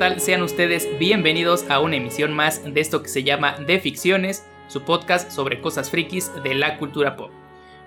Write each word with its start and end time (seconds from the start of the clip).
Sean 0.00 0.40
ustedes 0.40 0.88
bienvenidos 0.98 1.68
a 1.68 1.78
una 1.78 1.96
emisión 1.96 2.32
más 2.32 2.64
de 2.64 2.80
esto 2.80 3.02
que 3.02 3.10
se 3.10 3.22
llama 3.22 3.56
De 3.58 3.78
Ficciones, 3.78 4.46
su 4.66 4.80
podcast 4.80 5.30
sobre 5.30 5.60
cosas 5.60 5.90
frikis 5.90 6.32
de 6.42 6.54
la 6.54 6.78
cultura 6.78 7.16
pop. 7.16 7.30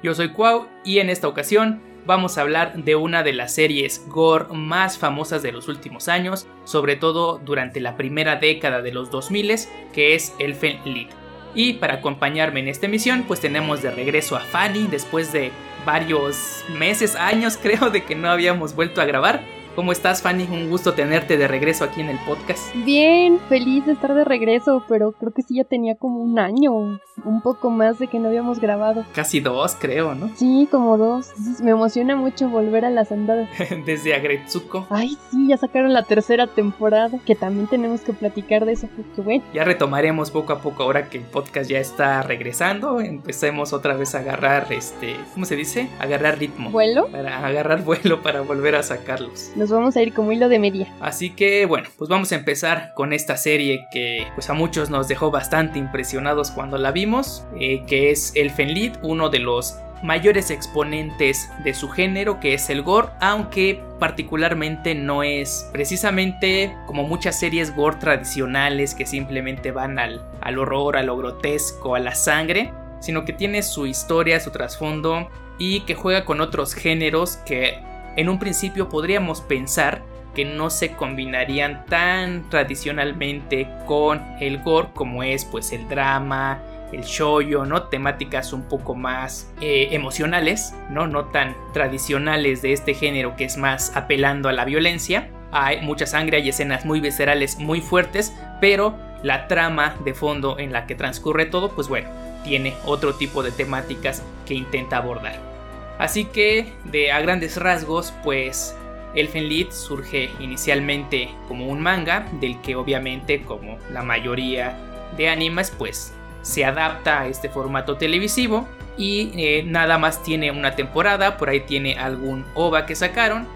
Yo 0.03 0.13
soy 0.13 0.29
Cuau 0.29 0.67
y 0.85 0.99
en 0.99 1.09
esta 1.09 1.27
ocasión 1.27 1.81
vamos 2.05 2.37
a 2.37 2.41
hablar 2.41 2.75
de 2.75 2.95
una 2.95 3.23
de 3.23 3.33
las 3.33 3.55
series 3.55 4.05
gore 4.09 4.45
más 4.53 4.99
famosas 4.99 5.41
de 5.41 5.51
los 5.51 5.67
últimos 5.67 6.07
años, 6.07 6.45
sobre 6.65 6.97
todo 6.97 7.41
durante 7.43 7.79
la 7.79 7.97
primera 7.97 8.35
década 8.35 8.83
de 8.83 8.91
los 8.91 9.09
2000, 9.09 9.55
que 9.91 10.13
es 10.13 10.35
Elfen 10.37 10.81
Lied. 10.85 11.07
Y 11.55 11.73
para 11.73 11.95
acompañarme 11.95 12.59
en 12.59 12.67
esta 12.67 12.85
emisión, 12.85 13.23
pues 13.27 13.39
tenemos 13.39 13.81
de 13.81 13.89
regreso 13.89 14.35
a 14.35 14.41
Fanny 14.41 14.85
después 14.85 15.33
de 15.33 15.51
varios 15.83 16.63
meses, 16.77 17.15
años 17.15 17.57
creo, 17.61 17.89
de 17.89 18.03
que 18.03 18.13
no 18.13 18.29
habíamos 18.29 18.75
vuelto 18.75 19.01
a 19.01 19.05
grabar. 19.05 19.62
¿Cómo 19.75 19.91
estás, 19.91 20.21
Fanny? 20.21 20.47
Un 20.51 20.69
gusto 20.69 20.93
tenerte 20.93 21.35
de 21.35 21.47
regreso 21.47 21.83
aquí 21.83 22.01
en 22.01 22.09
el 22.09 22.19
podcast. 22.27 22.61
Bien, 22.85 23.39
feliz 23.49 23.83
de 23.87 23.93
estar 23.93 24.13
de 24.13 24.23
regreso, 24.23 24.83
pero 24.87 25.13
creo 25.13 25.33
que 25.33 25.41
sí 25.41 25.55
ya 25.55 25.63
tenía 25.63 25.95
como 25.95 26.19
un 26.21 26.37
año, 26.37 26.99
un 27.25 27.41
poco 27.41 27.71
más 27.71 27.97
de 27.97 28.05
que 28.05 28.19
no 28.19 28.27
habíamos 28.27 28.59
grabado. 28.59 29.03
Casi 29.15 29.39
dos, 29.39 29.75
creo, 29.79 30.13
¿no? 30.13 30.29
Sí, 30.35 30.67
como 30.69 30.99
dos. 30.99 31.31
Me 31.59 31.71
emociona 31.71 32.15
mucho 32.15 32.49
volver 32.49 32.85
a 32.85 32.91
las 32.91 33.11
andadas. 33.11 33.49
Desde 33.87 34.13
Agretsuko. 34.13 34.85
Ay, 34.91 35.17
sí, 35.31 35.47
ya 35.47 35.57
sacaron 35.57 35.91
la 35.91 36.03
tercera 36.03 36.45
temporada, 36.45 37.17
que 37.25 37.33
también 37.33 37.65
tenemos 37.65 38.01
que 38.01 38.13
platicar 38.13 38.65
de 38.65 38.73
eso, 38.73 38.87
porque 38.95 39.21
bueno. 39.21 39.43
Ya 39.55 39.63
retomaremos 39.63 40.29
poco 40.29 40.53
a 40.53 40.61
poco 40.61 40.83
ahora 40.83 41.09
que 41.09 41.17
el 41.17 41.23
podcast 41.23 41.67
ya 41.67 41.79
está 41.79 42.21
regresando. 42.21 43.01
Empecemos 43.01 43.73
otra 43.73 43.95
vez 43.95 44.13
a 44.13 44.19
agarrar, 44.19 44.71
este, 44.71 45.15
¿cómo 45.33 45.47
se 45.47 45.55
dice? 45.55 45.89
Agarrar 45.97 46.37
ritmo. 46.37 46.69
¿Vuelo? 46.69 47.07
Para 47.07 47.43
agarrar 47.43 47.83
vuelo 47.83 48.21
para 48.21 48.41
volver 48.41 48.75
a 48.75 48.83
sacarlos 48.83 49.51
nos 49.63 49.71
vamos 49.71 49.95
a 49.95 50.01
ir 50.01 50.13
como 50.13 50.31
hilo 50.31 50.49
de 50.49 50.59
media. 50.59 50.93
Así 50.99 51.29
que 51.29 51.65
bueno, 51.65 51.87
pues 51.97 52.09
vamos 52.09 52.31
a 52.31 52.35
empezar 52.35 52.91
con 52.95 53.13
esta 53.13 53.37
serie 53.37 53.87
que 53.91 54.27
pues 54.35 54.49
a 54.49 54.53
muchos 54.53 54.89
nos 54.89 55.07
dejó 55.07 55.31
bastante 55.31 55.79
impresionados 55.79 56.51
cuando 56.51 56.77
la 56.77 56.91
vimos, 56.91 57.45
eh, 57.59 57.83
que 57.87 58.11
es 58.11 58.33
El 58.35 58.51
Fenlid, 58.51 58.93
uno 59.01 59.29
de 59.29 59.39
los 59.39 59.77
mayores 60.03 60.51
exponentes 60.51 61.49
de 61.63 61.73
su 61.73 61.87
género 61.87 62.41
que 62.41 62.53
es 62.53 62.69
el 62.69 62.81
gore, 62.81 63.07
aunque 63.21 63.81
particularmente 63.99 64.95
no 64.95 65.23
es 65.23 65.69
precisamente 65.71 66.75
como 66.85 67.03
muchas 67.03 67.39
series 67.39 67.73
gore 67.73 67.95
tradicionales 68.01 68.95
que 68.95 69.05
simplemente 69.05 69.71
van 69.71 69.97
al, 69.97 70.21
al 70.41 70.59
horror, 70.59 70.97
a 70.97 71.03
lo 71.03 71.15
grotesco, 71.15 71.95
a 71.95 71.99
la 71.99 72.15
sangre, 72.15 72.73
sino 72.99 73.23
que 73.23 73.31
tiene 73.31 73.63
su 73.63 73.87
historia, 73.87 74.41
su 74.41 74.51
trasfondo 74.51 75.29
y 75.57 75.81
que 75.81 75.95
juega 75.95 76.25
con 76.25 76.41
otros 76.41 76.73
géneros 76.73 77.37
que 77.37 77.92
en 78.15 78.29
un 78.29 78.39
principio 78.39 78.89
podríamos 78.89 79.41
pensar 79.41 80.03
que 80.35 80.45
no 80.45 80.69
se 80.69 80.93
combinarían 80.93 81.85
tan 81.85 82.49
tradicionalmente 82.49 83.67
con 83.85 84.21
el 84.39 84.59
gore 84.63 84.89
como 84.93 85.23
es 85.23 85.45
pues 85.45 85.71
el 85.71 85.87
drama, 85.87 86.61
el 86.91 87.03
shoyo, 87.03 87.65
¿no? 87.65 87.83
Temáticas 87.83 88.53
un 88.53 88.63
poco 88.63 88.95
más 88.95 89.51
eh, 89.61 89.89
emocionales, 89.91 90.73
¿no? 90.89 91.07
No 91.07 91.25
tan 91.25 91.55
tradicionales 91.73 92.61
de 92.61 92.73
este 92.73 92.93
género 92.93 93.35
que 93.35 93.45
es 93.45 93.57
más 93.57 93.95
apelando 93.95 94.49
a 94.49 94.53
la 94.53 94.65
violencia. 94.65 95.29
Hay 95.51 95.81
mucha 95.81 96.07
sangre, 96.07 96.37
hay 96.37 96.49
escenas 96.49 96.85
muy 96.85 96.99
viscerales, 96.99 97.59
muy 97.59 97.81
fuertes, 97.81 98.33
pero 98.59 98.97
la 99.21 99.47
trama 99.47 99.95
de 100.03 100.13
fondo 100.13 100.57
en 100.57 100.73
la 100.73 100.87
que 100.87 100.95
transcurre 100.95 101.45
todo, 101.45 101.69
pues 101.75 101.87
bueno, 101.87 102.09
tiene 102.43 102.73
otro 102.85 103.13
tipo 103.13 103.43
de 103.43 103.51
temáticas 103.51 104.23
que 104.45 104.55
intenta 104.55 104.97
abordar. 104.97 105.52
Así 105.97 106.25
que, 106.25 106.73
de 106.85 107.11
a 107.11 107.19
grandes 107.21 107.57
rasgos, 107.57 108.13
pues 108.23 108.75
Elfenlied 109.15 109.71
surge 109.71 110.31
inicialmente 110.39 111.29
como 111.47 111.67
un 111.67 111.81
manga, 111.81 112.27
del 112.39 112.59
que 112.61 112.75
obviamente, 112.75 113.41
como 113.43 113.77
la 113.91 114.03
mayoría 114.03 114.75
de 115.15 115.29
animes, 115.29 115.71
pues 115.71 116.13
se 116.41 116.65
adapta 116.65 117.21
a 117.21 117.27
este 117.27 117.49
formato 117.49 117.97
televisivo 117.97 118.67
y 118.97 119.31
eh, 119.35 119.63
nada 119.65 119.97
más 119.97 120.21
tiene 120.23 120.51
una 120.51 120.75
temporada, 120.75 121.37
por 121.37 121.49
ahí 121.49 121.61
tiene 121.61 121.97
algún 121.97 122.45
OVA 122.53 122.85
que 122.85 122.95
sacaron 122.95 123.47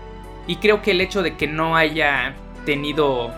y 0.48 0.56
creo 0.58 0.82
que 0.82 0.92
el 0.92 1.02
hecho 1.02 1.22
de 1.22 1.36
que 1.36 1.48
no 1.48 1.76
haya 1.76 2.36
tenido 2.66 3.32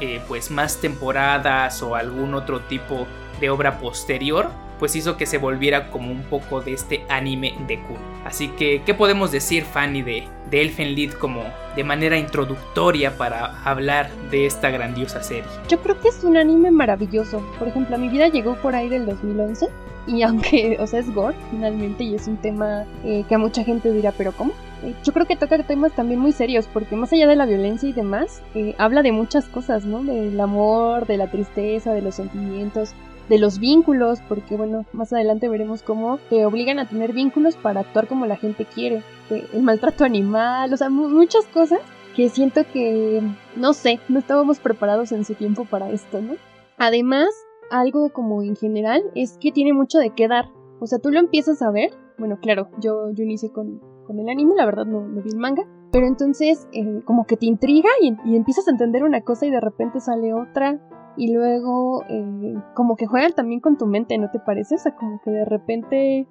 eh, 0.00 0.20
pues 0.26 0.50
más 0.50 0.80
temporadas 0.80 1.82
o 1.82 1.94
algún 1.94 2.34
otro 2.34 2.60
tipo 2.60 3.06
de 3.40 3.50
obra 3.50 3.78
posterior 3.78 4.50
pues 4.78 4.96
hizo 4.96 5.16
que 5.16 5.26
se 5.26 5.38
volviera 5.38 5.90
como 5.90 6.10
un 6.10 6.22
poco 6.22 6.60
de 6.60 6.72
este 6.72 7.04
anime 7.08 7.54
de 7.66 7.80
cool. 7.82 7.98
Así 8.24 8.48
que, 8.48 8.82
¿qué 8.84 8.94
podemos 8.94 9.30
decir, 9.30 9.64
Fanny, 9.64 10.02
de, 10.02 10.24
de 10.50 10.62
Elfen 10.62 10.94
como 11.20 11.42
de 11.76 11.84
manera 11.84 12.16
introductoria 12.16 13.16
para 13.16 13.62
hablar 13.64 14.10
de 14.30 14.46
esta 14.46 14.70
grandiosa 14.70 15.22
serie? 15.22 15.44
Yo 15.68 15.80
creo 15.80 16.00
que 16.00 16.08
es 16.08 16.24
un 16.24 16.36
anime 16.36 16.70
maravilloso. 16.70 17.42
Por 17.58 17.68
ejemplo, 17.68 17.96
a 17.96 17.98
mi 17.98 18.08
vida 18.08 18.28
llegó 18.28 18.56
por 18.56 18.74
ahí 18.74 18.88
del 18.88 19.06
2011 19.06 19.68
y 20.06 20.22
aunque, 20.24 20.76
o 20.80 20.86
sea, 20.86 21.00
es 21.00 21.12
gore 21.14 21.36
finalmente 21.50 22.04
y 22.04 22.14
es 22.14 22.26
un 22.26 22.36
tema 22.36 22.84
eh, 23.04 23.24
que 23.28 23.34
a 23.34 23.38
mucha 23.38 23.64
gente 23.64 23.90
dirá, 23.92 24.12
pero 24.12 24.32
¿cómo? 24.32 24.52
Eh, 24.82 24.94
yo 25.02 25.12
creo 25.12 25.26
que 25.26 25.36
toca 25.36 25.62
temas 25.62 25.92
también 25.92 26.20
muy 26.20 26.32
serios, 26.32 26.66
porque 26.72 26.96
más 26.96 27.12
allá 27.12 27.26
de 27.26 27.36
la 27.36 27.46
violencia 27.46 27.88
y 27.88 27.92
demás, 27.92 28.42
eh, 28.54 28.74
habla 28.78 29.02
de 29.02 29.12
muchas 29.12 29.46
cosas, 29.46 29.84
¿no? 29.84 30.02
Del 30.02 30.38
amor, 30.38 31.06
de 31.06 31.16
la 31.16 31.30
tristeza, 31.30 31.92
de 31.92 32.02
los 32.02 32.16
sentimientos, 32.16 32.92
de 33.28 33.38
los 33.38 33.58
vínculos, 33.58 34.20
porque 34.28 34.56
bueno, 34.56 34.84
más 34.92 35.12
adelante 35.12 35.48
veremos 35.48 35.82
cómo 35.82 36.18
te 36.28 36.44
obligan 36.44 36.78
a 36.78 36.88
tener 36.88 37.12
vínculos 37.12 37.56
para 37.56 37.80
actuar 37.80 38.06
como 38.06 38.26
la 38.26 38.36
gente 38.36 38.66
quiere, 38.66 39.02
el 39.30 39.62
maltrato 39.62 40.04
animal, 40.04 40.72
o 40.72 40.76
sea, 40.76 40.90
muchas 40.90 41.46
cosas 41.46 41.80
que 42.14 42.28
siento 42.28 42.62
que, 42.72 43.22
no 43.56 43.72
sé, 43.72 43.98
no 44.08 44.18
estábamos 44.18 44.60
preparados 44.60 45.12
en 45.12 45.24
su 45.24 45.34
tiempo 45.34 45.64
para 45.64 45.90
esto, 45.90 46.20
¿no? 46.20 46.34
Además, 46.78 47.28
algo 47.70 48.10
como 48.12 48.42
en 48.42 48.56
general 48.56 49.02
es 49.14 49.38
que 49.40 49.52
tiene 49.52 49.72
mucho 49.72 49.98
de 49.98 50.10
qué 50.10 50.28
dar, 50.28 50.50
o 50.80 50.86
sea, 50.86 50.98
tú 50.98 51.10
lo 51.10 51.18
empiezas 51.18 51.62
a 51.62 51.70
ver, 51.70 51.90
bueno, 52.18 52.38
claro, 52.40 52.68
yo, 52.80 53.10
yo 53.12 53.24
inicié 53.24 53.50
con, 53.50 53.80
con 54.06 54.18
el 54.18 54.28
anime, 54.28 54.54
la 54.56 54.66
verdad 54.66 54.84
no, 54.84 55.00
no 55.00 55.22
vi 55.22 55.30
el 55.30 55.38
manga, 55.38 55.64
pero 55.90 56.06
entonces 56.06 56.68
eh, 56.72 57.02
como 57.04 57.26
que 57.26 57.36
te 57.36 57.46
intriga 57.46 57.88
y, 58.00 58.16
y, 58.24 58.36
empiezas 58.36 58.68
a 58.68 58.72
entender 58.72 59.02
una 59.02 59.22
cosa 59.22 59.46
y 59.46 59.50
de 59.50 59.60
repente 59.60 60.00
sale 60.00 60.34
otra 60.34 60.80
y 61.16 61.32
luego 61.32 62.02
eh, 62.08 62.54
como 62.74 62.96
que 62.96 63.06
juegan 63.06 63.32
también 63.32 63.60
con 63.60 63.76
tu 63.76 63.86
mente, 63.86 64.18
¿no 64.18 64.30
te 64.30 64.40
parece? 64.40 64.74
O 64.74 64.78
sea, 64.78 64.94
como 64.96 65.20
que 65.22 65.30
de 65.30 65.44
repente 65.44 66.26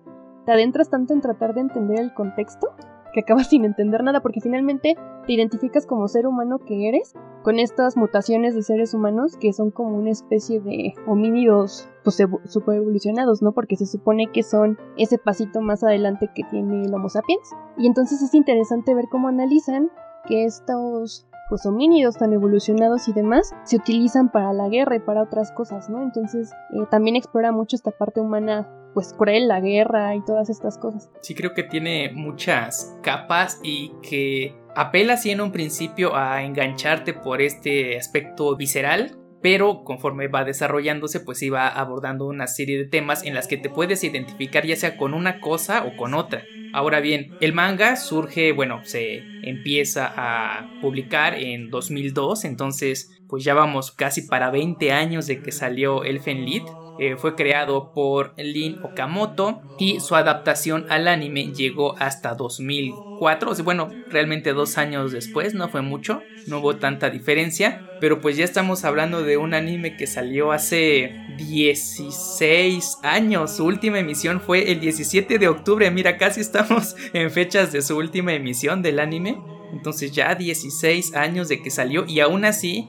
te 0.46 0.52
adentras 0.52 0.90
tanto 0.90 1.14
en 1.14 1.22
tratar 1.22 1.54
de 1.54 1.62
entender 1.62 2.00
el 2.00 2.14
contexto 2.14 2.70
que 3.14 3.22
acabas 3.22 3.48
sin 3.50 3.64
entender 3.64 4.04
nada 4.04 4.22
porque 4.22 4.42
finalmente 4.42 4.98
te 5.26 5.34
identificas 5.34 5.86
como 5.86 6.08
ser 6.08 6.28
humano 6.28 6.60
que 6.60 6.90
eres 6.90 7.14
con 7.44 7.60
estas 7.60 7.96
mutaciones 7.98 8.56
de 8.56 8.64
seres 8.64 8.94
humanos 8.94 9.38
que 9.38 9.54
son 9.54 9.72
como 9.72 9.98
una 9.98 10.12
especie 10.12 10.60
de 10.60 10.94
homínidos 11.08 11.90
pues 12.04 12.22
super 12.46 12.76
evolucionados, 12.76 13.42
¿no? 13.42 13.54
Porque 13.54 13.78
se 13.78 13.86
supone 13.86 14.28
que 14.34 14.44
son 14.44 14.78
ese 14.98 15.18
pasito 15.18 15.62
más 15.62 15.84
adelante 15.84 16.30
que 16.34 16.44
tiene 16.50 16.82
el 16.82 16.94
Homo 16.94 17.08
sapiens. 17.10 17.50
Y 17.78 17.88
entonces 17.88 18.22
es 18.22 18.34
interesante 18.34 18.94
ver 18.94 19.06
cómo 19.10 19.30
analizan 19.30 19.90
que 20.26 20.44
estos 20.46 21.28
pues 21.50 21.66
homínidos 21.66 22.18
tan 22.18 22.34
evolucionados 22.34 23.08
y 23.08 23.14
demás 23.14 23.54
se 23.64 23.78
utilizan 23.78 24.32
para 24.32 24.54
la 24.54 24.70
guerra 24.70 24.96
y 24.96 25.00
para 25.00 25.24
otras 25.24 25.52
cosas, 25.52 25.90
¿no? 25.90 26.02
Entonces 26.02 26.52
eh, 26.72 26.86
también 26.90 27.16
explora 27.16 27.52
mucho 27.52 27.76
esta 27.76 27.92
parte 27.92 28.22
humana 28.22 28.68
pues 28.94 29.14
cruel, 29.14 29.48
la 29.48 29.60
guerra 29.60 30.16
y 30.16 30.24
todas 30.24 30.50
estas 30.50 30.78
cosas. 30.78 31.10
Sí, 31.22 31.34
creo 31.34 31.54
que 31.54 31.64
tiene 31.64 32.12
muchas 32.14 32.96
capas 33.02 33.60
y 33.64 33.92
que 34.08 34.56
apela 34.76 35.18
sí 35.18 35.32
en 35.32 35.42
un 35.42 35.52
principio 35.52 36.16
a 36.16 36.44
engancharte 36.44 37.14
por 37.14 37.42
este 37.42 37.98
aspecto 37.98 38.56
visceral 38.56 39.18
pero 39.44 39.84
conforme 39.84 40.30
va 40.30 40.46
desarrollándose 40.46 41.20
pues 41.20 41.44
iba 41.44 41.68
abordando 41.68 42.26
una 42.26 42.48
serie 42.48 42.78
de 42.78 42.86
temas 42.86 43.24
en 43.24 43.36
las 43.36 43.48
que 43.48 43.58
te 43.58 43.70
puedes 43.70 44.04
identificar 44.04 44.66
ya 44.66 44.78
sea 44.78 44.96
con 44.96 45.14
una 45.14 45.42
cosa 45.42 45.84
o 45.84 45.98
con 45.98 46.14
otra. 46.14 46.44
Ahora 46.74 47.00
bien, 47.02 47.36
el 47.40 47.54
manga 47.54 47.96
surge, 47.96 48.52
bueno, 48.52 48.82
se 48.84 49.32
empieza 49.42 50.12
a 50.16 50.76
publicar 50.80 51.36
en 51.40 51.70
2002, 51.70 52.46
entonces 52.46 53.12
pues 53.28 53.44
ya 53.46 53.54
vamos 53.54 53.92
casi 53.94 54.24
para 54.24 54.52
20 54.52 54.92
años 54.92 55.28
de 55.28 55.42
que 55.44 55.52
salió 55.54 56.04
Elfen 56.04 56.46
Lied. 56.46 56.66
Eh, 56.96 57.16
fue 57.18 57.36
creado 57.36 57.92
por 57.92 58.34
Lin 58.38 58.78
Okamoto 58.84 59.62
y 59.80 60.00
su 60.00 60.16
adaptación 60.16 60.86
al 60.90 61.08
anime 61.08 61.52
llegó 61.52 61.96
hasta 61.98 62.36
2004, 62.36 63.50
o 63.50 63.56
sea, 63.56 63.64
bueno, 63.66 63.90
realmente 64.10 64.54
dos 64.54 64.78
años 64.78 65.12
después, 65.12 65.56
no 65.56 65.70
fue 65.70 65.82
mucho, 65.82 66.22
no 66.46 66.60
hubo 66.60 66.76
tanta 66.76 67.10
diferencia, 67.10 67.82
pero 68.00 68.22
pues 68.22 68.38
ya 68.38 68.44
estamos 68.46 68.86
hablando 68.86 69.24
de 69.24 69.38
un 69.38 69.56
anime 69.56 69.98
que 69.98 70.06
salió 70.06 70.52
hace 70.52 71.16
16 71.36 73.00
años, 73.02 73.56
su 73.56 73.66
última 73.66 73.98
emisión 73.98 74.40
fue 74.40 74.72
el 74.72 74.80
17 74.80 75.40
de 75.40 75.48
octubre, 75.48 75.90
mira, 75.90 76.18
casi 76.18 76.42
estamos 76.42 76.96
en 77.14 77.32
fechas 77.32 77.72
de 77.72 77.82
su 77.82 77.98
última 77.98 78.34
emisión 78.34 78.84
del 78.84 79.00
anime, 79.00 79.38
entonces 79.72 80.12
ya 80.12 80.36
16 80.36 81.16
años 81.16 81.48
de 81.48 81.64
que 81.64 81.72
salió 81.72 82.06
y 82.08 82.20
aún 82.20 82.46
así 82.46 82.88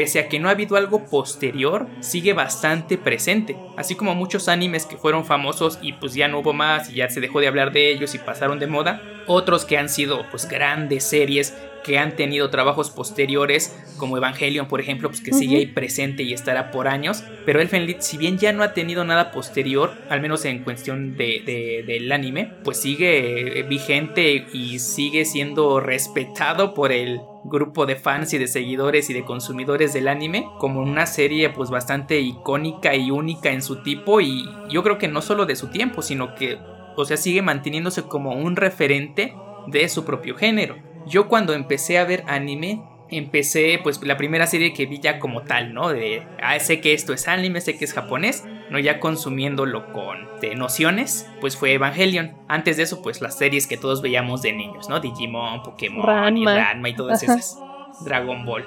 pese 0.00 0.18
a 0.18 0.30
que 0.30 0.38
no 0.38 0.48
ha 0.48 0.52
habido 0.52 0.78
algo 0.78 1.04
posterior, 1.10 1.86
sigue 2.00 2.32
bastante 2.32 2.96
presente. 2.96 3.54
Así 3.76 3.96
como 3.96 4.14
muchos 4.14 4.48
animes 4.48 4.86
que 4.86 4.96
fueron 4.96 5.26
famosos 5.26 5.78
y 5.82 5.92
pues 5.92 6.14
ya 6.14 6.26
no 6.26 6.38
hubo 6.38 6.54
más 6.54 6.88
y 6.88 6.94
ya 6.94 7.10
se 7.10 7.20
dejó 7.20 7.38
de 7.38 7.48
hablar 7.48 7.70
de 7.70 7.90
ellos 7.90 8.14
y 8.14 8.18
pasaron 8.18 8.58
de 8.58 8.66
moda, 8.66 9.02
otros 9.26 9.66
que 9.66 9.76
han 9.76 9.90
sido 9.90 10.24
pues 10.30 10.48
grandes 10.48 11.04
series 11.04 11.54
que 11.84 11.98
han 11.98 12.16
tenido 12.16 12.50
trabajos 12.50 12.90
posteriores, 12.90 13.76
como 13.96 14.16
Evangelion, 14.16 14.66
por 14.68 14.80
ejemplo, 14.80 15.08
pues 15.08 15.20
que 15.20 15.32
sigue 15.32 15.56
ahí 15.56 15.66
presente 15.66 16.22
y 16.22 16.32
estará 16.32 16.70
por 16.70 16.88
años. 16.88 17.24
Pero 17.44 17.60
Elfen 17.60 17.86
Lied, 17.86 18.00
si 18.00 18.16
bien 18.16 18.38
ya 18.38 18.52
no 18.52 18.62
ha 18.62 18.72
tenido 18.72 19.04
nada 19.04 19.30
posterior, 19.30 19.92
al 20.08 20.20
menos 20.20 20.44
en 20.44 20.62
cuestión 20.64 21.16
de, 21.16 21.84
del 21.86 22.10
anime, 22.12 22.52
pues 22.64 22.80
sigue 22.80 23.60
eh, 23.60 23.62
vigente 23.64 24.46
y 24.52 24.78
sigue 24.78 25.24
siendo 25.24 25.80
respetado 25.80 26.74
por 26.74 26.92
el 26.92 27.20
grupo 27.44 27.86
de 27.86 27.96
fans 27.96 28.32
y 28.34 28.38
de 28.38 28.46
seguidores 28.46 29.08
y 29.10 29.14
de 29.14 29.24
consumidores 29.24 29.92
del 29.92 30.08
anime 30.08 30.46
como 30.58 30.80
una 30.80 31.06
serie 31.06 31.48
pues 31.48 31.70
bastante 31.70 32.20
icónica 32.20 32.94
y 32.94 33.10
única 33.10 33.50
en 33.50 33.62
su 33.62 33.82
tipo 33.82 34.20
y 34.20 34.44
yo 34.68 34.82
creo 34.82 34.98
que 34.98 35.08
no 35.08 35.22
solo 35.22 35.46
de 35.46 35.56
su 35.56 35.68
tiempo 35.68 36.02
sino 36.02 36.34
que 36.34 36.58
o 36.96 37.04
sea 37.06 37.16
sigue 37.16 37.40
manteniéndose 37.40 38.02
como 38.02 38.32
un 38.32 38.56
referente 38.56 39.34
de 39.68 39.88
su 39.88 40.04
propio 40.04 40.36
género 40.36 40.89
yo 41.06 41.28
cuando 41.28 41.54
empecé 41.54 41.98
a 41.98 42.04
ver 42.04 42.24
anime, 42.26 42.82
empecé 43.10 43.80
pues 43.82 44.02
la 44.02 44.16
primera 44.16 44.46
serie 44.46 44.72
que 44.72 44.86
vi 44.86 45.00
ya 45.00 45.18
como 45.18 45.42
tal, 45.42 45.74
¿no? 45.74 45.88
De, 45.90 46.26
ah, 46.42 46.58
sé 46.60 46.80
que 46.80 46.92
esto 46.92 47.12
es 47.12 47.28
anime, 47.28 47.60
sé 47.60 47.76
que 47.76 47.84
es 47.84 47.92
japonés, 47.92 48.44
¿no? 48.70 48.78
Ya 48.78 49.00
consumiéndolo 49.00 49.92
con 49.92 50.28
de 50.40 50.54
nociones, 50.54 51.28
pues 51.40 51.56
fue 51.56 51.72
Evangelion. 51.72 52.36
Antes 52.48 52.76
de 52.76 52.84
eso, 52.84 53.02
pues 53.02 53.20
las 53.20 53.36
series 53.36 53.66
que 53.66 53.76
todos 53.76 54.02
veíamos 54.02 54.42
de 54.42 54.52
niños, 54.52 54.88
¿no? 54.88 55.00
Digimon, 55.00 55.62
Pokémon 55.62 56.36
y 56.36 56.44
Ranma 56.46 56.88
y 56.88 56.94
todas 56.94 57.22
esas. 57.22 57.58
Dragon 58.04 58.44
Ball. 58.44 58.66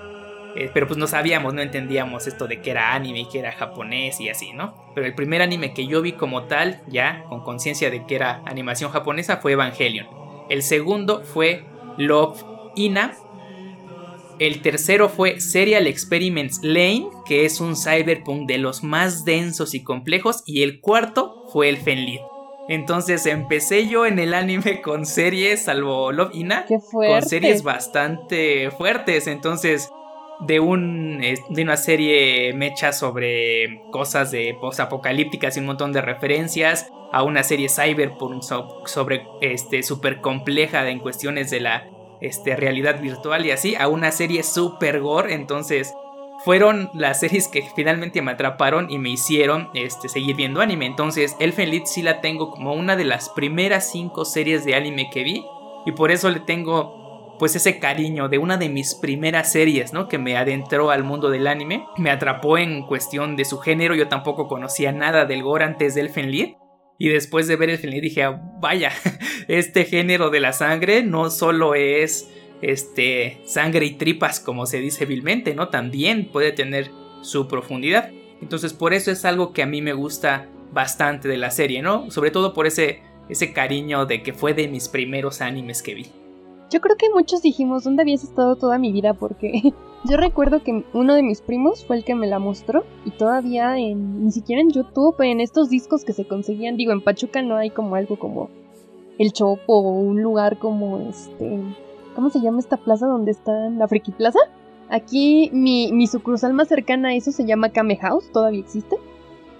Eh, 0.56 0.70
pero 0.72 0.86
pues 0.86 1.00
no 1.00 1.08
sabíamos, 1.08 1.54
no 1.56 1.62
entendíamos 1.62 2.28
esto 2.28 2.48
de 2.48 2.62
que 2.62 2.72
era 2.72 2.94
anime 2.94 3.22
y 3.22 3.26
que 3.26 3.40
era 3.40 3.52
japonés 3.54 4.20
y 4.20 4.30
así, 4.30 4.54
¿no? 4.54 4.76
Pero 4.94 5.08
el 5.08 5.16
primer 5.16 5.42
anime 5.42 5.74
que 5.74 5.88
yo 5.88 6.02
vi 6.02 6.12
como 6.12 6.44
tal, 6.44 6.82
ya 6.88 7.24
con 7.28 7.42
conciencia 7.44 7.90
de 7.90 8.06
que 8.06 8.16
era 8.16 8.44
animación 8.46 8.92
japonesa, 8.92 9.38
fue 9.38 9.54
Evangelion. 9.54 10.08
El 10.50 10.62
segundo 10.62 11.24
fue 11.24 11.66
Love 11.98 12.44
Ina. 12.76 13.18
El 14.40 14.62
tercero 14.62 15.10
fue 15.10 15.40
Serial 15.40 15.88
Experiments 15.88 16.60
Lane, 16.64 17.08
que 17.26 17.46
es 17.46 17.62
un 17.62 17.76
cyberpunk 17.76 18.48
de 18.48 18.58
los 18.58 18.84
más 18.84 19.26
densos 19.26 19.74
y 19.74 19.84
complejos. 19.84 20.44
Y 20.46 20.64
el 20.64 20.82
cuarto 20.82 21.38
fue 21.52 21.70
el 21.70 21.78
Fenlit. 21.78 22.22
Entonces 22.68 23.26
empecé 23.26 23.88
yo 23.88 24.06
en 24.06 24.20
el 24.20 24.34
anime 24.34 24.82
con 24.82 25.06
series, 25.06 25.64
salvo 25.66 26.12
Love 26.12 26.34
Ina, 26.34 26.66
con 26.92 27.22
series 27.22 27.64
bastante 27.64 28.72
fuertes. 28.72 29.28
Entonces, 29.28 29.90
de, 30.40 30.60
un, 30.60 31.20
de 31.20 31.62
una 31.62 31.78
serie 31.78 32.54
mecha 32.54 32.92
sobre 32.92 33.82
cosas 33.92 34.32
de 34.32 34.56
post-apocalípticas 34.60 35.56
y 35.56 35.60
un 35.60 35.68
montón 35.68 35.94
de 35.94 36.02
referencias, 36.02 36.90
a 37.12 37.24
una 37.24 37.44
serie 37.44 37.70
cyberpunk 37.70 38.42
sobre 38.42 39.28
este 39.42 39.84
super 39.84 40.20
compleja 40.20 40.90
en 40.90 41.00
cuestiones 41.00 41.52
de 41.52 41.60
la 41.60 41.88
este, 42.22 42.56
realidad 42.56 43.00
virtual 43.02 43.46
y 43.46 43.52
así, 43.52 43.76
a 43.76 43.88
una 43.88 44.12
serie 44.12 44.44
super 44.44 45.00
gore, 45.00 45.34
entonces 45.34 45.94
fueron 46.44 46.90
las 46.94 47.20
series 47.22 47.48
que 47.48 47.64
finalmente 47.76 48.22
me 48.22 48.32
atraparon 48.32 48.90
y 48.90 48.98
me 48.98 49.10
hicieron 49.10 49.70
este, 49.74 50.10
seguir 50.10 50.36
viendo 50.36 50.60
anime. 50.60 50.86
Entonces, 50.86 51.38
Elfen 51.40 51.70
Lied 51.70 51.84
sí 51.86 52.02
la 52.02 52.20
tengo 52.20 52.52
como 52.52 52.74
una 52.74 52.96
de 52.96 53.06
las 53.06 53.30
primeras 53.30 53.90
cinco 53.92 54.26
series 54.26 54.66
de 54.66 54.76
anime 54.76 55.10
que 55.10 55.24
vi. 55.24 55.46
Y 55.86 55.94
por 55.94 56.12
eso 56.12 56.30
le 56.30 56.42
tengo 56.42 57.03
pues 57.44 57.58
ese 57.58 57.78
cariño 57.78 58.30
de 58.30 58.38
una 58.38 58.56
de 58.56 58.70
mis 58.70 58.96
primeras 58.96 59.52
series, 59.52 59.92
¿no? 59.92 60.08
Que 60.08 60.18
me 60.18 60.38
adentró 60.38 60.92
al 60.92 61.04
mundo 61.04 61.30
del 61.30 61.48
anime. 61.48 61.86
Me 61.98 62.10
atrapó 62.10 62.58
en 62.58 62.84
cuestión 62.84 63.36
de 63.36 63.44
su 63.44 63.58
género. 63.58 63.96
Yo 63.96 64.08
tampoco 64.08 64.48
conocía 64.48 64.94
nada 64.94 65.26
del 65.26 65.44
gore 65.44 65.66
antes 65.66 65.94
de 65.94 66.00
Elfen 66.00 66.32
Lied. 66.32 66.54
Y 66.98 67.10
después 67.10 67.50
de 67.50 67.58
ver 67.58 67.70
el 67.70 67.80
film 67.80 68.00
dije, 68.00 68.24
ah, 68.24 68.42
vaya, 68.62 68.94
este 69.50 69.84
género 69.84 70.30
de 70.30 70.40
la 70.40 70.54
sangre 70.54 71.04
no 71.04 71.30
solo 71.30 71.76
es 71.76 72.32
este 72.62 73.42
sangre 73.44 73.88
y 73.88 73.96
tripas 73.96 74.40
como 74.40 74.66
se 74.66 74.80
dice 74.80 75.06
vilmente, 75.06 75.54
¿no? 75.54 75.68
También 75.68 76.30
puede 76.32 76.54
tener 76.54 76.92
su 77.24 77.50
profundidad. 77.50 78.10
Entonces 78.42 78.72
por 78.72 78.94
eso 78.94 79.12
es 79.12 79.26
algo 79.26 79.52
que 79.52 79.64
a 79.64 79.68
mí 79.68 79.82
me 79.82 79.92
gusta 79.92 80.48
bastante 80.72 81.28
de 81.28 81.36
la 81.36 81.52
serie, 81.52 81.82
¿no? 81.82 82.10
Sobre 82.10 82.32
todo 82.32 82.54
por 82.54 82.68
ese, 82.68 83.02
ese 83.28 83.52
cariño 83.52 84.06
de 84.06 84.24
que 84.24 84.32
fue 84.32 84.54
de 84.54 84.70
mis 84.70 84.88
primeros 84.88 85.42
animes 85.42 85.84
que 85.84 85.94
vi. 85.96 86.23
Yo 86.74 86.82
creo 86.82 86.98
que 86.98 87.12
muchos 87.14 87.44
dijimos, 87.44 87.84
¿dónde 87.84 88.02
habías 88.02 88.24
estado 88.24 88.56
toda 88.56 88.80
mi 88.80 88.92
vida? 88.92 89.14
Porque 89.14 89.74
Yo 90.06 90.18
recuerdo 90.18 90.62
que 90.64 90.84
uno 90.94 91.16
de 91.16 91.24
mis 91.24 91.42
primos 91.42 91.86
fue 91.86 91.96
el 91.96 92.04
que 92.04 92.14
me 92.14 92.28
la 92.28 92.38
mostró 92.38 92.84
y 93.06 93.12
todavía 93.12 93.78
en, 93.78 94.26
ni 94.26 94.32
siquiera 94.32 94.62
en 94.62 94.70
YouTube, 94.70 95.16
en 95.22 95.40
estos 95.40 95.70
discos 95.70 96.04
que 96.04 96.12
se 96.12 96.26
conseguían, 96.26 96.76
digo, 96.76 96.92
en 96.92 97.02
Pachuca 97.02 97.42
no 97.42 97.56
hay 97.56 97.70
como 97.70 97.96
algo 97.96 98.20
como 98.20 98.50
el 99.18 99.32
Chopo 99.32 99.78
o 99.78 99.92
un 99.92 100.22
lugar 100.22 100.60
como 100.60 100.98
este, 101.08 101.58
¿cómo 102.16 102.30
se 102.32 102.42
llama 102.42 102.60
esta 102.60 102.76
plaza 102.76 103.08
donde 103.08 103.32
está 103.32 103.70
la 103.70 103.88
Friki 103.88 104.12
Plaza? 104.12 104.40
Aquí 104.90 105.50
mi, 105.54 105.94
mi 105.94 106.08
sucursal 106.08 106.54
más 106.54 106.68
cercana 106.68 107.10
a 107.10 107.16
eso 107.16 107.32
se 107.32 107.46
llama 107.46 107.70
Kame 107.70 107.96
House, 107.96 108.30
todavía 108.34 108.60
existe. 108.60 108.98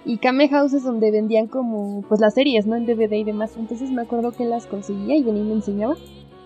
Y 0.04 0.18
Kame 0.18 0.50
House 0.50 0.74
es 0.74 0.84
donde 0.84 1.10
vendían 1.10 1.46
como 1.46 2.02
pues 2.02 2.20
las 2.20 2.34
series, 2.34 2.66
¿no? 2.66 2.76
En 2.76 2.84
DVD 2.84 3.12
y 3.14 3.24
demás. 3.24 3.56
Entonces 3.56 3.90
me 3.90 4.02
acuerdo 4.02 4.32
que 4.32 4.44
las 4.44 4.66
conseguía 4.66 5.16
y 5.16 5.22
venía 5.22 5.42
y 5.42 5.46
me 5.46 5.54
enseñaba. 5.54 5.96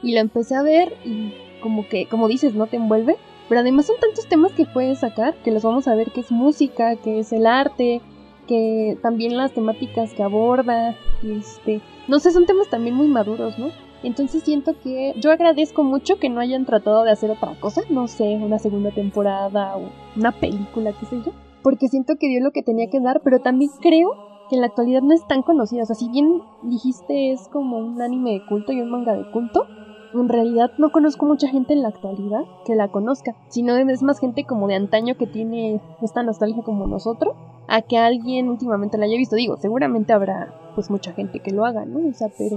Y 0.03 0.13
la 0.13 0.21
empecé 0.21 0.55
a 0.55 0.63
ver 0.63 0.95
y 1.05 1.33
como 1.61 1.89
que, 1.89 2.07
como 2.07 2.29
dices, 2.29 2.55
¿no? 2.55 2.67
Te 2.67 2.77
envuelve. 2.77 3.17
Pero 3.49 3.63
además 3.63 3.87
son 3.87 3.97
tantos 3.99 4.27
temas 4.27 4.53
que 4.53 4.67
puedes 4.67 4.99
sacar 4.99 5.35
que 5.43 5.51
los 5.51 5.63
vamos 5.63 5.89
a 5.89 5.95
ver 5.95 6.11
que 6.11 6.21
es 6.21 6.31
música, 6.31 6.97
que 6.97 7.21
es 7.21 7.33
el 7.33 7.47
arte, 7.47 8.03
que 8.47 8.99
también 9.03 9.37
las 9.37 9.53
temáticas 9.53 10.13
que 10.13 10.23
aborda, 10.23 10.97
este, 11.23 11.81
no 12.09 12.19
sé, 12.19 12.33
son 12.33 12.47
temas 12.47 12.69
también 12.69 12.95
muy 12.95 13.07
maduros, 13.07 13.59
¿no? 13.59 13.71
Entonces 14.03 14.43
siento 14.43 14.75
que 14.81 15.15
yo 15.19 15.31
agradezco 15.33 15.83
mucho 15.83 16.19
que 16.19 16.29
no 16.29 16.41
hayan 16.41 16.65
tratado 16.65 17.05
de 17.05 17.11
hacer 17.11 17.31
otra 17.31 17.59
cosa, 17.59 17.83
no 17.91 18.07
sé, 18.07 18.37
una 18.37 18.59
segunda 18.59 18.91
temporada 18.91 19.77
o 19.77 19.91
una 20.17 20.33
película, 20.33 20.93
qué 20.99 21.07
sé 21.07 21.17
yo, 21.25 21.33
porque 21.63 21.89
siento 21.89 22.17
que 22.17 22.29
dio 22.29 22.41
lo 22.41 22.53
que 22.53 22.63
tenía 22.63 22.89
que 22.91 23.01
dar, 23.01 23.21
pero 23.23 23.41
también 23.41 23.71
creo 23.81 24.15
que 24.49 24.57
en 24.57 24.63
la 24.63 24.69
actualidad 24.69 25.03
no 25.03 25.15
es 25.15 25.27
tan 25.27 25.43
conocida, 25.43 25.83
o 25.83 25.87
sea, 25.87 25.97
si 25.97 26.09
bien 26.09 26.43
dijiste 26.63 27.33
es 27.33 27.49
como 27.49 27.79
un 27.79 28.01
anime 28.01 28.33
de 28.33 28.47
culto 28.47 28.73
y 28.73 28.81
un 28.81 28.91
manga 28.91 29.15
de 29.15 29.31
culto, 29.31 29.67
en 30.15 30.29
realidad 30.29 30.71
no 30.79 30.91
conozco 30.91 31.27
mucha 31.27 31.49
gente 31.49 31.73
en 31.73 31.83
la 31.83 31.89
actualidad 31.89 32.43
que 32.65 32.75
la 32.75 32.89
conozca, 32.89 33.35
sino 33.49 33.77
es 33.77 34.03
más 34.03 34.19
gente 34.19 34.45
como 34.45 34.69
de 34.69 34.75
antaño 34.75 35.17
que 35.17 35.27
tiene 35.27 35.81
esta 36.03 36.23
nostalgia 36.23 36.63
como 36.63 36.87
nosotros, 36.87 37.35
a 37.69 37.83
que 37.83 37.99
alguien 37.99 38.49
últimamente 38.49 38.99
la 38.99 39.05
haya 39.05 39.17
visto. 39.17 39.37
Digo, 39.37 39.57
seguramente 39.59 40.13
habrá 40.13 40.55
pues 40.75 40.91
mucha 40.91 41.13
gente 41.13 41.41
que 41.41 41.53
lo 41.53 41.65
haga, 41.65 41.85
¿no? 41.85 42.09
O 42.09 42.13
sea, 42.15 42.29
pero 42.37 42.57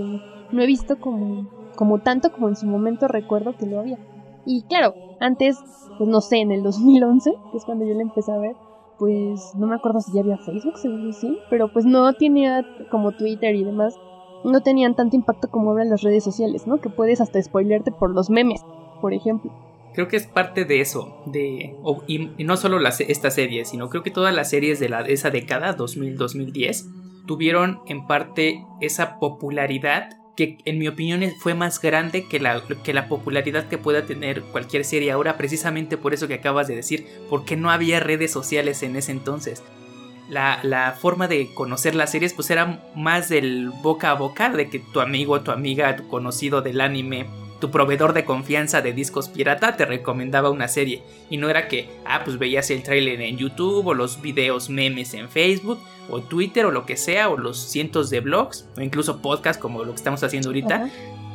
no 0.52 0.62
he 0.62 0.66
visto 0.66 1.00
como, 1.00 1.48
como 1.76 2.00
tanto 2.00 2.32
como 2.32 2.48
en 2.48 2.56
su 2.56 2.68
momento 2.68 3.08
recuerdo 3.08 3.56
que 3.58 3.66
lo 3.66 3.80
había. 3.80 3.98
Y 4.46 4.64
claro, 4.64 4.96
antes, 5.20 5.60
pues 5.98 6.10
no 6.10 6.22
sé, 6.22 6.38
en 6.38 6.52
el 6.52 6.64
2011, 6.64 7.32
que 7.52 7.58
es 7.58 7.66
cuando 7.66 7.86
yo 7.86 7.94
la 7.94 8.02
empecé 8.02 8.32
a 8.32 8.38
ver, 8.38 8.56
pues 8.98 9.54
no 9.56 9.68
me 9.68 9.76
acuerdo 9.76 10.00
si 10.00 10.14
ya 10.14 10.22
había 10.22 10.38
Facebook, 10.38 10.78
seguro 10.78 11.12
sí, 11.12 11.38
pero 11.50 11.68
pues 11.74 11.86
no 11.86 12.14
tenía 12.14 12.66
como 12.90 13.12
Twitter 13.12 13.56
y 13.56 13.64
demás 13.64 13.98
no 14.44 14.62
tenían 14.62 14.96
tanto 14.96 15.16
impacto 15.16 15.50
como 15.50 15.72
ahora 15.72 15.84
las 15.86 16.02
redes 16.02 16.24
sociales, 16.24 16.68
¿no? 16.68 16.80
Que 16.80 16.90
puedes 16.90 17.22
hasta 17.22 17.42
spoilearte 17.42 17.92
por 17.92 18.12
los 18.12 18.30
memes, 18.30 18.62
por 19.02 19.14
ejemplo. 19.14 19.52
Creo 19.94 20.08
que 20.08 20.18
es 20.18 20.26
parte 20.26 20.64
de 20.64 20.80
eso, 20.80 21.22
de 21.26 21.76
y, 22.08 22.44
no 22.44 22.56
solo 22.56 22.80
esta 22.88 23.30
serie, 23.30 23.66
sino 23.66 23.90
creo 23.90 24.04
que 24.04 24.12
todas 24.12 24.34
las 24.34 24.50
series 24.50 24.80
de, 24.80 24.88
la, 24.88 25.04
de 25.04 25.14
esa 25.14 25.32
década, 25.32 25.76
2000-2010, 25.76 27.26
tuvieron 27.28 27.82
en 27.88 28.08
parte 28.08 28.66
esa 28.80 29.20
popularidad 29.20 30.18
que 30.38 30.58
en 30.64 30.80
mi 30.80 30.88
opinión 30.88 31.22
fue 31.40 31.56
más 31.56 31.82
grande 31.82 32.26
que 32.26 32.40
la, 32.40 32.62
que 32.84 32.94
la 32.94 33.10
popularidad 33.10 33.68
que 33.68 33.78
pueda 33.78 34.06
tener 34.06 34.44
cualquier 34.44 34.86
serie 34.86 35.12
ahora, 35.12 35.38
precisamente 35.38 35.98
por 35.98 36.14
eso 36.14 36.30
que 36.30 36.36
acabas 36.36 36.70
de 36.70 36.76
decir, 36.76 37.06
porque 37.30 37.58
no 37.58 37.70
había 37.70 38.00
redes 38.00 38.32
sociales 38.32 38.82
en 38.84 38.96
ese 38.96 39.12
entonces 39.12 39.62
la, 40.32 40.98
forma 41.00 41.28
de 41.28 41.54
conocer 41.54 41.94
las 41.94 42.12
series 42.12 42.34
pues 42.34 42.50
era 42.50 42.82
más 42.96 43.30
del 43.30 43.70
boca 43.82 44.12
a 44.12 44.14
boca, 44.16 44.50
de 44.50 44.70
que 44.70 44.80
tu 44.80 45.02
amigo, 45.02 45.42
tu 45.42 45.52
amiga, 45.52 45.96
tu 45.96 46.08
conocido 46.08 46.62
del 46.62 46.80
anime, 46.80 47.28
tu 47.60 47.70
proveedor 47.70 48.14
de 48.14 48.26
confianza 48.26 48.82
de 48.82 48.94
discos 48.94 49.30
pirata 49.30 49.76
te 49.76 49.86
recomendaba 49.86 50.50
una 50.50 50.68
serie. 50.68 51.04
Y 51.30 51.38
no 51.38 51.50
era 51.50 51.68
que, 51.68 51.90
ah, 52.06 52.22
pues 52.24 52.40
veías 52.40 52.72
el 52.72 52.82
trailer 52.82 53.22
en 53.22 53.38
YouTube 53.38 53.88
o 53.88 53.94
los 53.94 54.22
videos 54.22 54.70
memes 54.70 55.14
en 55.14 55.30
Facebook 55.30 55.80
o 56.10 56.22
Twitter 56.22 56.66
o 56.66 56.72
lo 56.72 56.86
que 56.86 56.98
sea, 56.98 57.30
o 57.30 57.38
los 57.38 57.60
cientos 57.60 58.10
de 58.10 58.22
blogs 58.22 58.68
o 58.78 58.82
incluso 58.82 59.22
podcasts 59.22 59.62
como 59.62 59.84
lo 59.84 59.92
que 59.92 59.98
estamos 59.98 60.24
haciendo 60.24 60.50
ahorita. 60.50 60.90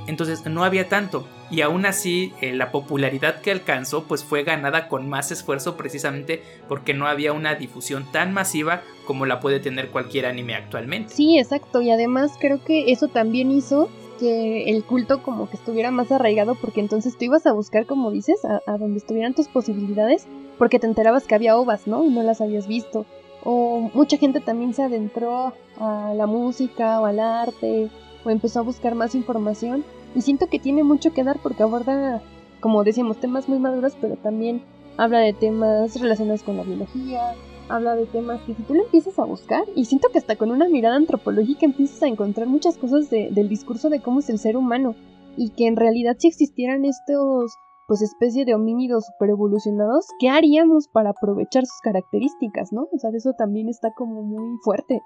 Entonces 0.06 0.44
no 0.46 0.64
había 0.64 0.88
tanto. 0.88 1.26
Y 1.50 1.60
aún 1.60 1.86
así 1.86 2.32
eh, 2.40 2.52
la 2.52 2.72
popularidad 2.72 3.40
que 3.40 3.52
alcanzó 3.52 4.04
pues 4.04 4.24
fue 4.24 4.42
ganada 4.42 4.88
con 4.88 5.08
más 5.08 5.30
esfuerzo 5.30 5.76
precisamente 5.76 6.42
porque 6.68 6.94
no 6.94 7.06
había 7.06 7.32
una 7.32 7.54
difusión 7.54 8.04
tan 8.10 8.32
masiva 8.32 8.82
como 9.06 9.26
la 9.26 9.40
puede 9.40 9.60
tener 9.60 9.90
cualquier 9.90 10.26
anime 10.26 10.54
actualmente. 10.54 11.14
Sí, 11.14 11.38
exacto. 11.38 11.80
Y 11.82 11.90
además 11.90 12.32
creo 12.40 12.62
que 12.64 12.90
eso 12.90 13.08
también 13.08 13.50
hizo 13.50 13.88
que 14.18 14.70
el 14.70 14.82
culto 14.82 15.22
como 15.22 15.48
que 15.48 15.56
estuviera 15.56 15.90
más 15.90 16.10
arraigado 16.10 16.54
porque 16.54 16.80
entonces 16.80 17.16
tú 17.16 17.26
ibas 17.26 17.46
a 17.46 17.52
buscar, 17.52 17.86
como 17.86 18.10
dices, 18.10 18.44
a, 18.44 18.62
a 18.66 18.78
donde 18.78 18.98
estuvieran 18.98 19.34
tus 19.34 19.48
posibilidades 19.48 20.26
porque 20.58 20.78
te 20.78 20.86
enterabas 20.86 21.26
que 21.26 21.34
había 21.34 21.56
ovas, 21.56 21.86
¿no? 21.86 22.04
Y 22.04 22.08
no 22.08 22.22
las 22.22 22.40
habías 22.40 22.66
visto. 22.66 23.06
O 23.44 23.90
mucha 23.94 24.16
gente 24.16 24.40
también 24.40 24.74
se 24.74 24.82
adentró 24.82 25.52
a 25.78 26.12
la 26.16 26.26
música 26.26 27.00
o 27.00 27.06
al 27.06 27.20
arte 27.20 27.90
o 28.26 28.30
empezó 28.30 28.60
a 28.60 28.62
buscar 28.62 28.94
más 28.94 29.14
información 29.14 29.84
y 30.14 30.20
siento 30.20 30.48
que 30.48 30.58
tiene 30.58 30.82
mucho 30.82 31.14
que 31.14 31.24
dar 31.24 31.38
porque 31.42 31.62
aborda 31.62 32.22
como 32.60 32.84
decíamos, 32.84 33.18
temas 33.18 33.48
muy 33.48 33.58
maduros, 33.58 33.96
pero 34.00 34.16
también 34.16 34.62
habla 34.96 35.20
de 35.20 35.32
temas 35.32 36.00
relacionados 36.00 36.42
con 36.42 36.56
la 36.56 36.62
biología, 36.62 37.34
habla 37.68 37.94
de 37.96 38.06
temas 38.06 38.40
que 38.42 38.54
si 38.54 38.62
tú 38.62 38.74
lo 38.74 38.84
empiezas 38.84 39.18
a 39.18 39.24
buscar, 39.24 39.64
y 39.74 39.84
siento 39.84 40.08
que 40.10 40.18
hasta 40.18 40.36
con 40.36 40.50
una 40.50 40.68
mirada 40.68 40.96
antropológica 40.96 41.66
empiezas 41.66 42.02
a 42.02 42.08
encontrar 42.08 42.48
muchas 42.48 42.78
cosas 42.78 43.10
del 43.10 43.48
discurso 43.48 43.88
de 43.90 44.00
cómo 44.00 44.20
es 44.20 44.30
el 44.30 44.38
ser 44.38 44.56
humano, 44.56 44.94
y 45.36 45.50
que 45.50 45.66
en 45.66 45.76
realidad 45.76 46.16
si 46.18 46.28
existieran 46.28 46.84
estos 46.84 47.52
pues 47.86 48.02
especie 48.02 48.44
de 48.44 48.54
homínidos 48.54 49.06
super 49.06 49.30
evolucionados, 49.30 50.06
¿qué 50.18 50.28
haríamos 50.28 50.88
para 50.88 51.10
aprovechar 51.10 51.64
sus 51.66 51.80
características, 51.82 52.72
no? 52.72 52.88
O 52.92 52.98
sea, 52.98 53.10
eso 53.14 53.32
también 53.38 53.68
está 53.68 53.92
como 53.92 54.22
muy 54.22 54.58
fuerte. 54.64 55.02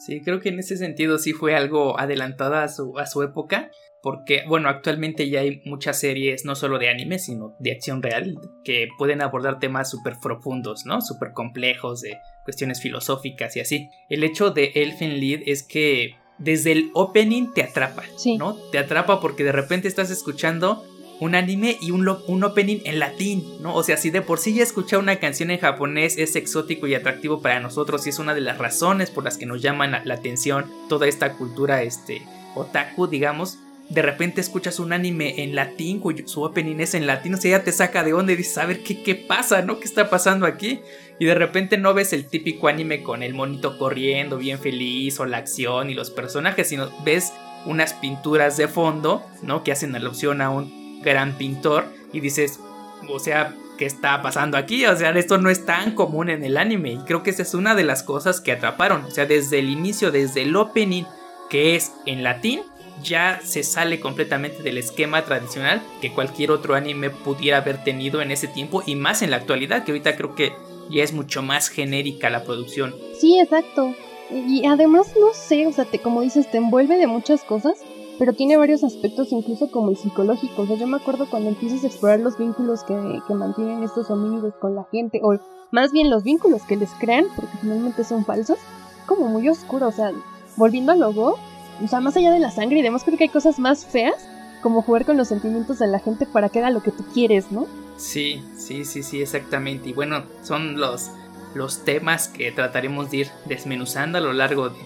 Sí, 0.00 0.22
creo 0.22 0.40
que 0.40 0.48
en 0.48 0.58
ese 0.58 0.78
sentido 0.78 1.18
sí 1.18 1.34
fue 1.34 1.54
algo 1.54 2.00
adelantada 2.00 2.64
a 2.64 2.68
su, 2.68 2.98
a 2.98 3.06
su 3.06 3.22
época, 3.22 3.70
porque, 4.02 4.44
bueno, 4.48 4.70
actualmente 4.70 5.28
ya 5.28 5.40
hay 5.40 5.60
muchas 5.66 6.00
series, 6.00 6.46
no 6.46 6.54
solo 6.54 6.78
de 6.78 6.88
anime, 6.88 7.18
sino 7.18 7.54
de 7.58 7.72
acción 7.72 8.02
real, 8.02 8.34
que 8.64 8.88
pueden 8.96 9.20
abordar 9.20 9.58
temas 9.58 9.90
súper 9.90 10.14
profundos, 10.22 10.86
¿no? 10.86 11.02
Súper 11.02 11.32
complejos, 11.32 12.00
de 12.00 12.16
cuestiones 12.44 12.80
filosóficas 12.80 13.56
y 13.56 13.60
así. 13.60 13.90
El 14.08 14.24
hecho 14.24 14.50
de 14.50 14.72
Elfen 14.74 15.20
Lied 15.20 15.42
es 15.44 15.62
que 15.62 16.14
desde 16.38 16.72
el 16.72 16.90
opening 16.94 17.52
te 17.52 17.62
atrapa, 17.62 18.04
¿no? 18.38 18.56
Te 18.72 18.78
atrapa 18.78 19.20
porque 19.20 19.44
de 19.44 19.52
repente 19.52 19.86
estás 19.86 20.10
escuchando 20.10 20.82
un 21.20 21.34
anime 21.34 21.76
y 21.80 21.90
un, 21.90 22.08
un, 22.08 22.44
opening 22.44 22.80
en 22.84 22.98
latín, 22.98 23.44
¿no? 23.60 23.74
O 23.74 23.82
sea, 23.82 23.98
si 23.98 24.10
de 24.10 24.22
por 24.22 24.38
sí 24.38 24.54
ya 24.54 24.62
escuchar 24.62 24.98
una 24.98 25.16
canción 25.16 25.50
en 25.50 25.60
japonés 25.60 26.16
es 26.16 26.34
exótico 26.34 26.86
y 26.86 26.94
atractivo 26.94 27.42
para 27.42 27.60
nosotros 27.60 28.06
y 28.06 28.10
es 28.10 28.18
una 28.18 28.34
de 28.34 28.40
las 28.40 28.58
razones 28.58 29.10
por 29.10 29.24
las 29.24 29.36
que 29.36 29.46
nos 29.46 29.60
llaman 29.60 29.92
la, 30.04 30.14
atención 30.14 30.66
toda 30.88 31.06
esta 31.06 31.34
cultura, 31.34 31.82
este, 31.82 32.22
otaku, 32.54 33.06
digamos, 33.06 33.58
de 33.90 34.02
repente 34.02 34.40
escuchas 34.40 34.78
un 34.78 34.92
anime 34.92 35.42
en 35.42 35.54
latín 35.54 36.00
cuyo 36.00 36.26
su 36.26 36.42
opening 36.42 36.80
es 36.80 36.94
en 36.94 37.06
latín, 37.06 37.34
o 37.34 37.36
sea, 37.36 37.58
ya 37.58 37.64
te 37.64 37.72
saca 37.72 38.02
de 38.02 38.14
onda 38.14 38.32
y 38.32 38.36
dices, 38.36 38.56
a 38.58 38.66
ver 38.66 38.82
qué, 38.82 39.02
qué 39.02 39.14
pasa, 39.14 39.62
¿no? 39.62 39.78
¿Qué 39.78 39.84
está 39.84 40.08
pasando 40.08 40.46
aquí? 40.46 40.80
Y 41.18 41.26
de 41.26 41.34
repente 41.34 41.76
no 41.76 41.92
ves 41.92 42.14
el 42.14 42.26
típico 42.26 42.68
anime 42.68 43.02
con 43.02 43.22
el 43.22 43.34
monito 43.34 43.76
corriendo 43.78 44.38
bien 44.38 44.58
feliz 44.58 45.20
o 45.20 45.26
la 45.26 45.36
acción 45.36 45.90
y 45.90 45.94
los 45.94 46.10
personajes, 46.10 46.68
sino 46.68 46.90
ves 47.04 47.32
unas 47.66 47.92
pinturas 47.92 48.56
de 48.56 48.68
fondo, 48.68 49.22
¿no? 49.42 49.62
Que 49.62 49.72
hacen 49.72 49.94
alusión 49.94 50.40
a 50.40 50.50
un 50.50 50.79
gran 51.02 51.36
pintor 51.36 51.86
y 52.12 52.20
dices, 52.20 52.60
o 53.08 53.18
sea, 53.18 53.54
¿qué 53.78 53.86
está 53.86 54.20
pasando 54.22 54.56
aquí? 54.56 54.84
O 54.86 54.96
sea, 54.96 55.10
esto 55.10 55.38
no 55.38 55.50
es 55.50 55.64
tan 55.64 55.94
común 55.94 56.30
en 56.30 56.44
el 56.44 56.56
anime 56.56 56.92
y 56.92 56.98
creo 56.98 57.22
que 57.22 57.30
esa 57.30 57.42
es 57.42 57.54
una 57.54 57.74
de 57.74 57.84
las 57.84 58.02
cosas 58.02 58.40
que 58.40 58.52
atraparon, 58.52 59.04
o 59.04 59.10
sea, 59.10 59.26
desde 59.26 59.58
el 59.58 59.70
inicio, 59.70 60.10
desde 60.10 60.42
el 60.42 60.54
opening 60.56 61.04
que 61.48 61.76
es 61.76 61.92
en 62.06 62.22
latín, 62.22 62.62
ya 63.02 63.40
se 63.42 63.62
sale 63.62 64.00
completamente 64.00 64.62
del 64.62 64.78
esquema 64.78 65.24
tradicional 65.24 65.82
que 66.00 66.12
cualquier 66.12 66.50
otro 66.50 66.74
anime 66.74 67.10
pudiera 67.10 67.58
haber 67.58 67.82
tenido 67.82 68.20
en 68.22 68.30
ese 68.30 68.48
tiempo 68.48 68.82
y 68.86 68.94
más 68.94 69.22
en 69.22 69.30
la 69.30 69.38
actualidad, 69.38 69.84
que 69.84 69.92
ahorita 69.92 70.16
creo 70.16 70.34
que 70.34 70.52
ya 70.90 71.02
es 71.02 71.12
mucho 71.12 71.42
más 71.42 71.68
genérica 71.68 72.30
la 72.30 72.44
producción. 72.44 72.94
Sí, 73.18 73.38
exacto. 73.40 73.94
Y 74.30 74.64
además, 74.64 75.12
no 75.18 75.32
sé, 75.34 75.66
o 75.66 75.72
sea, 75.72 75.84
te, 75.84 75.98
como 75.98 76.22
dices, 76.22 76.50
te 76.50 76.58
envuelve 76.58 76.96
de 76.96 77.06
muchas 77.06 77.42
cosas, 77.42 77.78
pero 78.20 78.34
tiene 78.34 78.58
varios 78.58 78.84
aspectos, 78.84 79.32
incluso 79.32 79.70
como 79.70 79.88
el 79.88 79.96
psicológico. 79.96 80.60
O 80.60 80.66
sea, 80.66 80.76
yo 80.76 80.86
me 80.86 80.98
acuerdo 80.98 81.26
cuando 81.30 81.48
empiezas 81.48 81.82
a 81.82 81.86
explorar 81.86 82.20
los 82.20 82.36
vínculos 82.36 82.84
que, 82.84 82.94
que 83.26 83.32
mantienen 83.32 83.82
estos 83.82 84.10
homínidos 84.10 84.52
con 84.60 84.74
la 84.74 84.86
gente, 84.92 85.22
o 85.22 85.38
más 85.70 85.90
bien 85.90 86.10
los 86.10 86.22
vínculos 86.22 86.60
que 86.64 86.76
les 86.76 86.90
crean, 87.00 87.24
porque 87.34 87.56
finalmente 87.62 88.04
son 88.04 88.26
falsos, 88.26 88.58
como 89.06 89.28
muy 89.28 89.48
oscuro. 89.48 89.88
O 89.88 89.92
sea, 89.92 90.12
volviendo 90.58 90.92
a 90.92 90.96
logo, 90.96 91.38
o 91.82 91.88
sea, 91.88 92.00
más 92.00 92.14
allá 92.14 92.30
de 92.30 92.40
la 92.40 92.50
sangre 92.50 92.80
y 92.80 92.82
demás, 92.82 93.04
creo 93.04 93.16
que 93.16 93.24
hay 93.24 93.30
cosas 93.30 93.58
más 93.58 93.86
feas 93.86 94.28
como 94.60 94.82
jugar 94.82 95.06
con 95.06 95.16
los 95.16 95.28
sentimientos 95.28 95.78
de 95.78 95.86
la 95.86 95.98
gente 95.98 96.26
para 96.26 96.50
que 96.50 96.58
haga 96.58 96.68
lo 96.68 96.82
que 96.82 96.90
tú 96.90 97.02
quieres, 97.14 97.50
¿no? 97.50 97.66
Sí, 97.96 98.44
sí, 98.54 98.84
sí, 98.84 99.02
sí, 99.02 99.22
exactamente. 99.22 99.88
Y 99.88 99.92
bueno, 99.94 100.24
son 100.42 100.78
los, 100.78 101.10
los 101.54 101.84
temas 101.84 102.28
que 102.28 102.52
trataremos 102.52 103.10
de 103.10 103.16
ir 103.16 103.28
desmenuzando 103.46 104.18
a 104.18 104.20
lo 104.20 104.34
largo 104.34 104.68
de, 104.68 104.76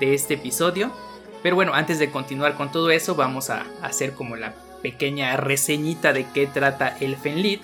de 0.00 0.14
este 0.14 0.32
episodio. 0.32 0.90
Pero 1.42 1.56
bueno, 1.56 1.74
antes 1.74 1.98
de 1.98 2.10
continuar 2.10 2.54
con 2.54 2.70
todo 2.70 2.90
eso, 2.90 3.14
vamos 3.14 3.50
a 3.50 3.64
hacer 3.82 4.14
como 4.14 4.36
la 4.36 4.54
pequeña 4.82 5.36
reseñita 5.36 6.12
de 6.12 6.26
qué 6.32 6.46
trata 6.46 6.96
el 7.00 7.16
Fenlit. 7.16 7.62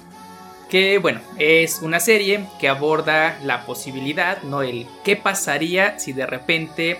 Que 0.70 0.98
bueno, 0.98 1.20
es 1.38 1.80
una 1.82 2.00
serie 2.00 2.46
que 2.58 2.68
aborda 2.68 3.38
la 3.44 3.64
posibilidad, 3.66 4.42
no 4.42 4.62
el 4.62 4.86
qué 5.04 5.14
pasaría 5.14 5.98
si 5.98 6.12
de 6.12 6.26
repente 6.26 6.98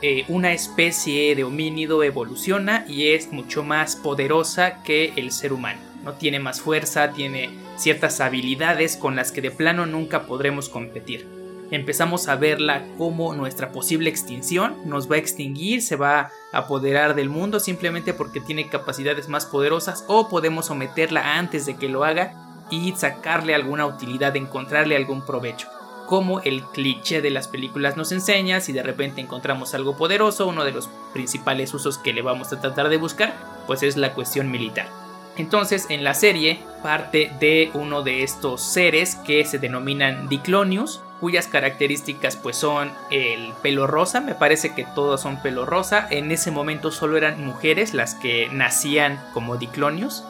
eh, 0.00 0.24
una 0.28 0.52
especie 0.52 1.34
de 1.34 1.42
homínido 1.42 2.04
evoluciona 2.04 2.84
y 2.86 3.08
es 3.08 3.32
mucho 3.32 3.64
más 3.64 3.96
poderosa 3.96 4.82
que 4.84 5.12
el 5.16 5.32
ser 5.32 5.52
humano. 5.52 5.80
No 6.04 6.12
tiene 6.12 6.38
más 6.38 6.60
fuerza, 6.60 7.12
tiene 7.12 7.50
ciertas 7.76 8.20
habilidades 8.20 8.96
con 8.96 9.16
las 9.16 9.32
que 9.32 9.40
de 9.40 9.50
plano 9.50 9.86
nunca 9.86 10.22
podremos 10.22 10.68
competir. 10.68 11.37
Empezamos 11.70 12.28
a 12.28 12.36
verla 12.36 12.86
como 12.96 13.34
nuestra 13.34 13.72
posible 13.72 14.08
extinción 14.08 14.76
nos 14.86 15.10
va 15.10 15.16
a 15.16 15.18
extinguir, 15.18 15.82
se 15.82 15.96
va 15.96 16.30
a 16.52 16.58
apoderar 16.58 17.14
del 17.14 17.28
mundo 17.28 17.60
simplemente 17.60 18.14
porque 18.14 18.40
tiene 18.40 18.68
capacidades 18.68 19.28
más 19.28 19.44
poderosas 19.44 20.04
o 20.08 20.28
podemos 20.28 20.66
someterla 20.66 21.38
antes 21.38 21.66
de 21.66 21.76
que 21.76 21.88
lo 21.88 22.04
haga 22.04 22.34
y 22.70 22.92
sacarle 22.92 23.54
alguna 23.54 23.86
utilidad, 23.86 24.34
encontrarle 24.36 24.96
algún 24.96 25.24
provecho 25.24 25.68
como 26.08 26.40
el 26.40 26.62
cliché 26.62 27.20
de 27.20 27.28
las 27.28 27.48
películas 27.48 27.98
nos 27.98 28.12
enseña, 28.12 28.62
si 28.62 28.72
de 28.72 28.82
repente 28.82 29.20
encontramos 29.20 29.74
algo 29.74 29.94
poderoso, 29.94 30.46
uno 30.46 30.64
de 30.64 30.72
los 30.72 30.88
principales 31.12 31.74
usos 31.74 31.98
que 31.98 32.14
le 32.14 32.22
vamos 32.22 32.50
a 32.50 32.62
tratar 32.62 32.88
de 32.88 32.96
buscar, 32.96 33.34
pues 33.66 33.82
es 33.82 33.98
la 33.98 34.14
cuestión 34.14 34.50
militar. 34.50 34.88
Entonces, 35.36 35.84
en 35.90 36.04
la 36.04 36.14
serie 36.14 36.60
parte 36.82 37.30
de 37.38 37.70
uno 37.74 38.02
de 38.02 38.22
estos 38.22 38.62
seres 38.62 39.16
que 39.16 39.44
se 39.44 39.58
denominan 39.58 40.30
Diclonius, 40.30 41.02
cuyas 41.20 41.46
características 41.46 42.36
pues 42.36 42.56
son 42.56 42.92
el 43.10 43.52
pelo 43.62 43.86
rosa, 43.86 44.20
me 44.20 44.34
parece 44.34 44.74
que 44.74 44.84
todos 44.94 45.20
son 45.20 45.42
pelo 45.42 45.66
rosa, 45.66 46.06
en 46.10 46.30
ese 46.30 46.50
momento 46.50 46.90
solo 46.90 47.16
eran 47.16 47.44
mujeres 47.44 47.94
las 47.94 48.14
que 48.14 48.48
nacían 48.52 49.20
como 49.34 49.56
Diclonius, 49.56 50.24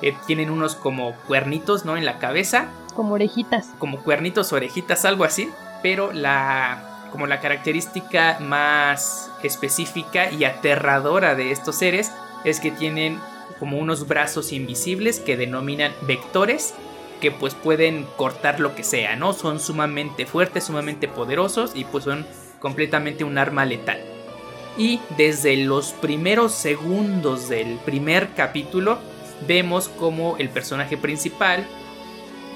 eh, 0.00 0.16
tienen 0.26 0.50
unos 0.50 0.74
como 0.74 1.14
cuernitos, 1.28 1.84
¿no? 1.84 1.96
En 1.96 2.04
la 2.04 2.18
cabeza 2.18 2.68
como 2.94 3.14
orejitas. 3.14 3.68
Como 3.78 4.02
cuernitos, 4.02 4.52
orejitas, 4.52 5.04
algo 5.04 5.24
así. 5.24 5.50
Pero 5.82 6.12
la, 6.12 7.08
como 7.10 7.26
la 7.26 7.40
característica 7.40 8.38
más 8.40 9.30
específica 9.42 10.30
y 10.30 10.44
aterradora 10.44 11.34
de 11.34 11.50
estos 11.50 11.76
seres 11.76 12.12
es 12.44 12.60
que 12.60 12.70
tienen 12.70 13.18
como 13.58 13.78
unos 13.78 14.06
brazos 14.06 14.52
invisibles 14.52 15.20
que 15.20 15.36
denominan 15.36 15.92
vectores 16.02 16.74
que 17.22 17.30
pues 17.30 17.54
pueden 17.54 18.04
cortar 18.16 18.58
lo 18.58 18.74
que 18.74 18.82
sea, 18.82 19.14
¿no? 19.14 19.32
Son 19.32 19.60
sumamente 19.60 20.26
fuertes, 20.26 20.64
sumamente 20.64 21.06
poderosos 21.06 21.70
y 21.74 21.84
pues 21.84 22.02
son 22.02 22.26
completamente 22.58 23.22
un 23.22 23.38
arma 23.38 23.64
letal. 23.64 24.00
Y 24.76 25.00
desde 25.16 25.56
los 25.56 25.92
primeros 25.92 26.52
segundos 26.52 27.48
del 27.48 27.78
primer 27.84 28.34
capítulo 28.34 28.98
vemos 29.46 29.88
como 29.88 30.36
el 30.38 30.48
personaje 30.48 30.96
principal 30.96 31.64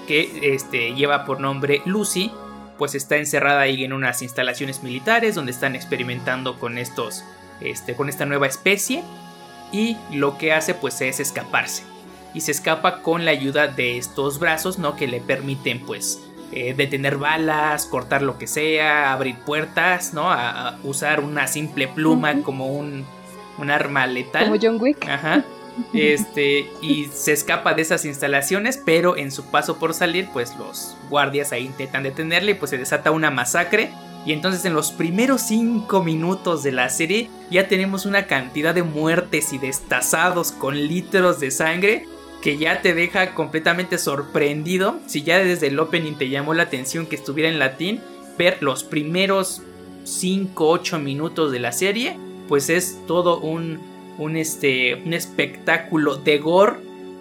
que 0.08 0.54
este, 0.54 0.94
lleva 0.94 1.25
por 1.25 1.40
nombre 1.40 1.80
Lucy, 1.85 2.32
pues 2.76 2.96
está 2.96 3.16
encerrada 3.18 3.61
ahí 3.61 3.85
en 3.85 3.92
unas 3.92 4.20
instalaciones 4.20 4.82
militares 4.82 5.37
donde 5.37 5.52
están 5.52 5.76
experimentando 5.76 6.58
con 6.58 6.76
estos, 6.76 7.25
este, 7.61 7.94
con 7.94 8.08
esta 8.08 8.26
nueva 8.26 8.49
especie 8.49 9.04
y 9.70 9.96
lo 10.12 10.38
que 10.38 10.52
hace 10.52 10.75
pues 10.75 11.00
es 11.02 11.20
escaparse 11.20 11.96
y 12.37 12.43
se 12.43 12.50
escapa 12.50 13.00
con 13.00 13.25
la 13.25 13.31
ayuda 13.31 13.66
de 13.66 13.97
estos 13.97 14.38
brazos, 14.38 14.78
¿no? 14.78 14.95
Que 14.95 15.07
le 15.07 15.23
permiten 15.23 15.81
pues 15.81 16.23
eh, 16.52 16.75
detener 16.76 17.16
balas, 17.16 17.87
cortar 17.87 18.21
lo 18.21 18.37
que 18.37 18.47
sea, 18.47 19.14
abrir 19.14 19.38
puertas, 19.38 20.12
¿no? 20.12 20.31
A, 20.31 20.78
usar 20.85 21.21
una 21.21 21.47
simple 21.47 21.88
pluma 21.88 22.43
como 22.43 22.66
un, 22.66 23.07
un 23.57 23.71
arma 23.71 24.07
letal. 24.07 24.45
Como 24.45 24.59
John 24.61 24.78
Wick. 24.78 25.09
Ajá. 25.09 25.45
Este, 25.95 26.71
y 26.83 27.07
se 27.07 27.33
escapa 27.33 27.73
de 27.73 27.81
esas 27.81 28.05
instalaciones, 28.05 28.78
pero 28.85 29.16
en 29.16 29.33
su 29.33 29.50
paso 29.50 29.78
por 29.78 29.95
salir, 29.95 30.28
pues 30.35 30.55
los 30.57 30.95
guardias 31.09 31.52
ahí 31.52 31.64
intentan 31.64 32.02
detenerle 32.02 32.52
y 32.52 32.55
pues 32.57 32.69
se 32.71 32.76
desata 32.76 33.12
una 33.12 33.31
masacre. 33.31 33.93
Y 34.26 34.33
entonces 34.33 34.62
en 34.66 34.75
los 34.75 34.93
primeros 34.93 35.40
5 35.40 36.02
minutos 36.02 36.62
de 36.62 36.73
la 36.73 36.90
serie 36.90 37.31
ya 37.50 37.66
tenemos 37.66 38.05
una 38.05 38.26
cantidad 38.26 38.75
de 38.75 38.83
muertes 38.83 39.55
y 39.55 39.59
destazados 39.59 40.52
con 40.52 40.76
litros 40.76 41.40
de 41.40 41.50
sangre 41.50 42.07
que 42.47 42.59
ya 42.59 42.81
te 42.81 42.95
deja 42.95 43.35
completamente 43.35 43.99
sorprendido. 43.99 45.00
Si 45.07 45.25
ya 45.25 45.41
desde 45.41 45.67
el 45.67 45.81
opening 45.81 46.12
te 46.15 46.29
llamó 46.29 46.55
la 46.55 46.62
atención 46.62 47.07
que 47.07 47.17
estuviera 47.17 47.50
en 47.50 47.59
latín, 47.59 48.00
ver 48.38 48.59
los 48.61 48.85
primeros 48.85 49.62
5-8 50.05 51.00
minutos 51.00 51.50
de 51.50 51.59
la 51.59 51.73
serie, 51.73 52.17
pues 52.47 52.71
es 52.71 53.00
todo 53.09 53.41
un 53.41 53.81
un, 54.17 54.37
este, 54.37 54.95
un 54.95 55.12
espectáculo 55.12 56.15
de 56.19 56.38
gore 56.38 56.76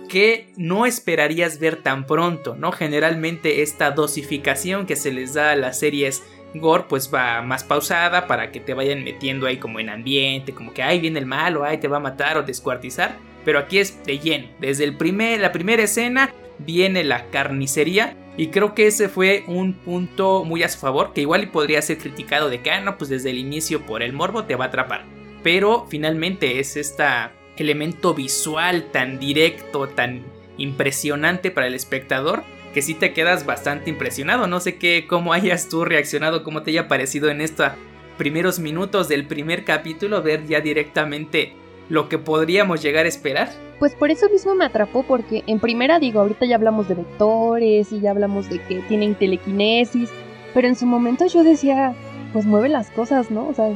que 0.10 0.54
no 0.58 0.86
esperarías 0.86 1.58
ver 1.58 1.78
tan 1.78 2.06
pronto, 2.06 2.56
¿no? 2.56 2.72
Generalmente 2.72 3.64
esta 3.64 3.90
dosificación 3.90 4.86
que 4.86 4.96
se 4.96 5.12
les 5.12 5.34
da 5.34 5.54
a 5.54 5.56
las 5.56 5.80
series 5.80 6.22
gore 6.54 6.86
pues 6.88 7.12
va 7.12 7.42
más 7.42 7.64
pausada 7.64 8.28
para 8.28 8.52
que 8.52 8.60
te 8.60 8.76
vayan 8.76 9.04
metiendo 9.04 9.48
ahí 9.48 9.58
como 9.58 9.80
en 9.80 9.90
ambiente, 9.90 10.54
como 10.54 10.72
que 10.72 10.84
ahí 10.84 11.00
viene 11.00 11.18
el 11.18 11.26
malo, 11.26 11.64
ahí 11.64 11.80
te 11.80 11.88
va 11.88 11.98
a 11.98 12.02
matar 12.02 12.38
o 12.38 12.44
descuartizar. 12.44 13.18
Pero 13.46 13.60
aquí 13.60 13.78
es 13.78 14.04
de 14.04 14.20
lleno. 14.20 14.48
Desde 14.60 14.84
el 14.84 14.98
primer, 14.98 15.40
la 15.40 15.52
primera 15.52 15.84
escena 15.84 16.34
viene 16.58 17.04
la 17.04 17.30
carnicería 17.30 18.18
y 18.38 18.48
creo 18.48 18.76
que 18.76 18.88
ese 18.88 19.08
fue 19.08 19.44
un 19.48 19.74
punto 19.74 20.44
muy 20.44 20.64
a 20.64 20.70
su 20.70 20.80
favor, 20.80 21.14
que 21.14 21.22
igual 21.22 21.52
podría 21.52 21.82
ser 21.82 22.00
criticado 22.00 22.50
de 22.50 22.62
que, 22.62 22.72
ah, 22.72 22.82
no, 22.82 22.98
pues 22.98 23.10
desde 23.10 23.30
el 23.30 23.38
inicio 23.38 23.86
por 23.86 24.04
el 24.04 24.12
morbo 24.12 24.44
te 24.44 24.56
va 24.56 24.66
a 24.66 24.68
atrapar. 24.68 25.06
Pero 25.44 25.86
finalmente 25.90 26.60
es 26.60 26.76
este 26.76 27.06
elemento 27.56 28.14
visual 28.14 28.92
tan 28.92 29.20
directo, 29.20 29.88
tan 29.88 30.24
impresionante 30.58 31.52
para 31.52 31.68
el 31.68 31.76
espectador, 31.76 32.44
que 32.74 32.82
sí 32.82 32.94
te 32.94 33.14
quedas 33.14 33.46
bastante 33.46 33.90
impresionado. 33.90 34.48
No 34.48 34.60
sé 34.60 34.78
qué, 34.78 35.06
cómo 35.08 35.32
hayas 35.32 35.70
tú 35.70 35.86
reaccionado, 35.86 36.44
cómo 36.44 36.64
te 36.64 36.72
haya 36.72 36.90
parecido 36.90 37.30
en 37.30 37.40
estos 37.40 37.72
primeros 38.18 38.60
minutos 38.60 39.08
del 39.08 39.28
primer 39.28 39.64
capítulo, 39.64 40.22
ver 40.22 40.46
ya 40.46 40.60
directamente 40.60 41.54
lo 41.90 42.10
que 42.10 42.18
podríamos 42.18 42.82
llegar 42.82 43.06
a 43.06 43.10
esperar. 43.10 43.50
Pues 43.80 43.94
por 43.94 44.12
eso 44.12 44.30
mismo 44.30 44.56
me 44.56 44.66
atrapó, 44.66 45.04
porque 45.04 45.44
en 45.48 45.60
primera 45.60 46.00
digo, 46.00 46.22
ahorita 46.22 46.46
ya 46.46 46.56
hablamos 46.56 46.88
de 46.88 46.96
vectores 46.96 47.92
y 47.92 48.00
ya 48.00 48.12
hablamos 48.12 48.50
de 48.50 48.60
que 48.60 48.80
tienen 48.88 49.16
telequinesis, 49.16 50.10
pero 50.54 50.68
en 50.68 50.76
su 50.76 50.86
momento 50.86 51.26
yo 51.28 51.44
decía, 51.44 51.94
pues 52.34 52.46
mueve 52.46 52.70
las 52.70 52.90
cosas, 52.92 53.32
¿no? 53.32 53.48
O 53.48 53.54
sea, 53.54 53.70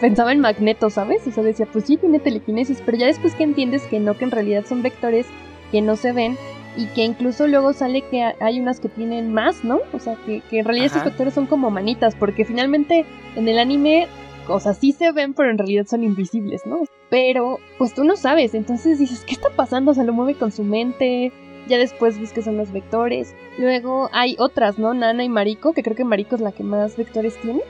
pensaba 0.00 0.32
en 0.32 0.40
Magneto, 0.40 0.90
¿sabes? 0.90 1.26
O 1.26 1.30
sea, 1.30 1.42
decía, 1.42 1.66
pues 1.72 1.84
sí 1.84 1.96
tiene 1.96 2.18
telequinesis, 2.18 2.82
pero 2.84 2.98
ya 2.98 3.06
después 3.06 3.34
que 3.34 3.44
entiendes 3.44 3.82
que 3.84 4.00
no, 4.00 4.16
que 4.16 4.24
en 4.24 4.30
realidad 4.30 4.64
son 4.66 4.82
vectores 4.82 5.26
que 5.70 5.80
no 5.80 5.96
se 5.96 6.12
ven 6.12 6.36
y 6.76 6.86
que 6.86 7.04
incluso 7.04 7.46
luego 7.46 7.72
sale 7.72 8.02
que 8.02 8.22
hay 8.22 8.60
unas 8.60 8.80
que 8.80 8.88
tienen 8.88 9.32
más, 9.32 9.64
¿no? 9.64 9.80
O 9.92 9.98
sea, 9.98 10.16
que, 10.26 10.42
en 10.50 10.64
realidad 10.64 10.86
estos 10.86 11.04
vectores 11.04 11.34
son 11.34 11.46
como 11.46 11.70
manitas, 11.70 12.14
porque 12.14 12.44
finalmente 12.44 13.06
en 13.34 13.48
el 13.48 13.58
anime, 13.58 14.08
o 14.48 14.60
sea, 14.60 14.74
sí 14.74 14.92
se 14.92 15.12
ven, 15.12 15.34
pero 15.34 15.50
en 15.50 15.58
realidad 15.58 15.86
son 15.86 16.04
invisibles, 16.04 16.66
¿no? 16.66 16.80
Pero, 17.10 17.58
pues 17.78 17.94
tú 17.94 18.04
no 18.04 18.16
sabes, 18.16 18.54
entonces 18.54 18.98
dices, 18.98 19.24
¿qué 19.26 19.34
está 19.34 19.50
pasando? 19.50 19.90
O 19.90 19.94
sea, 19.94 20.04
lo 20.04 20.12
mueve 20.12 20.34
con 20.34 20.52
su 20.52 20.64
mente, 20.64 21.32
ya 21.68 21.78
después 21.78 22.18
ves 22.20 22.32
que 22.32 22.42
son 22.42 22.56
los 22.56 22.72
vectores. 22.72 23.34
Luego 23.58 24.08
hay 24.12 24.36
otras, 24.38 24.78
¿no? 24.78 24.94
Nana 24.94 25.24
y 25.24 25.28
Mariko, 25.28 25.72
que 25.72 25.82
creo 25.82 25.96
que 25.96 26.04
Mariko 26.04 26.36
es 26.36 26.40
la 26.40 26.52
que 26.52 26.62
más 26.62 26.96
vectores 26.96 27.36
tiene. 27.40 27.62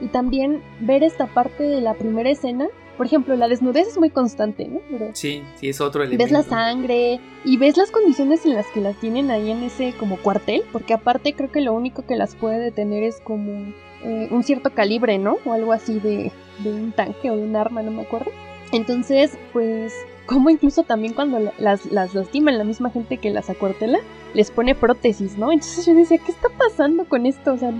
Y 0.00 0.06
también 0.08 0.62
ver 0.80 1.02
esta 1.02 1.26
parte 1.26 1.62
de 1.64 1.80
la 1.80 1.94
primera 1.94 2.30
escena. 2.30 2.68
Por 2.96 3.06
ejemplo, 3.06 3.36
la 3.36 3.48
desnudez 3.48 3.88
es 3.88 3.98
muy 3.98 4.10
constante, 4.10 4.68
¿no? 4.68 4.80
sí, 5.14 5.42
sí, 5.56 5.68
es 5.68 5.80
otro 5.80 6.02
elemento. 6.02 6.24
Ves 6.24 6.32
la 6.32 6.42
sangre 6.42 7.20
y 7.44 7.56
ves 7.56 7.76
las 7.76 7.90
condiciones 7.90 8.44
en 8.46 8.54
las 8.54 8.66
que 8.68 8.80
las 8.80 8.96
tienen 8.96 9.30
ahí 9.30 9.50
en 9.50 9.62
ese 9.62 9.94
como 9.98 10.16
cuartel, 10.16 10.62
porque 10.72 10.94
aparte 10.94 11.34
creo 11.34 11.50
que 11.50 11.60
lo 11.60 11.72
único 11.72 12.06
que 12.06 12.16
las 12.16 12.36
puede 12.36 12.58
detener 12.58 13.02
es 13.02 13.20
como 13.20 13.72
eh, 14.04 14.28
un 14.30 14.42
cierto 14.44 14.70
calibre, 14.70 15.18
¿no? 15.18 15.38
O 15.44 15.52
algo 15.52 15.72
así 15.72 15.98
de, 15.98 16.30
de 16.62 16.72
un 16.72 16.92
tanque 16.92 17.30
o 17.30 17.36
de 17.36 17.42
un 17.42 17.56
arma, 17.56 17.82
no 17.82 17.90
me 17.90 18.02
acuerdo. 18.02 18.30
Entonces, 18.72 19.36
pues 19.52 19.92
como 20.26 20.50
incluso 20.50 20.82
también 20.84 21.12
cuando 21.12 21.52
las, 21.58 21.86
las 21.86 22.14
lastiman 22.14 22.58
la 22.58 22.64
misma 22.64 22.90
gente 22.90 23.18
que 23.18 23.30
las 23.30 23.50
acuartela, 23.50 23.98
les 24.32 24.50
pone 24.50 24.74
prótesis, 24.74 25.36
¿no? 25.36 25.52
Entonces 25.52 25.86
yo 25.86 25.94
decía, 25.94 26.18
¿qué 26.18 26.32
está 26.32 26.48
pasando 26.56 27.04
con 27.04 27.26
esto? 27.26 27.52
O 27.52 27.58
sea, 27.58 27.72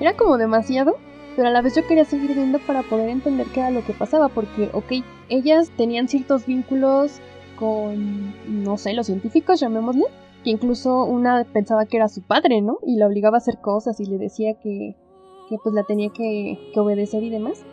era 0.00 0.16
como 0.16 0.38
demasiado, 0.38 0.98
pero 1.36 1.48
a 1.48 1.50
la 1.50 1.62
vez 1.62 1.74
yo 1.74 1.86
quería 1.86 2.04
seguir 2.04 2.34
viendo 2.34 2.58
para 2.60 2.82
poder 2.82 3.08
entender 3.08 3.46
qué 3.48 3.60
era 3.60 3.70
lo 3.70 3.84
que 3.84 3.92
pasaba, 3.92 4.28
porque, 4.28 4.70
ok, 4.72 5.04
ellas 5.28 5.70
tenían 5.76 6.08
ciertos 6.08 6.46
vínculos 6.46 7.20
con, 7.56 8.34
no 8.62 8.76
sé, 8.76 8.92
los 8.92 9.06
científicos, 9.06 9.60
llamémosle, 9.60 10.04
que 10.44 10.50
incluso 10.50 11.04
una 11.04 11.44
pensaba 11.44 11.86
que 11.86 11.96
era 11.96 12.08
su 12.08 12.22
padre, 12.22 12.60
¿no? 12.60 12.78
Y 12.86 12.96
la 12.96 13.06
obligaba 13.06 13.36
a 13.36 13.38
hacer 13.38 13.58
cosas 13.60 14.00
y 14.00 14.06
le 14.06 14.18
decía 14.18 14.54
que, 14.54 14.96
que 15.48 15.56
pues 15.62 15.74
la 15.74 15.84
tenía 15.84 16.10
que, 16.10 16.58
que 16.74 16.80
obedecer 16.80 17.22
y 17.22 17.30
demás. 17.30 17.64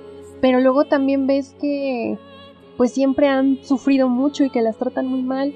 Pero 0.41 0.59
luego 0.61 0.85
también 0.85 1.27
ves 1.27 1.55
que 1.59 2.17
pues 2.77 2.91
siempre 2.93 3.27
han 3.27 3.57
sufrido 3.63 4.07
mucho 4.07 4.45
y 4.45 4.49
que 4.49 4.61
las 4.61 4.77
tratan 4.77 5.07
muy 5.07 5.21
mal. 5.21 5.53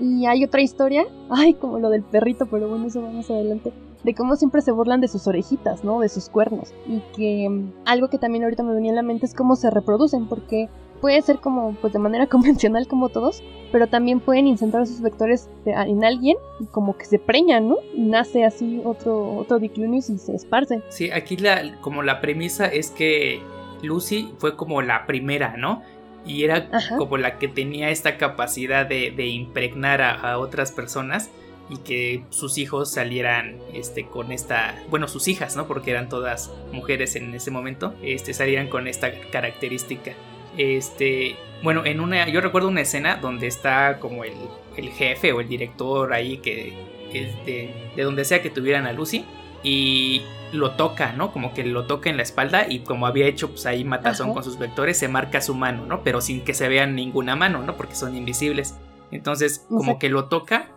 Y 0.00 0.24
hay 0.26 0.42
otra 0.44 0.62
historia, 0.62 1.04
ay, 1.28 1.54
como 1.54 1.78
lo 1.78 1.90
del 1.90 2.02
perrito, 2.02 2.46
pero 2.46 2.68
bueno, 2.68 2.86
eso 2.86 3.02
vamos 3.02 3.30
adelante, 3.30 3.72
de 4.04 4.14
cómo 4.14 4.36
siempre 4.36 4.60
se 4.62 4.72
burlan 4.72 5.00
de 5.00 5.08
sus 5.08 5.26
orejitas, 5.26 5.84
¿no? 5.84 6.00
De 6.00 6.08
sus 6.08 6.28
cuernos. 6.28 6.72
Y 6.86 7.00
que 7.16 7.48
mm, 7.48 7.72
algo 7.84 8.08
que 8.08 8.18
también 8.18 8.44
ahorita 8.44 8.62
me 8.62 8.74
venía 8.74 8.90
en 8.90 8.96
la 8.96 9.02
mente 9.02 9.26
es 9.26 9.34
cómo 9.34 9.56
se 9.56 9.70
reproducen, 9.70 10.26
porque 10.26 10.68
puede 11.00 11.20
ser 11.22 11.38
como, 11.38 11.74
pues 11.80 11.92
de 11.92 11.98
manera 11.98 12.26
convencional 12.28 12.86
como 12.86 13.08
todos, 13.08 13.42
pero 13.70 13.86
también 13.86 14.20
pueden 14.20 14.46
incentrar 14.46 14.86
sus 14.86 15.00
vectores 15.00 15.48
en 15.64 16.04
alguien 16.04 16.36
y 16.60 16.66
como 16.66 16.96
que 16.96 17.04
se 17.04 17.18
preñan, 17.18 17.68
¿no? 17.68 17.78
Y 17.94 18.02
nace 18.02 18.44
así 18.44 18.80
otro, 18.84 19.36
otro 19.36 19.58
Diclunius 19.58 20.10
y 20.10 20.18
se 20.18 20.34
esparce. 20.34 20.82
Sí, 20.88 21.10
aquí 21.10 21.36
la, 21.36 21.80
como 21.80 22.02
la 22.02 22.20
premisa 22.20 22.66
es 22.66 22.90
que 22.90 23.40
Lucy 23.82 24.32
fue 24.38 24.56
como 24.56 24.82
la 24.82 25.06
primera, 25.06 25.56
¿no? 25.56 25.82
y 26.24 26.44
era 26.44 26.68
como 26.98 27.16
la 27.16 27.38
que 27.38 27.48
tenía 27.48 27.90
esta 27.90 28.16
capacidad 28.16 28.86
de, 28.86 29.26
impregnar 29.26 30.02
a, 30.02 30.38
otras 30.38 30.72
personas 30.72 31.30
y 31.68 31.78
que 31.78 32.24
sus 32.30 32.58
hijos 32.58 32.90
salieran 32.90 33.58
este 33.72 34.06
con 34.06 34.32
esta 34.32 34.82
bueno 34.90 35.08
sus 35.08 35.28
hijas 35.28 35.56
no 35.56 35.66
porque 35.66 35.90
eran 35.90 36.08
todas 36.08 36.52
mujeres 36.72 37.16
en 37.16 37.34
ese 37.34 37.50
momento 37.50 37.94
este 38.02 38.34
salieran 38.34 38.68
con 38.68 38.88
esta 38.88 39.12
característica 39.30 40.12
este 40.58 41.36
bueno 41.62 41.84
en 41.84 42.00
una 42.00 42.28
yo 42.28 42.40
recuerdo 42.40 42.68
una 42.68 42.82
escena 42.82 43.16
donde 43.16 43.46
está 43.46 43.98
como 44.00 44.24
el, 44.24 44.34
el 44.76 44.90
jefe 44.90 45.32
o 45.32 45.40
el 45.40 45.48
director 45.48 46.12
ahí 46.12 46.38
que 46.38 46.74
es 47.12 47.46
de, 47.46 47.92
de 47.94 48.02
donde 48.02 48.24
sea 48.24 48.42
que 48.42 48.50
tuvieran 48.50 48.86
a 48.86 48.92
Lucy 48.92 49.24
y 49.62 50.22
lo 50.52 50.72
toca, 50.72 51.12
¿no? 51.12 51.32
Como 51.32 51.54
que 51.54 51.64
lo 51.64 51.86
toca 51.86 52.10
en 52.10 52.16
la 52.16 52.22
espalda 52.22 52.66
y 52.68 52.80
como 52.80 53.06
había 53.06 53.26
hecho 53.26 53.50
pues 53.50 53.66
ahí 53.66 53.84
matazón 53.84 54.34
con 54.34 54.44
sus 54.44 54.58
vectores, 54.58 54.98
se 54.98 55.08
marca 55.08 55.40
su 55.40 55.54
mano, 55.54 55.86
¿no? 55.86 56.02
Pero 56.02 56.20
sin 56.20 56.42
que 56.42 56.54
se 56.54 56.68
vean 56.68 56.94
ninguna 56.94 57.36
mano, 57.36 57.62
¿no? 57.62 57.76
Porque 57.76 57.94
son 57.94 58.16
invisibles. 58.16 58.74
Entonces, 59.10 59.66
como 59.68 59.98
que 59.98 60.08
lo 60.08 60.26
toca 60.26 60.68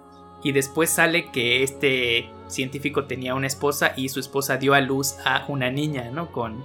y 0.44 0.52
después 0.52 0.90
sale 0.90 1.32
que 1.32 1.64
este 1.64 2.30
científico 2.48 3.06
tenía 3.06 3.36
una 3.36 3.48
esposa 3.48 3.94
y 3.96 4.10
su 4.10 4.20
esposa 4.20 4.58
dio 4.58 4.74
a 4.74 4.82
luz 4.82 5.16
a 5.26 5.46
una 5.48 5.72
niña, 5.72 6.12
¿no? 6.12 6.32
Con, 6.32 6.64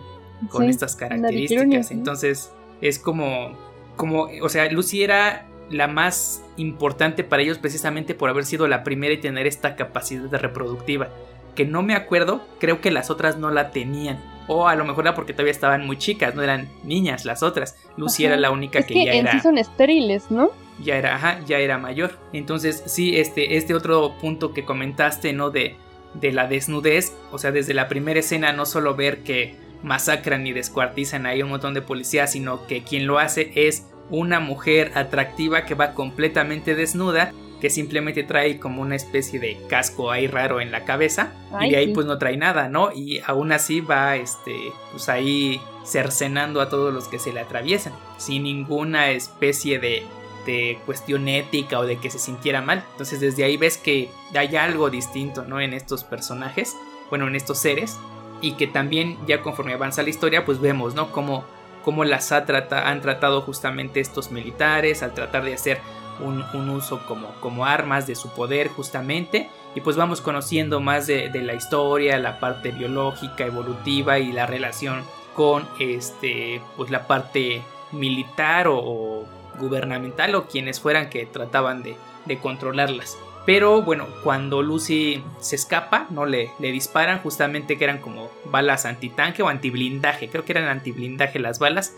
con 0.48 0.68
estas 0.68 0.96
características. 0.96 1.90
Entonces, 1.90 2.52
es 2.80 2.98
como, 2.98 3.56
como, 3.96 4.28
o 4.42 4.48
sea, 4.48 4.70
Lucy 4.70 5.02
era 5.02 5.46
la 5.70 5.86
más 5.86 6.42
importante 6.56 7.22
para 7.24 7.42
ellos 7.42 7.58
precisamente 7.58 8.14
por 8.14 8.28
haber 8.28 8.44
sido 8.44 8.66
la 8.66 8.82
primera 8.82 9.14
y 9.14 9.18
tener 9.18 9.46
esta 9.46 9.76
capacidad 9.76 10.28
de 10.28 10.36
reproductiva 10.36 11.08
que 11.54 11.64
no 11.64 11.82
me 11.82 11.94
acuerdo, 11.94 12.42
creo 12.58 12.80
que 12.80 12.90
las 12.90 13.10
otras 13.10 13.38
no 13.38 13.50
la 13.50 13.70
tenían. 13.70 14.18
O 14.46 14.66
a 14.66 14.74
lo 14.74 14.84
mejor 14.84 15.06
era 15.06 15.14
porque 15.14 15.32
todavía 15.32 15.52
estaban 15.52 15.86
muy 15.86 15.96
chicas, 15.96 16.34
no 16.34 16.42
eran 16.42 16.68
niñas 16.84 17.24
las 17.24 17.42
otras. 17.42 17.76
Lucy 17.96 18.24
era 18.24 18.36
la 18.36 18.50
única 18.50 18.82
que, 18.82 19.04
ya 19.04 19.12
era. 19.12 19.32
Sí 19.32 19.40
son 19.40 19.58
estériles, 19.58 20.30
¿no? 20.30 20.50
Ya 20.82 20.96
era, 20.96 21.14
ajá, 21.14 21.40
ya 21.46 21.58
era 21.58 21.78
mayor. 21.78 22.18
Entonces, 22.32 22.82
sí, 22.86 23.18
este, 23.18 23.56
este 23.56 23.74
otro 23.74 24.16
punto 24.20 24.52
que 24.52 24.64
comentaste, 24.64 25.32
¿no? 25.32 25.50
De, 25.50 25.76
de 26.14 26.32
la 26.32 26.46
desnudez. 26.46 27.14
O 27.32 27.38
sea, 27.38 27.52
desde 27.52 27.74
la 27.74 27.88
primera 27.88 28.20
escena, 28.20 28.52
no 28.52 28.66
solo 28.66 28.94
ver 28.94 29.22
que 29.22 29.56
masacran 29.82 30.46
y 30.46 30.52
descuartizan 30.52 31.26
ahí 31.26 31.42
un 31.42 31.50
montón 31.50 31.74
de 31.74 31.82
policías, 31.82 32.32
sino 32.32 32.66
que 32.66 32.82
quien 32.82 33.06
lo 33.06 33.18
hace 33.18 33.52
es 33.54 33.86
una 34.10 34.40
mujer 34.40 34.92
atractiva 34.94 35.64
que 35.64 35.74
va 35.74 35.94
completamente 35.94 36.74
desnuda 36.74 37.32
que 37.60 37.70
simplemente 37.70 38.24
trae 38.24 38.58
como 38.58 38.82
una 38.82 38.96
especie 38.96 39.38
de 39.38 39.58
casco 39.68 40.10
ahí 40.10 40.26
raro 40.26 40.60
en 40.60 40.72
la 40.72 40.84
cabeza 40.84 41.32
y 41.60 41.70
de 41.70 41.76
ahí 41.76 41.92
pues 41.92 42.06
no 42.06 42.18
trae 42.18 42.36
nada, 42.36 42.68
¿no? 42.68 42.90
Y 42.92 43.20
aún 43.26 43.52
así 43.52 43.80
va 43.80 44.16
este 44.16 44.72
pues 44.90 45.08
ahí 45.08 45.60
cercenando 45.84 46.60
a 46.60 46.68
todos 46.68 46.92
los 46.92 47.06
que 47.08 47.18
se 47.18 47.32
le 47.32 47.40
atraviesan 47.40 47.92
sin 48.16 48.44
ninguna 48.44 49.10
especie 49.10 49.78
de, 49.78 50.02
de 50.50 50.78
cuestión 50.86 51.28
ética 51.28 51.78
o 51.78 51.86
de 51.86 51.98
que 51.98 52.10
se 52.10 52.18
sintiera 52.18 52.60
mal. 52.60 52.84
Entonces 52.92 53.20
desde 53.20 53.44
ahí 53.44 53.56
ves 53.56 53.78
que 53.78 54.10
hay 54.34 54.56
algo 54.56 54.90
distinto, 54.90 55.44
¿no? 55.44 55.60
En 55.60 55.72
estos 55.72 56.04
personajes, 56.04 56.76
bueno, 57.08 57.28
en 57.28 57.36
estos 57.36 57.58
seres 57.58 57.98
y 58.40 58.52
que 58.52 58.66
también 58.66 59.18
ya 59.26 59.42
conforme 59.42 59.74
avanza 59.74 60.02
la 60.02 60.10
historia 60.10 60.44
pues 60.44 60.60
vemos, 60.60 60.94
¿no? 60.94 61.12
Cómo, 61.12 61.44
cómo 61.84 62.04
las 62.04 62.32
ha 62.32 62.44
han 62.84 63.00
tratado 63.00 63.42
justamente 63.42 64.00
estos 64.00 64.30
militares 64.30 65.02
al 65.02 65.14
tratar 65.14 65.44
de 65.44 65.54
hacer 65.54 65.80
un, 66.20 66.68
uso 66.68 67.06
como, 67.06 67.28
como, 67.40 67.64
armas 67.64 68.06
de 68.06 68.14
su 68.14 68.28
poder 68.30 68.68
justamente. 68.68 69.48
Y 69.74 69.80
pues 69.80 69.96
vamos 69.96 70.20
conociendo 70.20 70.80
más 70.80 71.06
de, 71.06 71.30
la 71.32 71.54
historia, 71.54 72.18
la 72.18 72.40
parte 72.40 72.72
biológica, 72.72 73.46
evolutiva 73.46 74.18
y 74.18 74.32
la 74.32 74.46
relación 74.46 75.02
con 75.34 75.66
este, 75.78 76.60
pues 76.76 76.90
la 76.90 77.06
parte 77.06 77.62
militar 77.92 78.66
o, 78.68 79.24
gubernamental 79.60 80.34
o 80.34 80.46
quienes 80.46 80.80
fueran 80.80 81.08
que 81.10 81.26
trataban 81.26 81.82
de, 81.82 81.96
controlarlas. 82.42 83.16
Pero 83.46 83.82
bueno, 83.82 84.06
cuando 84.22 84.62
Lucy 84.62 85.22
se 85.40 85.56
escapa, 85.56 86.06
no 86.10 86.26
le, 86.26 86.50
le 86.58 86.72
disparan, 86.72 87.20
justamente 87.20 87.78
que 87.78 87.84
eran 87.84 87.98
como 87.98 88.30
balas 88.44 88.84
antitanque 88.86 89.42
o 89.42 89.48
antiblindaje, 89.48 90.28
creo 90.28 90.44
que 90.44 90.52
eran 90.52 90.68
antiblindaje 90.68 91.38
las 91.38 91.58
balas, 91.58 91.94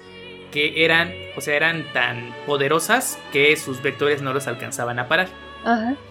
que 0.52 0.84
eran, 0.84 1.12
o 1.36 1.40
sea, 1.40 1.56
eran 1.56 1.84
tan 1.92 2.34
poderosas 2.46 3.18
que 3.32 3.56
sus 3.56 3.82
vectores 3.82 4.22
no 4.22 4.32
los 4.32 4.46
alcanzaban 4.46 4.98
a 4.98 5.08
parar. 5.08 5.28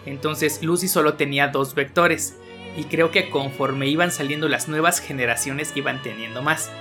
Entonces 0.06 0.64
Lucy 0.64 0.88
solo 0.88 1.16
tenía 1.16 1.50
dos 1.50 1.76
vectores 1.76 2.38
y 2.78 2.86
creo 2.86 3.12
que 3.12 3.30
conforme 3.30 3.88
iban 3.88 4.12
saliendo 4.12 4.48
las 4.48 4.68
nuevas 4.68 5.00
generaciones 5.00 5.72
iban 5.76 6.02
teniendo 6.02 6.42
más. 6.42 6.72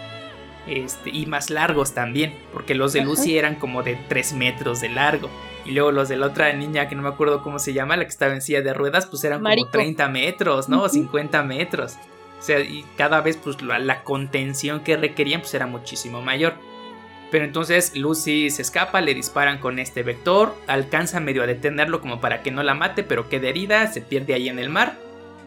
Este, 0.71 1.11
y 1.11 1.27
más 1.27 1.51
largos 1.51 1.95
también, 1.95 2.33
porque 2.53 2.77
los 2.77 2.93
de 2.93 3.03
Lucy 3.03 3.37
eran 3.37 3.57
como 3.57 3.83
de 3.83 3.99
3 4.09 4.35
metros 4.35 4.81
de 4.81 4.89
largo. 4.89 5.29
Y 5.65 5.73
luego 5.73 5.91
los 5.91 6.09
de 6.09 6.17
la 6.17 6.27
otra 6.27 6.53
niña, 6.53 6.89
que 6.89 6.95
no 6.95 7.03
me 7.03 7.09
acuerdo 7.09 7.43
cómo 7.43 7.59
se 7.59 7.73
llama, 7.73 7.97
la 7.97 8.05
que 8.05 8.11
estaba 8.11 8.33
en 8.33 8.41
silla 8.41 8.63
de 8.63 8.73
ruedas, 8.73 9.07
pues 9.07 9.25
eran 9.25 9.43
como 9.43 9.67
30 9.67 10.09
metros, 10.09 10.69
¿no? 10.69 10.85
O 10.85 10.89
50 10.89 11.43
metros. 11.43 11.97
O 12.39 12.43
sea, 12.43 12.61
y 12.61 12.85
cada 12.97 13.21
vez 13.21 13.37
pues 13.37 13.61
la, 13.63 13.81
la, 13.81 14.05
contención 14.05 14.81
que 14.81 14.97
requerían 14.97 15.41
pues 15.41 15.53
era 15.55 15.67
muchísimo 15.67 16.23
mayor. 16.23 16.55
Pero 17.33 17.45
entonces 17.45 17.97
Lucy 17.97 18.49
se 18.51 18.63
escapa, 18.63 19.01
le 19.01 19.13
disparan 19.13 19.59
con 19.59 19.81
este 19.81 20.05
vector, 20.05 20.55
alcanza 20.69 21.19
medio 21.19 21.43
a 21.43 21.47
detenerlo 21.47 22.01
como 22.01 22.21
para 22.21 22.43
que 22.43 22.53
no 22.53 22.63
la 22.63 22.75
mate, 22.75 23.03
pero 23.03 23.29
queda 23.29 23.49
herida, 23.49 23.89
se 23.89 24.03
pierde 24.03 24.35
ahí 24.35 24.49
en 24.49 24.61
el 24.61 24.71
mar. 24.71 24.97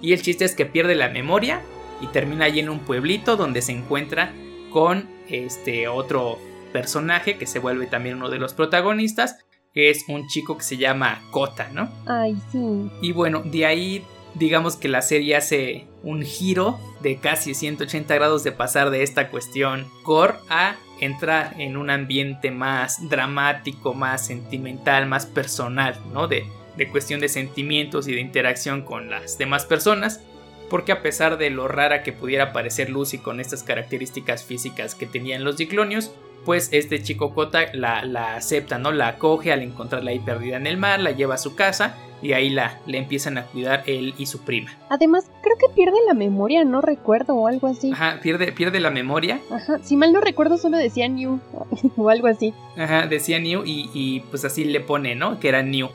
Y 0.02 0.12
el 0.12 0.22
chiste 0.22 0.44
es 0.44 0.54
que 0.54 0.66
pierde 0.66 0.96
la 0.96 1.08
memoria 1.08 1.62
y 2.02 2.08
termina 2.08 2.44
allí 2.46 2.60
en 2.60 2.70
un 2.70 2.80
pueblito 2.80 3.38
donde 3.38 3.62
se 3.62 3.72
encuentra 3.72 4.34
con 4.70 5.13
este 5.30 5.88
otro 5.88 6.38
personaje 6.72 7.38
que 7.38 7.46
se 7.46 7.60
vuelve 7.60 7.88
también 7.88 8.16
uno 8.18 8.30
de 8.30 8.40
los 8.40 8.54
protagonistas, 8.54 9.38
que 9.74 9.90
es 9.90 10.06
un 10.08 10.28
chico 10.28 10.58
que 10.58 10.64
se 10.64 10.78
llama 10.78 11.22
Kota, 11.32 11.70
¿no? 11.74 11.90
Ay, 12.06 12.36
sí. 12.52 12.90
Y 13.02 13.12
bueno, 13.12 13.42
de 13.46 13.66
ahí 13.66 14.04
digamos 14.36 14.76
que 14.76 14.88
la 14.88 15.02
serie 15.02 15.36
hace 15.36 15.88
un 16.02 16.24
giro 16.24 16.80
de 17.02 17.18
casi 17.18 17.54
180 17.54 18.14
grados 18.16 18.44
de 18.44 18.52
pasar 18.52 18.90
de 18.90 19.04
esta 19.04 19.30
cuestión 19.30 19.86
core 20.04 20.36
a 20.50 20.76
entrar 21.00 21.56
en 21.60 21.78
un 21.78 21.90
ambiente 21.90 22.52
más 22.52 23.10
dramático, 23.10 23.94
más 23.94 24.26
sentimental, 24.26 25.06
más 25.06 25.26
personal, 25.26 26.00
¿no? 26.14 26.28
De, 26.28 26.46
de 26.78 26.88
cuestión 26.90 27.20
de 27.20 27.30
sentimientos 27.30 28.08
y 28.08 28.14
de 28.14 28.22
interacción 28.22 28.84
con 28.84 29.10
las 29.10 29.38
demás 29.38 29.66
personas. 29.66 30.22
Porque 30.70 30.92
a 30.92 31.02
pesar 31.02 31.38
de 31.38 31.50
lo 31.50 31.68
rara 31.68 32.04
que 32.04 32.14
pudiera 32.14 32.54
parecer 32.54 32.90
Lucy 32.90 33.18
con 33.18 33.40
estas 33.40 33.64
características 33.64 34.44
físicas 34.44 34.96
que 34.96 35.06
tenían 35.06 35.44
los 35.44 35.58
diclonios, 35.58 36.12
pues 36.46 36.70
este 36.72 37.02
chico 37.02 37.34
Kota 37.34 37.74
la, 37.74 38.04
la, 38.04 38.36
acepta, 38.36 38.78
¿no? 38.78 38.92
La 38.92 39.10
acoge 39.10 39.52
al 39.52 39.62
encontrarla 39.62 40.12
ahí 40.12 40.20
perdida 40.20 40.58
en 40.58 40.68
el 40.68 40.78
mar, 40.78 41.00
la 41.00 41.12
lleva 41.12 41.36
a 41.36 41.38
su 41.38 41.56
casa 41.56 41.96
y 42.22 42.34
ahí 42.34 42.50
la 42.50 42.80
le 42.86 42.98
empiezan 42.98 43.38
a 43.38 43.46
cuidar 43.46 43.84
él 43.86 44.14
y 44.18 44.26
su 44.26 44.40
prima. 44.40 44.72
Además, 44.90 45.30
creo 45.42 45.58
que 45.58 45.74
pierde 45.74 45.98
la 46.08 46.14
memoria, 46.14 46.64
no 46.64 46.82
recuerdo 46.82 47.36
o 47.36 47.48
algo 47.48 47.68
así. 47.68 47.92
Ajá, 47.92 48.20
pierde, 48.22 48.52
pierde 48.52 48.80
la 48.80 48.90
memoria. 48.90 49.40
Ajá, 49.52 49.80
si 49.84 49.96
mal 49.98 50.14
no 50.14 50.22
recuerdo 50.22 50.58
solo 50.58 50.78
decía 50.78 51.08
New 51.08 51.40
o 51.98 52.10
algo 52.10 52.28
así. 52.28 52.54
Ajá, 52.78 53.08
decía 53.08 53.40
New 53.40 53.64
y, 53.66 53.90
y 53.94 54.22
pues 54.22 54.46
así 54.46 54.64
le 54.64 54.80
pone, 54.80 55.16
¿no? 55.16 55.40
Que 55.40 55.50
era 55.50 55.64
New. 55.64 55.90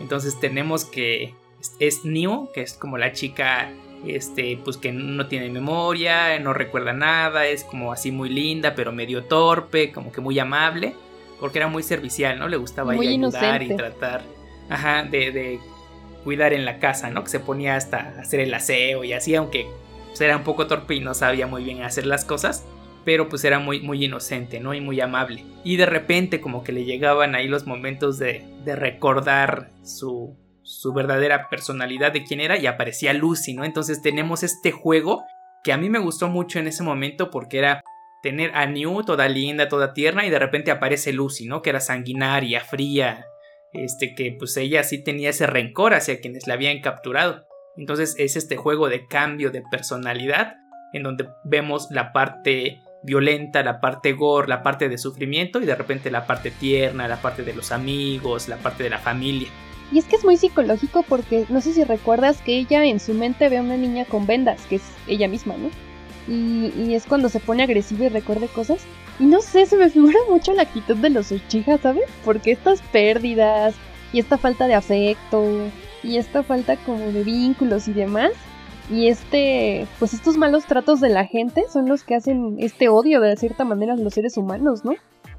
Entonces 0.00 0.38
tenemos 0.40 0.84
que 0.84 1.34
es 1.78 2.04
New, 2.04 2.50
que 2.52 2.62
es 2.62 2.74
como 2.74 2.98
la 2.98 3.12
chica 3.12 3.70
este, 4.08 4.58
pues 4.62 4.76
que 4.76 4.92
no 4.92 5.26
tiene 5.26 5.50
memoria, 5.50 6.38
no 6.38 6.52
recuerda 6.52 6.92
nada, 6.92 7.46
es 7.46 7.64
como 7.64 7.92
así 7.92 8.10
muy 8.10 8.28
linda, 8.28 8.74
pero 8.74 8.92
medio 8.92 9.24
torpe, 9.24 9.92
como 9.92 10.12
que 10.12 10.20
muy 10.20 10.38
amable, 10.38 10.94
porque 11.40 11.58
era 11.58 11.68
muy 11.68 11.82
servicial, 11.82 12.38
¿no? 12.38 12.48
Le 12.48 12.56
gustaba 12.56 12.92
ayudar 12.92 13.62
y 13.62 13.76
tratar, 13.76 14.22
ajá, 14.68 15.04
de, 15.04 15.30
de, 15.30 15.60
cuidar 16.24 16.52
en 16.52 16.64
la 16.64 16.78
casa, 16.78 17.10
¿no? 17.10 17.22
Que 17.22 17.30
se 17.30 17.40
ponía 17.40 17.76
hasta 17.76 18.14
hacer 18.18 18.40
el 18.40 18.54
aseo 18.54 19.04
y 19.04 19.12
así, 19.12 19.34
aunque 19.34 19.66
pues, 20.08 20.20
era 20.20 20.36
un 20.36 20.42
poco 20.42 20.66
torpe 20.66 20.94
y 20.94 21.00
no 21.00 21.14
sabía 21.14 21.46
muy 21.46 21.64
bien 21.64 21.82
hacer 21.82 22.06
las 22.06 22.24
cosas, 22.24 22.64
pero 23.04 23.28
pues 23.28 23.44
era 23.44 23.58
muy, 23.58 23.80
muy 23.80 24.04
inocente, 24.04 24.60
¿no? 24.60 24.72
Y 24.72 24.80
muy 24.80 25.00
amable. 25.00 25.44
Y 25.64 25.76
de 25.76 25.86
repente 25.86 26.40
como 26.40 26.64
que 26.64 26.72
le 26.72 26.84
llegaban 26.84 27.34
ahí 27.34 27.46
los 27.46 27.66
momentos 27.66 28.18
de, 28.18 28.44
de 28.64 28.76
recordar 28.76 29.70
su, 29.82 30.34
su 30.64 30.92
verdadera 30.92 31.48
personalidad 31.48 32.12
de 32.12 32.24
quién 32.24 32.40
era 32.40 32.58
y 32.58 32.66
aparecía 32.66 33.12
Lucy, 33.12 33.54
¿no? 33.54 33.64
Entonces 33.64 34.02
tenemos 34.02 34.42
este 34.42 34.72
juego 34.72 35.24
que 35.62 35.72
a 35.72 35.76
mí 35.76 35.88
me 35.88 35.98
gustó 35.98 36.28
mucho 36.28 36.58
en 36.58 36.66
ese 36.66 36.82
momento 36.82 37.30
porque 37.30 37.58
era 37.58 37.82
tener 38.22 38.54
a 38.54 38.66
New 38.66 39.04
toda 39.04 39.28
linda, 39.28 39.68
toda 39.68 39.92
tierna 39.92 40.26
y 40.26 40.30
de 40.30 40.38
repente 40.38 40.70
aparece 40.70 41.12
Lucy, 41.12 41.46
¿no? 41.46 41.62
Que 41.62 41.70
era 41.70 41.80
sanguinaria, 41.80 42.60
fría, 42.60 43.26
este 43.72 44.14
que 44.14 44.34
pues 44.38 44.56
ella 44.56 44.82
sí 44.82 45.04
tenía 45.04 45.30
ese 45.30 45.46
rencor 45.46 45.94
hacia 45.94 46.20
quienes 46.20 46.46
la 46.46 46.54
habían 46.54 46.80
capturado. 46.80 47.46
Entonces 47.76 48.14
es 48.18 48.36
este 48.36 48.56
juego 48.56 48.88
de 48.88 49.06
cambio 49.06 49.50
de 49.50 49.62
personalidad 49.70 50.54
en 50.92 51.02
donde 51.02 51.28
vemos 51.44 51.88
la 51.90 52.12
parte 52.12 52.80
violenta, 53.02 53.62
la 53.62 53.80
parte 53.80 54.12
gore, 54.12 54.48
la 54.48 54.62
parte 54.62 54.88
de 54.88 54.96
sufrimiento 54.96 55.60
y 55.60 55.66
de 55.66 55.74
repente 55.74 56.10
la 56.10 56.26
parte 56.26 56.50
tierna, 56.50 57.08
la 57.08 57.20
parte 57.20 57.42
de 57.42 57.52
los 57.52 57.72
amigos, 57.72 58.48
la 58.48 58.56
parte 58.56 58.84
de 58.84 58.90
la 58.90 58.98
familia. 58.98 59.48
Y 59.92 59.98
es 59.98 60.06
que 60.06 60.16
es 60.16 60.24
muy 60.24 60.36
psicológico 60.36 61.04
porque 61.08 61.46
no 61.48 61.60
sé 61.60 61.72
si 61.72 61.84
recuerdas 61.84 62.40
que 62.42 62.56
ella 62.56 62.84
en 62.84 63.00
su 63.00 63.14
mente 63.14 63.48
ve 63.48 63.58
a 63.58 63.62
una 63.62 63.76
niña 63.76 64.04
con 64.04 64.26
vendas, 64.26 64.60
que 64.66 64.76
es 64.76 64.82
ella 65.06 65.28
misma, 65.28 65.54
¿no? 65.56 65.70
Y, 66.26 66.94
es 66.94 67.06
cuando 67.06 67.28
se 67.28 67.40
pone 67.40 67.62
agresiva 67.62 68.06
y 68.06 68.08
recuerde 68.08 68.48
cosas. 68.48 68.82
Y 69.20 69.24
no 69.24 69.40
sé, 69.40 69.66
se 69.66 69.76
me 69.76 69.90
figura 69.90 70.18
mucho 70.28 70.52
la 70.54 70.62
actitud 70.62 70.96
de 70.96 71.10
los 71.10 71.30
Uchiha, 71.30 71.78
¿sabes? 71.78 72.04
Porque 72.24 72.52
estas 72.52 72.80
pérdidas 72.82 73.74
y 74.12 74.20
esta 74.20 74.38
falta 74.38 74.66
de 74.66 74.74
afecto 74.74 75.44
y 76.02 76.16
esta 76.16 76.42
falta 76.42 76.76
como 76.76 76.98
de 76.98 77.22
vínculos 77.22 77.88
y 77.88 77.92
demás. 77.92 78.32
Y 78.90 79.08
este, 79.08 79.86
pues 79.98 80.12
estos 80.14 80.36
malos 80.36 80.66
tratos 80.66 81.00
de 81.00 81.08
la 81.08 81.26
gente 81.26 81.64
son 81.72 81.88
los 81.88 82.04
que 82.04 82.14
hacen 82.14 82.56
este 82.58 82.88
odio 82.88 83.20
de 83.20 83.36
cierta 83.36 83.64
manera 83.64 83.94
a 83.94 83.96
los 83.96 84.14
seres 84.14 84.36
humanos, 84.36 84.84
¿no? 84.84 84.94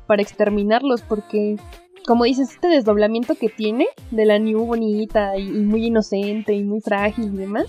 Para 0.08 0.22
exterminarlos, 0.22 1.02
porque 1.02 1.58
como 2.06 2.26
dices, 2.26 2.52
este 2.52 2.68
desdoblamiento 2.68 3.36
que 3.36 3.50
tiene 3.50 3.88
de 4.12 4.26
la 4.26 4.40
New 4.40 4.66
bonita 4.66 5.38
y, 5.38 5.50
muy 5.50 5.88
inocente 5.88 6.54
y 6.54 6.64
muy 6.64 6.82
frágil 6.82 7.34
y 7.34 7.38
demás, 7.38 7.68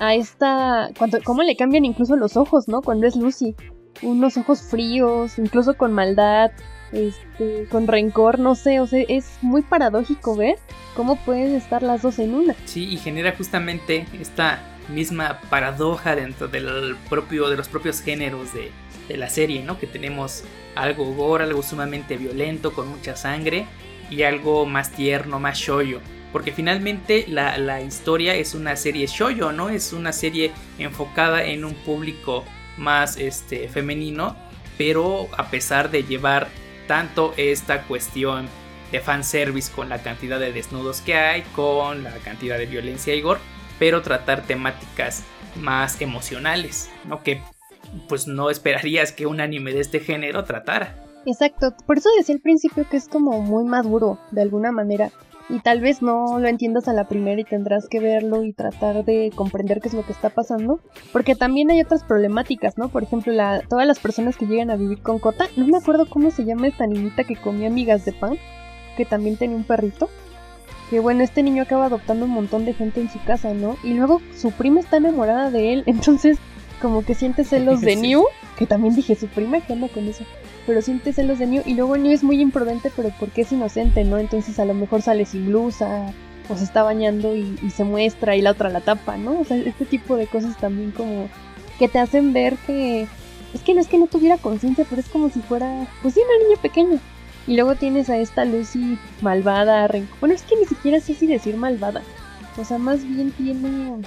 a 0.00 0.14
esta, 0.14 0.90
cuando, 0.98 1.18
cómo 1.24 1.42
le 1.42 1.56
cambian 1.56 1.84
incluso 1.84 2.16
los 2.16 2.36
ojos, 2.36 2.68
¿no? 2.68 2.82
Cuando 2.82 3.06
es 3.06 3.16
Lucy, 3.16 3.54
unos 4.02 4.36
ojos 4.36 4.62
fríos, 4.62 5.38
incluso 5.38 5.76
con 5.76 5.92
maldad, 5.92 6.50
este, 6.92 7.66
con 7.70 7.86
rencor, 7.86 8.38
no 8.38 8.54
sé, 8.54 8.80
o 8.80 8.86
sea, 8.86 9.04
es 9.08 9.38
muy 9.42 9.62
paradójico 9.62 10.36
ver 10.36 10.56
cómo 10.94 11.16
pueden 11.16 11.54
estar 11.54 11.82
las 11.82 12.02
dos 12.02 12.18
en 12.18 12.34
una. 12.34 12.54
Sí, 12.64 12.88
y 12.88 12.96
genera 12.96 13.34
justamente 13.36 14.06
esta 14.20 14.60
misma 14.88 15.40
paradoja 15.50 16.16
dentro 16.16 16.48
del 16.48 16.96
propio, 17.08 17.50
de 17.50 17.56
los 17.56 17.68
propios 17.68 18.00
géneros 18.00 18.54
de, 18.54 18.70
de 19.08 19.16
la 19.16 19.30
serie, 19.30 19.62
¿no? 19.62 19.78
Que 19.78 19.86
tenemos 19.86 20.44
algo 20.74 21.04
gore, 21.14 21.44
algo 21.44 21.62
sumamente 21.62 22.16
violento, 22.16 22.72
con 22.72 22.88
mucha 22.88 23.16
sangre, 23.16 23.66
y 24.10 24.22
algo 24.22 24.66
más 24.66 24.92
tierno, 24.92 25.40
más 25.40 25.58
shoyo. 25.58 26.00
Porque 26.32 26.52
finalmente 26.52 27.24
la, 27.28 27.80
historia 27.80 28.34
es 28.34 28.54
una 28.54 28.76
serie 28.76 29.06
shoyo, 29.06 29.52
¿no? 29.52 29.70
Es 29.70 29.92
una 29.92 30.12
serie 30.12 30.52
enfocada 30.78 31.44
en 31.44 31.64
un 31.64 31.74
público 31.74 32.44
más 32.76 33.16
este, 33.16 33.68
femenino, 33.68 34.36
pero 34.76 35.28
a 35.36 35.50
pesar 35.50 35.90
de 35.90 36.04
llevar 36.04 36.48
tanto 36.86 37.34
esta 37.36 37.82
cuestión 37.82 38.46
de 38.92 39.00
fanservice 39.00 39.72
con 39.72 39.88
la 39.88 40.02
cantidad 40.02 40.38
de 40.38 40.52
desnudos 40.52 41.00
que 41.00 41.14
hay, 41.14 41.42
con 41.54 42.04
la 42.04 42.12
cantidad 42.18 42.58
de 42.58 42.66
violencia 42.66 43.14
y 43.14 43.20
gore, 43.20 43.40
pero 43.78 44.02
tratar 44.02 44.46
temáticas 44.46 45.24
más 45.56 46.00
emocionales, 46.00 46.90
¿no? 47.04 47.22
Que 47.22 47.42
pues 48.08 48.26
no 48.26 48.50
esperarías 48.50 49.12
que 49.12 49.26
un 49.26 49.40
anime 49.40 49.72
de 49.72 49.80
este 49.80 50.00
género 50.00 50.44
tratara. 50.44 50.94
Exacto, 51.26 51.74
por 51.86 51.98
eso 51.98 52.08
decía 52.16 52.34
al 52.34 52.40
principio 52.40 52.86
que 52.88 52.96
es 52.96 53.08
como 53.08 53.40
muy 53.42 53.64
maduro, 53.64 54.18
de 54.30 54.42
alguna 54.42 54.72
manera. 54.72 55.10
Y 55.50 55.60
tal 55.60 55.80
vez 55.80 56.02
no 56.02 56.38
lo 56.38 56.46
entiendas 56.46 56.88
a 56.88 56.92
la 56.92 57.08
primera 57.08 57.40
y 57.40 57.44
tendrás 57.44 57.88
que 57.88 58.00
verlo 58.00 58.44
y 58.44 58.52
tratar 58.52 59.04
de 59.04 59.32
comprender 59.34 59.80
qué 59.80 59.88
es 59.88 59.94
lo 59.94 60.04
que 60.04 60.12
está 60.12 60.28
pasando. 60.28 60.80
Porque 61.10 61.34
también 61.34 61.70
hay 61.70 61.80
otras 61.80 62.04
problemáticas, 62.04 62.76
¿no? 62.76 62.90
Por 62.90 63.02
ejemplo, 63.02 63.32
la, 63.32 63.62
todas 63.66 63.86
las 63.86 63.98
personas 63.98 64.36
que 64.36 64.46
llegan 64.46 64.70
a 64.70 64.76
vivir 64.76 65.00
con 65.00 65.18
Cota, 65.18 65.48
no 65.56 65.66
me 65.66 65.78
acuerdo 65.78 66.06
cómo 66.06 66.30
se 66.30 66.44
llama 66.44 66.68
esta 66.68 66.86
niñita 66.86 67.24
que 67.24 67.36
comía 67.36 67.70
migas 67.70 68.04
de 68.04 68.12
pan, 68.12 68.36
que 68.98 69.06
también 69.06 69.36
tenía 69.36 69.56
un 69.56 69.64
perrito. 69.64 70.10
Que 70.90 71.00
bueno, 71.00 71.22
este 71.22 71.42
niño 71.42 71.62
acaba 71.62 71.86
adoptando 71.86 72.26
un 72.26 72.32
montón 72.32 72.66
de 72.66 72.74
gente 72.74 73.00
en 73.00 73.10
su 73.10 73.22
casa, 73.24 73.54
¿no? 73.54 73.76
Y 73.82 73.94
luego 73.94 74.20
su 74.36 74.52
prima 74.52 74.80
está 74.80 74.98
enamorada 74.98 75.50
de 75.50 75.72
él, 75.72 75.82
entonces 75.86 76.38
como 76.78 77.04
que 77.04 77.14
siente 77.14 77.44
celos 77.44 77.80
de 77.80 77.96
New, 77.96 78.24
que 78.56 78.66
también 78.66 78.94
dije 78.94 79.14
su 79.14 79.26
prima 79.28 79.60
que 79.60 79.72
anda 79.72 79.88
con 79.88 80.06
eso, 80.06 80.24
pero 80.66 80.82
siente 80.82 81.12
celos 81.12 81.38
de 81.38 81.46
New 81.46 81.62
y 81.64 81.74
luego 81.74 81.96
New 81.96 82.12
es 82.12 82.22
muy 82.22 82.40
imprudente, 82.40 82.90
pero 82.94 83.10
porque 83.18 83.42
es 83.42 83.52
inocente, 83.52 84.04
¿no? 84.04 84.18
Entonces 84.18 84.58
a 84.58 84.64
lo 84.64 84.74
mejor 84.74 85.02
sale 85.02 85.24
sin 85.24 85.46
blusa 85.46 86.12
o 86.48 86.56
se 86.56 86.64
está 86.64 86.82
bañando 86.82 87.34
y, 87.36 87.56
se 87.70 87.84
muestra 87.84 88.36
y 88.36 88.42
la 88.42 88.52
otra 88.52 88.70
la 88.70 88.80
tapa, 88.80 89.16
¿no? 89.16 89.40
O 89.40 89.44
sea, 89.44 89.56
este 89.56 89.84
tipo 89.84 90.16
de 90.16 90.26
cosas 90.26 90.56
también 90.58 90.90
como 90.90 91.28
que 91.78 91.88
te 91.88 91.98
hacen 91.98 92.32
ver 92.32 92.56
que 92.66 93.06
es 93.54 93.62
que 93.62 93.74
no 93.74 93.80
es 93.80 93.86
que 93.86 93.98
no 93.98 94.06
tuviera 94.06 94.36
conciencia, 94.36 94.84
pero 94.88 95.00
es 95.00 95.08
como 95.08 95.30
si 95.30 95.40
fuera, 95.40 95.86
pues 96.02 96.14
sí, 96.14 96.20
una 96.20 96.44
niña 96.44 96.60
pequeña. 96.60 96.98
Y 97.46 97.54
luego 97.54 97.76
tienes 97.76 98.10
a 98.10 98.18
esta 98.18 98.44
Lucy 98.44 98.98
malvada, 99.22 99.88
bueno, 100.20 100.34
es 100.34 100.42
que 100.42 100.56
ni 100.56 100.66
siquiera 100.66 101.00
sé 101.00 101.14
si 101.14 101.26
decir 101.26 101.56
malvada. 101.56 102.02
O 102.58 102.64
sea, 102.64 102.76
más 102.76 103.04
bien 103.04 103.30
tiene 103.32 104.02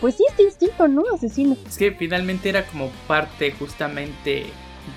pues 0.00 0.16
sí, 0.16 0.24
este 0.28 0.42
instinto, 0.42 0.88
¿no? 0.88 1.02
Asesino. 1.14 1.56
Es 1.66 1.76
que 1.76 1.92
finalmente 1.92 2.48
era 2.48 2.66
como 2.66 2.90
parte 3.06 3.52
justamente 3.52 4.46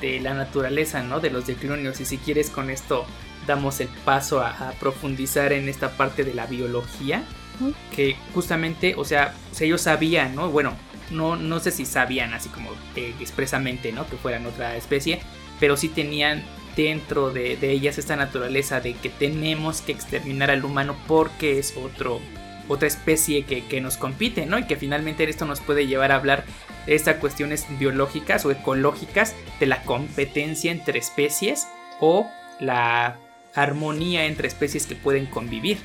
de 0.02 0.20
la 0.20 0.34
naturaleza, 0.34 1.04
¿no? 1.04 1.20
De 1.20 1.30
los 1.30 1.48
declonios. 1.48 2.00
Y 2.00 2.06
si 2.06 2.18
quieres 2.18 2.50
con 2.50 2.70
esto 2.70 3.06
damos 3.48 3.80
el 3.80 3.88
paso 4.06 4.42
a, 4.42 4.74
profundizar 4.80 5.54
en 5.54 5.70
esta 5.70 5.92
parte 5.92 6.24
de 6.24 6.34
la 6.34 6.46
biología. 6.46 7.24
Que 7.94 8.16
justamente, 8.34 8.96
o 8.96 9.04
sea, 9.04 9.34
ellos 9.60 9.82
sabían, 9.82 10.34
¿no? 10.34 10.50
Bueno, 10.50 10.74
no, 11.12 11.36
no 11.36 11.60
sé 11.60 11.72
si 11.72 11.86
sabían 11.86 12.34
así 12.34 12.48
como 12.48 12.70
eh, 12.96 13.14
expresamente, 13.20 13.92
¿no? 13.92 14.08
Que 14.08 14.16
fueran 14.16 14.46
otra 14.46 14.78
especie. 14.78 15.20
Pero 15.60 15.76
sí 15.76 15.90
tenían 15.90 16.46
dentro 16.76 17.32
de, 17.32 17.58
ellas 17.62 17.98
esta 17.98 18.16
naturaleza 18.16 18.80
de 18.80 18.94
que 18.94 19.10
tenemos 19.10 19.82
que 19.82 19.92
exterminar 19.92 20.50
al 20.50 20.64
humano 20.64 20.96
porque 21.08 21.60
es 21.60 21.76
otro, 21.76 22.22
otra 22.70 22.88
especie 22.88 23.44
que, 23.44 23.66
que, 23.66 23.82
nos 23.82 23.98
compite, 23.98 24.46
¿no? 24.46 24.58
Y 24.58 24.66
que 24.66 24.78
finalmente 24.78 25.30
esto 25.30 25.46
nos 25.46 25.60
puede 25.60 25.88
llevar 25.88 26.14
a 26.14 26.16
hablar 26.16 26.46
de 26.86 26.96
estas 26.96 27.18
cuestiones 27.18 27.66
biológicas 27.78 28.46
o 28.46 28.52
ecológicas 28.52 29.36
de 29.60 29.66
la 29.66 29.84
competencia 29.84 30.72
entre 30.72 31.00
especies 31.00 31.68
o 32.00 32.30
la 32.62 33.18
armonía 33.56 34.26
entre 34.26 34.48
especies 34.48 34.86
que 34.86 34.96
pueden 34.96 35.26
convivir. 35.26 35.80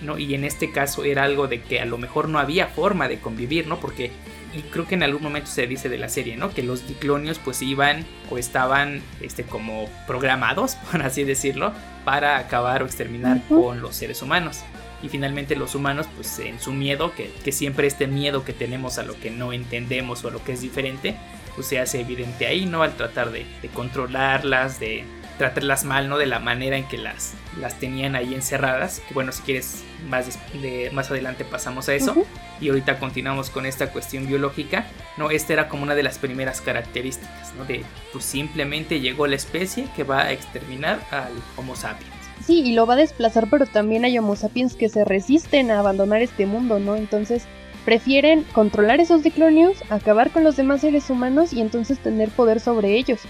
¿no? 0.00 0.18
Y 0.18 0.34
en 0.34 0.44
este 0.44 0.72
caso 0.72 1.04
era 1.04 1.24
algo 1.24 1.46
de 1.46 1.60
que 1.60 1.80
a 1.80 1.84
lo 1.84 1.98
mejor 1.98 2.28
no 2.28 2.38
había 2.38 2.66
forma 2.66 3.06
de 3.06 3.20
convivir, 3.20 3.68
¿no? 3.68 3.78
Porque 3.78 4.10
y 4.54 4.60
creo 4.62 4.86
que 4.86 4.94
en 4.94 5.02
algún 5.02 5.22
momento 5.22 5.48
se 5.50 5.66
dice 5.66 5.88
de 5.88 5.98
la 5.98 6.08
serie, 6.08 6.36
¿no? 6.36 6.50
Que 6.50 6.62
los 6.62 6.86
diclonios 6.86 7.38
pues 7.38 7.62
iban 7.62 8.04
o 8.30 8.38
estaban 8.38 9.00
este 9.20 9.44
como 9.44 9.88
programados, 10.06 10.76
por 10.90 11.02
así 11.02 11.24
decirlo, 11.24 11.72
para 12.04 12.38
acabar 12.38 12.82
o 12.82 12.86
exterminar 12.86 13.40
con 13.48 13.80
los 13.80 13.96
seres 13.96 14.22
humanos. 14.22 14.60
Y 15.02 15.08
finalmente 15.08 15.56
los 15.56 15.74
humanos 15.74 16.06
pues 16.16 16.38
en 16.38 16.60
su 16.60 16.72
miedo, 16.72 17.12
que, 17.14 17.32
que, 17.44 17.52
siempre 17.52 17.86
este 17.86 18.06
miedo 18.06 18.44
que 18.44 18.52
tenemos 18.52 18.98
a 18.98 19.02
lo 19.02 19.18
que 19.18 19.30
no 19.30 19.52
entendemos 19.52 20.24
o 20.24 20.28
a 20.28 20.30
lo 20.30 20.44
que 20.44 20.52
es 20.52 20.60
diferente, 20.60 21.16
pues 21.54 21.66
se 21.66 21.80
hace 21.80 22.00
evidente 22.00 22.46
ahí, 22.46 22.66
¿no? 22.66 22.82
Al 22.82 22.96
tratar 22.96 23.30
de, 23.32 23.44
de 23.60 23.68
controlarlas, 23.68 24.78
de, 24.78 25.04
tratarlas 25.38 25.84
mal, 25.84 26.08
¿no? 26.08 26.18
De 26.18 26.26
la 26.26 26.38
manera 26.38 26.76
en 26.76 26.86
que 26.86 26.98
las, 26.98 27.34
las 27.58 27.78
tenían 27.78 28.14
ahí 28.14 28.34
encerradas. 28.34 29.00
Que 29.08 29.14
bueno, 29.14 29.32
si 29.32 29.42
quieres, 29.42 29.82
más, 30.08 30.38
de, 30.60 30.90
más 30.92 31.10
adelante 31.10 31.44
pasamos 31.44 31.88
a 31.88 31.94
eso. 31.94 32.26
Y 32.60 32.68
ahorita 32.68 32.98
continuamos 32.98 33.50
con 33.50 33.66
esta 33.66 33.90
cuestión 33.90 34.26
biológica. 34.26 34.86
No, 35.16 35.30
esta 35.30 35.52
era 35.52 35.68
como 35.68 35.82
una 35.82 35.94
de 35.94 36.02
las 36.02 36.18
primeras 36.18 36.60
características, 36.60 37.54
¿no? 37.54 37.64
De 37.64 37.84
pues 38.12 38.24
simplemente 38.24 39.00
llegó 39.00 39.26
la 39.26 39.36
especie 39.36 39.88
que 39.96 40.04
va 40.04 40.22
a 40.22 40.32
exterminar 40.32 41.00
al 41.10 41.32
Homo 41.56 41.74
sapiens. 41.74 42.21
Sí, 42.44 42.60
y 42.60 42.72
lo 42.72 42.86
va 42.86 42.94
a 42.94 42.96
desplazar, 42.96 43.48
pero 43.50 43.66
también 43.66 44.04
hay 44.04 44.18
Homo 44.18 44.36
sapiens 44.36 44.74
que 44.74 44.88
se 44.88 45.04
resisten 45.04 45.70
a 45.70 45.78
abandonar 45.78 46.22
este 46.22 46.46
mundo, 46.46 46.78
¿no? 46.78 46.96
Entonces 46.96 47.44
prefieren 47.84 48.44
controlar 48.52 49.00
esos 49.00 49.22
diclonios, 49.22 49.78
acabar 49.90 50.30
con 50.30 50.44
los 50.44 50.56
demás 50.56 50.80
seres 50.80 51.10
humanos 51.10 51.52
y 51.52 51.60
entonces 51.60 51.98
tener 51.98 52.30
poder 52.30 52.60
sobre 52.60 52.96
ellos 52.96 53.20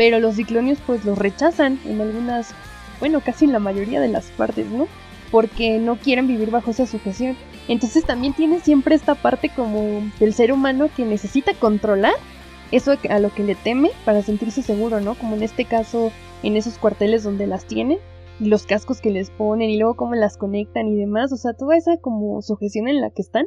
pero 0.00 0.18
los 0.18 0.36
ciclonios 0.36 0.78
pues 0.86 1.04
los 1.04 1.18
rechazan 1.18 1.78
en 1.84 2.00
algunas, 2.00 2.54
bueno, 3.00 3.20
casi 3.20 3.44
en 3.44 3.52
la 3.52 3.58
mayoría 3.58 4.00
de 4.00 4.08
las 4.08 4.26
partes, 4.30 4.66
¿no? 4.66 4.88
Porque 5.30 5.78
no 5.78 5.96
quieren 5.96 6.26
vivir 6.26 6.50
bajo 6.50 6.70
esa 6.70 6.86
sujeción. 6.86 7.36
Entonces 7.68 8.04
también 8.04 8.32
tiene 8.32 8.60
siempre 8.60 8.94
esta 8.94 9.14
parte 9.14 9.50
como 9.50 10.02
del 10.18 10.32
ser 10.32 10.52
humano 10.52 10.88
que 10.96 11.04
necesita 11.04 11.52
controlar 11.52 12.14
eso 12.72 12.94
a 13.10 13.18
lo 13.18 13.28
que 13.34 13.42
le 13.42 13.56
teme 13.56 13.90
para 14.06 14.22
sentirse 14.22 14.62
seguro, 14.62 15.02
¿no? 15.02 15.16
Como 15.16 15.36
en 15.36 15.42
este 15.42 15.66
caso, 15.66 16.12
en 16.42 16.56
esos 16.56 16.78
cuarteles 16.78 17.22
donde 17.22 17.46
las 17.46 17.66
tienen, 17.66 17.98
los 18.40 18.66
cascos 18.66 19.00
que 19.00 19.10
les 19.10 19.30
ponen 19.30 19.70
y 19.70 19.78
luego 19.78 19.96
cómo 19.96 20.14
las 20.14 20.36
conectan 20.36 20.88
y 20.88 20.96
demás, 20.96 21.32
o 21.32 21.36
sea, 21.36 21.52
toda 21.52 21.76
esa 21.76 21.98
como 21.98 22.40
sujeción 22.42 22.88
en 22.88 23.00
la 23.00 23.10
que 23.10 23.22
están. 23.22 23.46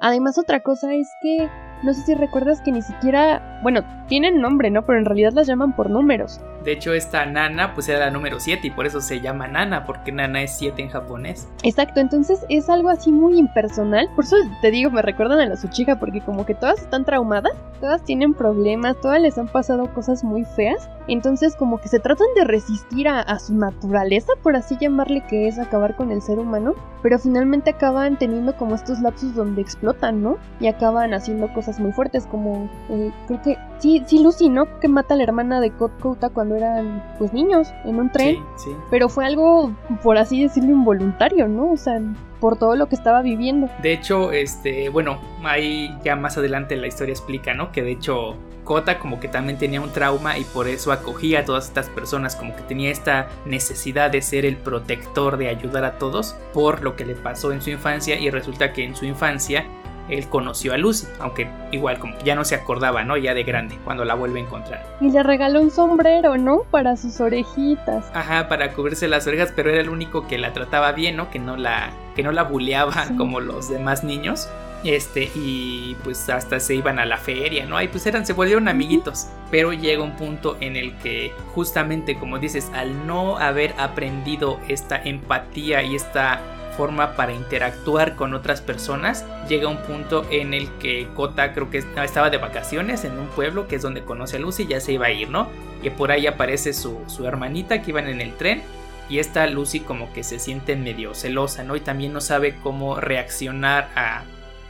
Además 0.00 0.38
otra 0.38 0.62
cosa 0.62 0.92
es 0.94 1.08
que 1.22 1.48
no 1.82 1.94
sé 1.94 2.02
si 2.02 2.14
recuerdas 2.14 2.60
que 2.60 2.72
ni 2.72 2.82
siquiera, 2.82 3.60
bueno, 3.62 3.82
tienen 4.08 4.40
nombre, 4.40 4.70
¿no? 4.70 4.84
Pero 4.84 4.98
en 4.98 5.04
realidad 5.04 5.32
las 5.32 5.46
llaman 5.46 5.74
por 5.74 5.90
números. 5.90 6.40
De 6.66 6.72
hecho, 6.72 6.94
esta 6.94 7.24
Nana 7.24 7.74
pues 7.74 7.88
era 7.88 8.00
la 8.00 8.10
número 8.10 8.40
7 8.40 8.66
y 8.66 8.70
por 8.70 8.86
eso 8.86 9.00
se 9.00 9.20
llama 9.20 9.46
Nana, 9.46 9.86
porque 9.86 10.10
Nana 10.10 10.42
es 10.42 10.58
7 10.58 10.82
en 10.82 10.88
japonés. 10.88 11.46
Exacto, 11.62 12.00
entonces 12.00 12.44
es 12.48 12.68
algo 12.68 12.88
así 12.88 13.12
muy 13.12 13.38
impersonal. 13.38 14.08
Por 14.16 14.24
eso 14.24 14.34
te 14.60 14.72
digo, 14.72 14.90
me 14.90 15.00
recuerdan 15.00 15.38
a 15.38 15.46
la 15.46 15.56
Suchiga, 15.56 16.00
porque 16.00 16.20
como 16.22 16.44
que 16.44 16.56
todas 16.56 16.80
están 16.80 17.04
traumadas, 17.04 17.52
todas 17.80 18.02
tienen 18.02 18.34
problemas, 18.34 19.00
todas 19.00 19.20
les 19.20 19.38
han 19.38 19.46
pasado 19.46 19.94
cosas 19.94 20.24
muy 20.24 20.44
feas. 20.44 20.90
Entonces 21.06 21.54
como 21.54 21.78
que 21.78 21.86
se 21.86 22.00
tratan 22.00 22.26
de 22.34 22.42
resistir 22.42 23.06
a, 23.06 23.38
su 23.38 23.54
naturaleza, 23.54 24.32
por 24.42 24.56
así 24.56 24.76
llamarle, 24.80 25.22
que 25.28 25.46
es 25.46 25.60
acabar 25.60 25.94
con 25.94 26.10
el 26.10 26.20
ser 26.20 26.40
humano. 26.40 26.74
Pero 27.00 27.20
finalmente 27.20 27.70
acaban 27.70 28.18
teniendo 28.18 28.56
como 28.56 28.74
estos 28.74 28.98
lapsos 28.98 29.36
donde 29.36 29.62
explotan, 29.62 30.20
¿no? 30.20 30.36
Y 30.58 30.66
acaban 30.66 31.14
haciendo 31.14 31.46
cosas 31.54 31.78
muy 31.78 31.92
fuertes, 31.92 32.26
como 32.26 32.68
eh, 32.88 33.12
creo 33.28 33.40
que 33.42 33.56
sí, 33.78 34.02
sí, 34.06 34.22
Lucy, 34.22 34.48
¿no? 34.48 34.78
Que 34.80 34.88
mata 34.88 35.14
a 35.14 35.16
la 35.16 35.24
hermana 35.24 35.60
de 35.60 35.70
Kota 35.72 36.30
cuando 36.30 36.56
eran 36.56 37.02
pues 37.18 37.32
niños 37.32 37.68
en 37.84 37.98
un 37.98 38.10
tren. 38.10 38.36
Sí, 38.56 38.70
sí. 38.70 38.76
Pero 38.90 39.08
fue 39.08 39.26
algo, 39.26 39.72
por 40.02 40.18
así 40.18 40.42
decirlo, 40.42 40.70
involuntario, 40.70 41.48
¿no? 41.48 41.72
O 41.72 41.76
sea, 41.76 42.00
por 42.40 42.58
todo 42.58 42.76
lo 42.76 42.88
que 42.88 42.94
estaba 42.94 43.22
viviendo. 43.22 43.68
De 43.82 43.92
hecho, 43.92 44.32
este, 44.32 44.88
bueno, 44.88 45.18
ahí 45.44 45.96
ya 46.04 46.16
más 46.16 46.36
adelante 46.38 46.76
la 46.76 46.86
historia 46.86 47.12
explica, 47.12 47.54
¿no? 47.54 47.72
Que 47.72 47.82
de 47.82 47.92
hecho 47.92 48.36
Kota 48.64 48.98
como 48.98 49.20
que 49.20 49.28
también 49.28 49.58
tenía 49.58 49.80
un 49.80 49.92
trauma 49.92 50.36
y 50.36 50.44
por 50.44 50.68
eso 50.68 50.92
acogía 50.92 51.40
a 51.40 51.44
todas 51.44 51.66
estas 51.66 51.88
personas, 51.88 52.36
como 52.36 52.54
que 52.54 52.62
tenía 52.62 52.90
esta 52.90 53.28
necesidad 53.46 54.10
de 54.10 54.20
ser 54.20 54.44
el 54.44 54.56
protector, 54.56 55.38
de 55.38 55.48
ayudar 55.48 55.84
a 55.84 55.98
todos 55.98 56.36
por 56.52 56.82
lo 56.82 56.96
que 56.96 57.06
le 57.06 57.14
pasó 57.14 57.52
en 57.52 57.62
su 57.62 57.70
infancia 57.70 58.18
y 58.18 58.28
resulta 58.28 58.72
que 58.72 58.84
en 58.84 58.96
su 58.96 59.06
infancia 59.06 59.64
él 60.08 60.28
conoció 60.28 60.72
a 60.72 60.76
Lucy, 60.76 61.06
aunque 61.20 61.48
igual 61.72 61.98
como 61.98 62.16
ya 62.24 62.34
no 62.34 62.44
se 62.44 62.54
acordaba, 62.54 63.04
¿no? 63.04 63.16
Ya 63.16 63.34
de 63.34 63.44
grande, 63.44 63.76
cuando 63.84 64.04
la 64.04 64.14
vuelve 64.14 64.40
a 64.40 64.44
encontrar. 64.44 64.86
Y 65.00 65.10
le 65.10 65.22
regaló 65.22 65.60
un 65.60 65.70
sombrero, 65.70 66.36
¿no? 66.36 66.62
Para 66.70 66.96
sus 66.96 67.20
orejitas. 67.20 68.04
Ajá, 68.14 68.48
para 68.48 68.72
cubrirse 68.72 69.08
las 69.08 69.26
orejas, 69.26 69.52
pero 69.54 69.70
era 69.70 69.80
el 69.80 69.88
único 69.88 70.26
que 70.26 70.38
la 70.38 70.52
trataba 70.52 70.92
bien, 70.92 71.16
¿no? 71.16 71.30
Que 71.30 71.38
no 71.38 71.56
la, 71.56 71.90
que 72.14 72.22
no 72.22 72.32
la 72.32 72.44
buleaba 72.44 73.06
como 73.16 73.40
los 73.40 73.68
demás 73.68 74.04
niños. 74.04 74.48
Este, 74.84 75.30
y 75.34 75.96
pues 76.04 76.28
hasta 76.28 76.60
se 76.60 76.76
iban 76.76 77.00
a 77.00 77.06
la 77.06 77.16
feria, 77.16 77.66
¿no? 77.66 77.80
Y 77.82 77.88
pues 77.88 78.06
eran, 78.06 78.24
se 78.24 78.34
volvieron 78.34 78.68
amiguitos. 78.68 79.26
Pero 79.50 79.72
llega 79.72 80.02
un 80.02 80.14
punto 80.14 80.56
en 80.60 80.76
el 80.76 80.96
que, 80.98 81.32
justamente 81.54 82.16
como 82.18 82.38
dices, 82.38 82.70
al 82.74 83.06
no 83.06 83.38
haber 83.38 83.74
aprendido 83.78 84.60
esta 84.68 84.96
empatía 85.02 85.82
y 85.82 85.96
esta 85.96 86.40
forma 86.76 87.16
para 87.16 87.32
interactuar 87.32 88.16
con 88.16 88.34
otras 88.34 88.60
personas, 88.60 89.24
llega 89.48 89.68
un 89.68 89.78
punto 89.78 90.26
en 90.30 90.54
el 90.54 90.68
que 90.78 91.08
Kota 91.14 91.52
creo 91.52 91.70
que 91.70 91.78
estaba 91.78 92.30
de 92.30 92.38
vacaciones 92.38 93.04
en 93.04 93.18
un 93.18 93.28
pueblo 93.28 93.66
que 93.68 93.76
es 93.76 93.82
donde 93.82 94.02
conoce 94.02 94.36
a 94.36 94.40
Lucy 94.40 94.64
y 94.64 94.68
ya 94.68 94.80
se 94.80 94.92
iba 94.92 95.06
a 95.06 95.10
ir, 95.10 95.30
¿no? 95.30 95.48
Que 95.82 95.90
por 95.90 96.10
ahí 96.10 96.26
aparece 96.26 96.72
su, 96.72 97.02
su 97.06 97.26
hermanita 97.26 97.82
que 97.82 97.90
iban 97.90 98.08
en 98.08 98.20
el 98.20 98.34
tren 98.34 98.62
y 99.08 99.18
esta 99.18 99.46
Lucy 99.46 99.80
como 99.80 100.12
que 100.12 100.24
se 100.24 100.38
siente 100.38 100.76
medio 100.76 101.14
celosa, 101.14 101.62
¿no? 101.62 101.76
Y 101.76 101.80
también 101.80 102.12
no 102.12 102.20
sabe 102.20 102.56
cómo 102.62 102.96
reaccionar 102.96 103.88
a, 103.94 104.24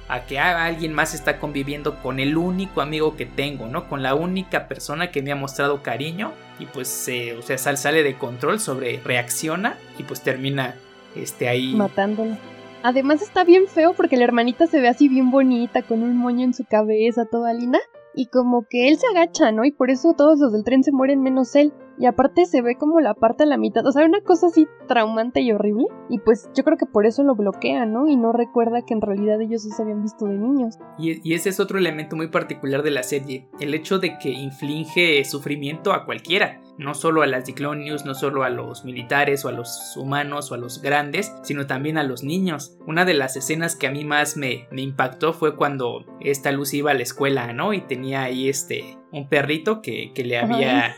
a 0.09 0.21
que 0.27 0.39
alguien 0.39 0.93
más 0.93 1.15
está 1.15 1.39
conviviendo 1.39 1.97
con 2.03 2.21
el 2.21 2.37
único 2.37 2.81
amigo 2.81 3.17
que 3.17 3.27
tengo, 3.27 3.67
¿no? 3.67 3.89
Con 3.89 4.03
la 4.03 4.15
única 4.15 4.69
persona 4.69 5.11
que 5.11 5.23
me 5.23 5.33
ha 5.33 5.37
mostrado 5.37 5.83
cariño 5.83 6.33
y 6.59 6.67
pues 6.67 6.89
se, 6.89 7.37
o 7.37 7.43
sea, 7.43 7.59
sale 7.59 8.03
de 8.03 8.17
control 8.17 8.61
sobre 8.61 9.01
reacciona 9.03 9.79
y 9.99 10.03
pues 10.03 10.23
termina 10.23 10.75
este, 11.17 11.49
ahí. 11.49 11.75
Matándola. 11.75 12.39
Además 12.83 13.21
está 13.21 13.43
bien 13.43 13.67
feo 13.67 13.95
porque 13.95 14.17
la 14.17 14.25
hermanita 14.25 14.67
se 14.67 14.81
ve 14.81 14.89
así 14.89 15.09
bien 15.09 15.31
bonita, 15.31 15.83
con 15.83 16.03
un 16.03 16.17
moño 16.17 16.45
en 16.45 16.55
su 16.55 16.65
cabeza, 16.65 17.25
toda 17.25 17.53
linda. 17.53 17.81
Y 18.15 18.27
como 18.29 18.65
que 18.71 18.89
él 18.89 18.97
se 18.97 19.07
agacha, 19.09 19.53
¿no? 19.53 19.65
Y 19.65 19.73
por 19.73 19.91
eso 19.91 20.15
todos 20.17 20.39
los 20.39 20.53
del 20.53 20.65
tren 20.65 20.83
se 20.83 20.93
mueren 20.93 21.21
menos 21.21 21.55
él. 21.55 21.73
Y 21.99 22.07
aparte 22.07 22.47
se 22.47 22.63
ve 22.63 22.77
como 22.77 23.01
la 23.01 23.15
parte 23.15 23.43
a 23.43 23.47
la 23.47 23.59
mitad. 23.59 23.85
O 23.87 23.93
sea, 23.93 24.07
una 24.07 24.21
cosa 24.21 24.47
así 24.47 24.67
traumante 24.87 25.41
y 25.41 25.53
horrible. 25.53 25.85
Y 26.09 26.21
pues 26.21 26.49
yo 26.55 26.63
creo 26.63 26.79
que 26.79 26.87
por 26.87 27.07
eso 27.07 27.25
lo 27.25 27.35
bloquea, 27.35 27.85
¿no? 27.85 28.07
Y 28.07 28.17
no 28.17 28.33
recuerda 28.33 28.83
que 28.87 28.95
en 28.95 29.03
realidad 29.03 29.41
ellos 29.41 29.63
se 29.63 29.83
habían 29.83 30.03
visto 30.03 30.27
de 30.27 30.39
niños. 30.39 30.79
Y, 30.99 31.29
y 31.29 31.35
ese 31.35 31.51
es 31.51 31.61
otro 31.61 31.79
elemento 31.79 32.17
muy 32.17 32.29
particular 32.29 32.83
de 32.83 32.91
la 32.91 33.03
serie. 33.03 33.49
El 33.61 33.75
hecho 33.75 33.99
de 33.99 34.19
que 34.19 34.31
inflige 34.31 35.25
sufrimiento 35.25 35.93
a 35.93 36.07
cualquiera 36.07 36.61
no 36.79 36.95
solo 36.95 37.23
a 37.23 37.27
las 37.27 37.47
Diclonius, 37.47 38.05
no 38.05 38.15
solo 38.15 38.43
a 38.43 38.51
los 38.51 38.85
militares 38.85 39.45
o 39.45 39.49
a 39.49 39.53
los 39.53 39.97
humanos 39.97 40.51
o 40.51 40.55
a 40.55 40.59
los 40.59 40.83
grandes, 40.83 41.33
sino 41.43 41.67
también 41.67 41.99
a 41.99 42.03
los 42.03 42.23
niños. 42.23 42.77
Una 42.87 43.05
de 43.05 43.15
las 43.15 43.37
escenas 43.37 43.77
que 43.77 43.87
a 43.87 43.91
mí 43.91 44.05
más 44.05 44.37
me, 44.37 44.69
me 44.71 44.83
impactó 44.83 45.33
fue 45.33 45.57
cuando 45.57 46.05
esta 46.21 46.53
Luz 46.53 46.75
iba 46.75 46.91
a 46.91 46.95
la 46.95 47.03
escuela, 47.03 47.53
¿no? 47.53 47.73
Y 47.73 47.81
tenía 47.81 48.23
ahí 48.23 48.49
este 48.49 48.99
un 49.13 49.29
perrito 49.29 49.81
que, 49.81 50.13
que 50.15 50.25
le 50.25 50.39
había 50.39 50.97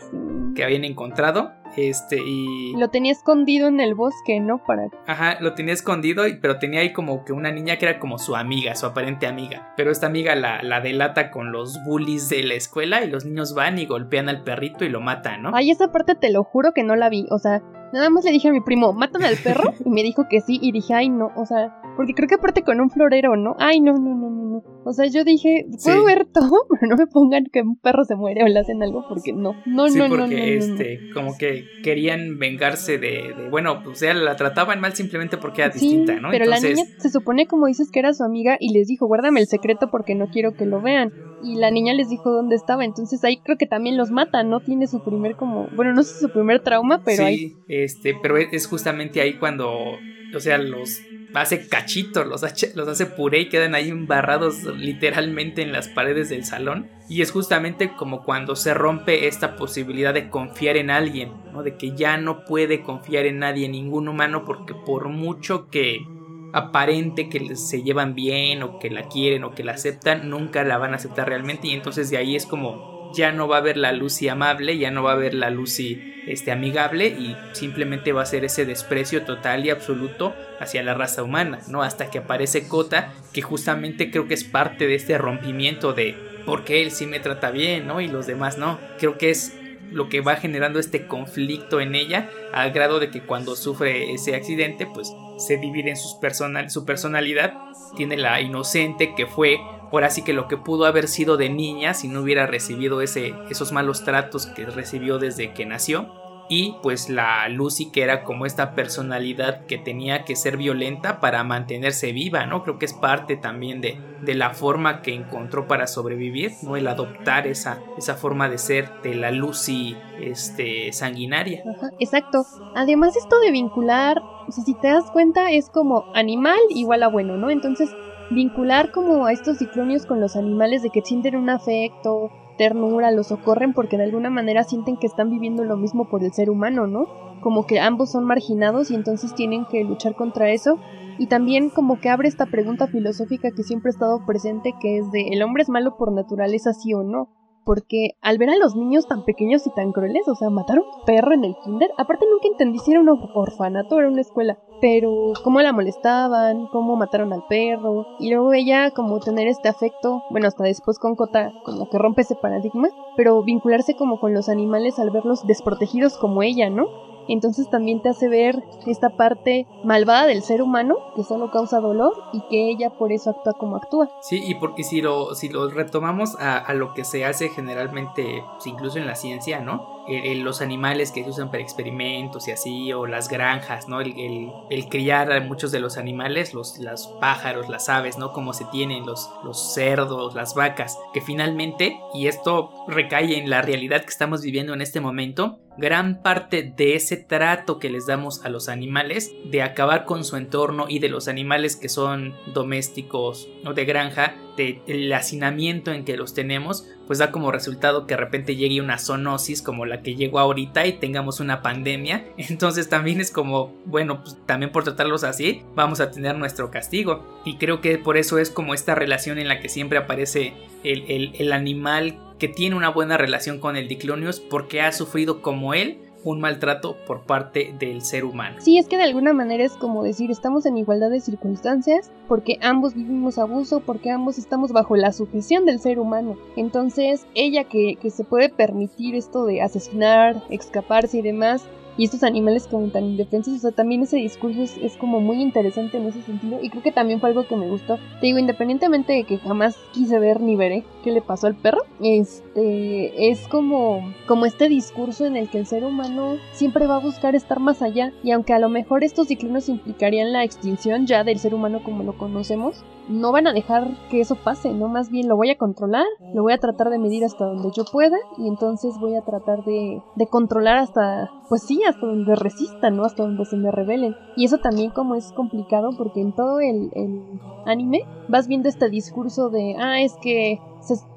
que 0.55 0.63
habían 0.63 0.83
encontrado 0.83 1.53
este, 1.87 2.17
y. 2.23 2.73
Lo 2.77 2.89
tenía 2.89 3.11
escondido 3.11 3.67
en 3.67 3.79
el 3.79 3.95
bosque, 3.95 4.39
¿no? 4.39 4.63
Para. 4.65 4.89
Ajá, 5.07 5.37
lo 5.39 5.53
tenía 5.53 5.73
escondido, 5.73 6.23
pero 6.41 6.59
tenía 6.59 6.81
ahí 6.81 6.93
como 6.93 7.23
que 7.25 7.33
una 7.33 7.51
niña 7.51 7.77
que 7.77 7.85
era 7.85 7.99
como 7.99 8.17
su 8.17 8.35
amiga, 8.35 8.75
su 8.75 8.85
aparente 8.85 9.27
amiga. 9.27 9.73
Pero 9.77 9.91
esta 9.91 10.07
amiga 10.07 10.35
la, 10.35 10.61
la 10.63 10.81
delata 10.81 11.31
con 11.31 11.51
los 11.51 11.77
bullies 11.85 12.29
de 12.29 12.43
la 12.43 12.55
escuela 12.55 13.03
y 13.03 13.09
los 13.09 13.25
niños 13.25 13.53
van 13.53 13.79
y 13.79 13.85
golpean 13.85 14.29
al 14.29 14.43
perrito 14.43 14.85
y 14.85 14.89
lo 14.89 15.01
matan, 15.01 15.43
¿no? 15.43 15.51
Ay, 15.53 15.71
esa 15.71 15.91
parte 15.91 16.15
te 16.15 16.31
lo 16.31 16.43
juro 16.43 16.73
que 16.73 16.83
no 16.83 16.95
la 16.95 17.09
vi. 17.09 17.25
O 17.31 17.39
sea, 17.39 17.61
nada 17.93 18.09
más 18.09 18.23
le 18.23 18.31
dije 18.31 18.49
a 18.49 18.51
mi 18.51 18.61
primo, 18.61 18.93
¿matan 18.93 19.23
al 19.23 19.35
perro? 19.37 19.73
y 19.85 19.89
me 19.89 20.03
dijo 20.03 20.27
que 20.29 20.41
sí, 20.41 20.59
y 20.61 20.71
dije, 20.71 20.93
ay, 20.93 21.09
no, 21.09 21.31
o 21.35 21.45
sea, 21.45 21.75
porque 21.95 22.13
creo 22.13 22.27
que 22.27 22.35
aparte 22.35 22.63
con 22.63 22.79
un 22.81 22.89
florero, 22.89 23.35
¿no? 23.35 23.55
Ay, 23.59 23.81
no, 23.81 23.93
no, 23.93 24.15
no, 24.15 24.29
no, 24.29 24.45
no. 24.45 24.63
O 24.89 24.93
sea, 24.93 25.05
yo 25.05 25.23
dije, 25.23 25.67
puedo 25.83 26.03
ver 26.03 26.25
todo, 26.25 26.65
pero 26.69 26.87
no 26.87 26.97
me 26.97 27.05
pongan 27.05 27.45
que 27.45 27.61
un 27.61 27.75
perro 27.75 28.05
se 28.05 28.15
muere 28.15 28.43
o 28.43 28.47
le 28.47 28.57
hacen 28.57 28.81
algo 28.81 29.05
porque 29.07 29.33
no. 29.33 29.53
No, 29.67 29.87
sí, 29.87 29.99
no, 29.99 30.07
porque 30.07 30.23
no, 30.23 30.27
no, 30.27 30.43
este, 30.43 31.11
como 31.13 31.37
que 31.37 31.65
querían 31.83 32.39
vengarse 32.39 32.97
de, 32.97 33.35
de, 33.37 33.49
bueno, 33.51 33.83
o 33.85 33.93
sea, 33.93 34.15
la 34.15 34.35
trataban 34.35 34.81
mal 34.81 34.95
simplemente 34.95 35.37
porque 35.37 35.61
era 35.61 35.71
distinta, 35.71 36.19
¿no? 36.19 36.31
Pero 36.31 36.45
la 36.45 36.59
niña 36.59 36.85
se 36.97 37.11
supone, 37.11 37.45
como 37.45 37.67
dices, 37.67 37.91
que 37.91 37.99
era 37.99 38.15
su 38.15 38.23
amiga 38.23 38.57
y 38.59 38.73
les 38.73 38.87
dijo, 38.87 39.05
guárdame 39.05 39.41
el 39.41 39.45
secreto 39.45 39.91
porque 39.91 40.15
no 40.15 40.29
quiero 40.31 40.55
que 40.55 40.65
lo 40.65 40.81
vean. 40.81 41.13
Y 41.43 41.57
la 41.57 41.69
niña 41.69 41.93
les 41.93 42.09
dijo 42.09 42.31
dónde 42.31 42.55
estaba, 42.55 42.83
entonces 42.83 43.23
ahí 43.23 43.37
creo 43.43 43.59
que 43.59 43.67
también 43.67 43.95
los 43.95 44.09
mata, 44.09 44.41
¿no? 44.41 44.59
Tiene 44.59 44.87
su 44.87 45.03
primer 45.03 45.35
como, 45.35 45.67
bueno, 45.75 45.93
no 45.93 46.01
sé 46.01 46.19
su 46.19 46.31
primer 46.31 46.61
trauma, 46.61 47.03
pero 47.05 47.17
sí, 47.17 47.23
ahí... 47.23 47.55
este, 47.67 48.15
pero 48.19 48.37
es 48.37 48.65
justamente 48.65 49.21
ahí 49.21 49.37
cuando, 49.37 49.69
o 49.69 50.39
sea, 50.39 50.57
los 50.57 50.99
hace 51.33 51.67
cachitos, 51.67 52.25
los 52.27 52.43
hace, 52.43 52.71
los 52.75 52.87
hace 52.87 53.05
puré 53.05 53.41
y 53.41 53.49
quedan 53.49 53.75
ahí 53.75 53.89
embarrados 53.89 54.63
literalmente 54.79 55.61
en 55.61 55.71
las 55.71 55.87
paredes 55.87 56.29
del 56.29 56.45
salón. 56.45 56.89
Y 57.07 57.21
es 57.21 57.31
justamente 57.31 57.93
como 57.95 58.23
cuando 58.23 58.55
se 58.55 58.73
rompe 58.73 59.27
esta 59.27 59.55
posibilidad 59.55 60.13
de 60.13 60.29
confiar 60.29 60.77
en 60.77 60.89
alguien, 60.89 61.31
¿no? 61.51 61.63
De 61.63 61.75
que 61.77 61.95
ya 61.95 62.17
no 62.17 62.45
puede 62.45 62.81
confiar 62.81 63.25
en 63.25 63.39
nadie, 63.39 63.69
ningún 63.69 64.07
humano, 64.07 64.45
porque 64.45 64.73
por 64.73 65.09
mucho 65.09 65.69
que 65.69 66.05
aparente 66.53 67.29
que 67.29 67.55
se 67.55 67.83
llevan 67.83 68.15
bien 68.15 68.63
o 68.63 68.79
que 68.79 68.89
la 68.89 69.07
quieren 69.07 69.43
o 69.43 69.51
que 69.51 69.63
la 69.63 69.73
aceptan, 69.73 70.29
nunca 70.29 70.63
la 70.63 70.77
van 70.77 70.93
a 70.93 70.95
aceptar 70.95 71.27
realmente 71.27 71.67
y 71.67 71.73
entonces 71.73 72.09
de 72.09 72.17
ahí 72.17 72.35
es 72.35 72.45
como 72.45 72.98
ya 73.13 73.31
no 73.31 73.47
va 73.47 73.57
a 73.57 73.59
haber 73.59 73.77
la 73.77 73.91
Lucy 73.91 74.27
amable, 74.27 74.77
ya 74.77 74.91
no 74.91 75.03
va 75.03 75.11
a 75.11 75.15
haber 75.15 75.33
la 75.33 75.49
Lucy 75.49 76.21
este, 76.27 76.51
amigable 76.51 77.07
y 77.07 77.35
simplemente 77.53 78.11
va 78.11 78.21
a 78.21 78.25
ser 78.25 78.45
ese 78.45 78.65
desprecio 78.65 79.23
total 79.23 79.65
y 79.65 79.69
absoluto 79.69 80.35
hacia 80.59 80.83
la 80.83 80.93
raza 80.93 81.23
humana, 81.23 81.59
¿no? 81.67 81.81
Hasta 81.81 82.09
que 82.09 82.19
aparece 82.19 82.67
Kota, 82.67 83.13
que 83.33 83.41
justamente 83.41 84.11
creo 84.11 84.27
que 84.27 84.33
es 84.33 84.43
parte 84.43 84.87
de 84.87 84.95
este 84.95 85.17
rompimiento 85.17 85.93
de 85.93 86.15
porque 86.45 86.81
él 86.81 86.91
sí 86.91 87.05
me 87.05 87.19
trata 87.19 87.51
bien, 87.51 87.87
¿no? 87.87 88.01
Y 88.01 88.07
los 88.07 88.25
demás 88.25 88.57
no. 88.57 88.79
Creo 88.97 89.17
que 89.17 89.29
es 89.29 89.55
lo 89.91 90.09
que 90.09 90.21
va 90.21 90.35
generando 90.35 90.79
este 90.79 91.07
conflicto 91.07 91.79
en 91.79 91.95
ella 91.95 92.29
al 92.53 92.71
grado 92.71 92.99
de 92.99 93.09
que 93.09 93.21
cuando 93.21 93.55
sufre 93.55 94.13
ese 94.13 94.35
accidente 94.35 94.85
pues 94.85 95.11
se 95.37 95.57
divide 95.57 95.89
en 95.89 95.97
sus 95.97 96.15
personal, 96.15 96.69
su 96.69 96.85
personalidad 96.85 97.53
tiene 97.95 98.17
la 98.17 98.41
inocente 98.41 99.15
que 99.15 99.25
fue 99.25 99.59
ahora 99.91 100.09
sí 100.09 100.23
que 100.23 100.33
lo 100.33 100.47
que 100.47 100.57
pudo 100.57 100.85
haber 100.85 101.07
sido 101.07 101.37
de 101.37 101.49
niña 101.49 101.93
si 101.93 102.07
no 102.07 102.21
hubiera 102.21 102.47
recibido 102.47 103.01
ese, 103.01 103.33
esos 103.49 103.71
malos 103.71 104.03
tratos 104.03 104.45
que 104.45 104.65
recibió 104.65 105.17
desde 105.17 105.53
que 105.53 105.65
nació 105.65 106.11
y 106.49 106.75
pues 106.81 107.09
la 107.09 107.47
Lucy 107.47 107.91
que 107.91 108.01
era 108.01 108.23
como 108.23 108.45
esta 108.45 108.73
personalidad 108.73 109.67
que 109.67 109.77
tenía 109.77 110.25
que 110.25 110.35
ser 110.35 110.57
violenta 110.57 111.19
para 111.19 111.43
mantenerse 111.43 112.11
viva, 112.11 112.47
¿no? 112.47 112.63
Creo 112.63 112.79
que 112.79 112.85
es 112.85 112.93
parte 112.93 113.37
también 113.37 113.81
de, 113.81 114.01
de 114.21 114.33
la 114.33 114.49
forma 114.55 115.03
que 115.03 115.13
encontró 115.13 115.67
para 115.67 115.85
sobrevivir, 115.85 116.51
¿no? 116.63 116.75
El 116.75 116.87
adoptar 116.87 117.45
esa, 117.45 117.83
esa 117.97 118.15
forma 118.15 118.49
de 118.49 118.57
ser 118.57 118.89
de 119.03 119.13
la 119.13 119.29
Lucy 119.29 119.95
este, 120.19 120.91
sanguinaria. 120.91 121.63
Ajá, 121.77 121.91
exacto. 121.99 122.43
Además 122.75 123.15
esto 123.15 123.39
de 123.39 123.51
vincular, 123.51 124.19
si 124.49 124.73
te 124.73 124.87
das 124.87 125.11
cuenta 125.11 125.51
es 125.51 125.69
como 125.69 126.05
animal 126.15 126.59
igual 126.69 127.03
a 127.03 127.07
bueno, 127.09 127.37
¿no? 127.37 127.51
Entonces 127.51 127.91
vincular 128.29 128.91
como 128.91 129.25
a 129.25 129.31
estos 129.31 129.57
ciclonios 129.57 130.05
con 130.05 130.19
los 130.19 130.35
animales 130.35 130.83
de 130.83 130.89
que 130.89 131.01
sienten 131.01 131.35
un 131.35 131.49
afecto, 131.49 132.31
ternura, 132.57 133.11
los 133.11 133.27
socorren 133.27 133.73
porque 133.73 133.97
de 133.97 134.03
alguna 134.03 134.29
manera 134.29 134.63
sienten 134.63 134.97
que 134.97 135.07
están 135.07 135.29
viviendo 135.29 135.63
lo 135.63 135.77
mismo 135.77 136.09
por 136.09 136.23
el 136.23 136.33
ser 136.33 136.49
humano, 136.49 136.87
¿no? 136.87 137.07
Como 137.41 137.65
que 137.65 137.79
ambos 137.79 138.11
son 138.11 138.25
marginados 138.25 138.91
y 138.91 138.95
entonces 138.95 139.33
tienen 139.33 139.65
que 139.65 139.83
luchar 139.83 140.15
contra 140.15 140.51
eso. 140.51 140.77
Y 141.17 141.27
también 141.27 141.69
como 141.69 141.99
que 141.99 142.09
abre 142.09 142.27
esta 142.27 142.45
pregunta 142.45 142.87
filosófica 142.87 143.51
que 143.51 143.63
siempre 143.63 143.89
ha 143.89 143.95
estado 143.95 144.25
presente, 144.25 144.73
que 144.79 144.97
es 144.97 145.11
de 145.11 145.29
¿el 145.29 145.41
hombre 145.41 145.63
es 145.63 145.69
malo 145.69 145.97
por 145.97 146.11
naturaleza 146.11 146.73
sí 146.73 146.93
o 146.93 147.03
no? 147.03 147.29
Porque 147.69 148.15
al 148.21 148.39
ver 148.39 148.49
a 148.49 148.57
los 148.57 148.75
niños 148.75 149.05
tan 149.05 149.23
pequeños 149.25 149.67
y 149.67 149.69
tan 149.69 149.91
crueles, 149.91 150.27
o 150.27 150.33
sea, 150.33 150.49
matar 150.49 150.79
a 150.79 150.81
un 150.81 150.87
perro 151.05 151.35
en 151.35 151.43
el 151.45 151.55
kinder, 151.63 151.91
aparte 151.99 152.25
nunca 152.27 152.47
entendí 152.47 152.79
si 152.79 152.89
era 152.89 152.99
un 152.99 153.09
orfanato, 153.35 153.99
era 153.99 154.07
una 154.07 154.21
escuela, 154.21 154.57
pero 154.81 155.33
cómo 155.43 155.61
la 155.61 155.71
molestaban, 155.71 156.65
cómo 156.71 156.95
mataron 156.95 157.31
al 157.31 157.43
perro, 157.47 158.07
y 158.19 158.31
luego 158.31 158.53
ella 158.53 158.89
como 158.89 159.19
tener 159.19 159.47
este 159.47 159.69
afecto, 159.69 160.23
bueno, 160.31 160.47
hasta 160.47 160.63
después 160.63 160.97
con 160.97 161.15
Kota, 161.15 161.53
como 161.63 161.87
que 161.91 161.99
rompe 161.99 162.23
ese 162.23 162.33
paradigma, 162.33 162.89
pero 163.15 163.43
vincularse 163.43 163.93
como 163.95 164.19
con 164.19 164.33
los 164.33 164.49
animales 164.49 164.97
al 164.97 165.11
verlos 165.11 165.45
desprotegidos 165.45 166.17
como 166.17 166.41
ella, 166.41 166.71
¿no? 166.71 166.87
Entonces 167.33 167.69
también 167.69 168.01
te 168.01 168.09
hace 168.09 168.27
ver 168.29 168.63
esta 168.85 169.09
parte 169.09 169.67
malvada 169.83 170.25
del 170.25 170.41
ser 170.41 170.61
humano 170.61 170.95
que 171.15 171.23
solo 171.23 171.51
causa 171.51 171.79
dolor 171.79 172.13
y 172.33 172.41
que 172.49 172.69
ella 172.69 172.89
por 172.89 173.11
eso 173.11 173.29
actúa 173.29 173.53
como 173.53 173.75
actúa. 173.75 174.09
Sí, 174.21 174.41
y 174.45 174.55
porque 174.55 174.83
si 174.83 175.01
lo, 175.01 175.35
si 175.35 175.49
lo 175.49 175.69
retomamos 175.69 176.35
a, 176.39 176.57
a 176.57 176.73
lo 176.73 176.93
que 176.93 177.03
se 177.03 177.25
hace 177.25 177.49
generalmente, 177.49 178.43
pues, 178.53 178.67
incluso 178.67 178.97
en 178.97 179.05
la 179.05 179.15
ciencia, 179.15 179.59
¿no? 179.59 179.98
Los 180.35 180.61
animales 180.61 181.11
que 181.11 181.23
se 181.23 181.29
usan 181.29 181.51
para 181.51 181.63
experimentos 181.63 182.47
y 182.47 182.51
así, 182.51 182.93
o 182.93 183.05
las 183.05 183.29
granjas, 183.29 183.87
¿no? 183.87 184.01
El, 184.01 184.51
criar 184.89 185.31
a 185.31 185.41
muchos 185.41 185.71
de 185.71 185.79
los 185.79 185.97
animales, 185.97 186.53
los, 186.53 186.79
los 186.79 187.07
pájaros, 187.19 187.69
las 187.69 187.89
aves, 187.89 188.17
¿no? 188.17 188.33
Como 188.33 188.53
se 188.53 188.65
tienen 188.65 189.05
los, 189.05 189.29
los 189.43 189.73
cerdos, 189.73 190.33
las 190.35 190.55
vacas, 190.55 190.97
que 191.13 191.21
finalmente, 191.21 191.99
y 192.13 192.27
esto 192.27 192.71
recae 192.87 193.37
en 193.37 193.49
la 193.49 193.61
realidad 193.61 194.01
que 194.01 194.09
estamos 194.09 194.41
viviendo 194.41 194.73
en 194.73 194.81
este 194.81 194.99
momento, 194.99 195.59
gran 195.77 196.21
parte 196.21 196.73
de 196.75 196.95
ese 196.95 197.17
trato 197.17 197.79
que 197.79 197.89
les 197.89 198.05
damos 198.05 198.43
a 198.45 198.49
los 198.49 198.67
animales, 198.67 199.31
de 199.45 199.61
acabar 199.61 200.05
con 200.05 200.23
su 200.23 200.35
entorno 200.35 200.85
y 200.89 200.99
de 200.99 201.09
los 201.09 201.27
animales 201.27 201.75
que 201.75 201.89
son 201.89 202.35
domésticos 202.53 203.47
o 203.65 203.73
de 203.73 203.85
granja, 203.85 204.35
del 204.59 205.13
hacinamiento 205.13 205.91
en 205.91 206.03
que 206.03 206.17
los 206.17 206.33
tenemos, 206.33 206.85
pues 207.07 207.19
da 207.19 207.31
como 207.31 207.51
resultado 207.51 208.05
que 208.05 208.15
de 208.15 208.19
repente 208.19 208.55
llegue 208.55 208.81
una 208.81 208.97
zoonosis 208.97 209.61
como 209.61 209.85
la 209.85 210.01
que 210.01 210.15
llegó 210.15 210.39
ahorita 210.39 210.85
y 210.85 210.93
tengamos 210.93 211.39
una 211.39 211.61
pandemia. 211.61 212.25
Entonces 212.37 212.89
también 212.89 213.21
es 213.21 213.31
como, 213.31 213.73
bueno, 213.85 214.21
pues 214.21 214.37
también 214.45 214.71
por 214.71 214.83
tratarlos 214.83 215.23
así, 215.23 215.63
vamos 215.75 216.01
a 216.01 216.11
tener 216.11 216.37
nuestro 216.37 216.69
castigo. 216.71 217.41
Y 217.45 217.57
creo 217.57 217.81
que 217.81 217.97
por 217.97 218.17
eso 218.17 218.37
es 218.37 218.49
como 218.49 218.73
esta 218.73 218.95
relación 218.95 219.39
en 219.39 219.47
la 219.47 219.59
que 219.59 219.69
siempre 219.69 219.97
aparece 219.97 220.53
el, 220.83 221.03
el, 221.07 221.31
el 221.39 221.53
animal 221.53 222.19
que 222.37 222.47
tiene 222.47 222.75
una 222.75 222.89
buena 222.89 223.17
relación 223.17 223.59
con 223.59 223.75
el 223.75 223.87
Diclonius 223.87 224.39
porque 224.39 224.81
ha 224.81 224.91
sufrido 224.91 225.41
como 225.41 225.73
él 225.73 225.99
un 226.23 226.39
maltrato 226.39 226.97
por 227.05 227.21
parte 227.21 227.73
del 227.79 228.01
ser 228.01 228.25
humano. 228.25 228.57
Sí, 228.59 228.77
es 228.77 228.87
que 228.87 228.97
de 228.97 229.03
alguna 229.03 229.33
manera 229.33 229.63
es 229.63 229.73
como 229.73 230.03
decir, 230.03 230.31
estamos 230.31 230.65
en 230.65 230.77
igualdad 230.77 231.09
de 231.09 231.19
circunstancias 231.19 232.11
porque 232.27 232.57
ambos 232.61 232.93
vivimos 232.93 233.37
abuso, 233.37 233.81
porque 233.81 234.11
ambos 234.11 234.37
estamos 234.37 234.71
bajo 234.71 234.95
la 234.95 235.11
sujeción 235.11 235.65
del 235.65 235.79
ser 235.79 235.99
humano. 235.99 236.37
Entonces, 236.55 237.25
ella 237.35 237.63
que, 237.63 237.95
que 237.95 238.09
se 238.09 238.23
puede 238.23 238.49
permitir 238.49 239.15
esto 239.15 239.45
de 239.45 239.61
asesinar, 239.61 240.43
escaparse 240.49 241.19
y 241.19 241.21
demás, 241.21 241.65
y 241.97 242.05
estos 242.05 242.23
animales 242.23 242.67
como 242.67 242.87
tan 242.89 243.05
indefensos, 243.05 243.55
o 243.55 243.59
sea, 243.59 243.71
también 243.71 244.03
ese 244.03 244.17
discurso 244.17 244.61
es, 244.61 244.97
como 244.97 245.19
muy 245.19 245.41
interesante 245.41 245.97
en 245.97 246.07
ese 246.07 246.21
sentido 246.21 246.59
y 246.61 246.69
creo 246.69 246.83
que 246.83 246.91
también 246.91 247.19
fue 247.19 247.29
algo 247.29 247.47
que 247.47 247.55
me 247.55 247.69
gustó. 247.69 247.97
Te 248.19 248.27
digo, 248.27 248.37
independientemente 248.37 249.13
de 249.13 249.23
que 249.23 249.37
jamás 249.37 249.77
quise 249.93 250.19
ver 250.19 250.41
ni 250.41 250.55
veré 250.55 250.83
qué 251.03 251.11
le 251.11 251.21
pasó 251.21 251.47
al 251.47 251.55
perro, 251.55 251.83
este 252.01 253.29
es 253.29 253.47
como 253.47 254.13
como 254.27 254.45
este 254.45 254.69
discurso 254.69 255.25
en 255.25 255.35
el 255.35 255.49
que 255.49 255.59
el 255.59 255.65
ser 255.65 255.83
humano 255.83 256.35
siempre 256.51 256.87
va 256.87 256.97
a 256.97 256.99
buscar 256.99 257.35
estar 257.35 257.59
más 257.59 257.81
allá 257.81 258.13
y 258.23 258.31
aunque 258.31 258.53
a 258.53 258.59
lo 258.59 258.69
mejor 258.69 259.03
estos 259.03 259.27
ciclones 259.27 259.69
implicarían 259.69 260.33
la 260.33 260.43
extinción 260.43 261.05
ya 261.05 261.23
del 261.23 261.39
ser 261.39 261.53
humano 261.53 261.81
como 261.83 262.03
lo 262.03 262.17
conocemos, 262.17 262.83
no 263.09 263.31
van 263.31 263.47
a 263.47 263.53
dejar 263.53 263.87
que 264.09 264.21
eso 264.21 264.35
pase, 264.35 264.71
no 264.71 264.87
más 264.87 265.09
bien 265.09 265.27
lo 265.27 265.35
voy 265.35 265.49
a 265.49 265.57
controlar, 265.57 266.05
lo 266.33 266.43
voy 266.43 266.53
a 266.53 266.59
tratar 266.59 266.89
de 266.89 266.99
medir 266.99 267.25
hasta 267.25 267.45
donde 267.45 267.71
yo 267.75 267.83
pueda 267.85 268.17
y 268.37 268.47
entonces 268.47 268.93
voy 268.99 269.15
a 269.15 269.21
tratar 269.21 269.65
de, 269.65 270.01
de 270.15 270.27
controlar 270.27 270.77
hasta, 270.77 271.31
pues 271.49 271.63
sí, 271.63 271.78
hasta 271.87 272.05
donde 272.05 272.35
resistan, 272.35 272.95
¿no? 272.95 273.05
Hasta 273.05 273.23
donde 273.23 273.45
se 273.45 273.57
me 273.57 273.71
rebelen. 273.71 274.15
Y 274.35 274.45
eso 274.45 274.57
también 274.57 274.91
como 274.91 275.15
es 275.15 275.31
complicado 275.31 275.91
porque 275.97 276.21
en 276.21 276.33
todo 276.33 276.59
el, 276.59 276.91
el 276.93 277.21
anime 277.65 278.01
vas 278.27 278.47
viendo 278.47 278.69
este 278.69 278.89
discurso 278.89 279.49
de, 279.49 279.75
ah, 279.79 280.01
es 280.01 280.15
que 280.21 280.59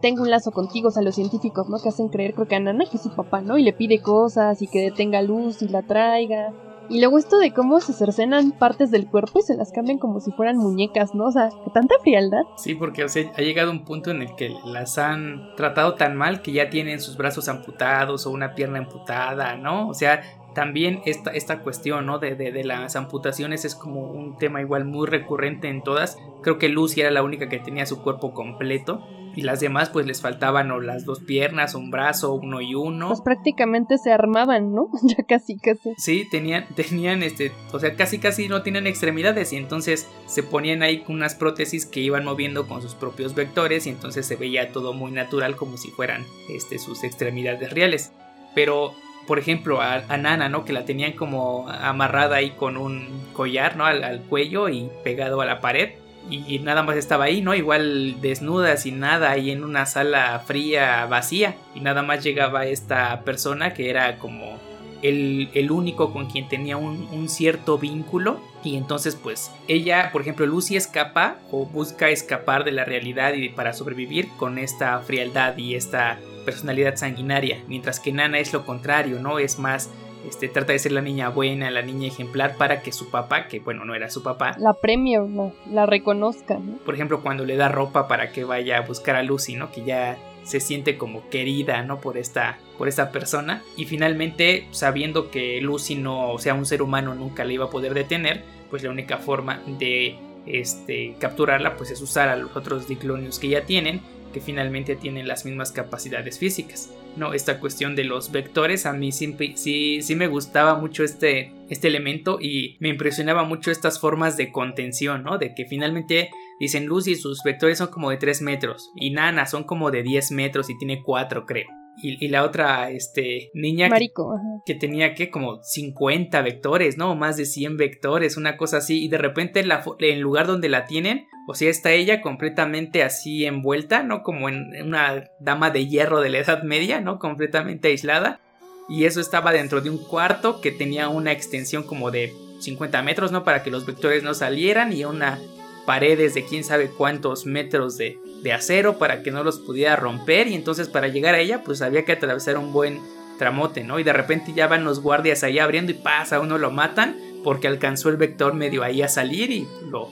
tengo 0.01 0.23
un 0.23 0.31
lazo 0.31 0.51
contigo, 0.51 0.89
o 0.89 0.91
sea, 0.91 1.03
los 1.03 1.15
científicos, 1.15 1.69
¿no? 1.69 1.79
Que 1.79 1.89
hacen 1.89 2.09
creer, 2.09 2.35
creo 2.35 2.49
que 2.49 2.57
a 2.57 2.61
Nana, 2.61 2.85
que 2.91 2.97
es 2.97 3.03
su 3.03 3.15
papá, 3.15 3.41
¿no? 3.41 3.59
Y 3.59 3.63
le 3.63 3.73
pide 3.73 4.01
cosas 4.01 4.61
y 4.63 4.67
que 4.67 4.81
detenga 4.81 5.23
luz 5.23 5.63
y 5.63 5.69
la 5.69 5.83
traiga. 5.83 6.53
Y 6.89 7.01
luego 7.01 7.17
esto 7.17 7.39
de 7.39 7.53
cómo 7.53 7.81
se 7.81 7.93
cercenan 7.93 8.53
partes 8.53 8.91
del 8.91 9.07
cuerpo 9.07 9.39
y 9.39 9.43
se 9.43 9.57
las 9.57 9.73
cambian 9.73 9.99
como 9.99 10.21
si 10.21 10.31
fueran 10.33 10.59
muñecas, 10.59 11.15
¿no? 11.15 11.27
O 11.27 11.33
sea, 11.33 11.49
tanta 11.73 11.95
frialdad. 12.03 12.43
Sí, 12.57 12.75
porque 12.75 13.05
o 13.05 13.09
sea, 13.09 13.33
ha 13.37 13.41
llegado 13.41 13.71
un 13.71 13.85
punto 13.85 14.11
en 14.11 14.21
el 14.21 14.35
que 14.35 14.55
las 14.65 14.99
han 14.99 15.55
tratado 15.57 15.95
tan 15.95 16.17
mal 16.17 16.43
que 16.43 16.53
ya 16.53 16.69
tienen 16.71 17.01
sus 17.01 17.17
brazos 17.17 17.49
amputados 17.49 18.27
o 18.27 18.31
una 18.31 18.55
pierna 18.55 18.79
amputada, 18.79 19.57
¿no? 19.57 19.89
O 19.89 19.95
sea, 19.95 20.23
también 20.55 21.01
esta, 21.07 21.31
esta 21.31 21.61
cuestión 21.61 22.07
¿no? 22.07 22.19
de, 22.19 22.35
de, 22.35 22.65
las 22.65 22.97
amputaciones 22.97 23.65
es 23.65 23.75
como 23.75 24.11
un 24.11 24.37
tema 24.37 24.61
igual 24.61 24.85
muy 24.85 25.07
recurrente 25.07 25.69
en 25.69 25.83
todas. 25.83 26.19
Creo 26.43 26.59
que 26.59 26.69
Lucy 26.69 27.01
era 27.01 27.11
la 27.11 27.23
única 27.23 27.49
que 27.49 27.59
tenía 27.59 27.87
su 27.87 28.03
cuerpo 28.03 28.33
completo. 28.35 29.07
y 29.35 29.43
las 29.43 29.61
demás 29.61 29.89
pues 29.89 30.05
les 30.05 30.21
faltaban 30.21 30.71
o 30.71 30.81
las 30.81 31.07
dos 31.07 31.21
piernas, 31.21 31.75
un 31.75 31.91
brazo, 31.91 32.35
uno 32.35 32.61
y 32.61 32.75
uno. 32.75 33.09
Pues 33.09 33.23
prácticamente 33.23 33.97
se 33.97 34.13
armaban, 34.13 34.75
¿no? 34.75 34.91
ya 35.05 35.25
casi, 35.25 35.57
casi. 35.57 35.95
Sí, 35.97 36.29
tenían, 36.31 36.67
tenían 36.75 37.23
este, 37.23 37.51
o 37.73 37.79
sea, 37.79 37.95
casi 37.95 38.19
casi 38.19 38.49
no 38.49 38.63
tienen 38.63 38.87
extremidades 38.87 39.53
y 39.53 39.57
entonces 39.57 40.07
se 40.27 40.43
ponían 40.43 40.83
ahí 40.83 41.03
unas 41.09 41.35
prótesis 41.35 41.87
que 41.87 42.01
iban 42.01 42.25
moviendo 42.25 42.67
con 42.67 42.83
sus 42.83 42.95
propios 42.95 43.35
vectores 43.35 43.87
y 43.87 43.91
entonces 43.91 44.27
se 44.27 44.37
veía 44.37 44.71
todo 44.71 44.93
muy 44.93 45.13
natural 45.13 45.57
como 45.57 45.79
si 45.79 45.91
fueran 45.91 46.27
este, 46.51 46.79
sus 46.79 47.05
extremidades 47.05 47.73
reales. 47.73 48.13
Pero 48.55 48.95
por 49.27 49.39
ejemplo, 49.39 49.81
a, 49.81 50.01
Nana, 50.17 50.49
¿no? 50.49 50.65
Que 50.65 50.73
la 50.73 50.85
tenían 50.85 51.13
como 51.13 51.69
amarrada 51.69 52.37
ahí 52.37 52.51
con 52.51 52.77
un 52.77 53.09
collar, 53.33 53.77
¿no? 53.77 53.85
Al, 53.87 54.05
al, 54.05 54.21
cuello 54.23 54.69
y 54.69 54.89
pegado 55.05 55.41
a 55.41 55.47
la 55.47 55.61
pared 55.61 55.91
y 56.31 56.61
nada 56.61 56.83
más 56.83 56.97
estaba 56.97 57.25
ahí, 57.25 57.41
¿no? 57.43 57.55
Igual 57.55 58.21
desnuda, 58.21 58.77
sin 58.77 59.01
nada, 59.01 59.31
ahí 59.31 59.51
en 59.51 59.65
una 59.65 59.87
sala 59.87 60.39
fría, 60.47 61.05
vacía. 61.07 61.57
Y 61.75 61.81
nada 61.81 62.03
más 62.03 62.23
llegaba 62.23 62.67
esta 62.67 63.23
persona 63.23 63.75
que 63.75 63.91
era 63.91 64.19
como 64.19 64.59
el, 65.03 65.51
el 65.55 65.71
único 65.71 66.13
con 66.13 66.31
quien 66.31 66.49
tenía 66.49 66.77
un, 66.77 67.09
un, 67.13 67.29
cierto 67.29 67.77
vínculo. 67.77 68.41
Y 68.65 68.77
entonces, 68.77 69.17
pues, 69.17 69.51
ella, 69.69 70.11
por 70.13 70.23
ejemplo, 70.23 70.47
Lucy 70.47 70.77
escapa 70.77 71.37
o 71.51 71.67
busca 71.67 72.09
escapar 72.09 72.65
de 72.65 72.73
la 72.73 72.85
realidad 72.85 73.35
y 73.35 73.49
para 73.49 73.73
sobrevivir 73.73 74.29
con 74.39 74.59
esta 74.59 74.99
frialdad 75.01 75.57
y 75.57 75.75
esta 75.75 76.19
personalidad 76.45 76.97
sanguinaria. 76.97 77.63
Mientras 77.69 78.01
que 78.01 78.13
Nana 78.13 78.39
es 78.39 78.53
lo 78.53 78.65
contrario, 78.65 79.19
¿no? 79.21 79.39
Es 79.39 79.59
más 79.59 79.91
este, 80.29 80.49
trata 80.49 80.73
de 80.73 80.79
ser 80.79 80.93
la 80.93 81.01
niña 81.01 81.29
buena, 81.31 81.71
la 81.71 81.83
niña 81.83 82.07
ejemplar 82.07 82.57
para 82.57 82.83
que 82.83 82.93
su 82.93 83.11
papá, 83.11 83.49
que 83.49 83.61
bueno, 83.61 83.85
no 83.85 83.95
era 83.95 84.09
su 84.09 84.23
papá, 84.23 84.55
la 84.59 84.75
premie 84.75 85.19
no, 85.19 85.53
la 85.71 85.87
reconozca. 85.87 86.61
Por 86.85 86.95
ejemplo, 86.95 87.23
cuando 87.23 87.45
le 87.45 87.57
da 87.57 87.69
ropa 87.69 88.07
para 88.07 88.31
que 88.31 88.45
vaya 88.45 88.79
a 88.79 88.83
buscar 88.83 89.17
a 89.17 89.23
Lucy, 89.23 89.57
¿no? 89.57 89.73
Que 89.73 89.85
ya 89.85 90.19
se 90.45 90.61
siente 90.61 90.97
como 90.97 91.29
querida, 91.29 91.83
¿no? 91.83 92.01
Por 92.01 92.17
esta, 92.17 92.59
por 92.79 92.89
esta 92.89 93.11
persona. 93.11 93.63
Y 93.77 93.87
finalmente, 93.87 94.69
sabiendo 94.71 95.31
que 95.31 95.61
Lucy 95.61 95.97
no, 95.97 96.31
o 96.31 96.39
sea, 96.39 96.55
un 96.55 96.67
ser 96.67 96.83
humano 96.83 97.15
nunca 97.15 97.45
le 97.45 97.55
iba 97.55 97.67
a 97.67 97.71
poder 97.71 97.95
detener, 97.95 98.45
pues 98.71 98.83
la 98.83 98.91
única 98.91 99.19
forma 99.19 99.61
de 99.67 100.19
este, 100.47 101.17
capturarla, 101.19 101.77
pues 101.77 101.91
es 101.91 102.01
usar 102.01 102.29
a 102.29 102.37
los 102.37 102.57
otros 102.57 102.89
diclonios 102.89 103.39
que 103.39 103.49
ya 103.49 103.63
tienen 103.63 104.01
que 104.33 104.41
finalmente 104.41 104.97
tienen 104.97 105.29
las 105.29 105.45
mismas 105.45 105.73
capacidades 105.73 106.39
físicas. 106.39 106.93
No, 107.17 107.35
esta 107.35 107.61
cuestión 107.61 107.95
de 107.95 108.05
los 108.05 108.33
vectores 108.33 108.87
a 108.87 108.93
mí 108.93 109.13
sí, 109.13 109.37
sí, 109.57 110.15
me 110.17 110.27
gustaba 110.29 110.75
mucho 110.77 111.05
este, 111.05 111.53
este 111.69 111.89
elemento 111.89 112.39
y 112.41 112.77
me 112.81 112.89
impresionaba 112.89 113.45
mucho 113.45 113.71
estas 113.71 114.01
formas 114.01 114.37
de 114.37 114.51
contención, 114.51 115.23
¿no? 115.23 115.39
De 115.39 115.55
que 115.55 115.67
finalmente 115.67 116.31
dicen 116.59 116.87
Lucy 116.87 117.17
sus 117.17 117.43
vectores 117.45 117.79
son 117.79 117.89
como 117.89 118.11
de 118.11 118.17
3 118.17 118.41
metros 118.43 118.91
y 118.97 119.11
Nana 119.11 119.47
son 119.47 119.65
como 119.65 119.91
de 119.91 120.03
10 120.03 120.33
metros 120.33 120.71
y 120.71 120.79
tiene 120.79 121.03
4 121.03 121.45
creo. 121.45 121.82
Y, 121.97 122.29
la 122.29 122.43
otra 122.43 122.91
este, 122.91 123.51
niña 123.55 123.89
Marico, 123.89 124.35
que, 124.65 124.75
tenía 124.75 125.15
que 125.15 125.31
como 125.31 125.63
50 125.63 126.41
vectores, 126.41 126.97
¿no? 126.97 127.15
Más 127.15 127.37
de 127.37 127.45
100 127.45 127.77
vectores, 127.77 128.37
una 128.37 128.57
cosa 128.57 128.79
así. 128.79 129.05
Y 129.05 129.09
de 129.09 129.19
repente 129.19 129.61
en, 129.61 129.69
la, 129.69 129.85
en 129.99 130.15
el 130.15 130.21
lugar 130.21 130.47
donde 130.47 130.69
la 130.69 130.87
tienen, 130.87 131.27
o 131.47 131.55
sea, 131.55 131.71
está 131.71 131.93
ella 131.93 132.23
completamente 132.23 133.03
así 133.03 133.45
envuelta, 133.45 134.03
¿no? 134.03 134.23
Como 134.23 134.49
en 134.49 134.71
una 134.83 135.31
dama 135.39 135.71
de 135.71 135.87
hierro 135.87 136.21
de 136.21 136.31
la 136.31 136.39
Edad 136.39 136.63
Media, 136.63 137.01
¿no? 137.01 137.19
Completamente 137.19 137.89
aislada. 137.89 138.41
Y 138.89 139.05
eso 139.05 139.21
estaba 139.21 139.53
dentro 139.53 139.81
de 139.81 139.91
un 139.91 139.99
cuarto 139.99 140.61
que 140.61 140.73
tenía 140.73 141.09
una 141.09 141.33
extensión 141.33 141.83
como 141.83 142.11
de 142.11 142.33
50 142.61 143.03
metros, 143.03 143.33
¿no? 143.33 143.45
Para 143.45 143.63
que 143.63 143.71
los 143.71 143.87
vectores 143.87 144.23
no 144.23 144.35
salieran 144.35 144.93
y 144.93 145.05
una 145.05 145.39
paredes 145.87 146.35
de 146.35 146.45
quién 146.45 146.65
sabe 146.65 146.89
cuántos 146.89 147.47
metros 147.47 147.97
de, 147.97 148.19
de 148.43 148.53
acero 148.53 148.99
para 148.99 149.23
que 149.23 149.31
no 149.31 149.45
los 149.45 149.59
pudiera 149.59 149.97
romper 149.97 150.49
y 150.49 150.55
entonces 150.55 150.89
para 150.89 151.09
llegar 151.09 151.35
a 151.35 151.41
ella 151.41 151.63
pues 151.65 151.83
había 151.83 152.05
que 152.05 152.13
atravesar 152.13 152.59
un 152.59 152.73
buen 152.73 153.01
tramote, 153.39 153.83
¿no? 153.83 153.99
Y 153.99 154.05
de 154.05 154.13
repente 154.13 154.53
ya 154.55 154.69
van 154.69 154.85
los 154.85 155.01
guardias 155.01 155.43
ahí 155.43 155.59
abriendo 155.59 155.91
y 155.93 155.97
pasa, 155.97 156.41
uno 156.41 156.59
lo 156.59 156.71
matan 156.71 157.17
porque 157.43 157.67
alcanzó 157.67 158.09
el 158.09 158.17
vector 158.17 158.55
medio 158.55 158.85
ahí 158.85 159.03
a 159.03 159.09
salir 159.09 159.51
y 159.51 159.67
lo, 159.91 160.11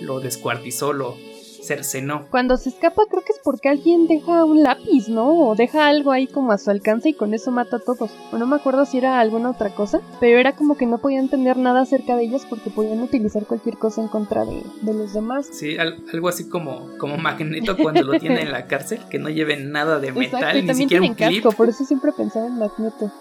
lo 0.00 0.20
descuartizó, 0.20 0.92
lo, 0.92 1.16
cercenó. 1.62 2.26
Cuando 2.30 2.56
se 2.56 2.70
escapa 2.70 3.02
creo 3.08 3.22
que 3.22 3.32
es 3.32 3.40
porque 3.42 3.68
alguien 3.68 4.06
deja 4.06 4.44
un 4.44 4.62
lápiz, 4.62 5.08
¿no? 5.08 5.28
O 5.28 5.54
deja 5.54 5.86
algo 5.86 6.10
ahí 6.10 6.26
como 6.26 6.52
a 6.52 6.58
su 6.58 6.70
alcance 6.70 7.10
y 7.10 7.14
con 7.14 7.34
eso 7.34 7.50
mata 7.50 7.76
a 7.76 7.80
todos. 7.80 8.10
O 8.32 8.38
no 8.38 8.46
me 8.46 8.56
acuerdo 8.56 8.84
si 8.84 8.98
era 8.98 9.20
alguna 9.20 9.50
otra 9.50 9.70
cosa, 9.74 10.00
pero 10.20 10.38
era 10.38 10.54
como 10.56 10.76
que 10.76 10.86
no 10.86 10.98
podían 10.98 11.28
tener 11.28 11.56
nada 11.56 11.82
acerca 11.82 12.16
de 12.16 12.24
ellos 12.24 12.46
porque 12.48 12.70
podían 12.70 13.02
utilizar 13.02 13.46
cualquier 13.46 13.76
cosa 13.76 14.00
en 14.00 14.08
contra 14.08 14.44
de, 14.44 14.62
los 14.82 15.12
demás. 15.12 15.48
Sí, 15.52 15.76
algo 15.78 16.28
así 16.28 16.48
como, 16.48 16.96
como 16.98 17.16
Magneto 17.16 17.76
cuando 17.76 18.02
lo 18.02 18.18
tiene 18.18 18.42
en 18.42 18.52
la 18.52 18.66
cárcel, 18.68 19.00
que 19.10 19.18
no 19.18 19.28
lleven 19.28 19.72
nada 19.72 19.98
de 19.98 20.12
metal, 20.12 20.66
ni 20.66 20.74
siquiera 20.74 21.04
un 21.04 21.14
clip. 21.14 21.42
Casco, 21.42 21.56
por 21.56 21.68
eso 21.68 21.84
siempre 21.84 22.12
pensaba 22.12 22.46
en 22.46 22.58
Magneto. 22.58 23.12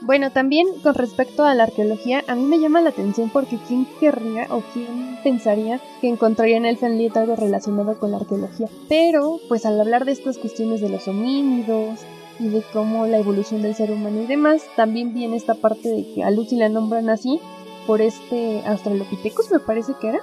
Bueno, 0.00 0.30
también 0.30 0.66
con 0.82 0.94
respecto 0.94 1.44
a 1.44 1.54
la 1.54 1.64
arqueología, 1.64 2.24
a 2.28 2.34
mí 2.34 2.44
me 2.44 2.60
llama 2.60 2.80
la 2.80 2.90
atención 2.90 3.30
porque 3.30 3.58
quién 3.66 3.86
querría 3.98 4.46
o 4.50 4.62
quién 4.72 5.18
pensaría 5.24 5.80
que 6.00 6.08
encontraría 6.08 6.56
en 6.56 6.66
el 6.66 6.76
Fenlit 6.76 7.16
algo 7.16 7.34
relacionado 7.34 7.98
con 7.98 8.12
la 8.12 8.18
arqueología. 8.18 8.68
Pero, 8.88 9.40
pues 9.48 9.66
al 9.66 9.80
hablar 9.80 10.04
de 10.04 10.12
estas 10.12 10.38
cuestiones 10.38 10.80
de 10.80 10.88
los 10.88 11.08
homínidos 11.08 12.00
y 12.38 12.48
de 12.48 12.62
cómo 12.72 13.06
la 13.06 13.18
evolución 13.18 13.62
del 13.62 13.74
ser 13.74 13.90
humano 13.90 14.22
y 14.22 14.26
demás, 14.26 14.62
también 14.76 15.14
viene 15.14 15.36
esta 15.36 15.54
parte 15.54 15.88
de 15.88 16.14
que 16.14 16.22
a 16.22 16.30
Lucy 16.30 16.56
la 16.56 16.68
nombran 16.68 17.10
así 17.10 17.40
por 17.86 18.00
este 18.00 18.62
Australopithecus, 18.66 19.50
me 19.50 19.58
parece 19.58 19.94
que 20.00 20.08
era 20.08 20.20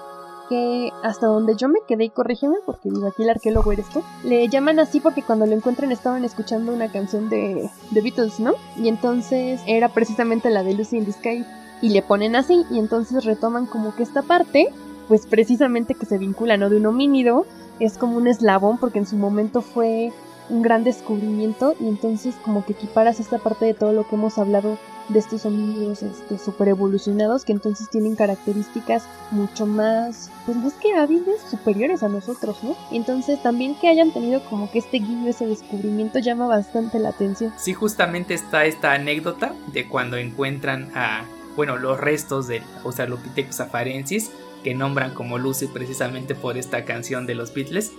que 0.50 0.92
hasta 1.04 1.28
donde 1.28 1.56
yo 1.56 1.68
me 1.68 1.80
quedé, 1.88 2.06
y 2.06 2.10
corrígeme 2.10 2.58
porque 2.66 2.90
digo 2.90 3.08
aquí 3.08 3.24
el 3.24 3.30
arqueólogo 3.30 3.72
eres 3.72 3.90
tú, 3.90 4.04
le 4.24 4.48
llaman 4.48 4.80
así 4.80 5.00
porque 5.00 5.22
cuando 5.22 5.46
lo 5.46 5.54
encuentran 5.54 5.92
estaban 5.92 6.24
escuchando 6.24 6.74
una 6.74 6.92
canción 6.92 7.30
de, 7.30 7.70
de 7.92 8.02
Beatles, 8.02 8.40
¿no? 8.40 8.54
Y 8.78 8.88
entonces 8.88 9.62
era 9.68 9.90
precisamente 9.90 10.50
la 10.50 10.64
de 10.64 10.74
Lucy 10.74 10.98
in 10.98 11.06
the 11.06 11.12
Sky 11.12 11.46
y 11.82 11.90
le 11.90 12.02
ponen 12.02 12.36
así 12.36 12.66
y 12.72 12.80
entonces 12.80 13.26
retoman 13.26 13.66
como 13.66 13.96
que 13.96 14.04
esta 14.04 14.22
parte, 14.22 14.68
pues 15.08 15.28
precisamente 15.28 15.94
que 15.94 16.06
se 16.06 16.18
vincula, 16.18 16.58
¿no? 16.58 16.70
De 16.70 16.78
un 16.78 16.86
homínido, 16.86 17.46
es 17.80 17.98
como 17.98 18.18
un 18.18 18.28
eslabón 18.28 18.78
porque 18.78 19.00
en 19.00 19.06
su 19.06 19.18
momento 19.18 19.62
fue 19.62 20.12
un 20.50 20.62
gran 20.62 20.84
descubrimiento 20.84 21.76
y 21.80 21.88
entonces 21.88 22.36
como 22.44 22.66
que 22.66 22.74
equiparas 22.74 23.20
esta 23.20 23.40
parte 23.40 23.66
de 23.66 23.74
todo 23.74 23.94
lo 23.94 24.08
que 24.08 24.16
hemos 24.16 24.38
hablado 24.38 24.78
de 25.10 25.20
estos 25.20 25.46
homínidos 25.46 26.02
este, 26.02 26.38
super 26.40 26.68
evolucionados 26.68 27.46
que 27.46 27.52
entonces 27.52 27.90
tienen 27.90 28.16
características 28.16 29.04
mucho 29.32 29.66
más, 29.66 30.32
pues 30.46 30.58
más 30.58 30.74
que 30.74 30.94
hábiles, 30.94 31.42
superiores 31.50 32.02
a 32.04 32.10
nosotros, 32.10 32.64
¿no? 32.64 32.76
Entonces 32.92 33.42
también 33.42 33.76
que 33.76 33.88
hayan 33.88 34.12
tenido 34.12 34.44
como 34.46 34.72
que 34.72 34.80
este 34.80 34.98
guiño, 34.98 35.30
ese 35.30 35.46
descubrimiento 35.46 36.20
llama 36.20 36.48
bastante 36.48 37.00
la 37.00 37.10
atención. 37.10 37.54
Sí, 37.58 37.74
justamente 37.74 38.34
está 38.34 38.66
esta 38.66 38.94
anécdota 38.94 39.54
de 39.72 39.88
cuando 39.88 40.18
encuentran 40.18 40.92
a, 40.96 41.26
bueno, 41.56 41.78
los 41.78 42.00
restos 42.00 42.48
del 42.48 42.64
Australopithecus 42.84 43.60
afarensis 43.60 44.32
que 44.64 44.74
nombran 44.74 45.14
como 45.14 45.38
Lucy 45.38 45.68
precisamente 45.68 46.34
por 46.34 46.58
esta 46.58 46.86
canción 46.86 47.28
de 47.28 47.36
los 47.36 47.54
Beatles. 47.54 47.92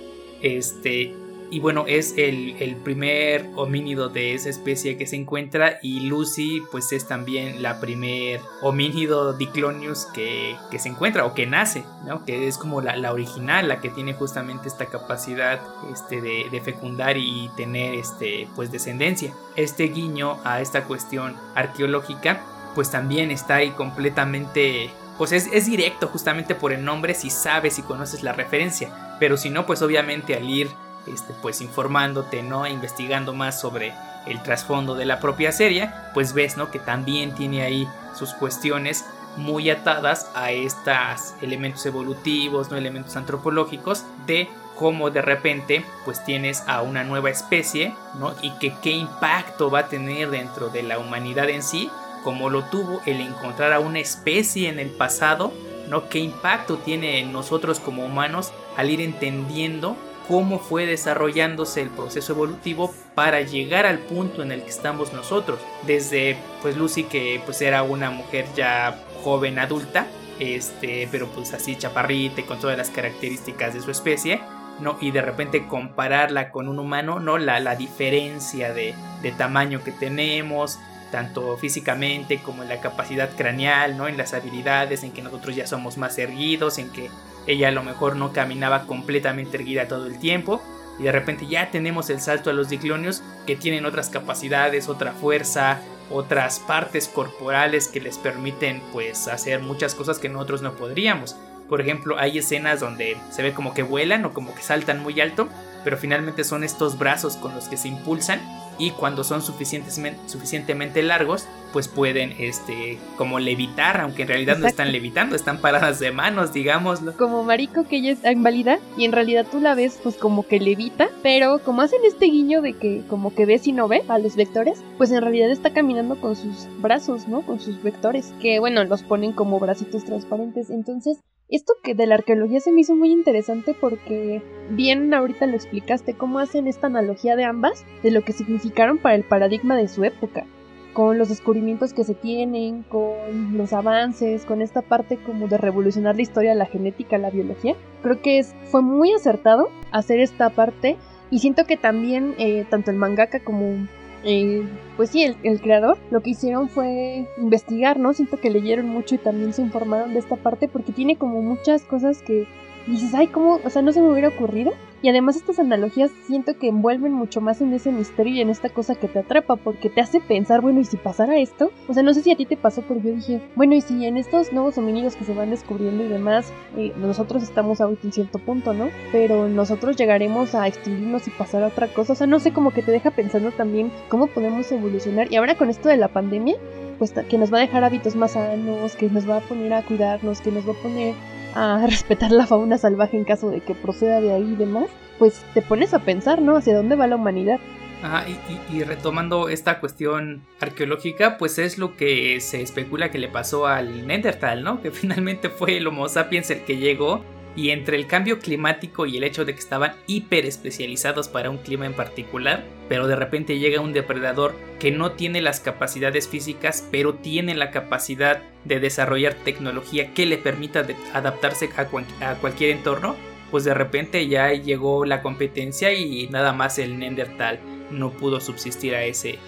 Este, 0.43 1.15
y 1.51 1.61
bueno, 1.61 1.85
es 1.87 2.15
el, 2.17 2.77
primer 2.85 3.49
homínido 3.57 4.09
de 4.09 4.35
esa 4.35 4.49
especie 4.49 4.97
que 4.97 5.07
se 5.07 5.17
encuentra 5.17 5.79
y 5.83 6.01
Lucy 6.01 6.63
pues 6.71 6.93
es 6.93 7.07
también 7.07 7.63
la 7.63 7.81
primer 7.81 8.41
homínido 8.63 9.33
diclonius 9.33 10.07
que, 10.07 10.57
que 10.71 10.79
se 10.79 10.89
encuentra 10.89 11.25
o 11.25 11.35
que 11.35 11.47
nace, 11.47 11.85
¿no? 12.05 12.25
Que 12.25 12.49
es 12.49 12.59
como 12.59 12.81
la, 12.81 13.13
original, 13.13 13.69
la 13.69 13.81
que 13.81 13.91
tiene 13.91 14.15
justamente 14.15 14.69
esta 14.69 14.87
capacidad 14.87 15.61
este, 15.93 16.21
de, 16.21 16.61
fecundar 16.61 17.17
y 17.17 17.51
tener 17.57 17.95
este, 17.95 18.49
pues 18.57 18.73
descendencia. 18.73 19.33
Este 19.57 19.85
guiño 19.85 20.39
a 20.45 20.61
esta 20.61 20.85
cuestión 20.85 21.37
arqueológica 21.55 22.43
pues 22.75 22.91
también 22.91 23.31
está 23.31 23.57
ahí 23.57 23.71
completamente 23.71 24.91
pues 25.17 25.33
es, 25.33 25.49
es, 25.53 25.67
directo 25.67 26.09
justamente 26.09 26.55
por 26.55 26.73
el 26.73 26.85
nombre 26.85 27.15
si 27.15 27.31
sabes 27.31 27.79
y 27.79 27.83
conoces 27.83 28.23
la 28.23 28.33
referencia. 28.33 29.17
Pero 29.19 29.39
si 29.39 29.49
no, 29.49 29.65
pues 29.65 29.81
obviamente 29.81 30.35
al 30.35 30.49
ir 30.49 30.69
este, 31.07 31.35
pues 31.43 31.61
informándote, 31.61 32.43
¿no? 32.43 32.67
Investigando 32.67 33.35
más 33.35 33.61
sobre 33.61 33.95
el 34.27 34.43
trasfondo 34.43 34.95
de 34.95 35.05
la 35.05 35.21
propia 35.21 35.53
serie, 35.53 35.91
pues 36.15 36.33
ves, 36.33 36.57
¿no? 36.57 36.71
Que 36.71 36.79
también 36.79 37.35
tiene 37.35 37.63
ahí 37.63 37.89
sus 38.15 38.35
cuestiones 38.35 39.05
muy 39.37 39.71
atadas 39.71 40.31
a 40.35 40.51
estos 40.51 41.35
elementos 41.43 41.85
evolutivos, 41.87 42.71
¿no? 42.71 42.77
Elementos 42.77 43.17
antropológicos 43.17 44.05
de 44.27 44.49
cómo 44.77 45.11
de 45.11 45.23
repente 45.23 45.85
pues 46.05 46.25
tienes 46.25 46.63
a 46.67 46.83
una 46.83 47.05
nueva 47.05 47.31
especie, 47.31 47.95
¿no? 48.19 48.35
Y 48.43 48.51
que 48.59 48.75
qué 48.83 48.91
impacto 48.91 49.71
va 49.71 49.81
a 49.81 49.89
tener 49.89 50.31
dentro 50.31 50.69
de 50.69 50.83
la 50.83 50.99
humanidad 50.99 51.49
en 51.49 51.63
sí, 51.63 51.91
como 52.25 52.51
lo 52.51 52.65
tuvo 52.65 53.01
el 53.07 53.21
encontrar 53.21 53.73
a 53.73 53.81
una 53.81 54.01
especie 54.01 54.69
en 54.69 54.79
el 54.79 54.91
pasado, 54.91 55.53
¿no? 55.89 56.09
¿Qué 56.09 56.19
impacto 56.19 56.79
tiene 56.79 57.21
en 57.21 57.33
nosotros 57.33 57.81
como 57.81 58.05
humanos 58.05 58.53
al 58.77 58.91
ir 58.91 59.01
entendiendo 59.01 59.97
cómo 60.29 60.59
fue 60.59 60.87
desarrollándose 60.87 61.83
el 61.83 61.91
proceso 61.91 62.33
evolutivo 62.33 62.93
para 63.15 63.41
llegar 63.43 63.87
al 63.87 63.99
punto 63.99 64.43
en 64.43 64.53
el 64.53 64.63
que 64.63 64.71
estamos 64.71 65.13
nosotros. 65.13 65.61
Desde 65.87 66.37
pues 66.63 66.77
Lucy 66.77 67.05
que 67.05 67.41
pues 67.45 67.63
era 67.63 67.83
una 67.83 68.11
mujer 68.11 68.47
ya 68.57 69.03
joven 69.23 69.59
adulta, 69.59 70.07
este, 70.39 71.09
pero 71.11 71.29
pues 71.29 71.53
así 71.55 71.77
chaparrita 71.77 72.43
con 72.43 72.59
todas 72.59 72.77
las 72.77 72.91
características 72.91 73.75
de 73.75 73.81
su 73.81 73.91
especie, 73.91 74.41
¿no? 74.81 74.99
Y 75.01 75.11
de 75.11 75.23
repente 75.23 75.67
compararla 75.67 76.51
con 76.51 76.69
un 76.69 76.79
humano, 76.79 77.21
¿no? 77.21 77.39
La, 77.39 77.61
la 77.61 77.77
diferencia 77.77 78.73
de, 78.73 78.95
de 79.23 79.33
tamaño 79.33 79.83
que 79.83 79.93
tenemos, 79.93 80.79
tanto 81.11 81.57
físicamente 81.57 82.39
como 82.43 82.63
en 82.63 82.69
la 82.69 82.81
capacidad 82.81 83.31
craneal, 83.35 83.97
¿no? 83.97 84.09
En 84.09 84.17
las 84.17 84.35
habilidades, 84.35 85.03
en 85.03 85.13
que 85.13 85.23
nosotros 85.23 85.57
ya 85.57 85.67
somos 85.67 85.97
más 85.97 86.19
erguidos, 86.19 86.79
en 86.79 86.91
que 86.91 87.11
ella 87.47 87.69
a 87.69 87.73
lo 87.73 87.83
mejor 87.83 88.17
no 88.17 88.33
caminaba 88.33 88.87
completamente 88.87 89.57
erguida 89.57 89.89
todo 89.89 90.07
el 90.07 90.19
tiempo. 90.19 90.63
Y 90.99 91.03
de 91.03 91.13
repente 91.13 91.47
ya 91.47 91.71
tenemos 91.71 92.09
el 92.09 92.21
salto 92.21 92.49
a 92.49 92.55
los 92.55 92.69
diclonios 92.71 93.23
que 93.47 93.57
tienen 93.57 93.85
otras 93.85 94.09
capacidades, 94.09 94.89
otra 94.89 95.13
fuerza, 95.13 95.81
otras 96.11 96.59
partes 96.61 97.09
corporales 97.09 97.89
que 97.89 98.01
les 98.01 98.17
permiten 98.17 98.83
pues 98.93 99.29
hacer 99.29 99.61
muchas 99.61 99.95
cosas 99.95 100.19
que 100.19 100.29
nosotros 100.29 100.63
no 100.63 100.75
podríamos. 100.75 101.37
Por 101.69 101.81
ejemplo, 101.81 102.19
hay 102.19 102.39
escenas 102.39 102.81
donde 102.81 103.17
se 103.31 103.43
ve 103.43 103.53
como 103.53 103.75
que 103.75 103.83
vuelan 103.83 104.25
o 104.25 104.33
como 104.33 104.55
que 104.55 104.63
saltan 104.63 105.03
muy 105.03 105.21
alto, 105.21 105.49
pero 105.85 105.99
finalmente 105.99 106.45
son 106.45 106.65
estos 106.65 106.97
brazos 106.97 107.37
con 107.37 107.55
los 107.55 107.69
que 107.69 107.77
se 107.77 107.89
impulsan 107.89 108.41
y 108.79 108.91
cuando 108.91 109.25
son 109.25 109.43
suficientemente, 109.43 111.03
largos, 111.03 111.47
pues 111.73 111.89
pueden 111.89 112.33
este 112.39 112.99
como 113.17 113.39
levitar, 113.39 114.01
aunque 114.01 114.23
en 114.23 114.29
realidad 114.29 114.59
no 114.59 114.67
están 114.67 114.93
levitando, 114.93 115.37
están 115.37 115.59
paradas 115.59 115.99
de 115.99 116.11
manos, 116.11 116.53
digámoslo. 116.53 117.17
Como 117.17 117.43
Marico 117.43 117.87
que 117.87 117.97
ella 117.97 118.13
está 118.13 118.33
inválida 118.33 118.79
y 118.97 119.05
en 119.05 119.13
realidad 119.13 119.47
tú 119.51 119.61
la 119.61 119.75
ves 119.75 119.99
pues 120.03 120.17
como 120.17 120.47
que 120.47 120.61
levita, 120.61 121.09
pero 121.23 121.59
como 121.59 121.83
hacen 121.83 122.01
este 122.05 122.27
guiño 122.27 122.63
de 122.63 122.75
que 122.75 123.03
como 123.09 123.35
que 123.35 123.47
ves 123.47 123.67
y 123.67 123.73
no 123.73 123.89
ve 123.89 124.03
a 124.09 124.19
los 124.19 124.37
vectores, 124.37 124.83
pues 124.99 125.11
en 125.11 125.23
realidad 125.23 125.51
está 125.51 125.73
caminando 125.73 126.21
con 126.21 126.37
sus 126.37 126.67
brazos, 126.81 127.29
¿no? 127.29 127.43
Con 127.43 127.61
sus 127.61 127.83
vectores, 127.83 128.33
que 128.41 128.59
bueno, 128.59 128.85
los 128.85 129.03
ponen 129.03 129.33
como 129.33 129.59
bracitos 129.59 130.05
transparentes. 130.05 130.71
Entonces, 130.71 131.19
esto 131.49 131.75
que 131.83 131.95
de 131.95 132.07
la 132.07 132.17
arqueología 132.17 132.61
se 132.61 132.73
me 132.73 132.81
hizo 132.81 132.97
muy 132.97 133.13
interesante 133.13 133.75
porque 133.81 134.43
bien 134.71 135.15
ahorita 135.15 135.47
lo 135.47 135.55
explicaste 135.55 136.15
cómo 136.15 136.41
hacen 136.41 136.67
esta 136.67 136.89
analogía 136.89 137.37
de 137.37 137.45
ambas, 137.45 137.85
de 138.03 138.11
lo 138.11 138.23
que 138.23 138.33
significaron 138.33 138.99
para 138.99 139.15
el 139.15 139.23
paradigma 139.23 139.77
de 139.77 139.87
su 139.87 140.03
época, 140.03 140.45
con 140.93 141.19
los 141.19 141.29
descubrimientos 141.29 141.93
que 141.93 142.03
se 142.03 142.15
tienen, 142.15 142.83
con 142.83 143.57
los 143.57 143.73
avances, 143.73 144.45
con 144.45 144.61
esta 144.61 144.83
parte 144.83 145.19
como 145.19 145.47
de 145.47 145.59
revolucionar 145.59 146.17
la 146.17 146.23
historia, 146.23 146.55
la 146.55 146.67
genética, 146.67 147.17
la 147.17 147.31
biología. 147.31 147.77
Creo 148.03 148.21
que 148.21 148.39
es, 148.39 148.55
fue 148.65 148.83
muy 148.83 149.13
acertado 149.13 149.69
hacer 149.93 150.19
esta 150.19 150.51
parte 150.51 150.97
y 151.31 151.39
siento 151.39 151.65
que 151.65 151.77
también 151.77 152.35
eh, 152.39 152.67
tanto 152.69 152.91
el 152.91 152.97
mangaka 152.97 153.41
como 153.41 153.87
eh, 154.29 154.69
pues 154.97 155.11
sí, 155.11 155.23
el, 155.23 155.61
creador 155.61 155.97
lo 156.11 156.21
que 156.21 156.31
hicieron 156.31 156.69
fue 156.69 157.29
investigar, 157.39 158.01
¿no? 158.01 158.13
Siento 158.13 158.39
que 158.39 158.51
leyeron 158.51 158.89
mucho 158.89 159.15
y 159.15 159.19
también 159.19 159.53
se 159.53 159.63
informaron 159.63 160.15
de 160.15 160.19
esta 160.19 160.35
parte 160.35 160.67
porque 160.67 160.91
tiene 160.91 161.17
como 161.17 161.43
muchas 161.43 161.85
cosas 161.85 162.23
que 162.23 162.49
dices, 162.93 163.15
ay, 163.15 163.29
¿cómo? 163.29 163.61
O 163.65 163.71
sea, 163.71 163.83
no 163.83 163.93
se 163.93 164.01
me 164.01 164.11
hubiera 164.11 164.29
ocurrido. 164.29 164.73
Y 165.03 165.09
además 165.09 165.37
estas 165.37 165.59
analogías 165.59 166.11
siento 166.27 166.59
que 166.59 166.69
envuelven 166.69 167.13
mucho 167.13 167.41
más 167.41 167.61
en 167.61 167.73
ese 167.73 167.93
misterio 167.93 168.35
y 168.35 168.41
en 168.41 168.49
esta 168.49 168.71
cosa 168.71 168.95
que 168.95 169.09
te 169.09 169.19
atrapa, 169.19 169.57
porque 169.57 169.91
te 169.91 170.01
hace 170.01 170.21
pensar, 170.21 170.63
bueno, 170.63 170.81
¿y 170.81 170.85
si 170.85 170.97
pasara 170.97 171.39
esto? 171.39 171.71
O 171.87 171.95
sea, 171.95 172.03
no 172.03 172.15
sé 172.15 172.23
si 172.23 172.33
a 172.33 172.37
ti 172.37 172.47
te 172.47 172.57
pasó, 172.57 172.83
pero 172.89 173.01
yo 173.01 173.13
dije, 173.13 173.43
bueno, 173.55 173.75
¿y 173.75 173.83
si 173.83 174.07
en 174.07 174.17
estos 174.17 174.53
nuevos 174.53 174.79
homínidos 174.79 175.15
que 175.15 175.25
se 175.25 175.35
van 175.35 175.51
descubriendo 175.51 176.03
y 176.03 176.09
demás, 176.09 176.53
eh, 176.77 176.93
nosotros 176.97 177.43
estamos 177.43 177.81
ahorita 177.81 178.07
en 178.07 178.13
cierto 178.13 178.39
punto, 178.39 178.73
¿no? 178.73 178.89
Pero 179.13 179.49
nosotros 179.49 179.97
llegaremos 179.97 180.55
a 180.55 180.67
extinguirnos 180.67 181.29
y 181.29 181.31
pasar 181.31 181.63
a 181.63 181.69
otra 181.69 181.89
cosa. 181.89 182.15
O 182.15 182.17
sea, 182.17 182.27
no 182.27 182.41
sé, 182.41 182.53
como 182.53 182.71
que 182.71 182.83
te 182.83 182.91
deja 182.91 183.11
pensando 183.11 183.53
también 183.53 183.93
cómo 184.09 184.29
podemos 184.29 184.73
evolucionar. 184.73 185.31
Y 185.31 185.37
ahora 185.37 185.57
con 185.57 185.69
esto 185.69 185.89
de 185.89 185.99
la 185.99 186.09
pandemia, 186.09 186.57
pues 186.99 187.13
que 187.13 187.39
nos 187.39 187.53
va 187.53 187.59
a 187.59 187.61
dejar 187.61 187.85
hábitos 187.85 188.17
más 188.17 188.33
sanos, 188.33 188.97
que 188.97 189.11
nos 189.11 189.29
va 189.29 189.37
a 189.37 189.41
poner 189.41 189.73
a 189.75 189.83
cuidarnos, 189.83 190.41
que 190.41 190.51
nos 190.51 190.67
va 190.67 190.73
a 190.73 190.83
poner 190.83 191.15
a 191.57 191.87
respetar 191.87 192.31
la 192.31 192.47
fauna 192.47 192.77
salvaje 192.79 193.17
en 193.17 193.25
caso 193.25 193.51
de 193.51 193.61
que 193.61 193.75
proceda 193.75 194.21
de 194.21 194.33
ahí 194.33 194.53
y 194.53 194.57
demás, 194.57 194.89
pues 195.19 195.45
te 195.55 195.63
pones 195.63 195.95
a 195.95 196.01
pensar, 196.01 196.43
¿no? 196.43 196.57
¿Hacia 196.57 196.77
dónde 196.77 196.97
va 196.97 197.07
la 197.07 197.17
humanidad? 197.17 197.59
Ajá, 198.03 198.27
y, 198.71 198.83
retomando 198.83 199.49
esta 199.49 199.81
cuestión 199.81 200.43
arqueológica, 200.61 201.39
pues 201.39 201.59
es 201.59 201.79
lo 201.79 201.97
que 201.97 202.41
se 202.43 202.61
especula 202.61 203.11
que 203.11 203.19
le 203.19 203.29
pasó 203.29 203.67
al 203.67 204.07
Neandertal, 204.07 204.63
¿no? 204.63 204.83
Que 204.83 204.91
finalmente 204.93 205.49
fue 205.49 205.79
el 205.79 205.87
Homo 205.87 206.09
sapiens 206.09 206.51
el 206.51 206.61
que 206.63 206.77
llegó 206.77 207.25
y 207.57 207.71
entre 207.71 207.97
el 207.97 208.07
cambio 208.07 208.39
climático 208.39 209.07
y 209.07 209.17
el 209.17 209.25
hecho 209.25 209.47
de 209.47 209.55
que 209.55 209.61
estaban 209.61 209.95
hiper 210.07 210.45
especializados 210.45 211.29
para 211.29 211.49
un 211.49 211.57
clima 211.57 211.87
en 211.87 211.95
particular, 211.95 212.65
pero 212.89 213.09
de 213.09 213.17
repente 213.17 213.59
llega 213.59 213.81
un 213.81 213.95
depredador 213.95 214.55
que 214.79 214.91
no 214.91 215.13
tiene 215.13 215.41
las 215.41 215.59
capacidades 215.61 216.29
físicas, 216.29 216.87
pero 216.91 217.15
tiene 217.15 217.55
la 217.55 217.71
capacidad 217.71 218.43
de 218.65 218.79
desarrollar 218.79 219.35
tecnología 219.35 220.13
que 220.13 220.27
le 220.27 220.37
permita 220.37 220.87
adaptarse 221.15 221.71
a, 221.77 222.35
cualquier 222.37 222.71
entorno, 222.71 223.17
pues 223.51 223.65
de 223.65 223.75
repente 223.75 224.29
ya 224.29 224.53
llegó 224.53 225.07
la 225.07 225.23
competencia 225.23 225.95
y 225.95 226.29
nada 226.29 226.53
más 226.53 226.79
el 226.79 226.99
Neandertal 226.99 227.59
no 227.91 228.11
pudo 228.11 228.41
subsistir 228.41 228.95
a 228.95 229.05
ese 229.05 229.39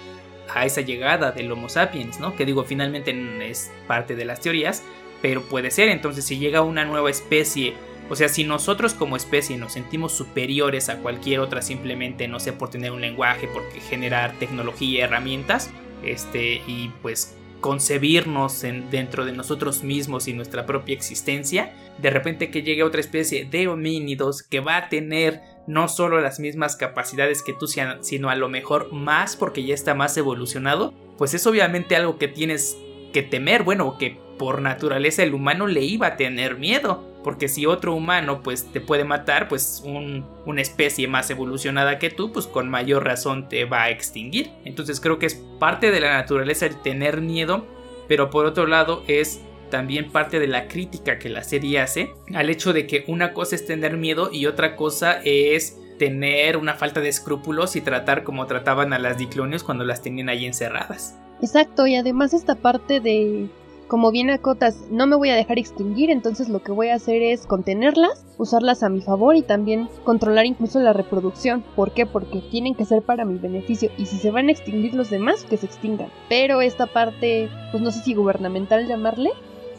a 0.55 0.65
esa 0.65 0.81
llegada 0.81 1.31
del 1.33 1.53
Homo 1.53 1.69
sapiens, 1.69 2.21
¿no? 2.21 2.35
Que 2.35 2.47
digo, 2.47 2.65
finalmente 2.65 3.15
es 3.43 3.71
parte 3.87 4.17
de 4.17 4.25
las 4.25 4.41
teorías, 4.41 4.83
pero 5.21 5.43
puede 5.43 5.71
ser, 5.71 5.91
entonces 5.91 6.25
si 6.25 6.39
llega 6.39 6.63
una 6.63 6.87
nueva 6.87 7.11
especie 7.11 7.75
o 8.09 8.17
sea, 8.17 8.29
si 8.29 8.45
nosotros 8.45 8.95
como 8.95 9.17
especie 9.17 9.57
nos 9.57 9.73
sentimos 9.73 10.13
superiores 10.13 10.89
a 10.89 10.99
cualquier 10.99 11.41
otra 11.41 11.63
simplemente, 11.63 12.29
no 12.29 12.41
sé, 12.41 12.53
por 12.53 12.71
tener 12.71 12.93
un 12.93 13.01
lenguaje, 13.01 13.49
por 13.49 13.63
generar 13.89 14.33
tecnología, 14.39 15.05
herramientas, 15.05 15.71
este, 16.03 16.63
y 16.67 16.91
pues 17.03 17.37
concebirnos 17.61 18.63
dentro 18.91 19.25
de 19.25 19.33
nosotros 19.33 19.83
mismos 19.83 20.29
y 20.29 20.33
nuestra 20.33 20.65
propia 20.65 20.95
existencia, 20.95 21.73
de 22.01 22.11
repente 22.11 22.51
que 22.51 22.63
llegue 22.63 22.85
otra 22.85 23.01
especie 23.01 23.45
de 23.45 23.67
homínidos 23.67 24.43
que 24.43 24.61
va 24.61 24.77
a 24.77 24.89
tener 24.89 25.41
no 25.67 25.89
solo 25.89 26.21
las 26.21 26.39
mismas 26.39 26.77
capacidades 26.77 27.43
que 27.43 27.53
tú, 27.53 27.67
sino 27.67 28.31
a 28.31 28.37
lo 28.37 28.49
mejor 28.49 28.93
más 28.93 29.37
porque 29.37 29.65
ya 29.65 29.75
está 29.75 29.95
más 29.95 30.17
evolucionado, 30.17 30.95
pues 31.19 31.35
es 31.35 31.47
obviamente 31.47 31.97
algo 31.97 32.17
que 32.17 32.29
tienes 32.29 32.77
que 33.13 33.23
temer, 33.23 33.63
bueno, 33.63 33.97
que 33.99 34.19
por 34.39 34.63
naturaleza 34.63 35.23
el 35.23 35.35
humano 35.35 35.67
le 35.67 35.83
iba 35.83 36.07
a 36.07 36.17
tener 36.17 36.57
miedo. 36.57 37.05
Porque 37.25 37.49
si 37.49 37.67
otro 37.67 37.95
humano 37.95 38.43
pues 38.43 38.73
te 38.73 38.81
puede 38.81 39.05
matar, 39.05 39.49
pues 39.49 39.83
una 39.85 40.63
especie 40.63 41.09
más 41.09 41.29
evolucionada 41.31 41.99
que 41.99 42.11
tú, 42.11 42.33
pues 42.33 42.47
con 42.47 42.71
mayor 42.71 43.05
razón 43.05 43.49
te 43.49 43.65
va 43.65 43.83
a 43.83 43.91
extinguir. 43.91 44.51
Entonces 44.65 45.01
creo 45.01 45.19
que 45.19 45.27
es 45.27 45.35
parte 45.59 45.91
de 45.91 46.01
la 46.01 46.13
naturaleza 46.13 46.67
el 46.67 46.81
tener 46.81 47.21
miedo, 47.21 47.67
pero 48.07 48.31
por 48.31 48.47
otro 48.47 48.67
lado 48.67 49.03
es 49.09 49.41
también 49.69 50.11
parte 50.11 50.39
de 50.39 50.47
la 50.47 50.69
crítica 50.69 51.19
que 51.19 51.29
la 51.29 51.45
serie 51.45 51.81
hace 51.81 52.11
al 52.35 52.49
hecho 52.49 52.73
de 52.73 52.87
que 52.87 53.05
una 53.09 53.35
cosa 53.35 53.57
es 53.57 53.67
tener 53.67 53.99
miedo 53.99 54.31
y 54.33 54.47
otra 54.47 54.77
cosa 54.77 55.21
es 55.25 55.77
tener 55.99 56.57
una 56.57 56.75
falta 56.75 57.01
de 57.01 57.09
escrúpulos 57.09 57.77
y 57.77 57.83
tratar 57.83 58.25
como 58.25 58.47
trataban 58.47 58.93
a 58.93 58.99
las 58.99 59.19
diclonios 59.19 59.65
cuando 59.65 59.85
las 59.85 60.01
tenían 60.01 60.29
ahí 60.31 60.47
encerradas. 60.47 61.19
Exacto, 61.41 61.87
y 61.87 61.95
además 61.95 62.35
esta 62.35 62.55
parte 62.55 63.01
de 63.01 63.49
como 63.89 64.11
bien 64.11 64.29
acotas, 64.29 64.85
no 64.91 65.07
me 65.07 65.17
voy 65.17 65.31
a 65.31 65.35
dejar 65.35 65.59
extinguir, 65.59 66.11
entonces 66.11 66.51
lo 66.51 66.63
que 66.63 66.73
voy 66.73 66.89
a 66.89 66.97
hacer 66.97 67.23
es 67.23 67.47
contenerlas, 67.47 68.25
usarlas 68.37 68.83
a 68.83 68.91
mi 68.91 69.01
favor 69.01 69.35
y 69.35 69.43
también 69.43 69.89
controlar 70.05 70.45
incluso 70.45 70.79
la 70.79 70.93
reproducción. 70.93 71.65
¿Por 71.75 71.93
qué? 71.93 72.05
Porque 72.05 72.43
tienen 72.51 72.75
que 72.75 72.85
ser 72.85 73.03
para 73.03 73.25
mi 73.25 73.39
beneficio 73.39 73.91
y 73.97 74.05
si 74.05 74.19
se 74.19 74.31
van 74.31 74.49
a 74.49 74.53
extinguir 74.53 74.95
los 74.95 75.09
demás, 75.09 75.45
que 75.45 75.57
se 75.57 75.67
extingan. 75.67 76.11
Pero 76.29 76.61
esta 76.61 76.87
parte, 76.87 77.49
pues 77.73 77.83
no 77.83 77.91
sé 77.91 78.03
si 78.03 78.15
gubernamental 78.15 78.87
llamarle, 78.87 79.31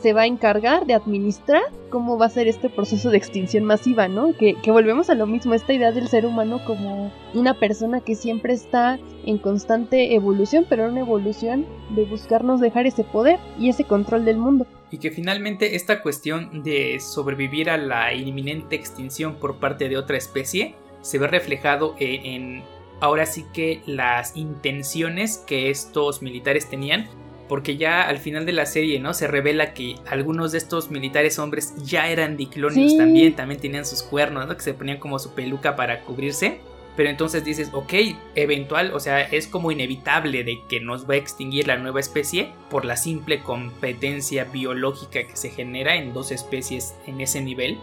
se 0.01 0.13
va 0.13 0.21
a 0.21 0.25
encargar 0.25 0.85
de 0.85 0.93
administrar 0.93 1.61
cómo 1.89 2.17
va 2.17 2.27
a 2.27 2.29
ser 2.29 2.47
este 2.47 2.69
proceso 2.69 3.09
de 3.09 3.17
extinción 3.17 3.63
masiva, 3.63 4.07
¿no? 4.07 4.33
Que, 4.33 4.55
volvemos 4.67 5.09
a 5.09 5.15
lo 5.15 5.25
mismo, 5.25 5.53
esta 5.53 5.73
idea 5.73 5.91
del 5.91 6.07
ser 6.07 6.25
humano 6.25 6.61
como 6.65 7.11
una 7.33 7.55
persona 7.55 8.01
que 8.01 8.15
siempre 8.15 8.53
está 8.53 8.99
en 9.25 9.37
constante 9.37 10.15
evolución, 10.15 10.65
pero 10.69 10.87
una 10.87 11.01
evolución 11.01 11.65
de 11.95 12.05
buscarnos 12.05 12.61
dejar 12.61 12.85
ese 12.85 13.03
poder 13.03 13.39
y 13.59 13.69
ese 13.69 13.83
control 13.83 14.25
del 14.25 14.37
mundo. 14.37 14.65
Y 14.91 14.97
que 14.97 15.11
finalmente 15.11 15.75
esta 15.75 16.01
cuestión 16.01 16.63
de 16.63 16.99
sobrevivir 16.99 17.69
a 17.69 17.77
la 17.77 18.13
inminente 18.13 18.75
extinción 18.75 19.35
por 19.35 19.59
parte 19.59 19.89
de 19.89 19.97
otra 19.97 20.17
especie 20.17 20.75
se 21.01 21.17
ve 21.17 21.27
reflejado 21.27 21.95
en 21.99 22.63
ahora 22.99 23.25
sí 23.25 23.45
que 23.53 23.81
las 23.85 24.35
intenciones 24.35 25.37
que 25.37 25.69
estos 25.69 26.21
militares 26.21 26.69
tenían 26.69 27.07
porque 27.49 27.75
ya 27.75 28.03
al 28.03 28.19
final 28.19 28.45
de 28.45 28.53
la 28.53 28.67
serie, 28.67 28.99
¿no? 28.99 29.13
Se 29.13 29.27
revela 29.27 29.73
que 29.73 29.95
algunos 30.07 30.53
de 30.53 30.59
estos 30.59 30.91
militares 30.91 31.39
hombres 31.39 31.73
ya 31.83 32.07
eran 32.07 32.37
diclonios 32.37 32.95
también, 32.95 33.35
también 33.35 33.59
tenían 33.59 33.85
sus 33.85 34.03
cuernos, 34.03 34.47
¿no? 34.47 34.55
Que 34.55 34.61
se 34.61 34.75
ponían 34.75 34.99
como 34.99 35.17
su 35.17 35.33
peluca 35.33 35.75
para 35.75 36.01
cubrirse. 36.01 36.61
Pero 36.95 37.09
entonces 37.09 37.43
dices, 37.43 37.69
ok, 37.71 37.93
eventual, 38.35 38.91
o 38.93 38.99
sea, 38.99 39.21
es 39.21 39.47
como 39.47 39.71
inevitable 39.71 40.43
de 40.43 40.59
que 40.69 40.79
nos 40.79 41.09
va 41.09 41.13
a 41.13 41.17
extinguir 41.17 41.65
la 41.65 41.77
nueva 41.77 41.99
especie 42.01 42.51
por 42.69 42.83
la 42.85 42.97
simple 42.97 43.39
competencia 43.39 44.43
biológica 44.43 45.25
que 45.25 45.35
se 45.35 45.49
genera 45.49 45.95
en 45.95 46.13
dos 46.13 46.31
especies 46.31 46.95
en 47.07 47.21
ese 47.21 47.41
nivel. 47.41 47.79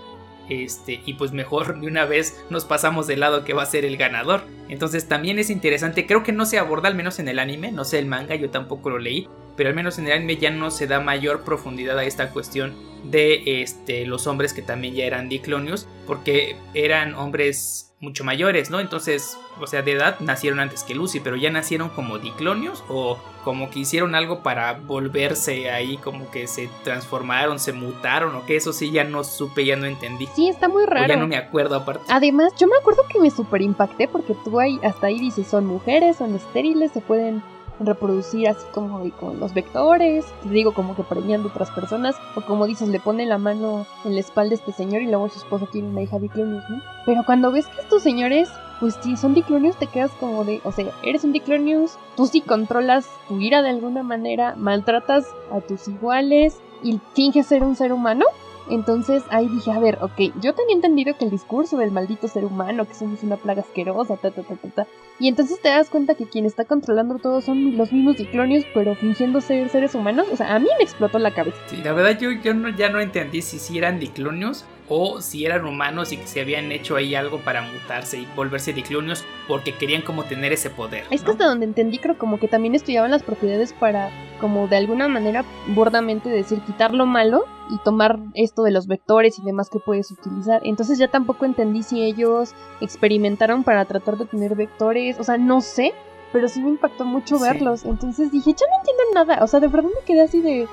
Este, 0.49 1.01
y 1.05 1.15
pues 1.15 1.33
mejor 1.33 1.81
de 1.81 1.87
una 1.87 2.05
vez 2.05 2.45
nos 2.51 2.65
pasamos 2.65 3.07
del 3.07 3.21
lado 3.21 3.45
que 3.45 3.53
va 3.53 3.63
a 3.63 3.67
ser 3.67 3.85
el 3.85 3.97
ganador. 3.97 4.43
Entonces 4.69 5.09
también 5.09 5.39
es 5.39 5.51
interesante, 5.51 6.07
creo 6.07 6.23
que 6.23 6.33
no 6.33 6.47
se 6.47 6.59
aborda 6.59 6.89
al 6.89 6.95
menos 6.95 7.19
en 7.19 7.29
el 7.29 7.39
anime, 7.39 7.73
no 7.73 7.85
sé 7.85 7.99
el 7.99 8.07
manga, 8.07 8.35
yo 8.35 8.51
tampoco 8.51 8.91
lo 8.91 8.99
leí, 8.99 9.29
pero 9.57 9.69
al 9.69 9.75
menos 9.75 9.99
en 9.99 10.07
el 10.07 10.13
anime 10.13 10.37
ya 10.37 10.51
no 10.51 10.71
se 10.71 10.87
da 10.87 11.01
mayor 11.01 11.43
profundidad 11.43 11.99
a 11.99 12.05
esta 12.05 12.31
cuestión 12.31 12.75
de 13.05 13.63
este, 13.63 14.07
los 14.07 14.27
hombres 14.27 14.53
que 14.53 14.63
también 14.63 14.95
ya 14.95 15.05
eran 15.05 15.29
diclonios, 15.29 15.89
porque 16.07 16.57
eran 16.75 17.15
hombres 17.15 17.86
mucho 18.01 18.25
mayores, 18.25 18.71
¿no? 18.71 18.81
Entonces, 18.81 19.39
o 19.61 19.67
sea, 19.67 19.83
de 19.83 19.93
edad 19.93 20.21
nacieron 20.21 20.61
antes 20.61 20.83
que 20.83 20.95
Lucy, 20.95 21.21
pero 21.21 21.37
ya 21.37 21.51
nacieron 21.51 21.89
como 21.89 22.19
diclonios 22.19 22.85
o 22.89 23.19
como 23.43 23.71
que 23.71 23.79
hicieron 23.81 24.15
algo 24.15 24.43
para 24.43 24.75
volverse 24.75 25.71
ahí, 25.71 25.97
como 25.99 26.31
que 26.31 26.47
se 26.47 26.69
transformaron, 26.85 27.59
se 27.59 27.73
mutaron 27.73 28.35
o 28.35 28.45
que 28.45 28.57
eso 28.57 28.73
sí 28.73 28.91
ya 28.91 29.05
no 29.05 29.25
supe, 29.25 29.65
ya 29.65 29.77
no 29.77 29.87
entendí. 29.87 30.29
Sí, 30.35 30.49
está 30.49 30.69
muy 30.69 30.85
raro. 30.85 31.07
ya 31.07 31.17
no 31.17 31.27
me 31.27 31.37
acuerdo 31.37 31.77
aparte. 31.77 32.05
Además, 32.09 32.53
yo 32.59 32.67
me 32.67 32.77
acuerdo 32.77 33.05
que 33.09 33.19
me 33.19 33.31
super 33.31 33.63
impacté 33.63 34.09
porque 34.09 34.35
tú 34.45 34.61
ahí, 34.61 34.79
hasta 34.83 35.07
ahí 35.07 35.19
dices, 35.19 35.47
son 35.47 35.65
mujeres, 35.65 36.17
son 36.17 36.35
estériles, 36.35 36.93
se 36.93 37.01
pueden 37.01 37.43
reproducir 37.81 38.49
así 38.49 38.65
como 38.73 38.99
con 39.19 39.39
los 39.41 39.55
vectores, 39.55 40.25
te 40.43 40.49
digo 40.49 40.73
como 40.73 40.97
que 40.97 41.03
premiando 41.03 41.49
otras 41.49 41.71
personas, 41.71 42.17
o 42.35 42.41
como 42.41 42.67
dices, 42.67 42.89
le 42.89 43.01
pone 43.01 43.27
la 43.27 43.39
mano 43.39 43.87
en 44.05 44.15
la 44.15 44.21
espalda 44.21 44.55
este 44.55 44.73
señor 44.73 45.03
y 45.03 45.07
luego 45.07 45.29
su 45.29 45.39
esposo 45.39 45.67
tiene 45.67 45.89
una 45.89 46.03
hija 46.03 46.19
diclonius, 46.19 46.65
¿no? 46.69 46.81
Pero 47.05 47.25
cuando 47.25 47.53
ves 47.53 47.67
que 47.67 47.81
estos 47.81 48.03
señores, 48.03 48.49
pues 48.81 48.99
si 49.03 49.17
son 49.17 49.35
diclonius, 49.35 49.77
te 49.77 49.87
quedas 49.87 50.11
como 50.21 50.45
de, 50.45 50.61
o 50.65 50.73
sea, 50.73 50.87
eres 51.03 51.25
un 51.25 51.33
diclonius, 51.33 51.99
tú 52.17 52.27
sí 52.27 52.41
controlas 52.41 53.09
tu 53.29 53.39
ira 53.41 53.63
de 53.63 53.71
alguna 53.71 54.03
manera, 54.03 54.55
maltratas 54.57 55.27
a 55.53 55.61
tus 55.61 55.89
iguales 55.89 56.61
y 56.83 57.01
finges 57.15 57.47
ser 57.47 57.63
un 57.63 57.77
ser 57.77 57.93
humano, 57.93 58.27
entonces 58.71 59.23
ahí 59.31 59.49
dije, 59.49 59.71
a 59.71 59.79
ver, 59.79 59.99
ok, 60.01 60.33
yo 60.41 60.55
tenía 60.55 60.75
entendido 60.75 61.17
que 61.17 61.25
el 61.25 61.31
discurso 61.31 61.77
del 61.77 61.91
maldito 61.91 62.29
ser 62.29 62.45
humano, 62.45 62.87
que 62.87 62.95
somos 62.95 63.23
una 63.23 63.37
plaga 63.37 63.63
asquerosa, 63.63 64.17
ta, 64.17 64.31
ta, 64.31 64.43
ta, 64.43 64.57
ta, 64.57 64.69
ta. 64.69 64.87
Y 65.19 65.29
entonces 65.29 65.61
te 65.61 65.69
das 65.69 65.89
cuenta 65.89 66.15
que 66.15 66.27
quien 66.27 66.45
está 66.45 66.65
controlando 66.65 67.19
todo 67.19 67.41
son 67.41 67.77
los 67.77 67.93
mismos 67.93 68.17
diclonios, 68.17 68.65
pero 68.75 68.95
fingiendo 68.95 69.41
ser 69.41 69.69
seres 69.69 69.95
humanos. 69.95 70.27
O 70.33 70.37
sea, 70.37 70.55
a 70.55 70.59
mí 70.59 70.69
me 70.79 70.85
explotó 70.85 71.19
la 71.19 71.33
cabeza. 71.33 71.57
Sí, 71.67 71.77
la 71.83 71.93
verdad 71.93 72.19
yo, 72.19 72.31
yo 72.33 72.55
no, 72.55 72.69
ya 72.69 72.89
no 72.91 73.01
entendí 73.01 73.43
si 73.43 73.79
eran 73.79 73.99
diclonios 73.99 74.65
o 74.89 75.21
si 75.21 75.45
eran 75.45 75.65
humanos 75.65 76.13
y 76.13 76.19
que 76.19 76.27
se 76.27 76.41
habían 76.41 76.71
hecho 76.73 76.97
ahí 76.97 77.15
algo 77.15 77.41
para 77.41 77.63
mutarse 77.63 78.19
y 78.19 78.29
volverse 78.37 78.73
diclonios 78.73 79.25
porque 79.49 79.73
querían 79.73 80.03
como 80.03 80.25
tener 80.25 80.53
ese 80.53 80.71
poder. 80.71 81.05
Es 81.11 81.23
que 81.23 81.33
hasta 81.33 81.47
donde 81.47 81.67
entendí 81.67 81.99
creo 81.99 82.19
como 82.19 82.39
que 82.39 82.49
también 82.49 82.75
estudiaban 82.75 83.11
las 83.11 83.23
propiedades 83.23 83.73
para 83.73 84.11
como 84.41 84.69
de 84.69 84.77
alguna 84.77 85.09
manera 85.09 85.45
burdamente 85.69 86.29
decir 86.29 86.61
quitar 86.61 86.95
lo 86.95 87.07
malo 87.07 87.45
y 87.71 87.79
tomar 87.79 88.19
esto 88.35 88.63
de 88.63 88.71
los 88.71 88.87
vectores 88.87 89.39
y 89.39 89.43
demás 89.43 89.71
que 89.71 89.79
puedes 89.79 90.11
utilizar. 90.11 90.61
Entonces 90.65 90.99
ya 90.99 91.09
tampoco 91.09 91.45
entendí 91.45 91.83
si 91.83 92.03
ellos 92.03 92.55
experimentaron 92.81 93.65
para 93.65 93.85
tratar 93.85 94.17
de 94.17 94.27
tener 94.27 94.55
vectores, 94.55 95.19
o 95.19 95.25
sea, 95.25 95.37
no 95.37 95.61
sé, 95.61 95.93
pero 96.33 96.49
sí 96.49 96.61
me 96.61 96.71
impactó 96.71 97.05
mucho 97.05 97.39
verlos. 97.39 97.85
Entonces 97.85 98.31
dije, 98.31 98.53
ya 98.53 98.67
no 98.67 98.79
entiendo 98.79 99.03
nada, 99.15 99.43
o 99.43 99.47
sea, 99.47 99.61
de 99.61 99.69
verdad 99.69 99.89
me 99.89 100.05
quedé 100.05 100.23
así 100.23 100.41
de, 100.41 100.69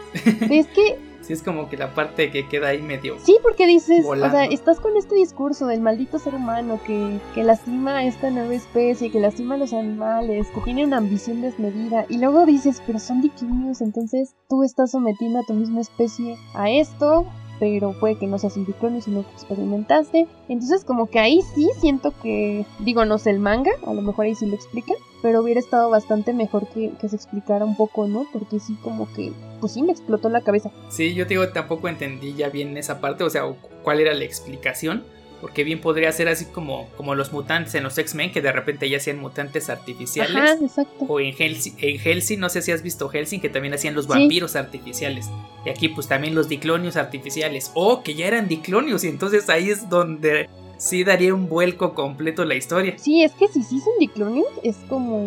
de 0.47 0.59
es 0.59 0.67
que 0.67 1.12
Sí, 1.23 1.31
es 1.33 1.41
como 1.41 1.69
que 1.69 1.77
la 1.77 1.93
parte 1.93 2.31
que 2.31 2.47
queda 2.49 2.67
ahí 2.69 2.81
medio. 2.81 3.15
Sí, 3.23 3.37
porque 3.41 3.65
dices, 3.65 4.05
o 4.05 4.15
sea, 4.15 4.43
estás 4.45 4.81
con 4.81 4.97
este 4.97 5.15
discurso 5.15 5.67
del 5.67 5.79
maldito 5.79 6.19
ser 6.19 6.35
humano 6.35 6.79
que, 6.85 7.17
que 7.33 7.43
lastima 7.43 7.97
a 7.97 8.03
esta 8.03 8.29
nueva 8.29 8.53
especie, 8.53 9.09
que 9.09 9.21
lastima 9.21 9.55
a 9.55 9.57
los 9.57 9.71
animales, 9.71 10.47
que 10.53 10.61
tiene 10.61 10.83
una 10.83 10.97
ambición 10.97 11.41
desmedida, 11.41 12.05
y 12.09 12.17
luego 12.17 12.45
dices, 12.45 12.81
pero 12.85 12.99
son 12.99 13.21
diclinios, 13.21 13.79
entonces 13.79 14.35
tú 14.49 14.63
estás 14.63 14.91
sometiendo 14.91 15.39
a 15.39 15.43
tu 15.43 15.53
misma 15.53 15.79
especie 15.79 16.35
a 16.55 16.69
esto, 16.69 17.25
pero 17.59 17.97
puede 17.97 18.17
que 18.17 18.27
no 18.27 18.37
seas 18.37 18.57
un 18.57 18.65
diclonio, 18.65 19.01
sino 19.01 19.25
que 19.25 19.31
experimentaste. 19.31 20.27
Entonces, 20.49 20.83
como 20.83 21.05
que 21.05 21.19
ahí 21.19 21.41
sí 21.55 21.69
siento 21.79 22.13
que, 22.21 22.65
digo, 22.79 23.05
no 23.05 23.17
sé 23.17 23.29
el 23.29 23.39
manga, 23.39 23.71
a 23.85 23.93
lo 23.93 24.01
mejor 24.01 24.25
ahí 24.25 24.35
sí 24.35 24.45
lo 24.45 24.55
explican, 24.55 24.97
pero 25.23 25.41
hubiera 25.41 25.61
estado 25.61 25.89
bastante 25.89 26.33
mejor 26.33 26.67
que, 26.67 26.91
que, 26.99 27.07
se 27.07 27.15
explicara 27.15 27.63
un 27.63 27.77
poco, 27.77 28.07
¿no? 28.07 28.27
Porque 28.33 28.59
sí, 28.59 28.75
como 28.83 29.11
que, 29.13 29.31
pues 29.61 29.71
sí, 29.71 29.81
me 29.81 29.93
explotó 29.93 30.27
la 30.27 30.41
cabeza. 30.41 30.69
Sí, 30.89 31.13
yo 31.13 31.25
te 31.25 31.35
digo, 31.35 31.47
tampoco 31.47 31.87
entendí 31.87 32.33
ya 32.33 32.49
bien 32.49 32.75
esa 32.77 32.99
parte, 32.99 33.23
o 33.23 33.29
sea, 33.29 33.43
cuál 33.83 34.01
era 34.01 34.13
la 34.13 34.25
explicación. 34.25 35.03
Porque 35.39 35.65
bien 35.65 35.81
podría 35.81 36.09
ser 36.13 36.29
así 36.29 36.45
como, 36.45 36.87
como 36.95 37.15
los 37.15 37.33
mutantes 37.33 37.75
en 37.75 37.83
los 37.83 37.97
X-Men, 37.97 38.31
que 38.31 38.41
de 38.41 38.53
repente 38.53 38.89
ya 38.89 38.95
hacían 38.95 39.19
mutantes 39.19 39.69
artificiales. 39.69 40.37
Ajá, 40.37 40.53
exacto. 40.53 41.03
O 41.05 41.19
en 41.19 41.33
Helsing, 41.33 41.75
en 41.79 41.99
Helsing, 41.99 42.39
no 42.39 42.47
sé 42.47 42.61
si 42.61 42.71
has 42.71 42.81
visto 42.81 43.09
Helsing, 43.09 43.41
que 43.41 43.49
también 43.49 43.73
hacían 43.73 43.93
los 43.93 44.07
vampiros 44.07 44.55
artificiales. 44.55 45.29
Y 45.65 45.69
aquí 45.69 45.89
pues 45.89 46.07
también 46.07 46.33
los 46.33 46.47
diclonios 46.47 46.95
artificiales. 46.95 47.71
O 47.73 48.03
que 48.03 48.13
ya 48.13 48.27
eran 48.27 48.47
diclonios, 48.47 49.03
y 49.03 49.09
entonces 49.09 49.49
ahí 49.49 49.69
es 49.69 49.89
donde 49.89 50.47
sí 50.83 51.03
daría 51.05 51.33
un 51.33 51.47
vuelco 51.47 51.93
completo 51.93 52.43
la 52.43 52.55
historia. 52.55 52.97
Sí, 52.97 53.23
es 53.23 53.31
que 53.33 53.47
si 53.47 53.63
sí 53.63 53.79
son 53.79 53.93
diclonios, 53.99 54.47
es 54.63 54.75
como 54.89 55.17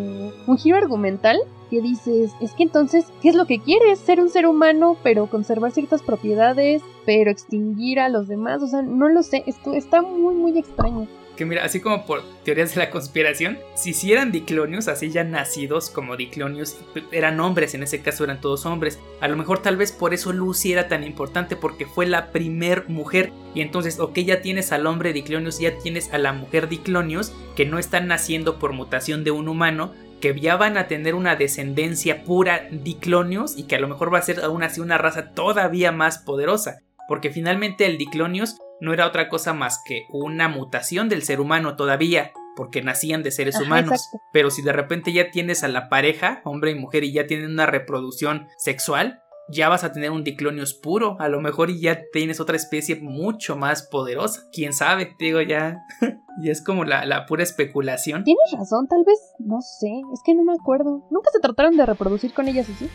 un 0.45 0.57
giro 0.57 0.77
argumental 0.77 1.39
que 1.71 1.81
dices, 1.81 2.31
es 2.39 2.53
que 2.53 2.63
entonces, 2.63 3.05
¿qué 3.21 3.29
es 3.29 3.35
lo 3.35 3.45
que 3.45 3.59
quieres? 3.59 3.99
Ser 3.99 4.21
un 4.21 4.29
ser 4.29 4.45
humano, 4.45 4.97
pero 5.03 5.27
conservar 5.27 5.71
ciertas 5.71 6.01
propiedades, 6.01 6.81
pero 7.05 7.31
extinguir 7.31 7.99
a 7.99 8.07
los 8.07 8.27
demás, 8.27 8.61
o 8.61 8.67
sea, 8.67 8.83
no 8.83 9.09
lo 9.09 9.23
sé, 9.23 9.43
esto 9.47 9.73
está 9.73 10.01
muy, 10.01 10.35
muy 10.35 10.57
extraño 10.57 11.07
que 11.37 11.45
mira, 11.45 11.63
así 11.63 11.79
como 11.79 12.05
por 12.05 12.23
teorías 12.43 12.75
de 12.75 12.81
la 12.81 12.89
conspiración, 12.89 13.57
si 13.75 13.93
sí 13.93 14.11
eran 14.11 14.33
diclonios, 14.33 14.89
así 14.89 15.09
ya 15.09 15.23
nacidos 15.23 15.89
como 15.89 16.17
diclonios, 16.17 16.77
eran 17.13 17.39
hombres, 17.39 17.73
en 17.73 17.83
ese 17.83 18.01
caso 18.01 18.25
eran 18.25 18.41
todos 18.41 18.65
hombres. 18.65 18.99
A 19.21 19.29
lo 19.29 19.37
mejor 19.37 19.61
tal 19.61 19.77
vez 19.77 19.93
por 19.93 20.13
eso 20.13 20.33
Lucy 20.33 20.73
era 20.73 20.89
tan 20.89 21.05
importante, 21.05 21.55
porque 21.55 21.85
fue 21.85 22.05
la 22.05 22.31
primer 22.31 22.89
mujer. 22.89 23.31
Y 23.53 23.61
entonces, 23.61 23.99
ok, 23.99 24.17
ya 24.19 24.41
tienes 24.41 24.73
al 24.73 24.85
hombre 24.85 25.13
diclonios, 25.13 25.59
ya 25.59 25.77
tienes 25.77 26.11
a 26.11 26.17
la 26.17 26.33
mujer 26.33 26.67
diclonios, 26.67 27.31
que 27.55 27.65
no 27.65 27.79
están 27.79 28.07
naciendo 28.07 28.59
por 28.59 28.73
mutación 28.73 29.23
de 29.23 29.31
un 29.31 29.47
humano, 29.47 29.93
que 30.19 30.37
ya 30.39 30.57
van 30.57 30.77
a 30.77 30.87
tener 30.87 31.15
una 31.15 31.35
descendencia 31.35 32.23
pura 32.23 32.67
diclonios 32.71 33.57
y 33.57 33.63
que 33.63 33.75
a 33.75 33.79
lo 33.79 33.87
mejor 33.87 34.13
va 34.13 34.17
a 34.17 34.23
ser 34.23 34.43
aún 34.43 34.63
así 34.63 34.81
una 34.81 34.97
raza 34.97 35.31
todavía 35.31 35.91
más 35.91 36.17
poderosa. 36.17 36.79
Porque 37.07 37.29
finalmente 37.29 37.85
el 37.85 37.97
diclonios 37.97 38.57
no 38.79 38.93
era 38.93 39.07
otra 39.07 39.29
cosa 39.29 39.53
más 39.53 39.81
que 39.85 40.05
una 40.09 40.47
mutación 40.47 41.09
del 41.09 41.23
ser 41.23 41.39
humano 41.39 41.75
todavía, 41.75 42.31
porque 42.55 42.81
nacían 42.81 43.23
de 43.23 43.31
seres 43.31 43.59
humanos. 43.59 44.09
Pero 44.33 44.49
si 44.49 44.61
de 44.61 44.73
repente 44.73 45.13
ya 45.13 45.31
tienes 45.31 45.63
a 45.63 45.67
la 45.67 45.89
pareja, 45.89 46.41
hombre 46.43 46.71
y 46.71 46.75
mujer, 46.75 47.03
y 47.03 47.13
ya 47.13 47.27
tienen 47.27 47.51
una 47.51 47.65
reproducción 47.65 48.47
sexual, 48.57 49.21
ya 49.49 49.69
vas 49.69 49.83
a 49.83 49.91
tener 49.91 50.11
un 50.11 50.23
diclonios 50.23 50.73
puro, 50.73 51.17
a 51.19 51.29
lo 51.29 51.41
mejor 51.41 51.69
y 51.69 51.81
ya 51.81 52.01
tienes 52.11 52.39
otra 52.39 52.55
especie 52.55 52.97
mucho 52.97 53.55
más 53.55 53.83
poderosa. 53.83 54.43
Quién 54.51 54.73
sabe, 54.73 55.15
digo 55.19 55.41
ya. 55.41 55.77
y 56.41 56.49
es 56.49 56.63
como 56.63 56.83
la, 56.83 57.25
pura 57.25 57.43
especulación. 57.43 58.23
Tienes 58.23 58.51
razón, 58.57 58.87
tal 58.87 59.03
vez, 59.05 59.19
no 59.39 59.61
sé, 59.61 59.89
es 60.13 60.21
que 60.25 60.35
no 60.35 60.43
me 60.43 60.53
acuerdo. 60.53 61.07
Nunca 61.11 61.29
se 61.31 61.39
trataron 61.39 61.77
de 61.77 61.85
reproducir 61.85 62.33
con 62.33 62.47
ellas 62.47 62.67
así, 62.69 62.89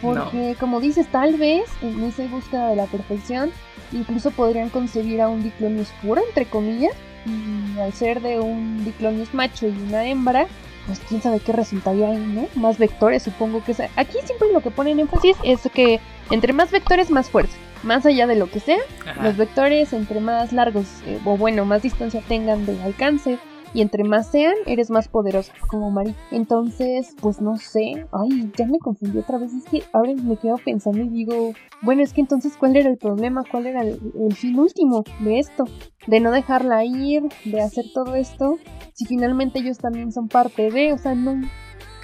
porque 0.00 0.56
como 0.58 0.80
dices, 0.80 1.10
tal 1.10 1.36
vez 1.36 1.64
en 1.82 2.02
esa 2.04 2.26
búsqueda 2.26 2.70
de 2.70 2.76
la 2.76 2.86
perfección 2.86 3.50
Incluso 3.92 4.30
podrían 4.30 4.68
concebir 4.70 5.20
a 5.22 5.28
un 5.28 5.42
diclonius 5.42 5.88
puro, 6.02 6.22
entre 6.26 6.46
comillas, 6.46 6.94
y 7.24 7.78
al 7.78 7.92
ser 7.92 8.20
de 8.20 8.40
un 8.40 8.84
diclonius 8.84 9.32
macho 9.32 9.68
y 9.68 9.70
una 9.70 10.06
hembra, 10.06 10.46
pues 10.86 11.00
quién 11.08 11.22
sabe 11.22 11.40
qué 11.40 11.52
resultaría 11.52 12.10
ahí, 12.10 12.18
¿no? 12.18 12.48
Más 12.60 12.78
vectores, 12.78 13.22
supongo 13.22 13.62
que 13.64 13.74
sea. 13.74 13.90
Aquí 13.96 14.18
siempre 14.24 14.52
lo 14.52 14.60
que 14.60 14.70
ponen 14.70 15.00
énfasis 15.00 15.36
es 15.42 15.60
que 15.74 16.00
entre 16.30 16.52
más 16.52 16.70
vectores, 16.70 17.10
más 17.10 17.28
fuerza. 17.28 17.56
Más 17.82 18.06
allá 18.06 18.26
de 18.26 18.36
lo 18.36 18.50
que 18.50 18.58
sea, 18.58 18.78
los 19.22 19.36
vectores 19.36 19.92
entre 19.92 20.20
más 20.20 20.52
largos, 20.52 20.86
eh, 21.06 21.20
o 21.24 21.36
bueno, 21.36 21.64
más 21.66 21.82
distancia 21.82 22.22
tengan 22.26 22.64
de 22.64 22.82
alcance, 22.82 23.38
y 23.76 23.82
entre 23.82 24.04
más 24.04 24.30
sean, 24.30 24.54
eres 24.64 24.88
más 24.88 25.06
poderoso, 25.06 25.52
como 25.68 25.90
Mari. 25.90 26.14
Entonces, 26.30 27.14
pues 27.20 27.42
no 27.42 27.58
sé. 27.58 28.06
Ay, 28.10 28.50
ya 28.56 28.66
me 28.66 28.78
confundí 28.78 29.18
otra 29.18 29.36
vez. 29.36 29.52
Es 29.52 29.64
que 29.64 29.82
ahora 29.92 30.14
me 30.14 30.36
quedo 30.36 30.56
pensando 30.56 31.02
y 31.02 31.08
digo, 31.08 31.52
bueno, 31.82 32.02
es 32.02 32.14
que 32.14 32.22
entonces, 32.22 32.56
¿cuál 32.56 32.74
era 32.76 32.88
el 32.88 32.96
problema? 32.96 33.44
¿Cuál 33.50 33.66
era 33.66 33.82
el, 33.82 33.98
fin 34.34 34.58
último 34.58 35.04
de 35.20 35.38
esto? 35.38 35.64
De 36.06 36.20
no 36.20 36.30
dejarla 36.30 36.86
ir, 36.86 37.24
de 37.44 37.60
hacer 37.60 37.84
todo 37.92 38.14
esto. 38.14 38.58
Si 38.96 39.04
finalmente 39.04 39.58
ellos 39.58 39.78
también 39.78 40.10
son 40.10 40.26
parte 40.26 40.70
de, 40.70 40.92
o 40.92 40.98
sea, 40.98 41.14
no, 41.14 41.40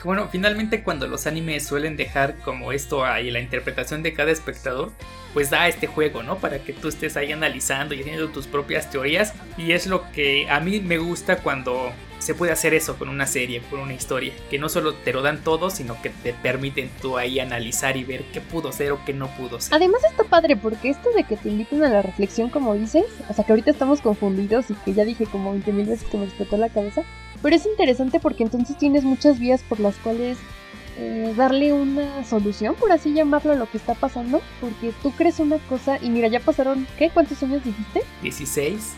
bueno, 0.04 0.28
finalmente 0.28 0.82
cuando 0.82 1.06
los 1.06 1.26
animes 1.26 1.64
suelen 1.64 1.96
dejar 1.96 2.36
como 2.38 2.72
esto 2.72 3.04
ahí 3.04 3.30
la 3.30 3.40
interpretación 3.40 4.02
de 4.02 4.12
cada 4.12 4.32
espectador, 4.32 4.90
pues 5.32 5.50
da 5.50 5.68
este 5.68 5.86
juego, 5.86 6.22
¿no? 6.22 6.38
Para 6.38 6.58
que 6.58 6.72
tú 6.72 6.88
estés 6.88 7.16
ahí 7.16 7.32
analizando 7.32 7.94
y 7.94 8.00
haciendo 8.00 8.28
tus 8.30 8.46
propias 8.46 8.90
teorías. 8.90 9.32
Y 9.56 9.72
es 9.72 9.86
lo 9.86 10.10
que 10.12 10.50
a 10.50 10.60
mí 10.60 10.80
me 10.80 10.98
gusta 10.98 11.38
cuando 11.38 11.92
se 12.22 12.34
puede 12.34 12.52
hacer 12.52 12.72
eso 12.72 12.96
con 12.96 13.08
una 13.08 13.26
serie, 13.26 13.62
con 13.68 13.80
una 13.80 13.94
historia. 13.94 14.32
Que 14.48 14.58
no 14.58 14.68
solo 14.68 14.94
te 14.94 15.12
lo 15.12 15.22
dan 15.22 15.42
todo, 15.42 15.70
sino 15.70 16.00
que 16.00 16.10
te 16.10 16.32
permiten 16.32 16.88
tú 17.00 17.18
ahí 17.18 17.40
analizar 17.40 17.96
y 17.96 18.04
ver 18.04 18.22
qué 18.32 18.40
pudo 18.40 18.70
ser 18.70 18.92
o 18.92 19.04
qué 19.04 19.12
no 19.12 19.26
pudo 19.36 19.60
ser. 19.60 19.74
Además 19.74 20.02
está 20.08 20.22
padre 20.22 20.56
porque 20.56 20.90
esto 20.90 21.10
de 21.10 21.24
que 21.24 21.36
te 21.36 21.48
inviten 21.48 21.82
a 21.82 21.88
la 21.88 22.00
reflexión, 22.00 22.48
como 22.48 22.74
dices, 22.74 23.06
o 23.28 23.34
sea 23.34 23.44
que 23.44 23.50
ahorita 23.50 23.72
estamos 23.72 24.00
confundidos 24.00 24.70
y 24.70 24.74
que 24.74 24.94
ya 24.94 25.04
dije 25.04 25.26
como 25.26 25.50
20 25.50 25.72
mil 25.72 25.86
veces 25.86 26.08
que 26.08 26.16
me 26.16 26.24
explotó 26.26 26.56
la 26.56 26.68
cabeza. 26.68 27.02
Pero 27.42 27.56
es 27.56 27.66
interesante 27.66 28.20
porque 28.20 28.44
entonces 28.44 28.78
tienes 28.78 29.02
muchas 29.02 29.40
vías 29.40 29.62
por 29.68 29.80
las 29.80 29.96
cuales 29.96 30.38
eh, 30.98 31.34
darle 31.36 31.72
una 31.72 32.24
solución, 32.24 32.76
por 32.76 32.92
así 32.92 33.12
llamarlo, 33.12 33.52
a 33.52 33.56
lo 33.56 33.68
que 33.68 33.78
está 33.78 33.94
pasando. 33.94 34.40
Porque 34.60 34.92
tú 35.02 35.10
crees 35.10 35.40
una 35.40 35.58
cosa 35.58 35.98
y 36.00 36.08
mira, 36.08 36.28
ya 36.28 36.38
pasaron, 36.38 36.86
¿qué? 36.98 37.10
¿Cuántos 37.10 37.42
años 37.42 37.64
dijiste? 37.64 38.02
16. 38.22 38.94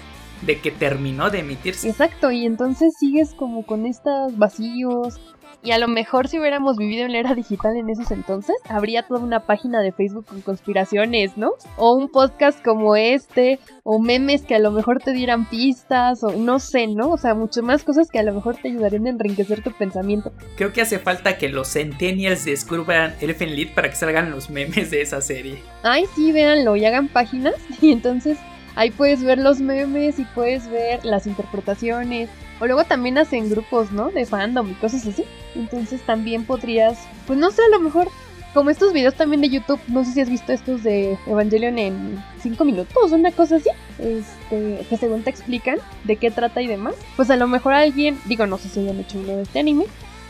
De 0.46 0.60
que 0.60 0.70
terminó 0.70 1.30
de 1.30 1.40
emitirse. 1.40 1.88
Exacto, 1.88 2.30
y 2.30 2.46
entonces 2.46 2.94
sigues 2.98 3.34
como 3.34 3.64
con 3.64 3.86
estos 3.86 4.36
vacíos, 4.36 5.20
y 5.64 5.72
a 5.72 5.78
lo 5.78 5.88
mejor 5.88 6.28
si 6.28 6.38
hubiéramos 6.38 6.76
vivido 6.76 7.06
en 7.06 7.12
la 7.12 7.18
era 7.18 7.34
digital 7.34 7.74
en 7.76 7.88
esos 7.88 8.10
entonces, 8.10 8.54
habría 8.68 9.02
toda 9.02 9.20
una 9.20 9.40
página 9.40 9.80
de 9.80 9.92
Facebook 9.92 10.26
con 10.26 10.42
conspiraciones, 10.42 11.38
¿no? 11.38 11.52
O 11.78 11.94
un 11.94 12.10
podcast 12.10 12.62
como 12.62 12.96
este, 12.96 13.58
o 13.82 13.98
memes 13.98 14.42
que 14.42 14.54
a 14.54 14.58
lo 14.58 14.70
mejor 14.72 15.00
te 15.02 15.12
dieran 15.12 15.48
pistas, 15.48 16.22
o 16.22 16.32
no 16.32 16.58
sé, 16.58 16.86
¿no? 16.86 17.08
O 17.08 17.16
sea, 17.16 17.34
muchas 17.34 17.64
más 17.64 17.82
cosas 17.82 18.10
que 18.10 18.18
a 18.18 18.22
lo 18.22 18.34
mejor 18.34 18.56
te 18.56 18.68
ayudarían 18.68 19.06
a 19.06 19.10
enriquecer 19.10 19.62
tu 19.62 19.72
pensamiento. 19.72 20.32
Creo 20.56 20.74
que 20.74 20.82
hace 20.82 20.98
falta 20.98 21.38
que 21.38 21.48
los 21.48 21.72
Centennials 21.72 22.44
descubran 22.44 23.14
Elfen 23.22 23.56
Lied 23.56 23.74
para 23.74 23.88
que 23.88 23.96
salgan 23.96 24.30
los 24.30 24.50
memes 24.50 24.90
de 24.90 25.00
esa 25.00 25.22
serie. 25.22 25.62
Ay, 25.82 26.04
sí, 26.14 26.30
véanlo 26.30 26.76
y 26.76 26.84
hagan 26.84 27.08
páginas, 27.08 27.54
y 27.80 27.90
entonces 27.90 28.36
ahí 28.76 28.90
puedes 28.90 29.22
ver 29.22 29.38
los 29.38 29.60
memes 29.60 30.18
y 30.18 30.24
puedes 30.24 30.68
ver 30.68 31.04
las 31.04 31.26
interpretaciones 31.26 32.28
o 32.60 32.66
luego 32.66 32.84
también 32.84 33.18
hacen 33.18 33.50
grupos, 33.50 33.92
¿no? 33.92 34.10
De 34.10 34.26
fandom 34.26 34.70
y 34.70 34.74
cosas 34.74 35.06
así. 35.06 35.24
Entonces 35.54 36.00
también 36.02 36.44
podrías, 36.44 36.98
pues 37.26 37.38
no 37.38 37.50
sé, 37.50 37.62
a 37.62 37.76
lo 37.76 37.80
mejor, 37.80 38.08
como 38.52 38.70
estos 38.70 38.92
videos 38.92 39.14
también 39.14 39.40
de 39.40 39.50
YouTube, 39.50 39.80
no 39.88 40.04
sé 40.04 40.12
si 40.12 40.20
has 40.20 40.30
visto 40.30 40.52
estos 40.52 40.82
de 40.82 41.18
Evangelion 41.26 41.78
en 41.78 42.22
5 42.40 42.64
minutos, 42.64 43.12
una 43.12 43.32
cosa 43.32 43.56
así, 43.56 43.70
este, 43.98 44.86
que 44.88 44.96
según 44.96 45.22
te 45.22 45.30
explican 45.30 45.78
de 46.04 46.16
qué 46.16 46.30
trata 46.30 46.62
y 46.62 46.66
demás. 46.66 46.94
Pues 47.16 47.30
a 47.30 47.36
lo 47.36 47.48
mejor 47.48 47.72
alguien, 47.72 48.18
digo, 48.26 48.46
no 48.46 48.58
sé 48.58 48.68
si 48.68 48.80
hayan 48.80 49.00
hecho 49.00 49.18
uno 49.18 49.36
de 49.36 49.42
este 49.42 49.58
anime, 49.58 49.86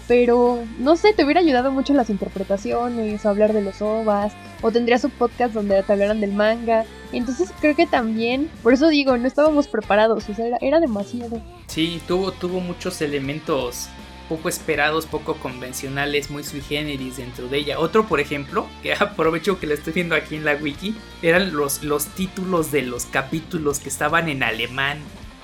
pero 0.07 0.65
no 0.79 0.97
sé, 0.97 1.13
te 1.13 1.25
hubiera 1.25 1.41
ayudado 1.41 1.71
mucho 1.71 1.95
las 1.95 2.11
interpretaciones, 2.11 3.25
o 3.25 3.29
hablar 3.29 3.53
de 3.53 3.63
los 3.63 3.81
ovas, 3.83 4.33
o 4.63 4.71
tendrías 4.71 5.05
un 5.05 5.11
podcast 5.11 5.55
donde 5.55 5.83
te 5.83 5.93
hablaran 5.93 6.21
del 6.21 6.33
manga. 6.33 6.85
Entonces 7.13 7.51
creo 7.61 7.75
que 7.75 7.87
también, 7.87 8.51
por 8.63 8.73
eso 8.73 8.89
digo, 8.89 9.17
no 9.17 9.27
estábamos 9.27 9.69
preparados, 9.69 10.29
o 10.29 10.35
sea, 10.35 10.47
era, 10.47 10.59
era 10.61 10.81
demasiado. 10.81 11.41
Sí, 11.67 12.01
tuvo, 12.07 12.33
tuvo 12.33 12.61
muchos 12.61 13.01
elementos 13.01 13.89
poco 14.29 14.49
esperados, 14.49 15.07
poco 15.07 15.35
convencionales, 15.35 16.31
muy 16.31 16.45
sui 16.45 16.61
generis 16.61 17.19
dentro 17.19 17.49
de 17.49 17.59
ella. 17.59 17.79
Otro, 17.79 18.07
por 18.07 18.21
ejemplo, 18.21 18.67
que 18.83 18.95
aprovecho 18.95 19.59
que 19.59 19.67
lo 19.67 19.75
estoy 19.75 19.93
viendo 19.93 20.15
aquí 20.15 20.37
en 20.37 20.45
la 20.45 20.55
wiki, 20.55 20.95
eran 21.23 21.55
los, 21.55 21.83
los 21.83 22.07
títulos 22.07 22.71
de 22.71 22.83
los 22.83 23.07
capítulos 23.07 23.81
que 23.81 23.89
estaban 23.89 24.29
en 24.29 24.43
alemán. 24.43 24.99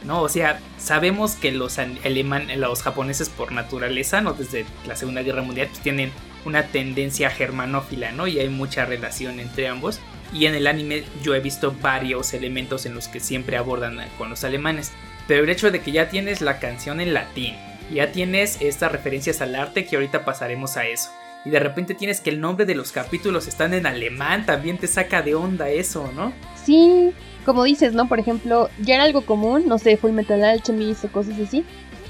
¿No? 0.05 0.23
O 0.23 0.29
sea, 0.29 0.61
sabemos 0.79 1.33
que 1.33 1.53
los 1.53 1.79
aleman, 1.79 2.49
los 2.61 2.83
japoneses 2.83 3.29
por 3.29 3.53
naturaleza, 3.53 4.21
¿no? 4.21 4.33
Desde 4.33 4.65
la 4.87 4.97
Segunda 4.97 5.23
Guerra 5.23 5.43
Mundial, 5.43 5.69
pues 5.69 5.81
tienen 5.81 6.13
una 6.45 6.65
tendencia 6.67 7.31
germanófila, 7.31 8.13
¿no? 8.13 8.27
Y 8.27 8.39
hay 8.39 8.49
mucha 8.49 8.85
relación 8.85 9.41
entre 9.41 9.69
ambos. 9.69 10.01
Y 10.33 10.47
en 10.47 10.55
el 10.55 10.67
anime 10.67 11.05
yo 11.23 11.35
he 11.35 11.41
visto 11.41 11.75
varios 11.81 12.35
elementos 12.35 12.87
en 12.87 12.95
los 12.95 13.09
que 13.09 13.21
siempre 13.21 13.57
abordan 13.57 13.99
con 14.17 14.31
los 14.31 14.45
alemanes. 14.45 14.93
Pero 15.27 15.45
el 15.45 15.51
hecho 15.51 15.71
de 15.71 15.81
que 15.81 15.93
ya 15.93 16.09
tienes 16.09 16.41
la 16.41 16.59
canción 16.59 17.01
en 17.01 17.15
latín, 17.15 17.55
ya 17.93 18.13
tienes 18.13 18.61
estas 18.61 18.93
referencias 18.93 19.41
al 19.41 19.55
arte 19.55 19.85
que 19.85 19.97
ahorita 19.97 20.25
pasaremos 20.25 20.77
a 20.77 20.87
eso. 20.87 21.11
Y 21.45 21.51
de 21.51 21.59
repente 21.59 21.95
tienes 21.95 22.21
que 22.21 22.31
el 22.31 22.41
nombre 22.41 22.67
de 22.67 22.75
los 22.75 22.93
capítulos 22.93 23.49
están 23.49 23.73
en 23.75 23.87
alemán, 23.87 24.45
también 24.45 24.79
te 24.79 24.87
saca 24.87 25.23
de 25.23 25.35
onda 25.35 25.71
eso, 25.71 26.11
¿no? 26.15 26.33
Sí, 26.65 27.13
como 27.51 27.65
dices, 27.65 27.95
¿no? 27.95 28.07
Por 28.07 28.21
ejemplo, 28.21 28.71
ya 28.81 28.95
era 28.95 29.03
algo 29.03 29.23
común, 29.23 29.65
no 29.67 29.79
sé, 29.79 29.97
Full 29.97 30.13
Metal 30.13 30.45
Alchemist 30.45 31.05
o 31.05 31.09
cosas 31.09 31.37
así. 31.41 31.65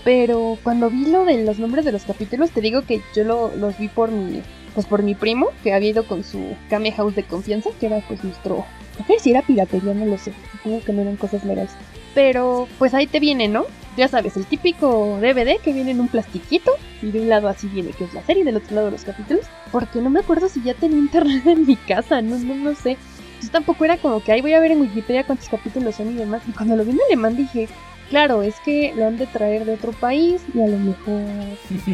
Pero 0.04 0.58
cuando 0.62 0.90
vi 0.90 1.06
lo 1.06 1.24
de 1.24 1.44
los 1.46 1.58
nombres 1.58 1.86
de 1.86 1.92
los 1.92 2.02
capítulos, 2.02 2.50
te 2.50 2.60
digo 2.60 2.82
que 2.82 3.00
yo 3.16 3.24
los 3.24 3.78
vi 3.78 3.88
por 3.88 4.10
mi, 4.10 4.42
pues 4.74 4.84
por 4.84 5.02
mi 5.02 5.14
primo, 5.14 5.48
que 5.62 5.72
había 5.72 5.88
ido 5.88 6.04
con 6.06 6.24
su 6.24 6.54
Kame 6.68 6.92
House 6.92 7.14
de 7.14 7.22
confianza, 7.22 7.70
que 7.80 7.86
era 7.86 8.02
pues 8.06 8.22
nuestro... 8.22 8.66
No 8.98 9.06
sé 9.06 9.18
si 9.18 9.30
era 9.30 9.40
piratería, 9.40 9.94
no 9.94 10.04
lo 10.04 10.18
sé. 10.18 10.34
Supongo 10.52 10.84
que 10.84 10.92
no 10.92 11.00
eran 11.00 11.16
cosas 11.16 11.42
legales. 11.44 11.70
Pero 12.14 12.68
pues 12.78 12.92
ahí 12.92 13.06
te 13.06 13.18
viene, 13.18 13.48
¿no? 13.48 13.64
Ya 13.96 14.08
sabes, 14.08 14.36
el 14.36 14.44
típico 14.44 15.18
DVD 15.22 15.58
que 15.62 15.72
viene 15.72 15.92
en 15.92 16.00
un 16.00 16.08
plastiquito 16.08 16.72
y 17.00 17.10
de 17.10 17.22
un 17.22 17.30
lado 17.30 17.48
así 17.48 17.66
viene 17.68 17.92
que 17.92 18.04
es 18.04 18.12
la 18.12 18.22
serie 18.22 18.42
y 18.42 18.44
del 18.44 18.58
otro 18.58 18.76
lado 18.76 18.90
los 18.90 19.04
capítulos. 19.04 19.46
Porque 19.72 20.02
no 20.02 20.10
me 20.10 20.20
acuerdo 20.20 20.50
si 20.50 20.62
ya 20.62 20.74
tenía 20.74 20.98
internet 20.98 21.46
en 21.46 21.66
mi 21.66 21.76
casa, 21.76 22.20
no, 22.20 22.38
no, 22.38 22.54
no 22.56 22.74
sé. 22.74 22.98
Entonces 23.40 23.52
tampoco 23.52 23.86
era 23.86 23.96
como 23.96 24.22
que 24.22 24.32
ahí 24.32 24.42
voy 24.42 24.52
a 24.52 24.60
ver 24.60 24.72
en 24.72 24.82
Wikipedia 24.82 25.24
cuántos 25.24 25.48
capítulos 25.48 25.94
son 25.94 26.10
y 26.10 26.14
demás. 26.14 26.42
Y 26.46 26.52
cuando 26.52 26.76
lo 26.76 26.84
vi 26.84 26.90
en 26.90 26.98
alemán 27.08 27.38
dije, 27.38 27.70
claro, 28.10 28.42
es 28.42 28.60
que 28.60 28.92
lo 28.94 29.06
han 29.06 29.16
de 29.16 29.26
traer 29.26 29.64
de 29.64 29.72
otro 29.72 29.92
país 29.92 30.42
y 30.52 30.60
a 30.60 30.66
lo 30.66 30.76
mejor 30.76 31.22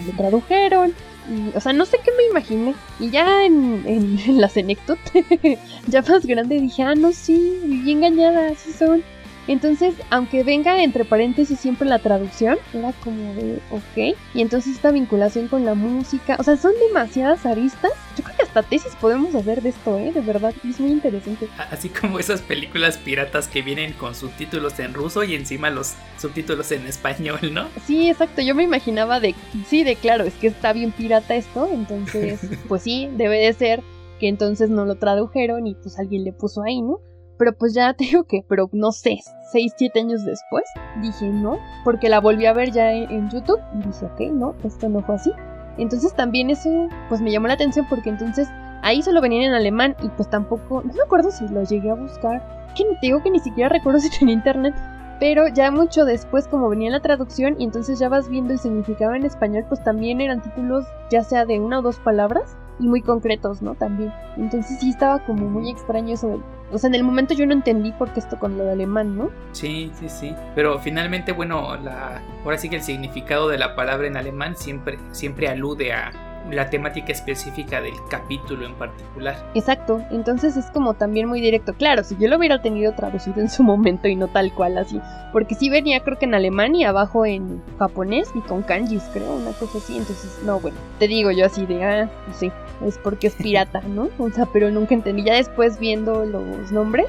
lo 0.04 0.12
tradujeron. 0.16 0.92
Y, 1.30 1.56
o 1.56 1.60
sea, 1.60 1.72
no 1.72 1.84
sé 1.84 1.98
qué 2.04 2.10
me 2.16 2.24
imaginé. 2.24 2.74
Y 2.98 3.10
ya 3.10 3.44
en, 3.44 3.84
en, 3.86 4.40
la 4.40 4.48
Senectut, 4.48 4.98
ya 5.86 6.02
más 6.02 6.26
grande, 6.26 6.60
dije, 6.60 6.82
ah, 6.82 6.96
no, 6.96 7.12
sí, 7.12 7.60
viví 7.64 7.92
engañada, 7.92 8.48
así 8.48 8.72
son. 8.72 9.04
Entonces, 9.48 9.94
aunque 10.10 10.42
venga 10.42 10.82
entre 10.82 11.04
paréntesis 11.04 11.58
siempre 11.58 11.88
la 11.88 11.98
traducción, 11.98 12.58
era 12.74 12.92
como 13.04 13.34
de, 13.34 13.60
ok. 13.70 14.16
Y 14.34 14.42
entonces 14.42 14.74
esta 14.74 14.90
vinculación 14.90 15.48
con 15.48 15.64
la 15.64 15.74
música, 15.74 16.36
o 16.38 16.42
sea, 16.42 16.56
son 16.56 16.72
demasiadas 16.88 17.46
aristas. 17.46 17.92
Yo 18.16 18.24
creo 18.24 18.36
que 18.36 18.42
hasta 18.42 18.62
tesis 18.62 18.94
podemos 19.00 19.34
hacer 19.34 19.62
de 19.62 19.68
esto, 19.68 19.98
¿eh? 19.98 20.12
De 20.12 20.20
verdad, 20.20 20.52
es 20.68 20.80
muy 20.80 20.90
interesante. 20.90 21.48
Así 21.70 21.88
como 21.88 22.18
esas 22.18 22.42
películas 22.42 22.98
piratas 22.98 23.46
que 23.48 23.62
vienen 23.62 23.92
con 23.92 24.14
subtítulos 24.14 24.78
en 24.78 24.94
ruso 24.94 25.22
y 25.22 25.34
encima 25.34 25.70
los 25.70 25.94
subtítulos 26.18 26.72
en 26.72 26.86
español, 26.86 27.38
¿no? 27.52 27.68
Sí, 27.86 28.10
exacto. 28.10 28.42
Yo 28.42 28.54
me 28.54 28.64
imaginaba 28.64 29.20
de, 29.20 29.34
sí, 29.68 29.84
de 29.84 29.96
claro, 29.96 30.24
es 30.24 30.34
que 30.34 30.48
está 30.48 30.72
bien 30.72 30.92
pirata 30.92 31.36
esto, 31.36 31.68
entonces, 31.72 32.40
pues 32.68 32.82
sí, 32.82 33.08
debe 33.16 33.38
de 33.38 33.52
ser 33.52 33.82
que 34.18 34.28
entonces 34.28 34.70
no 34.70 34.84
lo 34.86 34.96
tradujeron 34.96 35.66
y 35.66 35.74
pues 35.74 35.98
alguien 35.98 36.24
le 36.24 36.32
puso 36.32 36.62
ahí, 36.62 36.80
¿no? 36.80 37.00
Pero 37.38 37.52
pues 37.56 37.74
ya 37.74 37.92
te 37.94 38.04
digo 38.04 38.24
que, 38.24 38.44
pero 38.48 38.68
no 38.72 38.92
sé, 38.92 39.18
6, 39.52 39.74
7 39.76 40.00
años 40.00 40.24
después, 40.24 40.64
dije 41.02 41.28
no, 41.28 41.58
porque 41.84 42.08
la 42.08 42.20
volví 42.20 42.46
a 42.46 42.52
ver 42.52 42.70
ya 42.72 42.92
en, 42.92 43.30
YouTube 43.30 43.60
y 43.74 43.86
dije, 43.86 44.06
ok, 44.06 44.20
no, 44.32 44.54
esto 44.64 44.88
no 44.88 45.02
fue 45.02 45.16
así. 45.16 45.32
Entonces 45.78 46.14
también 46.14 46.50
eso, 46.50 46.88
pues 47.08 47.20
me 47.20 47.30
llamó 47.30 47.48
la 47.48 47.54
atención 47.54 47.86
porque 47.88 48.08
entonces 48.08 48.48
ahí 48.82 49.02
solo 49.02 49.20
venían 49.20 49.44
en 49.44 49.54
alemán 49.54 49.94
y 50.02 50.08
pues 50.08 50.30
tampoco, 50.30 50.82
no 50.82 50.92
me 50.92 51.02
acuerdo 51.02 51.30
si 51.30 51.46
lo 51.48 51.62
llegué 51.64 51.90
a 51.90 51.94
buscar, 51.94 52.66
que 52.74 52.84
te 52.84 53.06
digo 53.06 53.22
que 53.22 53.30
ni 53.30 53.40
siquiera 53.40 53.68
recuerdo 53.68 53.98
si 54.00 54.08
en 54.24 54.30
internet, 54.30 54.74
pero 55.20 55.48
ya 55.48 55.70
mucho 55.70 56.04
después 56.04 56.48
como 56.48 56.68
venía 56.68 56.90
la 56.90 57.00
traducción 57.00 57.56
y 57.58 57.64
entonces 57.64 57.98
ya 57.98 58.08
vas 58.08 58.28
viendo 58.28 58.52
el 58.52 58.58
significado 58.58 59.14
en 59.14 59.24
español, 59.24 59.64
pues 59.68 59.82
también 59.82 60.20
eran 60.20 60.42
títulos 60.42 60.86
ya 61.10 61.22
sea 61.22 61.44
de 61.44 61.60
una 61.60 61.80
o 61.80 61.82
dos 61.82 61.98
palabras 61.98 62.56
y 62.78 62.88
muy 62.88 63.02
concretos, 63.02 63.62
¿no? 63.62 63.74
También. 63.74 64.12
Entonces 64.36 64.78
sí 64.80 64.90
estaba 64.90 65.24
como 65.24 65.48
muy 65.48 65.70
extraño 65.70 66.14
eso 66.14 66.28
de... 66.28 66.40
O 66.72 66.78
sea, 66.78 66.88
en 66.88 66.94
el 66.94 67.04
momento 67.04 67.32
yo 67.32 67.46
no 67.46 67.52
entendí 67.52 67.92
por 67.92 68.12
qué 68.12 68.20
esto 68.20 68.38
con 68.38 68.58
lo 68.58 68.64
de 68.64 68.72
alemán, 68.72 69.16
¿no? 69.16 69.30
Sí, 69.52 69.92
sí, 69.94 70.08
sí. 70.08 70.34
Pero 70.54 70.78
finalmente, 70.80 71.32
bueno, 71.32 71.76
la... 71.76 72.20
ahora 72.44 72.58
sí 72.58 72.68
que 72.68 72.76
el 72.76 72.82
significado 72.82 73.48
de 73.48 73.58
la 73.58 73.76
palabra 73.76 74.06
en 74.08 74.16
alemán 74.16 74.56
siempre, 74.56 74.98
siempre 75.12 75.48
alude 75.48 75.92
a 75.92 76.10
la 76.50 76.70
temática 76.70 77.12
específica 77.12 77.80
del 77.80 77.94
capítulo 78.08 78.66
en 78.66 78.74
particular. 78.74 79.36
Exacto, 79.54 80.02
entonces 80.10 80.56
es 80.56 80.66
como 80.66 80.94
también 80.94 81.28
muy 81.28 81.40
directo. 81.40 81.74
Claro, 81.74 82.04
si 82.04 82.16
yo 82.16 82.28
lo 82.28 82.38
hubiera 82.38 82.62
tenido 82.62 82.92
traducido 82.94 83.40
en 83.40 83.50
su 83.50 83.62
momento 83.62 84.08
y 84.08 84.16
no 84.16 84.28
tal 84.28 84.52
cual 84.52 84.78
así, 84.78 85.00
porque 85.32 85.54
sí 85.54 85.68
venía 85.68 86.00
creo 86.00 86.18
que 86.18 86.26
en 86.26 86.34
alemán 86.34 86.74
y 86.74 86.84
abajo 86.84 87.26
en 87.26 87.62
japonés 87.78 88.30
y 88.34 88.40
con 88.40 88.62
kanjis, 88.62 89.02
creo, 89.12 89.36
una 89.36 89.52
cosa 89.52 89.78
así. 89.78 89.96
Entonces, 89.96 90.40
no, 90.44 90.60
bueno, 90.60 90.76
te 90.98 91.08
digo 91.08 91.30
yo 91.30 91.46
así 91.46 91.66
de, 91.66 91.84
ah, 91.84 92.10
pues 92.26 92.36
sí, 92.36 92.52
es 92.84 92.98
porque 92.98 93.28
es 93.28 93.34
pirata, 93.34 93.80
¿no? 93.80 94.08
O 94.18 94.30
sea, 94.30 94.46
pero 94.46 94.70
nunca 94.70 94.94
entendí. 94.94 95.24
Ya 95.24 95.34
después 95.34 95.78
viendo 95.78 96.24
los 96.24 96.70
nombres, 96.72 97.06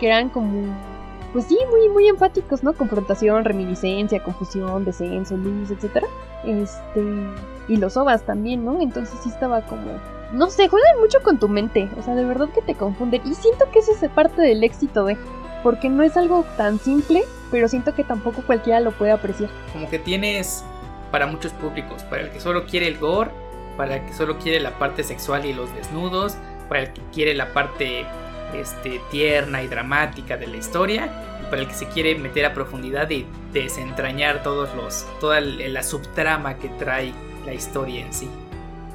que 0.00 0.06
eran 0.06 0.28
como 0.28 0.74
pues 1.34 1.46
sí, 1.46 1.58
muy, 1.68 1.88
muy 1.88 2.06
enfáticos, 2.06 2.62
¿no? 2.62 2.74
Confrontación, 2.74 3.44
reminiscencia, 3.44 4.22
confusión, 4.22 4.84
descenso, 4.84 5.36
luz, 5.36 5.68
etcétera. 5.68 6.06
Este, 6.44 7.02
y 7.66 7.76
los 7.76 7.96
ovas 7.96 8.24
también, 8.24 8.64
¿no? 8.64 8.80
Entonces 8.80 9.18
sí 9.20 9.30
estaba 9.30 9.62
como, 9.62 9.98
no 10.32 10.48
sé, 10.48 10.68
juegan 10.68 11.00
mucho 11.00 11.20
con 11.24 11.40
tu 11.40 11.48
mente, 11.48 11.90
o 11.98 12.02
sea, 12.04 12.14
de 12.14 12.24
verdad 12.24 12.50
que 12.54 12.62
te 12.62 12.76
confunden. 12.76 13.20
Y 13.24 13.34
siento 13.34 13.68
que 13.72 13.80
esa 13.80 13.90
es 14.00 14.12
parte 14.12 14.42
del 14.42 14.62
éxito 14.62 15.06
de, 15.06 15.18
porque 15.64 15.88
no 15.88 16.04
es 16.04 16.16
algo 16.16 16.44
tan 16.56 16.78
simple, 16.78 17.24
pero 17.50 17.66
siento 17.66 17.96
que 17.96 18.04
tampoco 18.04 18.42
cualquiera 18.46 18.78
lo 18.78 18.92
puede 18.92 19.10
apreciar. 19.10 19.50
Como 19.72 19.90
que 19.90 19.98
tienes 19.98 20.64
para 21.10 21.26
muchos 21.26 21.52
públicos, 21.54 22.04
para 22.04 22.22
el 22.22 22.30
que 22.30 22.38
solo 22.38 22.64
quiere 22.64 22.86
el 22.86 22.98
gore, 22.98 23.32
para 23.76 23.96
el 23.96 24.06
que 24.06 24.12
solo 24.12 24.38
quiere 24.38 24.60
la 24.60 24.78
parte 24.78 25.02
sexual 25.02 25.44
y 25.46 25.52
los 25.52 25.74
desnudos, 25.74 26.36
para 26.68 26.82
el 26.82 26.92
que 26.92 27.02
quiere 27.12 27.34
la 27.34 27.52
parte 27.52 28.06
este, 28.54 29.00
tierna 29.10 29.62
y 29.62 29.68
dramática 29.68 30.36
de 30.36 30.46
la 30.46 30.56
historia 30.56 31.10
y 31.42 31.44
para 31.44 31.62
el 31.62 31.68
que 31.68 31.74
se 31.74 31.86
quiere 31.88 32.14
meter 32.14 32.46
a 32.46 32.54
profundidad 32.54 33.10
y 33.10 33.26
desentrañar 33.52 34.42
todos 34.42 34.74
los, 34.74 35.06
toda 35.20 35.40
la 35.40 35.82
subtrama 35.82 36.58
que 36.58 36.68
trae 36.70 37.12
la 37.44 37.54
historia 37.54 38.04
en 38.04 38.12
sí. 38.12 38.28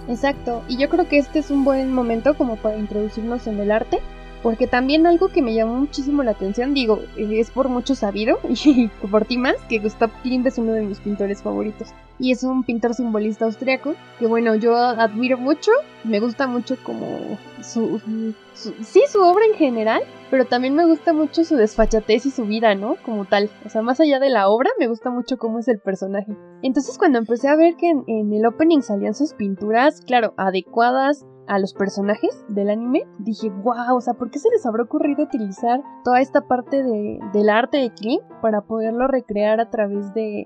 Exacto, 0.08 0.64
y 0.68 0.78
yo 0.78 0.90
creo 0.90 1.08
que 1.08 1.20
este 1.20 1.40
es 1.40 1.52
un 1.52 1.64
buen 1.64 1.94
momento 1.94 2.36
como 2.36 2.56
para 2.56 2.78
introducirnos 2.78 3.46
en 3.46 3.60
el 3.60 3.72
arte, 3.72 4.00
porque 4.42 4.68
también 4.68 5.06
algo 5.06 5.28
que 5.30 5.42
me 5.42 5.54
llamó 5.54 5.76
muchísimo 5.76 6.24
la 6.24 6.32
atención, 6.32 6.74
digo, 6.74 7.02
es 7.16 7.52
por 7.52 7.70
mucho 7.70 7.94
sabido, 7.94 8.40
y 8.50 8.88
por 9.12 9.26
ti 9.26 9.38
más, 9.38 9.56
que 9.68 9.80
Gustav 9.80 10.10
Klimt 10.24 10.48
es 10.48 10.58
uno 10.58 10.74
de 10.74 10.82
mis 10.82 11.00
pintores 11.00 11.44
favoritos. 11.44 11.90
y 12.18 12.32
es 12.32 12.44
un 12.44 12.64
pintor 12.64 12.96
simbolista 12.96 13.46
austriaco 13.46 13.96
que 14.18 14.26
bueno, 14.26 14.56
yo 14.56 14.76
admiro 14.76 15.38
mucho, 15.38 15.72
me 16.04 16.20
gusta 16.20 16.48
mucho 16.48 16.76
como 16.84 17.38
su, 17.62 18.02
sí, 18.60 19.04
su 19.08 19.22
obra 19.22 19.46
en 19.46 19.56
general, 19.56 20.02
pero 20.30 20.46
también 20.46 20.76
me 20.76 20.86
gusta 20.86 21.14
mucho 21.14 21.44
su 21.44 21.56
desfachatez 21.56 22.26
y 22.26 22.32
su 22.32 22.46
vida, 22.46 22.76
¿no? 22.76 22.96
Como 23.04 23.26
tal, 23.26 23.50
o 23.66 23.70
sea, 23.70 23.82
más 23.82 24.00
allá 24.00 24.20
de 24.20 24.30
la 24.30 24.50
obra, 24.50 24.70
me 24.80 24.88
gusta 24.88 25.10
mucho 25.10 25.38
cómo 25.38 25.60
es 25.60 25.68
el 25.68 25.80
personaje. 25.80 26.36
Entonces 26.62 26.98
cuando 26.98 27.18
empecé 27.18 27.48
a 27.48 27.56
ver 27.56 27.76
que 27.76 27.90
en 27.90 28.34
el 28.34 28.46
opening 28.46 28.82
salían 28.82 29.16
sus 29.16 29.34
pinturas, 29.34 30.02
claro, 30.02 30.34
adecuadas 30.38 31.26
a 31.50 31.58
los 31.58 31.74
personajes 31.74 32.46
del 32.48 32.70
anime, 32.70 33.08
dije, 33.18 33.50
wow, 33.50 33.98
o 33.98 34.02
sea, 34.02 34.14
¿por 34.14 34.30
qué 34.30 34.38
se 34.38 34.52
les 34.52 34.66
habrá 34.68 34.84
ocurrido 34.84 35.24
utilizar 35.24 35.82
toda 36.06 36.22
esta 36.22 36.48
parte 36.48 36.84
de, 36.84 37.20
del 37.34 37.50
arte 37.50 37.78
de 37.78 37.92
Klim 37.92 38.22
para 38.42 38.62
poderlo 38.62 39.08
recrear 39.08 39.60
a 39.60 39.72
través 39.72 40.14
de, 40.14 40.46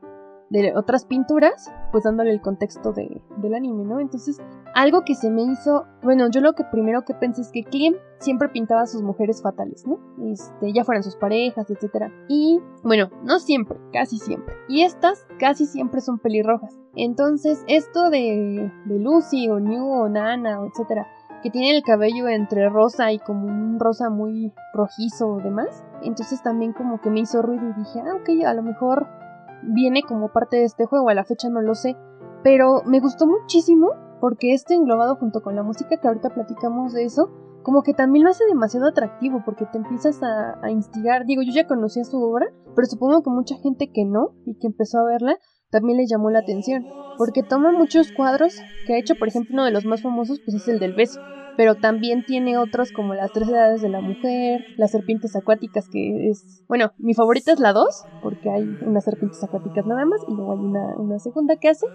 de 0.54 0.72
otras 0.76 1.06
pinturas, 1.06 1.74
pues 1.92 2.04
dándole 2.04 2.32
el 2.32 2.40
contexto 2.40 2.94
de, 2.94 3.22
del 3.38 3.56
anime, 3.56 3.86
¿no? 3.86 4.00
Entonces, 4.00 4.40
algo 4.76 5.04
que 5.04 5.16
se 5.16 5.32
me 5.32 5.42
hizo, 5.42 5.86
bueno, 6.04 6.30
yo 6.30 6.42
lo 6.42 6.54
que 6.54 6.64
primero 6.64 7.04
que 7.04 7.16
pensé 7.16 7.42
es 7.42 7.52
que 7.52 7.64
Klim 7.64 7.96
siempre 8.20 8.50
pintaba 8.50 8.82
a 8.82 8.86
sus 8.86 9.02
mujeres 9.02 9.42
fatales, 9.42 9.84
¿no? 9.88 9.98
Este, 10.32 10.72
ya 10.72 10.84
fueran 10.84 11.04
sus 11.04 11.16
parejas, 11.16 11.72
etc. 11.72 12.12
Y, 12.30 12.62
bueno, 12.84 13.10
no 13.24 13.40
siempre, 13.40 13.80
casi 13.92 14.20
siempre. 14.20 14.54
Y 14.70 14.84
estas 14.84 15.26
casi 15.40 15.66
siempre 15.66 16.02
son 16.02 16.20
pelirrojas. 16.20 16.78
Entonces, 16.96 17.64
esto 17.68 18.12
de, 18.12 18.72
de 18.86 19.00
Lucy 19.00 19.50
o 19.50 19.60
New 19.60 19.90
o 19.90 20.08
Nana, 20.08 20.62
o 20.62 20.68
etc., 20.68 21.08
que 21.42 21.50
tiene 21.50 21.76
el 21.76 21.84
cabello 21.84 22.30
entre 22.30 22.70
rosa 22.70 23.12
y 23.12 23.18
como 23.20 23.48
un 23.48 23.80
rosa 23.80 24.10
muy 24.10 24.54
rojizo 24.74 25.28
o 25.30 25.42
demás. 25.42 25.84
Entonces 26.04 26.42
también 26.44 26.74
como 26.74 27.02
que 27.02 27.10
me 27.10 27.20
hizo 27.22 27.42
ruido 27.42 27.68
y 27.70 27.74
dije, 27.74 28.00
ah, 28.00 28.16
ok, 28.16 28.46
a 28.46 28.54
lo 28.54 28.64
mejor 28.64 29.23
viene 29.68 30.04
como 30.04 30.32
parte 30.32 30.58
de 30.58 30.64
este 30.64 30.86
juego, 30.86 31.10
a 31.10 31.14
la 31.14 31.24
fecha 31.24 31.50
no 31.50 31.62
lo 31.62 31.76
sé, 31.76 31.96
pero 32.44 32.84
me 32.86 33.00
gustó 33.00 33.26
muchísimo 33.28 33.92
porque 34.20 34.54
este 34.54 34.74
englobado 34.74 35.16
junto 35.16 35.42
con 35.42 35.56
la 35.56 35.64
música 35.64 35.98
que 35.98 36.08
ahorita 36.08 36.30
platicamos 36.30 36.94
de 36.94 37.04
eso, 37.04 37.30
como 37.64 37.84
que 37.84 37.94
también 37.94 38.26
lo 38.26 38.32
hace 38.32 38.46
demasiado 38.46 38.88
atractivo 38.88 39.42
porque 39.46 39.66
te 39.66 39.78
empiezas 39.78 40.22
a, 40.22 40.60
a 40.62 40.70
instigar, 40.70 41.26
digo, 41.26 41.42
yo 41.42 41.52
ya 41.54 41.68
conocía 41.68 42.04
su 42.04 42.22
obra, 42.22 42.48
pero 42.76 42.86
supongo 42.86 43.24
que 43.24 43.30
mucha 43.30 43.56
gente 43.58 43.92
que 43.92 44.06
no 44.06 44.36
y 44.46 44.58
que 44.58 44.68
empezó 44.68 45.00
a 45.00 45.06
verla, 45.06 45.38
también 45.70 45.98
le 45.98 46.06
llamó 46.08 46.30
la 46.30 46.40
atención, 46.40 46.86
porque 47.18 47.42
toma 47.42 47.72
muchos 47.72 48.12
cuadros 48.12 48.56
que 48.86 48.94
ha 48.94 49.00
hecho, 49.00 49.16
por 49.16 49.28
ejemplo, 49.28 49.54
uno 49.54 49.66
de 49.66 49.72
los 49.72 49.86
más 49.86 50.02
famosos 50.02 50.40
pues 50.46 50.56
es 50.56 50.68
el 50.68 50.80
del 50.80 50.94
beso, 50.94 51.20
pero 51.56 51.76
también 51.76 52.24
tiene 52.24 52.58
otros 52.58 52.92
como 52.92 53.14
las 53.14 53.32
tres 53.32 53.50
edades 53.50 53.82
de 53.82 53.90
la 53.90 54.02
mujer, 54.02 54.66
las 54.76 54.92
serpientes 54.92 55.36
acuáticas 55.36 55.88
que 55.90 56.30
es, 56.30 56.64
bueno, 56.68 56.94
mi 56.98 57.14
favorita 57.14 57.52
es 57.54 57.60
la 57.60 57.74
2, 57.74 58.08
porque 58.20 58.50
hay 58.50 58.78
unas 58.82 59.04
serpientes 59.06 59.42
acuáticas 59.44 59.86
nada 59.86 60.06
más, 60.06 60.22
y 60.28 60.36
luego 60.36 60.54
hay 60.54 60.60
una, 60.60 60.96
una 60.98 61.20
segunda 61.20 61.56
que 61.58 61.70
hace. 61.70 61.86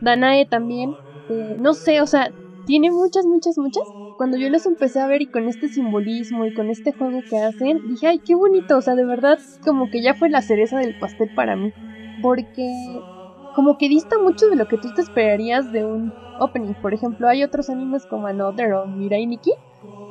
Danae 0.00 0.46
también, 0.46 0.98
eh, 1.28 1.56
no 1.58 1.74
sé, 1.74 2.00
o 2.00 2.06
sea, 2.06 2.30
tiene 2.64 2.90
muchas, 2.90 3.26
muchas, 3.26 3.58
muchas. 3.58 3.82
Cuando 4.16 4.36
yo 4.36 4.48
los 4.50 4.66
empecé 4.66 5.00
a 5.00 5.06
ver 5.06 5.22
y 5.22 5.28
con 5.30 5.48
este 5.48 5.68
simbolismo 5.68 6.44
y 6.46 6.52
con 6.52 6.70
este 6.70 6.92
juego 6.92 7.22
que 7.28 7.38
hacen, 7.38 7.80
dije, 7.84 8.06
ay, 8.08 8.20
qué 8.24 8.34
bonito, 8.34 8.76
o 8.76 8.80
sea, 8.82 8.94
de 8.94 9.04
verdad, 9.04 9.38
como 9.62 9.88
que 9.90 10.02
ya 10.02 10.14
fue 10.14 10.28
la 10.30 10.42
cereza 10.42 10.78
del 10.78 10.94
pastel 10.96 11.30
para 11.34 11.56
mí, 11.56 11.72
porque 12.20 13.02
como 13.52 13.76
que 13.78 13.88
dista 13.88 14.16
mucho 14.22 14.46
de 14.48 14.56
lo 14.56 14.66
que 14.66 14.78
tú 14.78 14.92
te 14.92 15.02
esperarías 15.02 15.70
de 15.70 15.84
un 15.84 16.14
opening. 16.38 16.74
Por 16.74 16.94
ejemplo, 16.94 17.28
hay 17.28 17.42
otros 17.42 17.70
animes 17.70 18.06
como 18.06 18.26
Another 18.26 18.72
o 18.74 18.86
Mirai 18.86 19.26
Nikki, 19.26 19.52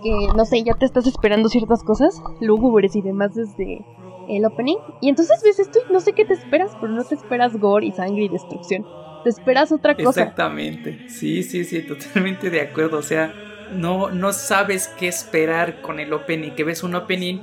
que 0.03 0.11
no 0.35 0.45
sé, 0.45 0.63
ya 0.63 0.73
te 0.73 0.85
estás 0.85 1.07
esperando 1.07 1.49
ciertas 1.49 1.83
cosas 1.83 2.21
lúgubres 2.39 2.95
y 2.95 3.01
demás 3.01 3.35
desde 3.35 3.85
el 4.29 4.45
opening. 4.45 4.77
Y 5.01 5.09
entonces 5.09 5.41
ves 5.43 5.59
esto 5.59 5.79
y 5.87 5.93
no 5.93 5.99
sé 5.99 6.13
qué 6.13 6.25
te 6.25 6.33
esperas, 6.33 6.71
pero 6.79 6.91
no 6.91 7.03
te 7.03 7.15
esperas 7.15 7.57
gore 7.57 7.87
y 7.87 7.91
sangre 7.91 8.23
y 8.23 8.29
destrucción. 8.29 8.85
Te 9.23 9.29
esperas 9.29 9.71
otra 9.71 9.95
cosa. 9.95 10.21
Exactamente. 10.21 11.09
Sí, 11.09 11.43
sí, 11.43 11.63
sí, 11.63 11.81
totalmente 11.81 12.49
de 12.49 12.61
acuerdo. 12.61 12.97
O 12.97 13.03
sea, 13.03 13.33
no, 13.73 14.11
no 14.11 14.33
sabes 14.33 14.87
qué 14.87 15.07
esperar 15.07 15.81
con 15.81 15.99
el 15.99 16.13
opening. 16.13 16.51
Que 16.51 16.63
ves 16.63 16.83
un 16.83 16.95
opening 16.95 17.39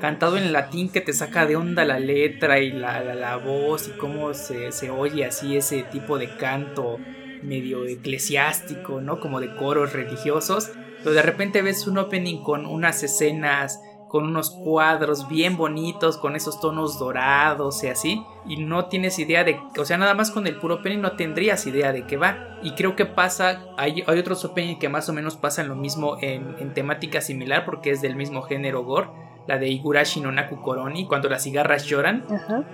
cantado 0.00 0.36
en 0.36 0.52
latín 0.52 0.90
que 0.90 1.00
te 1.00 1.12
saca 1.12 1.46
de 1.46 1.56
onda 1.56 1.84
la 1.84 1.98
letra 1.98 2.60
y 2.60 2.70
la, 2.70 3.02
la, 3.02 3.36
voz 3.36 3.88
y 3.88 3.92
cómo 3.92 4.34
se, 4.34 4.72
se 4.72 4.90
oye 4.90 5.24
así 5.24 5.56
ese 5.56 5.84
tipo 5.84 6.18
de 6.18 6.36
canto 6.36 6.98
medio 7.46 7.84
eclesiástico, 7.86 9.00
¿no? 9.00 9.20
Como 9.20 9.40
de 9.40 9.54
coros 9.54 9.92
religiosos. 9.92 10.70
Pero 10.98 11.12
de 11.12 11.22
repente 11.22 11.62
ves 11.62 11.86
un 11.86 11.98
opening 11.98 12.42
con 12.42 12.66
unas 12.66 13.02
escenas, 13.02 13.80
con 14.08 14.24
unos 14.24 14.50
cuadros 14.50 15.28
bien 15.28 15.56
bonitos, 15.56 16.16
con 16.16 16.36
esos 16.36 16.60
tonos 16.60 16.98
dorados 16.98 17.82
y 17.84 17.88
así. 17.88 18.22
Y 18.46 18.56
no 18.56 18.86
tienes 18.86 19.18
idea 19.18 19.44
de, 19.44 19.58
o 19.78 19.84
sea, 19.84 19.98
nada 19.98 20.14
más 20.14 20.30
con 20.30 20.46
el 20.46 20.56
puro 20.56 20.76
opening 20.76 21.00
no 21.00 21.12
tendrías 21.12 21.66
idea 21.66 21.92
de 21.92 22.06
qué 22.06 22.16
va. 22.16 22.58
Y 22.62 22.72
creo 22.72 22.96
que 22.96 23.06
pasa, 23.06 23.64
hay, 23.76 24.02
otros 24.06 24.44
opening 24.44 24.78
que 24.78 24.88
más 24.88 25.08
o 25.08 25.12
menos 25.12 25.36
pasan 25.36 25.68
lo 25.68 25.76
mismo 25.76 26.18
en, 26.20 26.56
en 26.58 26.74
temática 26.74 27.20
similar 27.20 27.64
porque 27.64 27.90
es 27.90 28.00
del 28.02 28.16
mismo 28.16 28.42
género 28.42 28.84
gore 28.84 29.08
la 29.46 29.58
de 29.58 29.68
Igurashi 29.68 30.20
no 30.20 30.32
Naku 30.32 30.60
Koroni, 30.60 31.06
cuando 31.06 31.28
las 31.28 31.42
cigarras 31.42 31.84
lloran. 31.84 32.24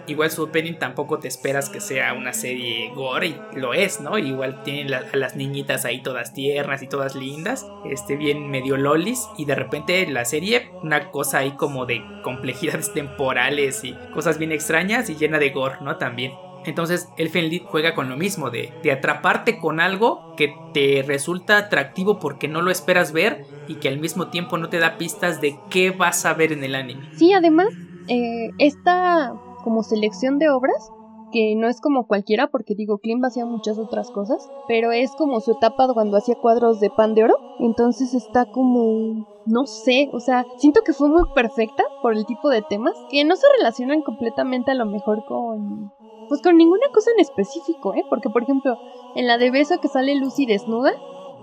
Igual 0.06 0.30
su 0.30 0.44
opening 0.44 0.74
tampoco 0.74 1.18
te 1.18 1.28
esperas 1.28 1.68
que 1.68 1.80
sea 1.80 2.14
una 2.14 2.32
serie 2.32 2.90
gore, 2.94 3.28
y 3.28 3.36
lo 3.56 3.74
es, 3.74 4.00
¿no? 4.00 4.18
Igual 4.18 4.62
tienen 4.62 4.92
a 4.92 5.02
las 5.14 5.36
niñitas 5.36 5.84
ahí 5.84 6.02
todas 6.02 6.32
tiernas 6.32 6.82
y 6.82 6.88
todas 6.88 7.14
lindas, 7.14 7.66
este 7.90 8.16
bien 8.16 8.50
medio 8.50 8.76
lolis, 8.76 9.28
y 9.36 9.44
de 9.44 9.54
repente 9.54 10.06
la 10.06 10.24
serie, 10.24 10.70
una 10.82 11.10
cosa 11.10 11.38
ahí 11.38 11.52
como 11.52 11.86
de 11.86 12.02
complejidades 12.22 12.92
temporales 12.94 13.84
y 13.84 13.94
cosas 14.14 14.38
bien 14.38 14.52
extrañas 14.52 15.10
y 15.10 15.16
llena 15.16 15.38
de 15.38 15.50
gore, 15.50 15.76
¿no? 15.80 15.96
También. 15.96 16.32
Entonces 16.64 17.08
Elfen 17.16 17.48
Lied 17.48 17.62
juega 17.66 17.94
con 17.94 18.08
lo 18.08 18.16
mismo, 18.16 18.50
de, 18.50 18.70
de, 18.82 18.92
atraparte 18.92 19.58
con 19.58 19.80
algo 19.80 20.20
que 20.36 20.54
te 20.72 21.02
resulta 21.02 21.58
atractivo 21.58 22.18
porque 22.18 22.48
no 22.48 22.62
lo 22.62 22.70
esperas 22.70 23.12
ver 23.12 23.44
y 23.68 23.76
que 23.76 23.88
al 23.88 23.98
mismo 23.98 24.28
tiempo 24.28 24.58
no 24.58 24.68
te 24.68 24.78
da 24.78 24.98
pistas 24.98 25.40
de 25.40 25.56
qué 25.70 25.90
vas 25.90 26.24
a 26.24 26.34
ver 26.34 26.52
en 26.52 26.64
el 26.64 26.74
anime. 26.74 27.08
Sí, 27.16 27.32
además, 27.32 27.68
eh, 28.08 28.50
esta 28.58 29.32
como 29.62 29.82
selección 29.82 30.38
de 30.38 30.50
obras, 30.50 30.90
que 31.32 31.54
no 31.56 31.68
es 31.68 31.80
como 31.80 32.06
cualquiera, 32.06 32.48
porque 32.48 32.74
digo, 32.74 32.98
Klim 32.98 33.24
hacía 33.24 33.46
muchas 33.46 33.78
otras 33.78 34.10
cosas, 34.10 34.46
pero 34.68 34.92
es 34.92 35.10
como 35.16 35.40
su 35.40 35.52
etapa 35.52 35.88
cuando 35.94 36.18
hacía 36.18 36.34
cuadros 36.34 36.78
de 36.78 36.90
pan 36.90 37.14
de 37.14 37.24
oro, 37.24 37.36
entonces 37.58 38.12
está 38.12 38.44
como, 38.44 39.26
no 39.46 39.66
sé, 39.66 40.10
o 40.12 40.20
sea, 40.20 40.44
siento 40.58 40.82
que 40.84 40.92
fue 40.92 41.08
muy 41.08 41.22
perfecta 41.34 41.84
por 42.02 42.14
el 42.14 42.26
tipo 42.26 42.50
de 42.50 42.62
temas, 42.68 42.94
que 43.08 43.24
no 43.24 43.36
se 43.36 43.46
relacionan 43.58 44.02
completamente 44.02 44.72
a 44.72 44.74
lo 44.74 44.84
mejor 44.84 45.24
con 45.26 45.90
pues 46.32 46.40
con 46.40 46.56
ninguna 46.56 46.86
cosa 46.94 47.10
en 47.14 47.20
específico, 47.20 47.92
¿eh? 47.92 48.06
Porque, 48.08 48.30
por 48.30 48.42
ejemplo, 48.42 48.78
en 49.14 49.26
la 49.26 49.36
de 49.36 49.50
beso 49.50 49.78
que 49.82 49.88
sale 49.88 50.14
Lucy 50.14 50.46
desnuda 50.46 50.90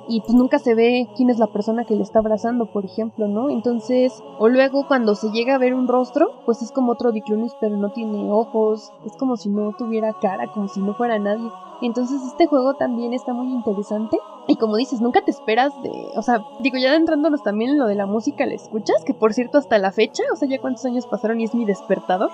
y 0.07 0.21
pues 0.21 0.33
nunca 0.33 0.57
se 0.57 0.73
ve 0.73 1.07
quién 1.15 1.29
es 1.29 1.37
la 1.37 1.45
persona 1.45 1.85
que 1.85 1.93
le 1.93 2.01
está 2.01 2.17
abrazando, 2.17 2.65
por 2.65 2.85
ejemplo, 2.85 3.27
¿no? 3.27 3.51
Entonces, 3.51 4.23
o 4.39 4.49
luego 4.49 4.87
cuando 4.87 5.13
se 5.13 5.29
llega 5.29 5.53
a 5.53 5.59
ver 5.59 5.75
un 5.75 5.87
rostro, 5.87 6.41
pues 6.47 6.63
es 6.63 6.71
como 6.71 6.93
otro 6.93 7.11
Diclunus, 7.11 7.55
pero 7.61 7.77
no 7.77 7.91
tiene 7.91 8.31
ojos, 8.31 8.91
es 9.05 9.15
como 9.15 9.37
si 9.37 9.49
no 9.49 9.75
tuviera 9.77 10.11
cara, 10.19 10.51
como 10.51 10.67
si 10.67 10.79
no 10.79 10.95
fuera 10.95 11.19
nadie. 11.19 11.51
Entonces 11.83 12.23
este 12.23 12.47
juego 12.47 12.73
también 12.73 13.13
está 13.13 13.31
muy 13.31 13.53
interesante. 13.53 14.17
Y 14.47 14.55
como 14.55 14.75
dices, 14.75 15.01
nunca 15.01 15.21
te 15.21 15.29
esperas 15.29 15.71
de... 15.83 15.91
O 16.15 16.23
sea, 16.23 16.43
digo, 16.61 16.79
ya 16.79 16.95
entrándonos 16.95 17.43
también 17.43 17.69
en 17.69 17.77
lo 17.77 17.85
de 17.85 17.93
la 17.93 18.07
música, 18.07 18.47
¿la 18.47 18.55
escuchas? 18.55 19.03
Que 19.05 19.13
por 19.13 19.35
cierto, 19.35 19.59
hasta 19.59 19.77
la 19.77 19.91
fecha, 19.91 20.23
o 20.33 20.35
sea, 20.35 20.49
ya 20.49 20.59
cuántos 20.59 20.83
años 20.85 21.05
pasaron 21.05 21.39
y 21.39 21.43
es 21.43 21.53
mi 21.53 21.65
despertador. 21.65 22.31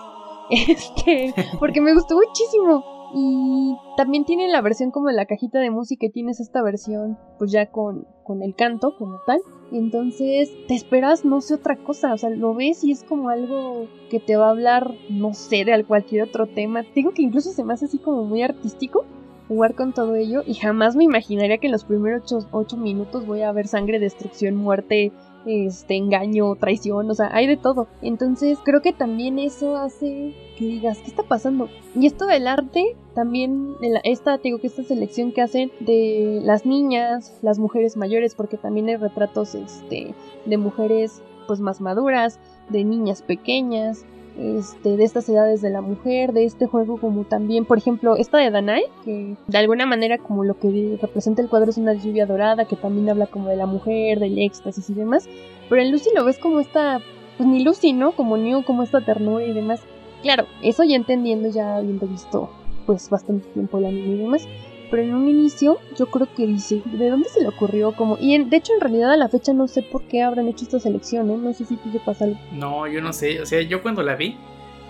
Este, 0.68 1.34
porque 1.60 1.82
me 1.82 1.94
gustó 1.94 2.16
muchísimo. 2.16 2.84
Y 3.14 3.78
también 3.96 4.26
tiene 4.26 4.50
la 4.50 4.62
versión 4.62 4.92
como 4.92 5.08
de 5.08 5.14
la 5.14 5.26
cajita 5.26 5.60
de 5.60 5.72
música 5.72 6.06
y 6.06 6.10
tienes 6.10 6.40
esta 6.42 6.62
versión 6.62 7.18
pues 7.38 7.52
ya 7.52 7.68
con, 7.68 8.06
con 8.24 8.44
el 8.44 8.56
canto 8.56 8.96
como 8.98 9.20
tal. 9.26 9.40
Entonces 9.72 10.52
te 10.68 10.74
esperas 10.76 11.24
no 11.24 11.40
sé 11.40 11.54
otra 11.54 11.78
cosa, 11.78 12.14
o 12.14 12.18
sea, 12.18 12.30
lo 12.30 12.54
ves 12.54 12.84
y 12.84 12.92
es 12.92 13.04
como 13.04 13.30
algo 13.30 13.88
que 14.10 14.20
te 14.20 14.36
va 14.36 14.48
a 14.48 14.52
hablar, 14.52 14.94
no 15.10 15.34
sé, 15.34 15.64
de 15.64 15.84
cualquier 15.86 16.24
otro 16.24 16.48
tema. 16.48 16.84
Digo 16.94 17.12
que 17.12 17.22
incluso 17.22 17.52
se 17.52 17.64
me 17.64 17.74
hace 17.74 17.86
así 17.86 18.00
como 18.00 18.26
muy 18.26 18.42
artístico 18.42 19.06
jugar 19.48 19.76
con 19.76 19.94
todo 19.94 20.16
ello 20.16 20.42
y 20.46 20.56
jamás 20.56 20.96
me 20.96 21.04
imaginaría 21.04 21.58
que 21.58 21.68
en 21.68 21.74
los 21.74 21.86
primeros 21.86 22.36
8 22.52 22.78
minutos 22.78 23.26
voy 23.26 23.44
a 23.44 23.52
ver 23.52 23.68
sangre, 23.68 24.00
destrucción, 24.00 24.56
muerte, 24.56 25.12
este 25.46 25.96
engaño, 25.96 26.56
traición, 26.56 27.10
o 27.10 27.14
sea, 27.14 27.30
hay 27.34 27.48
de 27.48 27.58
todo. 27.58 27.88
Entonces, 28.02 28.58
creo 28.64 28.82
que 28.82 28.94
también 28.94 29.40
eso 29.40 29.76
hace 29.76 30.34
que 30.58 30.66
digas, 30.66 31.00
¿qué 31.00 31.08
está 31.08 31.24
pasando? 31.24 31.70
Y 31.96 32.08
esto 32.08 32.26
del 32.26 32.48
arte, 32.48 32.96
también 33.14 33.76
esta, 34.04 34.38
digo 34.38 34.60
que 34.60 34.68
esta 34.68 34.84
selección 34.84 35.32
que 35.32 35.42
hacen 35.42 35.72
de 35.80 36.40
las 36.44 36.66
niñas, 36.66 37.38
las 37.42 37.60
mujeres 37.60 37.98
mayores, 37.98 38.36
porque 38.36 38.58
también 38.58 38.88
hay 38.90 38.96
retratos 38.96 39.56
este 39.56 40.14
de 40.46 40.58
mujeres 40.58 41.22
pues 41.48 41.60
más 41.60 41.82
maduras, 41.82 42.40
de 42.70 42.84
niñas 42.84 43.22
pequeñas, 43.22 44.06
este, 44.38 44.98
de 44.98 45.04
estas 45.04 45.28
edades 45.30 45.62
de 45.62 45.70
la 45.70 45.82
mujer, 45.82 46.34
de 46.34 46.44
este 46.44 46.68
juego 46.68 46.98
como 46.98 47.24
también, 47.24 47.66
por 47.66 47.78
ejemplo, 47.78 48.16
esta 48.16 48.38
de 48.38 48.52
Danae, 48.52 48.84
que 49.04 49.36
de 49.48 49.58
alguna 49.58 49.86
manera 49.86 50.18
como 50.18 50.44
lo 50.44 50.60
que 50.60 50.98
representa 51.02 51.42
el 51.42 51.50
cuadro 51.50 51.70
es 51.70 51.78
una 51.78 51.94
lluvia 51.94 52.26
dorada, 52.26 52.66
que 52.66 52.76
también 52.76 53.10
habla 53.10 53.28
como 53.28 53.50
de 53.50 53.56
la 53.56 53.66
mujer, 53.66 54.20
del 54.20 54.38
éxtasis 54.40 54.90
y 54.90 54.94
demás, 54.94 55.28
pero 55.70 55.82
en 55.82 55.92
Lucy 55.92 56.10
lo 56.16 56.26
ves 56.26 56.38
como 56.38 56.60
esta, 56.60 57.00
pues 57.38 57.48
ni 57.48 57.64
Lucy, 57.64 57.94
¿no? 57.94 58.12
Como 58.12 58.38
New, 58.38 58.64
como 58.64 58.84
esta 58.84 59.02
ternura 59.02 59.46
y 59.46 59.54
demás. 59.54 59.82
Claro, 60.22 60.46
eso 60.62 60.84
ya 60.84 60.96
entendiendo, 60.96 61.50
ya 61.50 61.78
habiendo 61.78 62.08
visto 62.08 62.50
pues 62.86 63.10
bastante 63.10 63.48
tiempo 63.50 63.80
el 63.80 63.86
anime 63.86 64.16
y 64.16 64.18
demás, 64.18 64.48
pero 64.96 65.10
en 65.10 65.14
un 65.14 65.28
inicio 65.28 65.82
yo 65.98 66.06
creo 66.06 66.34
que 66.34 66.48
dice, 66.48 66.82
¿de 66.86 67.10
dónde 67.10 67.28
se 67.28 67.42
le 67.42 67.50
ocurrió? 67.50 67.92
Como, 67.92 68.18
y 68.18 68.42
de 68.42 68.56
hecho 68.56 68.72
en 68.74 68.80
realidad 68.80 69.12
a 69.12 69.18
la 69.18 69.28
fecha 69.28 69.52
no 69.52 69.68
sé 69.68 69.82
por 69.82 70.04
qué 70.04 70.24
habrán 70.24 70.48
hecho 70.48 70.64
esta 70.64 70.80
selección, 70.80 71.30
¿eh? 71.32 71.38
No 71.38 71.52
sé 71.52 71.66
si 71.66 71.76
tú 71.76 71.92
sepas 71.92 72.22
algo. 72.22 72.40
No, 72.54 72.88
yo 72.88 73.02
no 73.02 73.12
sé, 73.12 73.42
o 73.42 73.46
sea, 73.46 73.62
yo 73.62 73.82
cuando 73.82 74.04
la 74.04 74.16
vi, 74.16 74.38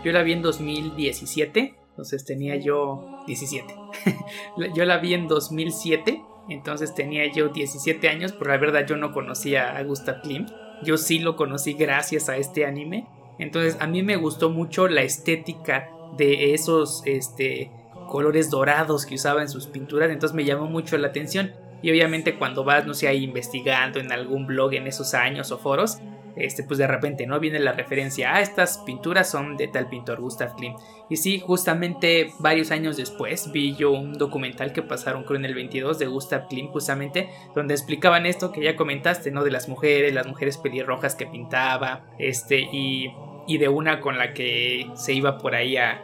yo 0.03 0.11
la 0.11 0.21
vi 0.21 0.33
en 0.33 0.43
2017, 0.43 1.73
entonces 1.89 2.23
tenía 2.23 2.55
yo 2.55 3.23
17. 3.25 3.75
yo 4.75 4.85
la 4.85 4.99
vi 4.99 5.15
en 5.15 5.27
2007, 5.27 6.21
entonces 6.49 6.93
tenía 6.93 7.25
yo 7.33 7.49
17 7.49 8.07
años, 8.07 8.31
pero 8.31 8.51
la 8.51 8.57
verdad 8.57 8.85
yo 8.85 8.97
no 8.97 9.11
conocía 9.11 9.75
a 9.75 9.81
Gustav 9.81 10.21
Klimt. 10.21 10.51
Yo 10.83 10.99
sí 10.99 11.17
lo 11.17 11.35
conocí 11.35 11.73
gracias 11.73 12.29
a 12.29 12.37
este 12.37 12.67
anime. 12.67 13.07
Entonces 13.39 13.75
a 13.79 13.87
mí 13.87 14.03
me 14.03 14.17
gustó 14.17 14.51
mucho 14.51 14.87
la 14.87 15.01
estética 15.01 15.89
de 16.15 16.53
esos 16.53 17.01
este, 17.07 17.71
colores 18.07 18.49
dorados 18.49 19.05
que 19.05 19.15
usaba 19.15 19.41
en 19.41 19.49
sus 19.49 19.67
pinturas, 19.67 20.09
entonces 20.09 20.35
me 20.35 20.45
llamó 20.45 20.67
mucho 20.67 20.97
la 20.97 21.07
atención. 21.07 21.53
Y 21.81 21.91
obviamente 21.91 22.37
cuando 22.37 22.63
vas, 22.63 22.85
no 22.87 22.93
sé, 22.93 23.07
ahí 23.07 23.23
investigando 23.23 23.99
en 23.99 24.11
algún 24.11 24.47
blog 24.47 24.73
en 24.73 24.87
esos 24.87 25.13
años 25.13 25.51
o 25.51 25.57
foros, 25.57 25.99
este, 26.35 26.63
pues 26.63 26.77
de 26.77 26.87
repente, 26.87 27.25
¿no? 27.25 27.39
Viene 27.39 27.59
la 27.59 27.71
referencia, 27.71 28.31
a 28.31 28.35
ah, 28.35 28.41
estas 28.41 28.79
pinturas 28.79 29.29
son 29.29 29.55
de 29.55 29.67
tal 29.67 29.87
pintor, 29.87 30.19
Gustav 30.19 30.55
Klimt. 30.55 30.77
Y 31.09 31.17
sí, 31.17 31.39
justamente 31.39 32.31
varios 32.39 32.71
años 32.71 32.97
después 32.97 33.51
vi 33.51 33.75
yo 33.75 33.91
un 33.91 34.13
documental 34.13 34.73
que 34.73 34.81
pasaron 34.81 35.23
creo 35.23 35.37
en 35.37 35.45
el 35.45 35.55
22 35.55 35.97
de 35.97 36.07
Gustav 36.07 36.47
Klimt, 36.47 36.71
justamente, 36.71 37.29
donde 37.53 37.73
explicaban 37.73 38.25
esto 38.25 38.51
que 38.51 38.63
ya 38.63 38.75
comentaste, 38.75 39.31
¿no? 39.31 39.43
De 39.43 39.51
las 39.51 39.69
mujeres, 39.69 40.13
las 40.13 40.27
mujeres 40.27 40.57
pelirrojas 40.57 41.15
que 41.15 41.25
pintaba, 41.25 42.05
este, 42.19 42.59
y 42.59 43.13
y 43.47 43.57
de 43.57 43.69
una 43.69 43.99
con 43.99 44.17
la 44.17 44.33
que 44.33 44.87
se 44.95 45.13
iba 45.13 45.37
por 45.37 45.55
ahí 45.55 45.77
a 45.77 46.03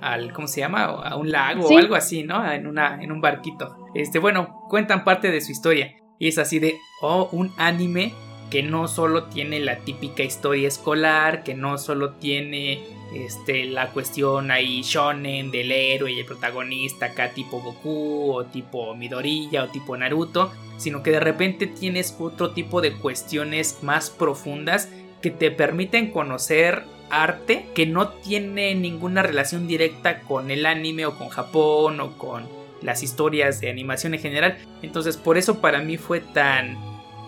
al 0.00 0.32
¿cómo 0.32 0.48
se 0.48 0.60
llama? 0.60 0.84
a 0.84 1.16
un 1.16 1.30
lago 1.30 1.66
o 1.68 1.78
algo 1.78 1.94
así, 1.94 2.22
¿no? 2.22 2.50
En 2.50 2.66
una 2.66 3.02
en 3.02 3.12
un 3.12 3.20
barquito. 3.20 3.76
Este, 3.94 4.18
bueno, 4.18 4.64
cuentan 4.68 5.04
parte 5.04 5.30
de 5.30 5.40
su 5.40 5.52
historia 5.52 5.94
y 6.18 6.28
es 6.28 6.38
así 6.38 6.58
de 6.58 6.76
oh, 7.02 7.28
un 7.32 7.52
anime 7.56 8.12
que 8.50 8.62
no 8.62 8.88
solo 8.88 9.24
tiene 9.24 9.60
la 9.60 9.78
típica 9.78 10.22
historia 10.22 10.68
escolar, 10.68 11.42
que 11.42 11.54
no 11.54 11.76
solo 11.78 12.12
tiene 12.12 12.80
este, 13.14 13.64
la 13.64 13.90
cuestión 13.90 14.50
ahí 14.50 14.82
shonen 14.82 15.50
del 15.50 15.72
héroe 15.72 16.12
y 16.12 16.20
el 16.20 16.26
protagonista 16.26 17.06
acá 17.06 17.30
tipo 17.30 17.60
Goku 17.60 18.32
o 18.32 18.44
tipo 18.44 18.94
Midoriya 18.94 19.64
o 19.64 19.68
tipo 19.68 19.96
Naruto, 19.96 20.50
sino 20.78 21.02
que 21.02 21.10
de 21.10 21.20
repente 21.20 21.66
tienes 21.66 22.16
otro 22.18 22.52
tipo 22.52 22.80
de 22.80 22.92
cuestiones 22.92 23.82
más 23.82 24.10
profundas 24.10 24.88
que 25.22 25.30
te 25.30 25.50
permiten 25.50 26.10
conocer 26.10 26.84
arte 27.10 27.66
que 27.74 27.86
no 27.86 28.08
tiene 28.08 28.74
ninguna 28.74 29.22
relación 29.22 29.66
directa 29.66 30.20
con 30.20 30.50
el 30.50 30.66
anime 30.66 31.06
o 31.06 31.16
con 31.16 31.28
Japón 31.28 32.00
o 32.00 32.18
con 32.18 32.46
las 32.82 33.02
historias 33.02 33.60
de 33.60 33.70
animación 33.70 34.14
en 34.14 34.20
general. 34.20 34.58
Entonces 34.82 35.16
por 35.16 35.38
eso 35.38 35.60
para 35.60 35.80
mí 35.80 35.96
fue 35.96 36.20
tan 36.20 36.76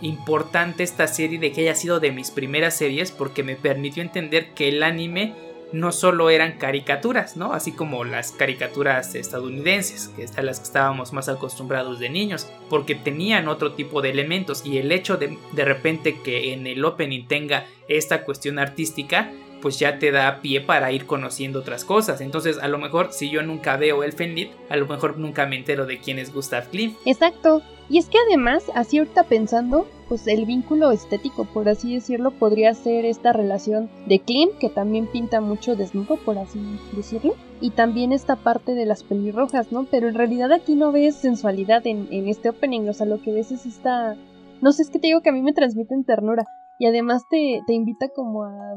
importante 0.02 0.82
esta 0.82 1.06
serie 1.06 1.38
de 1.38 1.52
que 1.52 1.62
haya 1.62 1.74
sido 1.74 2.00
de 2.00 2.12
mis 2.12 2.30
primeras 2.30 2.76
series 2.76 3.10
porque 3.10 3.42
me 3.42 3.56
permitió 3.56 4.02
entender 4.02 4.52
que 4.54 4.68
el 4.68 4.82
anime 4.82 5.34
no 5.72 5.92
solo 5.92 6.30
eran 6.30 6.58
caricaturas, 6.58 7.36
¿no? 7.36 7.52
Así 7.52 7.72
como 7.72 8.04
las 8.04 8.32
caricaturas 8.32 9.14
estadounidenses, 9.14 10.08
que 10.08 10.24
es 10.24 10.36
a 10.36 10.42
las 10.42 10.60
que 10.60 10.64
estábamos 10.64 11.12
más 11.12 11.28
acostumbrados 11.28 11.98
de 11.98 12.10
niños, 12.10 12.48
porque 12.68 12.94
tenían 12.94 13.48
otro 13.48 13.72
tipo 13.72 14.02
de 14.02 14.10
elementos 14.10 14.64
y 14.64 14.78
el 14.78 14.92
hecho 14.92 15.16
de 15.16 15.38
de 15.52 15.64
repente 15.64 16.20
que 16.20 16.52
en 16.52 16.66
el 16.66 16.84
opening 16.84 17.26
tenga 17.26 17.66
esta 17.88 18.24
cuestión 18.24 18.58
artística, 18.58 19.32
pues 19.60 19.78
ya 19.78 19.98
te 19.98 20.10
da 20.10 20.40
pie 20.40 20.60
para 20.60 20.92
ir 20.92 21.06
conociendo 21.06 21.60
otras 21.60 21.84
cosas. 21.84 22.20
Entonces, 22.20 22.58
a 22.58 22.68
lo 22.68 22.78
mejor 22.78 23.12
si 23.12 23.30
yo 23.30 23.42
nunca 23.42 23.76
veo 23.76 24.02
el 24.02 24.12
Fenlit, 24.12 24.50
a 24.68 24.76
lo 24.76 24.86
mejor 24.86 25.18
nunca 25.18 25.46
me 25.46 25.56
entero 25.56 25.86
de 25.86 25.98
quién 25.98 26.18
es 26.18 26.32
Gustav 26.32 26.68
Klimt. 26.70 26.96
Exacto. 27.04 27.62
Y 27.88 27.98
es 27.98 28.06
que 28.06 28.18
además, 28.26 28.64
así 28.74 28.98
ahorita 28.98 29.24
pensando, 29.24 29.88
pues 30.10 30.26
el 30.26 30.44
vínculo 30.44 30.90
estético, 30.90 31.44
por 31.44 31.68
así 31.68 31.94
decirlo, 31.94 32.32
podría 32.32 32.74
ser 32.74 33.04
esta 33.04 33.32
relación 33.32 33.88
de 34.08 34.18
Klimt, 34.18 34.58
que 34.58 34.68
también 34.68 35.06
pinta 35.06 35.40
mucho 35.40 35.76
desnudo, 35.76 36.16
por 36.16 36.36
así 36.36 36.58
decirlo, 36.96 37.36
y 37.60 37.70
también 37.70 38.10
esta 38.10 38.34
parte 38.34 38.74
de 38.74 38.86
las 38.86 39.04
pelirrojas, 39.04 39.70
¿no? 39.70 39.86
Pero 39.88 40.08
en 40.08 40.16
realidad 40.16 40.50
aquí 40.50 40.74
no 40.74 40.90
ves 40.90 41.14
sensualidad 41.14 41.86
en, 41.86 42.08
en 42.10 42.26
este 42.26 42.48
opening, 42.48 42.88
o 42.88 42.92
sea, 42.92 43.06
lo 43.06 43.22
que 43.22 43.30
ves 43.30 43.52
es 43.52 43.66
esta... 43.66 44.16
No 44.60 44.72
sé, 44.72 44.82
es 44.82 44.90
que 44.90 44.98
te 44.98 45.06
digo 45.06 45.20
que 45.20 45.30
a 45.30 45.32
mí 45.32 45.42
me 45.42 45.52
transmiten 45.52 46.02
ternura. 46.02 46.44
Y 46.80 46.86
además 46.86 47.22
te, 47.30 47.60
te 47.68 47.72
invita 47.72 48.08
como 48.08 48.42
a 48.42 48.74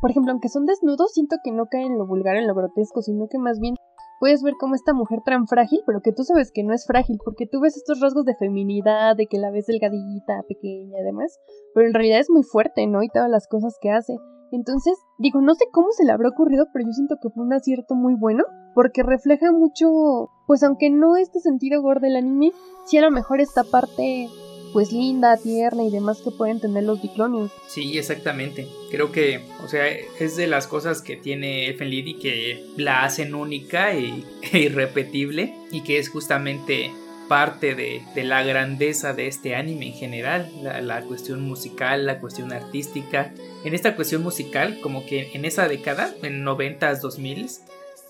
por 0.00 0.10
ejemplo, 0.10 0.32
aunque 0.32 0.48
son 0.48 0.66
desnudos, 0.66 1.12
siento 1.12 1.36
que 1.44 1.52
no 1.52 1.66
caen 1.66 1.92
en 1.92 1.98
lo 1.98 2.06
vulgar, 2.06 2.36
en 2.36 2.46
lo 2.46 2.54
grotesco, 2.54 3.02
sino 3.02 3.28
que 3.28 3.38
más 3.38 3.60
bien 3.60 3.76
puedes 4.20 4.42
ver 4.42 4.54
como 4.58 4.74
esta 4.74 4.92
mujer 4.92 5.20
tan 5.24 5.46
frágil, 5.46 5.80
pero 5.86 6.00
que 6.02 6.12
tú 6.12 6.24
sabes 6.24 6.50
que 6.52 6.62
no 6.62 6.72
es 6.72 6.86
frágil, 6.86 7.18
porque 7.24 7.46
tú 7.46 7.60
ves 7.60 7.76
estos 7.76 8.00
rasgos 8.00 8.24
de 8.24 8.36
feminidad, 8.36 9.16
de 9.16 9.26
que 9.26 9.38
la 9.38 9.50
ves 9.50 9.66
delgadita, 9.66 10.42
pequeña 10.48 11.00
y 11.00 11.04
demás, 11.04 11.38
pero 11.74 11.86
en 11.86 11.94
realidad 11.94 12.20
es 12.20 12.30
muy 12.30 12.42
fuerte, 12.42 12.86
¿no? 12.86 13.02
Y 13.02 13.08
todas 13.08 13.30
las 13.30 13.46
cosas 13.48 13.76
que 13.80 13.90
hace. 13.90 14.16
Entonces, 14.52 14.94
digo, 15.18 15.40
no 15.40 15.54
sé 15.54 15.64
cómo 15.72 15.88
se 15.90 16.04
le 16.04 16.12
habrá 16.12 16.28
ocurrido, 16.28 16.66
pero 16.72 16.86
yo 16.86 16.92
siento 16.92 17.16
que 17.20 17.30
fue 17.30 17.44
un 17.44 17.52
acierto 17.52 17.94
muy 17.94 18.14
bueno, 18.14 18.44
porque 18.74 19.02
refleja 19.02 19.50
mucho, 19.52 20.30
pues 20.46 20.62
aunque 20.62 20.90
no 20.90 21.16
este 21.16 21.40
sentido 21.40 21.82
gore 21.82 22.00
del 22.00 22.16
anime, 22.16 22.52
sí 22.84 22.98
a 22.98 23.02
lo 23.02 23.10
mejor 23.10 23.40
esta 23.40 23.64
parte 23.64 24.28
pues 24.76 24.92
linda, 24.92 25.38
tierna 25.38 25.84
y 25.84 25.90
demás 25.90 26.20
que 26.20 26.30
pueden 26.30 26.60
tener 26.60 26.84
los 26.84 27.00
diclonios. 27.00 27.50
Sí, 27.66 27.96
exactamente. 27.96 28.68
Creo 28.90 29.10
que, 29.10 29.40
o 29.64 29.68
sea, 29.68 29.88
es 29.88 30.36
de 30.36 30.46
las 30.46 30.66
cosas 30.66 31.00
que 31.00 31.16
tiene 31.16 31.68
Elfen 31.68 31.88
que 32.20 32.62
la 32.76 33.02
hacen 33.02 33.34
única 33.34 33.94
e, 33.96 34.22
irrepetible 34.52 35.54
y 35.70 35.80
que 35.80 35.98
es 35.98 36.10
justamente 36.10 36.92
parte 37.26 37.74
de, 37.74 38.02
la 38.22 38.42
grandeza 38.42 39.14
de 39.14 39.28
este 39.28 39.54
anime 39.54 39.86
en 39.86 39.94
general, 39.94 40.52
la, 40.62 40.82
la, 40.82 41.00
cuestión 41.00 41.40
musical, 41.40 42.04
la 42.04 42.20
cuestión 42.20 42.52
artística. 42.52 43.32
En 43.64 43.72
esta 43.72 43.96
cuestión 43.96 44.22
musical, 44.22 44.78
como 44.82 45.06
que 45.06 45.30
en 45.32 45.46
esa 45.46 45.68
década, 45.68 46.12
en 46.22 46.44
90s, 46.44 47.00
2000 47.00 47.48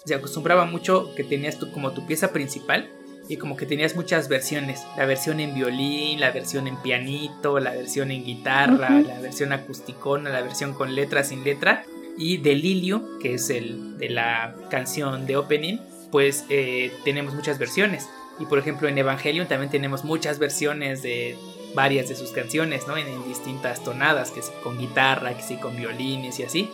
se 0.04 0.14
acostumbraba 0.16 0.64
mucho 0.64 1.14
que 1.14 1.22
tenías 1.22 1.60
tú 1.60 1.70
como 1.70 1.92
tu 1.92 2.06
pieza 2.08 2.32
principal 2.32 2.90
y 3.28 3.36
como 3.36 3.56
que 3.56 3.66
tenías 3.66 3.96
muchas 3.96 4.28
versiones, 4.28 4.82
la 4.96 5.06
versión 5.06 5.40
en 5.40 5.54
violín, 5.54 6.20
la 6.20 6.30
versión 6.30 6.68
en 6.68 6.76
pianito, 6.76 7.58
la 7.58 7.72
versión 7.72 8.10
en 8.10 8.24
guitarra, 8.24 8.90
la 9.00 9.20
versión 9.20 9.52
acusticona, 9.52 10.30
la 10.30 10.42
versión 10.42 10.74
con 10.74 10.94
letra 10.94 11.24
sin 11.24 11.42
letra 11.42 11.84
y 12.16 12.38
de 12.38 12.54
Lilio, 12.54 13.18
que 13.18 13.34
es 13.34 13.50
el 13.50 13.98
de 13.98 14.10
la 14.10 14.54
canción 14.70 15.26
de 15.26 15.36
opening, 15.36 15.78
pues 16.10 16.44
eh, 16.48 16.92
tenemos 17.04 17.34
muchas 17.34 17.58
versiones. 17.58 18.08
Y 18.38 18.46
por 18.46 18.58
ejemplo 18.58 18.88
en 18.88 18.96
Evangelion 18.98 19.48
también 19.48 19.70
tenemos 19.70 20.04
muchas 20.04 20.38
versiones 20.38 21.02
de 21.02 21.36
varias 21.74 22.08
de 22.08 22.14
sus 22.14 22.30
canciones, 22.30 22.86
¿no? 22.86 22.96
En, 22.96 23.06
en 23.06 23.26
distintas 23.28 23.82
tonadas, 23.82 24.30
que 24.30 24.42
sí 24.42 24.52
con 24.62 24.78
guitarra, 24.78 25.36
que 25.36 25.42
sí 25.42 25.56
con 25.56 25.76
violines 25.76 26.38
y 26.38 26.44
así. 26.44 26.70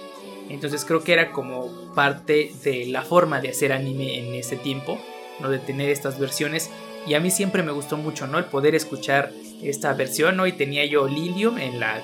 Entonces 0.49 0.85
creo 0.85 1.03
que 1.03 1.13
era 1.13 1.31
como 1.31 1.95
parte 1.95 2.53
de 2.63 2.87
la 2.87 3.03
forma 3.03 3.41
de 3.41 3.49
hacer 3.49 3.73
anime 3.73 4.19
en 4.19 4.35
ese 4.35 4.57
tiempo 4.57 5.01
de 5.41 5.59
tener 5.59 5.91
estas 5.91 6.19
versiones. 6.19 6.71
Y 7.07 7.15
a 7.15 7.21
mí 7.21 7.31
siempre 7.31 7.63
me 7.63 7.73
gustó 7.73 7.97
mucho, 7.97 8.27
¿no? 8.27 8.39
El 8.39 8.45
poder 8.45 8.75
escuchar 8.75 9.33
esta 9.63 9.93
versión, 9.93 10.37
¿no? 10.37 10.47
Y 10.47 10.53
tenía 10.53 10.85
yo 10.85 11.09
Lilium 11.09 11.59
en 11.59 11.81
la, 11.81 12.01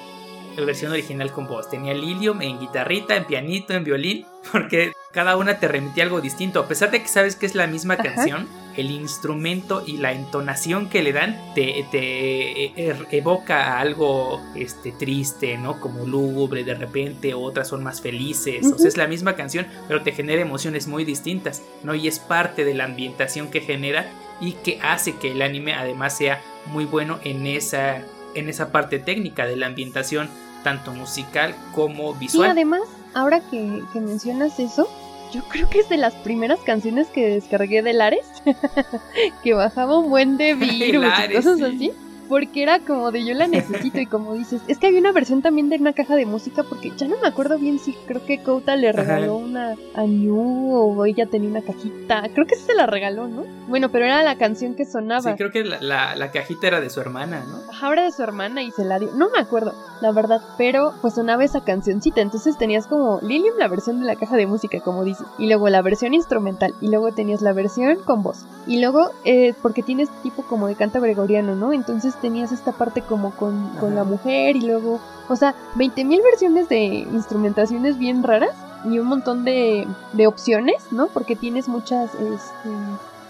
versión 0.56 0.90
original 0.90 1.30
con 1.30 1.46
voz. 1.46 1.70
Tenía 1.70 1.94
Lilium 1.94 2.42
en 2.42 2.58
guitarrita, 2.58 3.14
en 3.14 3.26
pianito, 3.26 3.74
en 3.74 3.84
violín, 3.84 4.26
porque 4.52 4.92
cada 5.12 5.36
una 5.36 5.60
te 5.60 5.68
remitía 5.68 6.04
algo 6.04 6.20
distinto. 6.20 6.60
A 6.60 6.68
pesar 6.68 6.90
de 6.90 7.00
que 7.00 7.08
sabes 7.08 7.36
que 7.36 7.46
es 7.46 7.54
la 7.54 7.66
misma 7.66 7.96
canción, 7.96 8.48
el 8.78 8.92
instrumento 8.92 9.82
y 9.84 9.96
la 9.96 10.12
entonación 10.12 10.88
que 10.88 11.02
le 11.02 11.12
dan 11.12 11.36
te, 11.54 11.84
te 11.90 12.64
e, 12.64 12.72
er, 12.76 13.08
evoca 13.10 13.78
algo 13.80 14.40
este, 14.54 14.92
triste, 14.92 15.58
¿no? 15.58 15.80
Como 15.80 16.06
lúgubre 16.06 16.62
de 16.62 16.74
repente, 16.74 17.34
otras 17.34 17.68
son 17.68 17.82
más 17.82 18.00
felices. 18.00 18.64
O 18.72 18.78
sea, 18.78 18.86
es 18.86 18.96
la 18.96 19.08
misma 19.08 19.34
canción, 19.34 19.66
pero 19.88 20.02
te 20.02 20.12
genera 20.12 20.40
emociones 20.40 20.86
muy 20.86 21.04
distintas, 21.04 21.62
¿no? 21.82 21.94
Y 21.96 22.06
es 22.06 22.20
parte 22.20 22.64
de 22.64 22.74
la 22.74 22.84
ambientación 22.84 23.50
que 23.50 23.60
genera 23.60 24.06
y 24.40 24.52
que 24.52 24.78
hace 24.80 25.16
que 25.16 25.32
el 25.32 25.42
anime 25.42 25.74
además 25.74 26.16
sea 26.16 26.40
muy 26.66 26.84
bueno 26.84 27.18
en 27.24 27.48
esa, 27.48 28.04
en 28.34 28.48
esa 28.48 28.70
parte 28.70 29.00
técnica 29.00 29.44
de 29.44 29.56
la 29.56 29.66
ambientación, 29.66 30.28
tanto 30.62 30.92
musical 30.92 31.56
como 31.74 32.14
visual. 32.14 32.48
Y 32.48 32.50
además 32.52 32.82
ahora 33.14 33.40
que, 33.40 33.82
mencionas 33.94 34.60
eso, 34.60 34.88
yo 35.32 35.42
creo 35.44 35.68
que 35.68 35.80
es 35.80 35.88
de 35.88 35.96
las 35.96 36.14
primeras 36.14 36.60
canciones 36.60 37.08
que 37.08 37.28
descargué 37.28 37.82
de 37.82 37.92
Lares, 37.92 38.26
que 39.42 39.54
bajaba 39.54 39.98
un 39.98 40.10
buen 40.10 40.36
de 40.36 40.54
virus 40.54 41.06
y 41.28 41.34
cosas 41.34 41.60
así 41.62 41.92
porque 42.28 42.62
era 42.62 42.80
como 42.80 43.10
de 43.10 43.24
yo 43.24 43.34
la 43.34 43.46
necesito 43.48 44.00
y 44.00 44.06
como 44.06 44.34
dices, 44.34 44.60
es 44.68 44.78
que 44.78 44.88
había 44.88 45.00
una 45.00 45.12
versión 45.12 45.42
también 45.42 45.68
de 45.68 45.76
una 45.76 45.92
caja 45.92 46.16
de 46.16 46.26
música 46.26 46.62
porque 46.62 46.92
ya 46.96 47.08
no 47.08 47.16
me 47.20 47.28
acuerdo 47.28 47.58
bien 47.58 47.78
si 47.78 47.94
creo 48.06 48.24
que 48.24 48.42
Kouta 48.42 48.76
le 48.76 48.92
regaló 48.92 49.36
una 49.36 49.74
a 49.94 50.02
New 50.02 50.72
o 50.72 51.04
ella 51.06 51.26
tenía 51.26 51.50
una 51.50 51.62
cajita, 51.62 52.22
creo 52.34 52.46
que 52.46 52.56
se 52.56 52.74
la 52.74 52.86
regaló, 52.86 53.28
¿no? 53.28 53.44
Bueno, 53.68 53.90
pero 53.90 54.06
era 54.06 54.22
la 54.22 54.36
canción 54.36 54.74
que 54.74 54.84
sonaba. 54.84 55.30
Sí, 55.30 55.36
creo 55.36 55.50
que 55.50 55.64
la, 55.64 56.14
la, 56.16 56.30
cajita 56.30 56.68
era 56.68 56.80
de 56.80 56.90
su 56.90 57.00
hermana, 57.00 57.44
¿no? 57.46 57.70
Ajá, 57.70 57.92
era 57.92 58.04
de 58.04 58.12
su 58.12 58.22
hermana 58.22 58.62
y 58.62 58.70
se 58.70 58.84
la 58.84 58.98
dio, 58.98 59.10
no 59.14 59.30
me 59.30 59.38
acuerdo, 59.38 59.74
la 60.00 60.12
verdad, 60.12 60.40
pero 60.56 60.94
pues 61.00 61.14
sonaba 61.14 61.44
esa 61.44 61.64
cancioncita, 61.64 62.20
entonces 62.20 62.56
tenías 62.56 62.86
como 62.86 63.20
Lilium 63.22 63.58
la 63.58 63.68
versión 63.68 64.00
de 64.00 64.06
la 64.06 64.16
caja 64.16 64.36
de 64.36 64.46
música, 64.46 64.80
como 64.80 65.04
dices, 65.04 65.26
y 65.38 65.48
luego 65.48 65.68
la 65.68 65.82
versión 65.82 66.14
instrumental, 66.14 66.74
y 66.80 66.88
luego 66.88 67.12
tenías 67.12 67.42
la 67.42 67.52
versión 67.52 67.98
con 68.04 68.22
voz, 68.22 68.46
Y 68.66 68.80
luego, 68.80 69.10
eh, 69.24 69.54
porque 69.62 69.82
tienes 69.82 70.08
tipo 70.22 70.42
como 70.42 70.66
de 70.66 70.74
canto 70.74 71.00
gregoriano, 71.00 71.54
¿no? 71.54 71.72
Entonces 71.72 72.14
tenías 72.20 72.52
esta 72.52 72.72
parte 72.72 73.02
como 73.02 73.30
con, 73.30 73.68
con 73.80 73.94
la 73.94 74.04
mujer 74.04 74.56
y 74.56 74.62
luego, 74.62 75.00
o 75.28 75.36
sea, 75.36 75.54
20.000 75.76 76.22
versiones 76.22 76.68
de 76.68 76.84
instrumentaciones 76.84 77.98
bien 77.98 78.22
raras 78.22 78.54
y 78.84 78.98
un 78.98 79.06
montón 79.06 79.44
de, 79.44 79.86
de 80.12 80.26
opciones, 80.26 80.76
¿no? 80.90 81.08
Porque 81.08 81.36
tienes 81.36 81.68
muchas, 81.68 82.14
este, 82.14 82.70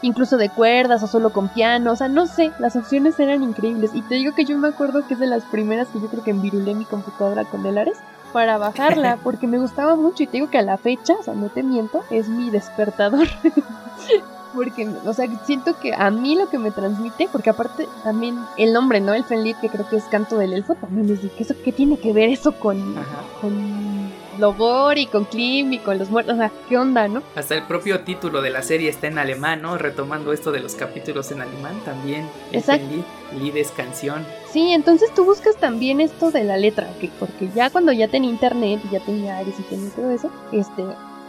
incluso 0.02 0.36
de 0.36 0.50
cuerdas 0.50 1.02
o 1.02 1.06
solo 1.06 1.30
con 1.30 1.48
piano, 1.48 1.92
o 1.92 1.96
sea, 1.96 2.08
no 2.08 2.26
sé, 2.26 2.52
las 2.58 2.76
opciones 2.76 3.18
eran 3.18 3.42
increíbles. 3.42 3.90
Y 3.94 4.02
te 4.02 4.16
digo 4.16 4.34
que 4.34 4.44
yo 4.44 4.58
me 4.58 4.68
acuerdo 4.68 5.06
que 5.06 5.14
es 5.14 5.20
de 5.20 5.26
las 5.26 5.44
primeras 5.44 5.88
que 5.88 6.00
yo 6.00 6.08
creo 6.08 6.22
que 6.22 6.30
envirulé 6.30 6.74
mi 6.74 6.84
computadora 6.84 7.44
con 7.44 7.62
Delares 7.62 7.98
para 8.32 8.58
bajarla, 8.58 9.16
porque 9.24 9.46
me 9.46 9.58
gustaba 9.58 9.96
mucho 9.96 10.22
y 10.22 10.26
te 10.26 10.32
digo 10.32 10.50
que 10.50 10.58
a 10.58 10.62
la 10.62 10.76
fecha, 10.76 11.14
o 11.18 11.22
sea, 11.22 11.34
no 11.34 11.48
te 11.48 11.62
miento, 11.62 12.02
es 12.10 12.28
mi 12.28 12.50
despertador. 12.50 13.26
porque, 14.58 14.88
o 15.06 15.12
sea, 15.14 15.28
siento 15.46 15.78
que 15.78 15.94
a 15.94 16.10
mí 16.10 16.34
lo 16.34 16.50
que 16.50 16.58
me 16.58 16.72
transmite, 16.72 17.28
porque 17.30 17.50
aparte 17.50 17.86
también 18.02 18.36
el 18.56 18.72
nombre, 18.72 19.00
¿no? 19.00 19.14
El 19.14 19.22
Fenlit, 19.22 19.56
que 19.60 19.68
creo 19.68 19.88
que 19.88 19.96
es 19.96 20.04
canto 20.04 20.36
del 20.36 20.52
elfo, 20.52 20.74
también 20.74 21.06
les 21.06 21.22
dije, 21.22 21.36
¿eso 21.38 21.54
qué 21.64 21.70
tiene 21.70 21.96
que 21.96 22.12
ver 22.12 22.28
eso 22.28 22.50
con, 22.50 22.96
con 23.40 24.10
Logor 24.40 24.98
y 24.98 25.06
con 25.06 25.26
Klim 25.26 25.72
y 25.74 25.78
con 25.78 25.96
los 25.96 26.10
muertos? 26.10 26.34
O 26.34 26.38
sea, 26.38 26.50
¿qué 26.68 26.76
onda, 26.76 27.06
no? 27.06 27.22
Hasta 27.36 27.54
el 27.54 27.62
propio 27.62 28.00
título 28.00 28.42
de 28.42 28.50
la 28.50 28.62
serie 28.62 28.90
está 28.90 29.06
en 29.06 29.18
alemán, 29.18 29.62
¿no? 29.62 29.78
Retomando 29.78 30.32
esto 30.32 30.50
de 30.50 30.58
los 30.58 30.74
capítulos 30.74 31.30
en 31.30 31.40
alemán 31.40 31.80
también. 31.84 32.28
El 32.50 32.58
Exacto. 32.58 32.84
Fenlit, 32.84 33.06
Lied 33.40 33.56
es 33.58 33.70
canción. 33.70 34.26
Sí, 34.50 34.72
entonces 34.72 35.14
tú 35.14 35.24
buscas 35.24 35.56
también 35.56 36.00
esto 36.00 36.32
de 36.32 36.42
la 36.42 36.56
letra, 36.56 36.88
que 37.00 37.10
porque 37.20 37.48
ya 37.54 37.70
cuando 37.70 37.92
ya 37.92 38.08
tenía 38.08 38.30
internet 38.30 38.80
y 38.88 38.94
ya 38.94 38.98
tenía 38.98 39.38
Ares 39.38 39.54
y 39.56 39.62
tenía 39.62 39.90
todo 39.90 40.10
eso, 40.10 40.32
este, 40.50 40.82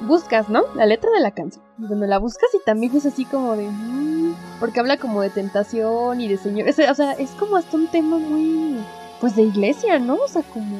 buscas, 0.07 0.49
¿no? 0.49 0.63
La 0.75 0.85
letra 0.85 1.11
de 1.11 1.19
la 1.19 1.31
canción. 1.31 1.63
Cuando 1.77 2.05
la 2.07 2.17
buscas 2.17 2.49
y 2.53 2.63
también 2.65 2.95
es 2.95 3.05
así 3.05 3.25
como 3.25 3.55
de... 3.55 3.67
mm, 3.67 4.35
porque 4.59 4.79
habla 4.79 4.97
como 4.97 5.21
de 5.21 5.29
tentación 5.29 6.21
y 6.21 6.27
de 6.27 6.37
señor... 6.37 6.69
o 6.69 6.93
sea, 6.95 7.13
es 7.13 7.31
como 7.31 7.57
hasta 7.57 7.77
un 7.77 7.87
tema 7.87 8.17
muy... 8.17 8.77
Pues 9.19 9.35
de 9.35 9.43
iglesia, 9.43 9.99
¿no? 9.99 10.15
O 10.15 10.27
sea, 10.27 10.43
como... 10.43 10.77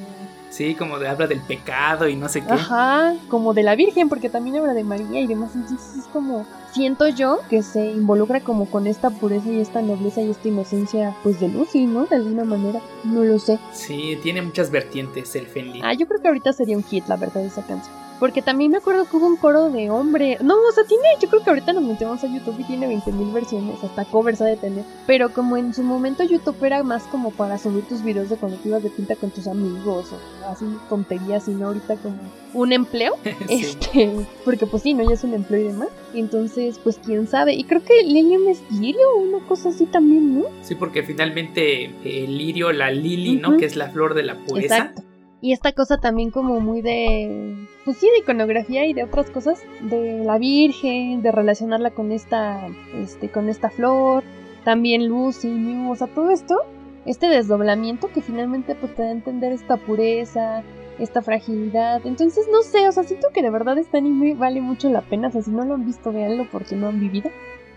Sí, 0.50 0.74
como 0.74 0.98
de 0.98 1.08
habla 1.08 1.28
del 1.28 1.42
pecado 1.42 2.08
y 2.08 2.16
no 2.16 2.28
sé 2.28 2.42
qué. 2.42 2.54
Ajá, 2.54 3.14
como 3.28 3.54
de 3.54 3.64
la 3.64 3.76
Virgen, 3.76 4.10
porque 4.10 4.30
también 4.30 4.58
habla 4.58 4.74
de 4.74 4.84
María 4.84 5.22
y 5.22 5.28
demás. 5.28 5.52
Entonces 5.56 5.98
es 5.98 6.06
como... 6.06 6.46
Siento 6.72 7.08
yo 7.08 7.40
que 7.50 7.64
se 7.64 7.92
involucra 7.92 8.42
como 8.42 8.66
con 8.66 8.86
esta 8.86 9.10
pureza 9.10 9.50
y 9.50 9.60
esta 9.60 9.82
nobleza 9.82 10.22
y 10.22 10.30
esta 10.30 10.48
inocencia, 10.48 11.16
pues 11.24 11.40
de 11.40 11.48
Lucy, 11.48 11.88
¿no? 11.88 12.06
De 12.06 12.16
alguna 12.16 12.44
manera. 12.44 12.80
No 13.04 13.24
lo 13.24 13.40
sé. 13.40 13.60
Sí, 13.74 14.18
tiene 14.22 14.42
muchas 14.44 14.70
vertientes 14.70 15.36
el 15.36 15.48
Fenlit. 15.48 15.84
Ah, 15.84 15.94
yo 15.94 16.08
creo 16.08 16.22
que 16.22 16.28
ahorita 16.28 16.54
sería 16.54 16.78
un 16.78 16.84
hit, 16.84 17.08
la 17.08 17.18
verdad, 17.18 17.44
esa 17.44 17.64
canción. 17.64 17.96
Porque 18.20 18.42
también 18.42 18.72
me 18.72 18.78
acuerdo 18.78 19.06
que 19.06 19.16
hubo 19.16 19.28
un 19.28 19.38
coro 19.38 19.70
de 19.70 19.90
hombre. 19.90 20.38
No, 20.42 20.56
o 20.56 20.72
sea, 20.74 20.84
tiene, 20.84 21.04
yo 21.22 21.30
creo 21.30 21.44
que 21.44 21.50
ahorita 21.50 21.74
nos 21.74 21.84
metemos 21.84 22.24
a 22.24 22.28
YouTube 22.28 22.60
y 22.60 22.64
tiene 22.66 22.88
20.000 22.88 23.34
versiones, 23.34 23.84
hasta 23.84 24.06
covers 24.06 24.42
ha 24.42 24.46
de 24.46 24.58
tener. 24.58 24.84
Pero 25.08 25.30
como 25.30 25.58
en 25.58 25.74
su 25.74 25.84
momento 25.84 26.24
YouTube 26.24 26.64
era 26.64 26.84
más 26.84 27.04
como 27.04 27.32
para 27.32 27.58
subir 27.58 27.86
tus 27.86 28.04
videos 28.04 28.30
de 28.30 28.36
cuando 28.36 28.58
te 28.58 28.68
ibas 28.68 28.84
de 28.84 28.90
pinta 28.90 29.16
con 29.16 29.32
tus 29.32 29.48
amigos 29.48 30.12
o 30.12 30.50
así 30.50 30.66
tonterías, 30.90 31.48
y 31.48 31.52
no 31.52 31.68
ahorita 31.68 31.96
como 31.98 32.18
un 32.54 32.74
empleo. 32.74 33.16
Sí. 33.50 33.62
Este, 33.62 34.28
porque 34.46 34.68
pues 34.68 34.84
sí, 34.84 34.94
¿no? 34.94 35.04
Ya 35.04 35.14
es 35.14 35.24
un 35.24 35.34
empleo 35.34 35.62
y 35.62 35.64
demás. 35.72 35.90
Entonces, 36.14 36.80
pues 36.84 37.00
quién 37.04 37.28
sabe. 37.28 37.54
Y 37.54 37.64
creo 37.64 37.84
que 37.84 38.04
Lilium 38.04 38.48
es 38.48 38.62
lirio 38.72 39.02
o 39.16 39.22
una 39.22 39.40
cosa 39.48 39.70
así 39.70 39.86
también, 39.86 40.40
¿no? 40.40 40.46
Sí, 40.62 40.76
porque 40.76 41.04
finalmente 41.04 41.86
eh, 41.86 41.94
el 42.04 42.38
lirio, 42.38 42.72
la 42.72 42.92
lili, 42.92 43.38
¿no? 43.38 43.58
Que 43.58 43.66
es 43.66 43.76
la 43.76 43.90
flor 43.90 44.14
de 44.14 44.24
la 44.24 44.36
pureza. 44.36 44.78
Exacto. 44.78 45.09
Y 45.42 45.54
esta 45.54 45.72
cosa 45.72 45.98
también 45.98 46.32
como 46.32 46.60
muy 46.60 46.82
de, 46.82 47.56
pues 47.86 47.98
sí, 47.98 48.08
de 48.10 48.20
iconografía 48.20 48.86
y 48.86 48.94
de 48.94 49.04
otras 49.04 49.30
cosas, 49.30 49.62
de 49.82 50.24
la 50.26 50.38
Virgen, 50.38 51.22
de 51.22 51.32
relacionarla 51.32 51.92
con 51.92 52.12
esta, 52.12 52.68
este, 52.96 53.30
con 53.30 53.48
esta 53.48 53.70
flor, 53.70 54.24
también 54.66 55.08
Lucy, 55.08 55.48
Mew, 55.48 55.92
o 55.92 55.96
sea, 55.96 56.08
todo 56.08 56.30
esto, 56.32 56.58
este 57.06 57.28
desdoblamiento 57.28 58.10
que 58.10 58.22
finalmente 58.22 58.76
pues 58.76 58.94
te 58.96 59.04
da 59.04 59.10
a 59.10 59.14
entender 59.14 59.54
esta 59.54 59.78
pureza, 59.78 60.62
esta 61.00 61.22
fragilidad. 61.22 62.06
Entonces, 62.06 62.48
no 62.52 62.62
sé, 62.62 62.90
o 62.90 62.92
sea, 62.92 63.04
siento 63.04 63.30
que 63.34 63.42
de 63.42 63.50
verdad 63.50 63.78
este 63.78 63.98
anime 63.98 64.36
vale 64.36 64.60
mucho 64.60 64.90
la 64.90 65.02
pena, 65.02 65.30
o 65.30 65.32
sea, 65.32 65.42
si 65.42 65.52
no 65.52 65.64
lo 65.64 65.76
han 65.76 65.86
visto, 65.86 66.12
véanlo 66.12 66.48
porque 66.52 66.76
no 66.76 66.90
han 66.90 67.00
vivido. 67.00 67.30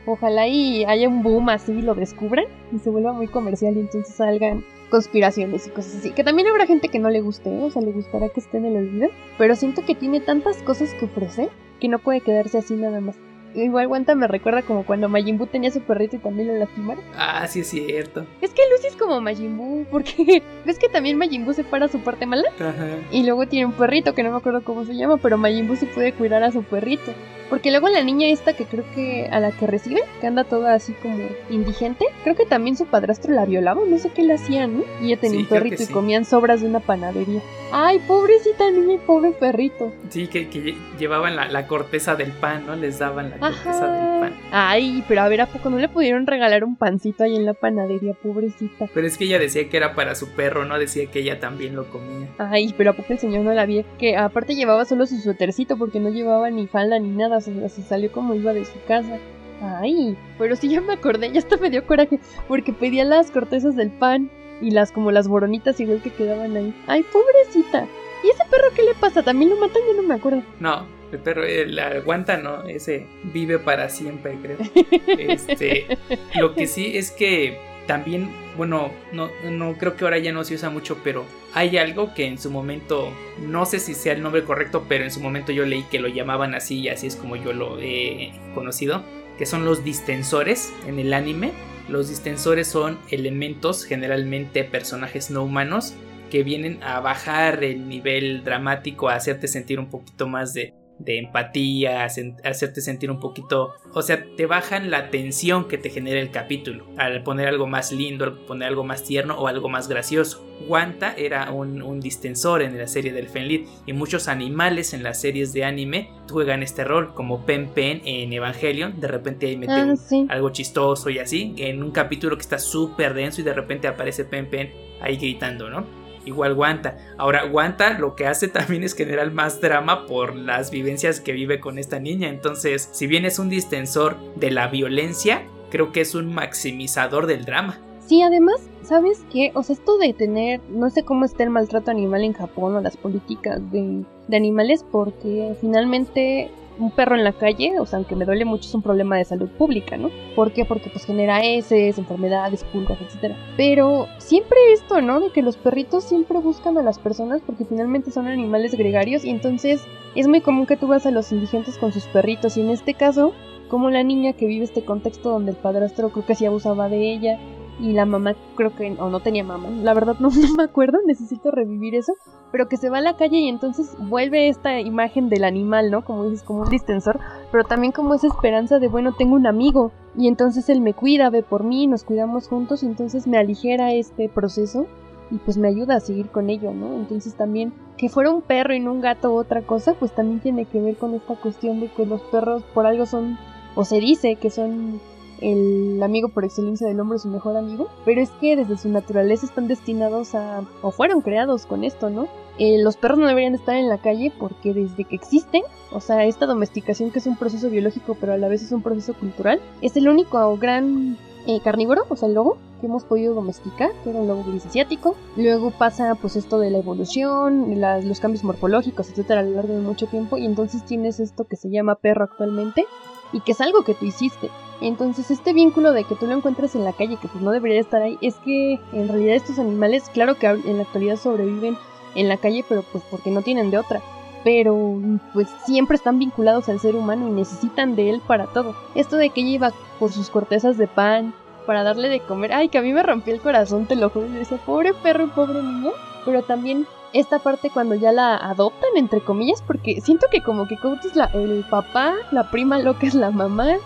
Ojalá 0.07 0.49
y 0.49 0.85
haya 0.85 1.09
un 1.09 1.23
boom 1.23 1.49
así 1.49 1.73
y 1.73 1.83
lo 1.83 1.95
descubran 1.95 2.47
y 2.73 2.79
se 2.79 2.91
vuelva 2.91 3.13
muy 3.13 3.29
comercial 3.29 3.77
y 3.77 3.81
entonces 3.81 4.15
salgan 4.15 4.65
conspiraciones 4.91 5.67
y 5.67 5.71
cosas 5.71 5.97
así. 5.97 6.11
Que 6.11 6.25
también 6.25 6.49
habrá 6.49 6.67
gente 6.67 6.89
que 6.89 6.99
no 6.99 7.09
le 7.09 7.21
guste, 7.21 7.51
¿eh? 7.51 7.63
o 7.63 7.71
sea, 7.71 7.83
le 7.83 7.93
gustará 7.93 8.29
que 8.29 8.41
esté 8.41 8.59
en 8.59 8.67
el 8.67 8.77
olvido. 8.77 9.09
Pero 9.39 9.55
siento 9.57 9.85
que 9.85 9.95
tiene 9.95 10.21
tantas 10.21 10.63
cosas 10.63 10.93
que 10.95 11.07
ofrecer 11.07 11.51
que 11.81 11.89
no 11.89 11.99
puede 11.99 12.21
quedarse 12.21 12.59
así 12.59 12.75
nada 12.75 13.01
más. 13.01 13.17
Igual 13.55 13.87
Wanta 13.87 14.15
me 14.15 14.29
recuerda 14.29 14.63
como 14.63 14.85
cuando 14.85 15.09
Majin 15.09 15.37
Buu 15.37 15.47
tenía 15.47 15.71
su 15.71 15.81
perrito 15.81 16.17
y 16.17 16.21
también 16.21 16.49
lo 16.49 16.55
lastimaron. 16.55 17.05
Ah, 17.17 17.47
sí 17.47 17.61
es 17.61 17.69
cierto. 17.69 18.25
Es 18.41 18.51
que 18.51 18.63
Lucy 18.71 18.89
es 18.89 18.97
como 18.97 19.21
Majin 19.21 19.57
Buu, 19.57 19.85
porque 19.91 20.43
ves 20.65 20.79
que 20.79 20.89
también 20.89 21.19
Majin 21.19 21.45
Buu 21.45 21.53
separa 21.53 21.89
su 21.89 22.01
parte 22.01 22.25
mala 22.25 22.49
Ajá. 22.59 22.87
y 23.11 23.25
luego 23.25 23.47
tiene 23.47 23.67
un 23.67 23.73
perrito 23.73 24.15
que 24.15 24.23
no 24.23 24.31
me 24.31 24.39
acuerdo 24.39 24.65
cómo 24.65 24.85
se 24.85 24.95
llama, 24.95 25.19
pero 25.19 25.37
Majin 25.37 25.67
Buu 25.67 25.77
sí 25.77 25.87
puede 25.87 26.13
cuidar 26.13 26.43
a 26.43 26.51
su 26.51 26.63
perrito. 26.63 27.13
Porque 27.51 27.71
luego 27.71 27.89
la 27.89 28.03
niña 28.03 28.29
esta 28.29 28.55
que 28.55 28.65
creo 28.65 28.85
que 28.95 29.29
a 29.31 29.39
la 29.41 29.51
que 29.51 29.67
recibe, 29.67 30.03
que 30.21 30.27
anda 30.27 30.45
toda 30.45 30.75
así 30.75 30.93
como 30.95 31.19
indigente, 31.51 32.07
creo 32.25 32.35
que 32.35 32.47
también 32.47 32.77
su 32.77 32.87
padrastro 32.87 33.35
la 33.35 33.45
violaba, 33.45 33.81
no 33.87 33.99
sé 33.99 34.11
qué 34.11 34.23
le 34.23 34.35
hacían, 34.35 34.79
¿no? 34.79 34.85
Y 35.03 35.07
ella 35.13 35.21
tenía 35.21 35.39
Sí, 35.39 35.43
un 35.43 35.49
perrito 35.49 35.83
y 35.83 35.87
sí. 35.87 35.93
comían 35.93 36.25
sobras 36.25 36.61
de 36.63 36.67
una 36.69 36.81
panadería. 36.81 37.41
Ay, 37.75 38.01
pobrecita 38.07 38.71
niña 38.71 38.95
y 38.95 38.99
pobre 38.99 39.31
perrito. 39.33 39.93
Sí, 40.11 40.27
que, 40.29 40.49
que 40.51 40.63
lle- 40.63 40.77
llevaban 40.99 41.37
la, 41.37 41.49
la 41.49 41.67
corteza 41.67 42.15
del 42.17 42.31
pan, 42.33 42.67
¿no? 42.67 42.77
Les 42.77 42.99
daban 42.99 43.31
la 43.31 43.39
corteza 43.39 43.87
del 43.91 44.21
pan. 44.21 44.35
Ay, 44.51 45.03
pero 45.09 45.23
a 45.23 45.29
ver, 45.29 45.41
¿a 45.41 45.47
poco 45.47 45.71
no 45.71 45.79
le 45.79 45.89
pudieron 45.89 46.27
regalar 46.27 46.65
un 46.65 46.77
pancito 46.77 47.25
ahí 47.25 47.35
en 47.35 47.47
la 47.47 47.55
panadería, 47.55 48.13
pobrecita? 48.15 48.89
Pero 48.93 49.07
es 49.07 49.17
que 49.17 49.25
ella 49.25 49.39
decía 49.39 49.69
que 49.71 49.77
era 49.79 49.95
para 49.95 50.15
su 50.15 50.29
perro, 50.33 50.67
¿no? 50.67 50.79
Decía 50.79 51.07
que 51.07 51.21
ella 51.21 51.41
también 51.41 51.75
lo 51.75 51.87
comía. 51.89 52.29
Ay, 52.39 52.75
pero 52.77 52.91
a 52.91 52.93
poco 52.93 53.13
el 53.15 53.19
señor 53.19 53.43
no 53.43 53.55
la 53.55 53.65
vio. 53.65 53.85
Que 53.99 54.17
aparte 54.19 54.55
llevaba 54.55 54.85
solo 54.85 55.07
su 55.07 55.17
suétercito 55.19 55.79
porque 55.79 55.99
no 55.99 56.11
llevaba 56.11 56.51
ni 56.51 56.67
falda 56.67 56.99
ni 56.99 57.09
nada. 57.09 57.41
Se, 57.43 57.69
se 57.69 57.83
salió 57.83 58.11
como 58.11 58.35
iba 58.35 58.53
de 58.53 58.65
su 58.65 58.83
casa. 58.87 59.19
Ay, 59.61 60.17
pero 60.39 60.57
sí 60.57 60.69
ya 60.69 60.81
me 60.81 60.95
acordé, 60.95 61.31
ya 61.31 61.39
hasta 61.39 61.57
me 61.57 61.71
dio 61.71 61.87
coraje. 61.87 62.19
Porque 62.49 62.73
pedía 62.73 63.05
las 63.05 63.31
cortezas 63.31 63.77
del 63.77 63.91
pan 63.91 64.31
y 64.61 64.71
las 64.71 64.93
como 64.93 65.11
las 65.11 65.29
boronitas 65.29 65.79
igual 65.81 66.03
que 66.03 66.11
quedaban 66.11 66.57
ahí. 66.57 66.75
Ay, 66.87 67.05
pobrecita. 67.13 67.87
¿Y 68.25 68.31
ese 68.31 68.45
perro 68.51 68.69
qué 68.75 68.83
le 68.83 68.95
pasa? 68.95 69.23
¿También 69.23 69.51
lo 69.51 69.57
matan? 69.57 69.83
Yo 69.87 70.01
no 70.01 70.07
me 70.07 70.15
acuerdo. 70.15 70.43
No, 70.61 70.87
el 71.11 71.19
perro, 71.19 71.45
el 71.45 71.79
aguanta, 71.79 72.37
¿no? 72.37 72.63
Ese 72.65 73.07
vive 73.25 73.59
para 73.59 73.89
siempre, 73.89 74.39
creo. 74.41 74.59
Este, 75.19 75.99
lo 76.39 76.55
que 76.55 76.67
sí 76.67 76.97
es 76.97 77.11
que 77.11 77.59
también, 77.87 78.31
bueno, 78.57 78.91
no, 79.13 79.31
no 79.51 79.75
creo 79.79 79.97
que 79.97 80.05
ahora 80.05 80.19
ya 80.19 80.33
no 80.33 80.45
se 80.45 80.55
usa 80.55 80.71
mucho, 80.71 80.99
pero 81.03 81.25
hay 81.55 81.77
algo 81.79 82.15
que 82.15 82.27
en 82.27 82.39
su 82.39 82.51
momento, 82.51 83.11
no 83.41 83.67
sé 83.67 83.79
si 83.79 83.95
sea 83.95 84.13
el 84.13 84.23
nombre 84.23 84.45
correcto, 84.45 84.85
pero 84.89 85.05
en 85.05 85.11
su 85.11 85.21
momento 85.21 85.53
yo 85.53 85.67
leí 85.67 85.83
que 85.85 85.99
lo 85.99 86.09
llamaban 86.09 86.55
así 86.55 86.81
y 86.81 86.89
así 86.89 87.07
es 87.07 87.17
como 87.17 87.37
yo 87.37 87.53
lo 87.53 87.79
he 87.81 88.33
conocido, 88.55 89.03
que 89.39 89.47
son 89.47 89.65
los 89.65 89.85
distensores 89.85 90.73
en 90.87 90.99
el 90.99 91.13
anime. 91.13 91.53
Los 91.89 92.09
distensores 92.09 92.69
son 92.69 92.99
elementos, 93.11 93.85
generalmente 93.85 94.65
personajes 94.65 95.31
no 95.31 95.43
humanos, 95.43 95.95
que 96.31 96.43
vienen 96.43 96.83
a 96.83 97.01
bajar 97.01 97.63
el 97.65 97.89
nivel 97.89 98.45
dramático, 98.45 99.09
a 99.09 99.17
hacerte 99.17 99.49
sentir 99.49 99.79
un 99.79 99.91
poquito 99.91 100.29
más 100.29 100.55
de, 100.55 100.73
de 101.05 101.19
empatía, 101.19 102.05
hacerte 102.05 102.81
sentir 102.81 103.11
un 103.11 103.21
poquito, 103.21 103.75
o 103.93 104.03
sea, 104.03 104.25
te 104.37 104.47
bajan 104.47 104.91
la 104.91 105.11
tensión 105.11 105.67
que 105.69 105.79
te 105.79 105.91
genera 105.91 106.21
el 106.21 106.31
capítulo, 106.31 106.87
al 106.97 107.23
poner 107.23 107.49
algo 107.49 107.67
más 107.67 107.93
lindo, 107.93 108.25
al 108.25 108.35
poner 108.39 108.69
algo 108.69 108.85
más 108.85 109.03
tierno 109.05 109.35
o 109.39 109.49
algo 109.49 109.69
más 109.69 109.89
gracioso. 109.89 110.47
Wanta 110.69 111.15
era 111.17 111.51
un, 111.51 111.83
un 111.83 112.01
distensor 112.01 112.63
en 112.63 112.79
la 112.79 112.87
serie 112.87 113.13
del 113.13 113.29
Fenlit 113.29 113.67
y 113.85 113.93
muchos 113.93 114.29
animales 114.29 114.95
en 114.95 115.03
las 115.03 115.21
series 115.21 115.53
de 115.53 115.65
anime 115.65 116.11
juegan 116.31 116.63
este 116.63 116.85
rol, 116.85 117.15
como 117.15 117.45
Pen 117.45 117.71
Pen 117.75 118.01
en 118.05 118.33
Evangelion, 118.33 119.01
de 119.01 119.09
repente 119.09 119.47
ahí 119.47 119.57
mete 119.57 119.73
Ah, 119.73 119.97
sí. 119.97 120.27
algo 120.29 120.51
chistoso 120.51 121.11
y 121.11 121.19
así, 121.19 121.55
en 121.59 121.83
un 121.83 121.91
capítulo 121.91 122.37
que 122.37 122.43
está 122.43 122.59
súper 122.59 123.15
denso 123.15 123.41
y 123.41 123.45
de 123.45 123.53
repente 123.55 123.89
aparece 123.89 124.25
Pen 124.25 124.49
Pen 124.49 124.71
ahí 125.01 125.17
gritando, 125.17 125.69
¿no? 125.69 125.85
Igual 126.25 126.55
Wanta. 126.55 126.97
Ahora, 127.19 127.47
Wanta 127.47 127.99
lo 127.99 128.15
que 128.15 128.27
hace 128.27 128.49
también 128.49 128.85
es 128.85 128.95
generar 128.95 129.31
más 129.33 129.61
drama 129.61 130.07
por 130.07 130.35
las 130.35 130.71
vivencias 130.71 131.21
que 131.21 131.33
vive 131.33 131.61
con 131.61 131.79
esta 131.79 131.99
niña. 131.99 132.29
Entonces, 132.29 132.89
si 132.93 133.07
bien 133.07 133.25
es 133.25 133.39
un 133.39 133.49
distensor 133.49 134.17
de 134.37 134.51
la 134.51 134.69
violencia, 134.69 135.43
creo 135.71 135.93
que 135.93 136.03
es 136.03 136.15
un 136.15 136.33
maximizador 136.33 137.27
del 137.27 137.45
drama. 137.45 137.79
Sí, 138.07 138.21
además, 138.21 138.61
¿sabes 138.83 139.25
qué? 139.33 139.53
O 139.55 139.63
sea, 139.63 139.75
esto 139.75 139.97
de 139.97 140.13
tener, 140.13 140.61
no 140.69 140.91
sé 140.91 141.03
cómo 141.05 141.25
está 141.25 141.45
el 141.45 141.51
maltrato 141.51 141.91
animal 141.91 142.23
en 142.25 142.33
Japón 142.33 142.75
o 142.77 142.81
las 142.81 142.97
políticas 142.97 143.61
de, 143.71 144.05
de 144.29 144.37
animales, 144.37 144.85
porque 144.91 145.55
finalmente 145.61 146.51
un 146.79 146.91
perro 146.91 147.17
en 147.17 147.25
la 147.25 147.33
calle, 147.33 147.79
o 147.79 147.87
sea, 147.87 147.99
aunque 147.99 148.17
me 148.17 148.25
duele 148.25 148.45
mucho, 148.45 148.69
es 148.69 148.75
un 148.75 148.83
problema 148.83 149.17
de 149.17 149.25
salud 149.25 149.49
pública, 149.51 149.97
¿no? 149.97 150.11
¿Por 150.35 150.53
qué? 150.53 150.65
Porque 150.65 150.91
pues 150.91 151.05
genera 151.05 151.45
heces, 151.45 151.99
enfermedades, 151.99 152.65
pulgas, 152.65 153.01
etcétera. 153.01 153.37
Pero 153.57 154.09
siempre 154.19 154.57
esto, 154.73 155.01
¿no? 155.01 155.21
De 155.21 155.31
que 155.31 155.43
los 155.43 155.57
perritos 155.57 156.05
siempre 156.05 156.39
buscan 156.39 156.79
a 156.79 156.83
las 156.83 156.99
personas 156.99 157.43
porque 157.45 157.65
finalmente 157.65 158.11
son 158.11 158.27
animales 158.27 158.75
gregarios 158.75 159.25
y 159.25 159.31
entonces 159.31 159.85
es 160.15 160.29
muy 160.29 160.41
común 160.41 160.67
que 160.67 160.77
tú 160.77 160.87
vas 160.89 161.07
a 161.07 161.11
los 161.11 161.33
indigentes 161.33 161.79
con 161.79 161.93
sus 161.93 162.05
perritos 162.05 162.57
y 162.57 162.61
en 162.61 162.71
este 162.71 162.95
caso 162.95 163.33
como 163.69 163.89
la 163.89 164.03
niña 164.03 164.35
que 164.35 164.47
vive 164.47 164.65
este 164.65 164.85
contexto 164.85 165.31
donde 165.31 165.53
el 165.53 165.57
padrastro 165.57 166.11
creo 166.11 166.27
que 166.27 166.35
sí 166.35 166.45
abusaba 166.45 166.89
de 166.91 167.13
ella 167.13 167.39
y 167.81 167.93
la 167.93 168.07
mamá 168.07 168.35
creo 168.57 168.75
que 168.77 168.97
o 168.99 169.09
no 169.09 169.21
tenía 169.21 169.45
mamá, 169.45 169.69
la 169.71 169.95
verdad 169.95 170.17
no, 170.21 170.29
no 170.35 170.55
me 170.57 170.65
acuerdo, 170.65 170.99
necesito 171.07 171.51
revivir 171.51 171.95
eso, 171.95 172.13
pero 172.51 172.69
que 172.69 172.77
se 172.77 172.91
va 172.91 172.99
a 172.99 173.03
la 173.03 173.17
calle 173.17 173.39
y 173.39 173.49
entonces 173.49 173.97
vuelve 173.99 174.49
esta 174.49 174.81
imagen 174.81 175.29
del 175.29 175.45
animal, 175.45 175.91
¿no? 175.91 176.05
Como 176.05 176.25
dices, 176.25 176.45
como 176.45 176.63
un 176.63 176.69
distensor, 176.69 177.19
pero 177.51 177.65
también 177.65 177.93
como 177.93 178.15
esa 178.15 178.27
esperanza 178.27 178.79
de, 178.79 178.89
bueno, 178.89 179.13
tengo 179.13 179.35
un 179.35 179.47
amigo 179.47 179.93
y 180.17 180.29
entonces 180.29 180.69
él 180.69 180.81
me 180.81 180.95
cuida, 180.95 181.31
ve 181.31 181.43
por 181.43 181.65
mí, 181.65 181.87
nos 181.87 182.05
cuidamos 182.05 182.49
juntos 182.49 182.83
y 182.83 182.87
entonces 182.87 183.27
me 183.27 183.39
aligera 183.39 183.93
este 183.93 184.29
proceso 184.29 184.87
y 185.31 185.39
pues 185.39 185.57
me 185.57 185.69
ayuda 185.69 185.97
a 185.97 186.01
seguir 186.01 186.29
con 186.29 186.51
ello, 186.51 186.73
¿no? 186.75 186.95
Entonces 186.95 187.35
también 187.35 187.73
que 187.97 188.11
fuera 188.11 188.31
un 188.31 188.43
perro 188.43 188.75
y 188.75 188.81
no 188.81 188.93
un 188.93 189.01
gato 189.01 189.33
u 189.33 189.39
otra 189.39 189.63
cosa, 189.63 189.95
pues 189.95 190.15
también 190.15 190.41
tiene 190.41 190.67
que 190.67 190.81
ver 190.81 190.97
con 190.97 191.15
esta 191.15 191.37
cuestión 191.37 191.81
de 191.81 191.89
que 191.89 192.05
los 192.05 192.21
perros 192.21 192.63
por 192.75 192.87
algo 192.87 193.07
son, 193.07 193.39
o 193.75 193.85
se 193.85 193.99
dice 193.99 194.37
que 194.37 194.51
son 194.51 195.01
el 195.43 196.03
amigo 196.03 196.29
por 196.29 196.45
excelencia 196.45 196.87
del 196.87 197.01
hombre, 197.01 197.19
su 197.19 197.29
mejor 197.29 197.57
amigo, 197.57 197.89
pero 198.05 198.21
es 198.21 198.31
que 198.41 198.57
desde 198.57 198.79
su 198.79 198.89
naturaleza 198.89 199.47
están 199.47 199.69
destinados 199.69 200.35
a, 200.35 200.63
o 200.83 200.91
fueron 200.91 201.21
creados 201.21 201.67
con 201.67 201.85
esto, 201.85 202.11
¿no? 202.11 202.29
Eh, 202.59 202.83
los 202.83 202.97
perros 202.97 203.19
no 203.19 203.27
deberían 203.27 203.55
estar 203.55 203.77
en 203.77 203.89
la 203.89 203.99
calle 203.99 204.33
porque 204.39 204.73
desde 204.73 205.05
que 205.05 205.17
existen, 205.17 205.63
o 205.91 206.01
sea, 206.01 206.25
esta 206.25 206.47
domesticación 206.47 207.11
que 207.11 207.19
es 207.19 207.27
un 207.27 207.37
proceso 207.37 207.71
biológico 207.71 208.17
pero 208.21 208.35
a 208.35 208.39
la 208.39 208.49
vez 208.49 208.63
es 208.63 208.73
un 208.73 208.83
proceso 208.83 209.15
cultural, 209.15 209.61
es 209.81 209.97
el 209.97 210.09
único 210.09 210.57
gran 210.59 211.17
eh, 211.47 211.61
carnívoro, 211.65 212.03
o 212.09 212.17
sea, 212.17 212.29
el 212.29 212.35
lobo, 212.35 212.57
que 212.81 212.87
hemos 212.87 213.05
podido 213.05 213.35
domesticar, 213.35 213.91
que 214.03 214.11
era 214.11 214.21
un 214.21 214.29
lobo 214.29 214.45
gris 214.45 214.67
asiático. 214.67 215.15
Luego 215.37 215.71
pasa 215.71 216.15
pues 216.17 216.37
esto 216.37 216.59
de 216.59 216.71
la 216.71 216.79
evolución, 216.79 217.81
los 218.05 218.21
cambios 218.21 218.45
morfológicos, 218.45 219.09
etcétera, 219.09 219.41
a 219.41 219.45
lo 219.45 219.53
largo 219.53 219.75
de 219.75 219.81
mucho 219.81 220.07
tiempo, 220.07 220.37
y 220.37 220.45
entonces 220.45 220.85
tienes 220.85 221.21
esto 221.21 221.45
que 221.45 221.57
se 221.57 221.71
llama 221.71 221.95
perro 221.95 222.25
actualmente, 222.25 222.85
y 223.33 223.41
que 223.41 223.53
es 223.53 223.61
algo 223.61 223.85
que 223.85 223.95
tú 223.95 224.05
hiciste. 224.05 224.51
Entonces 224.83 225.31
este 225.31 225.53
vínculo 225.53 225.93
de 225.93 226.05
que 226.05 226.17
tú 226.17 226.27
lo 226.27 226.35
encuentres 226.35 226.75
en 226.75 226.85
la 226.85 226.93
calle, 226.93 227.17
que 227.17 227.29
pues 227.29 227.43
no 227.43 227.53
debería 227.53 227.81
estar 227.81 228.03
ahí, 228.03 228.19
es 228.21 228.35
que 228.37 228.81
en 228.93 229.09
realidad 229.09 229.37
estos 229.37 229.59
animales, 229.61 230.11
claro 230.13 230.35
que 230.37 230.47
en 230.49 230.77
la 230.77 230.83
actualidad 230.83 231.17
sobreviven 231.17 231.79
en 232.17 232.29
la 232.29 232.37
calle, 232.37 232.65
pero 232.69 232.83
pues 232.83 233.05
porque 233.11 233.31
no 233.31 233.43
tienen 233.43 233.71
de 233.71 233.79
otra. 233.79 234.03
Pero 234.43 234.99
pues 235.33 235.49
siempre 235.65 235.95
están 235.95 236.19
vinculados 236.19 236.69
al 236.69 236.81
ser 236.81 236.97
humano 236.97 237.29
y 237.29 237.31
necesitan 237.31 237.95
de 237.95 238.11
él 238.11 238.23
para 238.27 238.47
todo. 238.47 238.75
Esto 238.97 239.17
de 239.17 239.31
que 239.31 239.43
ella 239.43 239.51
iba 239.51 239.73
por 240.01 240.11
sus 240.11 240.31
cortezas 240.31 240.77
de 240.79 240.89
pan 240.89 241.33
para 241.65 241.85
darle 241.85 242.09
de 242.09 242.19
comer, 242.19 242.53
ay, 242.53 242.69
que 242.69 242.79
a 242.79 242.83
mí 242.83 242.93
me 242.93 243.05
rompió 243.05 243.33
el 243.33 243.41
corazón, 243.41 243.87
te 243.87 243.95
lo 243.95 244.11
juro, 244.11 244.27
y 244.27 244.33
decía, 244.33 244.59
pobre 244.67 244.95
perro, 244.95 245.29
pobre 245.29 245.63
niño. 245.63 245.93
Pero 246.25 246.43
también 246.43 246.89
esta 247.13 247.39
parte 247.39 247.71
cuando 247.71 247.95
ya 247.95 248.11
la 248.11 248.37
adoptan, 248.37 248.91
entre 248.97 249.21
comillas, 249.21 249.63
porque 249.65 250.01
siento 250.01 250.27
que 250.31 250.43
como 250.43 250.67
que 250.67 250.77
Coach 250.77 251.05
es 251.05 251.15
la, 251.15 251.27
el 251.27 251.65
papá, 251.71 252.15
la 252.33 252.51
prima 252.51 252.81
loca 252.81 253.07
es 253.07 253.15
la 253.15 253.31
mamá, 253.31 253.77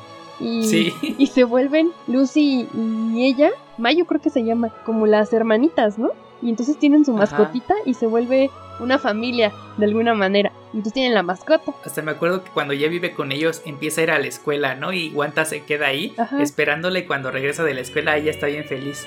y, 0.40 0.92
y 1.18 1.26
se 1.28 1.44
vuelven 1.44 1.92
Lucy 2.06 2.68
y 2.74 3.24
ella, 3.24 3.50
Mayo 3.78 4.06
creo 4.06 4.20
que 4.20 4.30
se 4.30 4.44
llama, 4.44 4.68
como 4.84 5.06
las 5.06 5.32
hermanitas, 5.32 5.98
¿no? 5.98 6.10
Y 6.42 6.50
entonces 6.50 6.78
tienen 6.78 7.04
su 7.04 7.12
mascotita 7.12 7.74
y 7.86 7.94
se 7.94 8.06
vuelve 8.06 8.50
una 8.78 8.98
familia 8.98 9.52
de 9.78 9.86
alguna 9.86 10.14
manera. 10.14 10.52
Y 10.72 10.78
entonces 10.78 10.92
tienen 10.92 11.14
la 11.14 11.22
mascota. 11.22 11.72
Hasta 11.84 12.02
me 12.02 12.10
acuerdo 12.10 12.44
que 12.44 12.50
cuando 12.50 12.74
ya 12.74 12.88
vive 12.88 13.14
con 13.14 13.32
ellos 13.32 13.62
empieza 13.64 14.02
a 14.02 14.04
ir 14.04 14.10
a 14.10 14.18
la 14.18 14.26
escuela, 14.26 14.74
¿no? 14.74 14.92
Y 14.92 15.10
Guanta 15.10 15.46
se 15.46 15.64
queda 15.64 15.86
ahí 15.86 16.14
esperándole 16.38 17.00
y 17.00 17.06
cuando 17.06 17.30
regresa 17.30 17.64
de 17.64 17.74
la 17.74 17.80
escuela 17.80 18.16
ella 18.16 18.30
está 18.30 18.46
bien 18.46 18.64
feliz. 18.64 19.06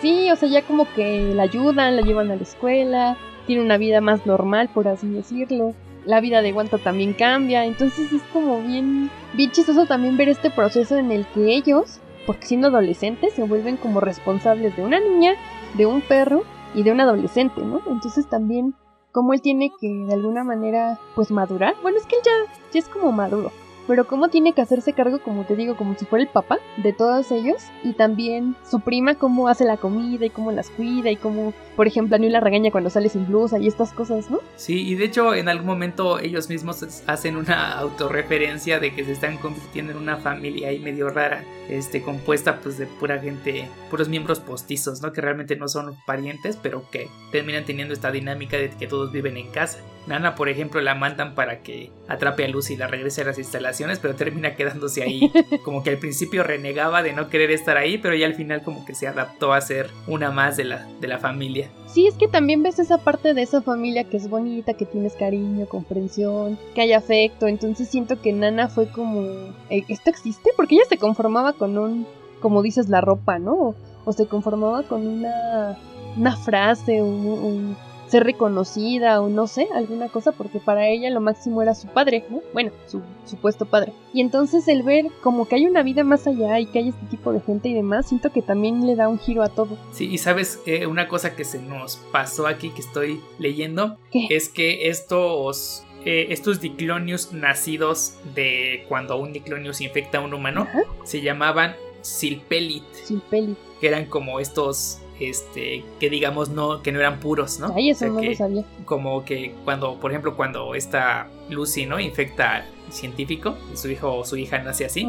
Sí, 0.00 0.30
o 0.30 0.36
sea, 0.36 0.48
ya 0.48 0.62
como 0.62 0.86
que 0.94 1.32
la 1.34 1.42
ayudan, 1.42 1.96
la 1.96 2.02
llevan 2.02 2.30
a 2.30 2.36
la 2.36 2.42
escuela, 2.42 3.16
tiene 3.48 3.62
una 3.62 3.78
vida 3.78 4.00
más 4.00 4.24
normal, 4.26 4.70
por 4.72 4.86
así 4.86 5.08
decirlo 5.08 5.74
la 6.04 6.20
vida 6.20 6.42
de 6.42 6.52
Guanta 6.52 6.78
también 6.78 7.12
cambia. 7.12 7.64
Entonces 7.64 8.12
es 8.12 8.22
como 8.32 8.62
bien, 8.62 9.10
bien 9.34 9.50
chistoso 9.50 9.86
también 9.86 10.16
ver 10.16 10.28
este 10.28 10.50
proceso 10.50 10.96
en 10.96 11.10
el 11.10 11.26
que 11.26 11.54
ellos, 11.54 12.00
porque 12.26 12.46
siendo 12.46 12.68
adolescentes, 12.68 13.34
se 13.34 13.42
vuelven 13.42 13.76
como 13.76 14.00
responsables 14.00 14.76
de 14.76 14.82
una 14.82 15.00
niña, 15.00 15.34
de 15.74 15.86
un 15.86 16.00
perro 16.00 16.44
y 16.74 16.82
de 16.82 16.92
un 16.92 17.00
adolescente, 17.00 17.60
¿no? 17.62 17.80
Entonces 17.88 18.28
también 18.28 18.74
como 19.12 19.32
él 19.32 19.40
tiene 19.40 19.70
que 19.80 19.88
de 19.88 20.14
alguna 20.14 20.44
manera 20.44 20.98
pues 21.14 21.30
madurar. 21.30 21.74
Bueno, 21.82 21.98
es 21.98 22.06
que 22.06 22.16
él 22.16 22.22
ya, 22.24 22.52
ya 22.72 22.78
es 22.78 22.88
como 22.88 23.12
maduro 23.12 23.50
pero 23.88 24.06
cómo 24.06 24.28
tiene 24.28 24.52
que 24.52 24.60
hacerse 24.60 24.92
cargo, 24.92 25.20
como 25.20 25.44
te 25.44 25.56
digo, 25.56 25.76
como 25.76 25.96
si 25.96 26.04
fuera 26.04 26.22
el 26.22 26.28
papá 26.28 26.58
de 26.76 26.92
todos 26.92 27.32
ellos, 27.32 27.56
y 27.82 27.94
también 27.94 28.54
su 28.70 28.80
prima 28.80 29.14
cómo 29.14 29.48
hace 29.48 29.64
la 29.64 29.78
comida 29.78 30.26
y 30.26 30.30
cómo 30.30 30.52
las 30.52 30.68
cuida 30.68 31.10
y 31.10 31.16
cómo, 31.16 31.54
por 31.74 31.86
ejemplo, 31.86 32.14
a 32.14 32.18
la 32.18 32.40
regaña 32.40 32.70
cuando 32.70 32.90
sale 32.90 33.08
sin 33.08 33.26
blusa 33.26 33.58
y 33.58 33.66
estas 33.66 33.92
cosas, 33.92 34.30
¿no? 34.30 34.40
Sí, 34.56 34.86
y 34.86 34.94
de 34.94 35.06
hecho 35.06 35.34
en 35.34 35.48
algún 35.48 35.66
momento 35.66 36.18
ellos 36.18 36.50
mismos 36.50 37.02
hacen 37.06 37.36
una 37.36 37.72
autorreferencia 37.78 38.78
de 38.78 38.94
que 38.94 39.04
se 39.04 39.12
están 39.12 39.38
convirtiendo 39.38 39.92
en 39.92 39.98
una 39.98 40.18
familia 40.18 40.68
ahí 40.68 40.78
medio 40.78 41.08
rara, 41.08 41.42
este, 41.70 42.02
compuesta 42.02 42.60
pues 42.60 42.76
de 42.76 42.86
pura 42.86 43.18
gente, 43.18 43.68
puros 43.90 44.10
miembros 44.10 44.40
postizos, 44.40 45.00
¿no? 45.00 45.12
Que 45.12 45.22
realmente 45.22 45.56
no 45.56 45.68
son 45.68 45.96
parientes, 46.06 46.58
pero 46.62 46.84
que 46.90 47.08
terminan 47.32 47.64
teniendo 47.64 47.94
esta 47.94 48.10
dinámica 48.10 48.58
de 48.58 48.68
que 48.68 48.86
todos 48.86 49.10
viven 49.12 49.38
en 49.38 49.50
casa. 49.50 49.78
Nana, 50.06 50.34
por 50.34 50.48
ejemplo, 50.48 50.80
la 50.80 50.94
mandan 50.94 51.34
para 51.34 51.60
que 51.60 51.90
atrape 52.08 52.44
a 52.44 52.48
Lucy 52.48 52.74
y 52.74 52.76
la 52.76 52.86
regrese 52.86 53.22
a 53.22 53.24
las 53.24 53.38
instalaciones, 53.38 53.98
pero 53.98 54.14
termina 54.14 54.54
quedándose 54.54 55.02
ahí. 55.02 55.30
Como 55.64 55.82
que 55.82 55.90
al 55.90 55.98
principio 55.98 56.42
renegaba 56.42 57.02
de 57.02 57.12
no 57.12 57.28
querer 57.28 57.50
estar 57.50 57.76
ahí, 57.76 57.98
pero 57.98 58.14
ya 58.14 58.26
al 58.26 58.34
final 58.34 58.62
como 58.62 58.84
que 58.84 58.94
se 58.94 59.06
adaptó 59.06 59.52
a 59.52 59.60
ser 59.60 59.90
una 60.06 60.30
más 60.30 60.56
de 60.56 60.64
la, 60.64 60.86
de 61.00 61.08
la 61.08 61.18
familia. 61.18 61.70
Sí, 61.86 62.06
es 62.06 62.14
que 62.14 62.28
también 62.28 62.62
ves 62.62 62.78
esa 62.78 62.98
parte 62.98 63.34
de 63.34 63.42
esa 63.42 63.62
familia 63.62 64.04
que 64.04 64.16
es 64.16 64.28
bonita, 64.28 64.74
que 64.74 64.86
tienes 64.86 65.14
cariño, 65.14 65.66
comprensión, 65.66 66.58
que 66.74 66.82
hay 66.82 66.92
afecto. 66.92 67.46
Entonces 67.46 67.88
siento 67.88 68.20
que 68.20 68.32
Nana 68.32 68.68
fue 68.68 68.88
como, 68.88 69.22
eh, 69.70 69.84
¿esto 69.88 70.10
existe? 70.10 70.50
Porque 70.56 70.76
ella 70.76 70.84
se 70.88 70.98
conformaba 70.98 71.52
con 71.52 71.76
un, 71.76 72.06
como 72.40 72.62
dices, 72.62 72.88
la 72.88 73.00
ropa, 73.00 73.38
¿no? 73.38 73.74
O, 74.04 74.12
se 74.12 74.26
conformaba 74.26 74.84
con 74.84 75.06
una, 75.06 75.78
una 76.16 76.36
frase, 76.36 77.02
un, 77.02 77.26
un 77.26 77.76
ser 78.08 78.24
reconocida 78.24 79.20
o 79.20 79.28
no 79.28 79.46
sé, 79.46 79.68
alguna 79.74 80.08
cosa, 80.08 80.32
porque 80.32 80.58
para 80.58 80.88
ella 80.88 81.10
lo 81.10 81.20
máximo 81.20 81.62
era 81.62 81.74
su 81.74 81.88
padre, 81.88 82.24
¿no? 82.30 82.40
Bueno, 82.52 82.72
su 82.86 83.02
supuesto 83.26 83.66
padre. 83.66 83.92
Y 84.12 84.20
entonces 84.20 84.66
el 84.68 84.82
ver 84.82 85.06
como 85.22 85.46
que 85.46 85.56
hay 85.56 85.66
una 85.66 85.82
vida 85.82 86.04
más 86.04 86.26
allá 86.26 86.58
y 86.58 86.66
que 86.66 86.78
hay 86.78 86.88
este 86.88 87.06
tipo 87.06 87.32
de 87.32 87.40
gente 87.40 87.68
y 87.68 87.74
demás, 87.74 88.08
siento 88.08 88.30
que 88.32 88.42
también 88.42 88.86
le 88.86 88.96
da 88.96 89.08
un 89.08 89.18
giro 89.18 89.42
a 89.42 89.48
todo. 89.48 89.76
Sí, 89.92 90.06
y 90.10 90.18
sabes, 90.18 90.60
eh, 90.66 90.86
una 90.86 91.08
cosa 91.08 91.36
que 91.36 91.44
se 91.44 91.60
nos 91.60 91.96
pasó 92.12 92.46
aquí 92.46 92.70
que 92.70 92.80
estoy 92.80 93.20
leyendo 93.38 93.98
es 94.12 94.48
que 94.48 94.88
estos 94.88 95.84
eh, 96.04 96.28
estos 96.30 96.60
diclonius 96.60 97.32
nacidos 97.32 98.14
de 98.34 98.84
cuando 98.88 99.18
un 99.18 99.32
diclonius 99.32 99.80
infecta 99.80 100.18
a 100.18 100.20
un 100.20 100.32
humano 100.32 100.66
se 101.04 101.20
llamaban 101.20 101.74
silpelit. 102.02 102.84
Silpelit. 102.92 103.58
Que 103.80 103.88
eran 103.88 104.06
como 104.06 104.40
estos 104.40 105.00
este, 105.20 105.84
que 106.00 106.10
digamos 106.10 106.50
no, 106.50 106.82
que 106.82 106.92
no 106.92 106.98
eran 106.98 107.20
puros, 107.20 107.58
¿no? 107.58 107.72
Ay, 107.74 107.90
eso 107.90 108.06
no 108.06 108.22
lo 108.22 108.34
sabía. 108.34 108.64
Como 108.84 109.24
que 109.24 109.54
cuando, 109.64 109.98
por 110.00 110.10
ejemplo, 110.10 110.36
cuando 110.36 110.74
esta 110.74 111.28
Lucy, 111.50 111.86
¿no? 111.86 112.00
Infecta 112.00 112.56
al 112.56 112.64
científico, 112.90 113.56
su 113.74 113.90
hijo 113.90 114.14
o 114.14 114.24
su 114.24 114.36
hija 114.36 114.58
nace 114.58 114.84
así, 114.84 115.08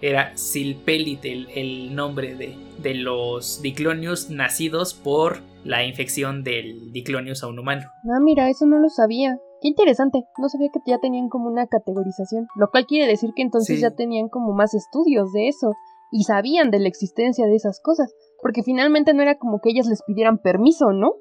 era 0.00 0.36
Silpelit 0.36 1.24
el, 1.24 1.94
nombre 1.94 2.34
de, 2.34 2.56
de, 2.78 2.94
los 2.94 3.60
diclonius 3.62 4.30
nacidos 4.30 4.94
por 4.94 5.40
la 5.64 5.84
infección 5.84 6.44
del 6.44 6.92
diclonius 6.92 7.42
a 7.42 7.48
un 7.48 7.58
humano. 7.58 7.82
Ah, 8.04 8.20
mira, 8.22 8.48
eso 8.48 8.66
no 8.66 8.78
lo 8.78 8.88
sabía. 8.88 9.38
Qué 9.60 9.68
interesante, 9.68 10.24
no 10.38 10.48
sabía 10.48 10.68
que 10.72 10.78
ya 10.86 10.98
tenían 10.98 11.28
como 11.28 11.48
una 11.48 11.66
categorización, 11.66 12.46
lo 12.54 12.70
cual 12.70 12.86
quiere 12.86 13.08
decir 13.08 13.30
que 13.34 13.42
entonces 13.42 13.80
ya 13.80 13.90
tenían 13.90 14.28
como 14.28 14.52
más 14.54 14.72
estudios 14.72 15.32
de 15.32 15.48
eso 15.48 15.72
y 16.12 16.22
sabían 16.22 16.70
de 16.70 16.78
la 16.78 16.88
existencia 16.88 17.46
de 17.46 17.56
esas 17.56 17.80
cosas. 17.80 18.12
Porque 18.40 18.62
finalmente 18.62 19.14
no 19.14 19.22
era 19.22 19.36
como 19.36 19.60
que 19.60 19.70
ellas 19.70 19.86
les 19.86 20.02
pidieran 20.02 20.38
permiso, 20.38 20.92
¿no? 20.92 21.14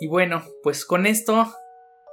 Y 0.00 0.08
bueno, 0.08 0.42
pues 0.62 0.84
con 0.84 1.06
esto 1.06 1.46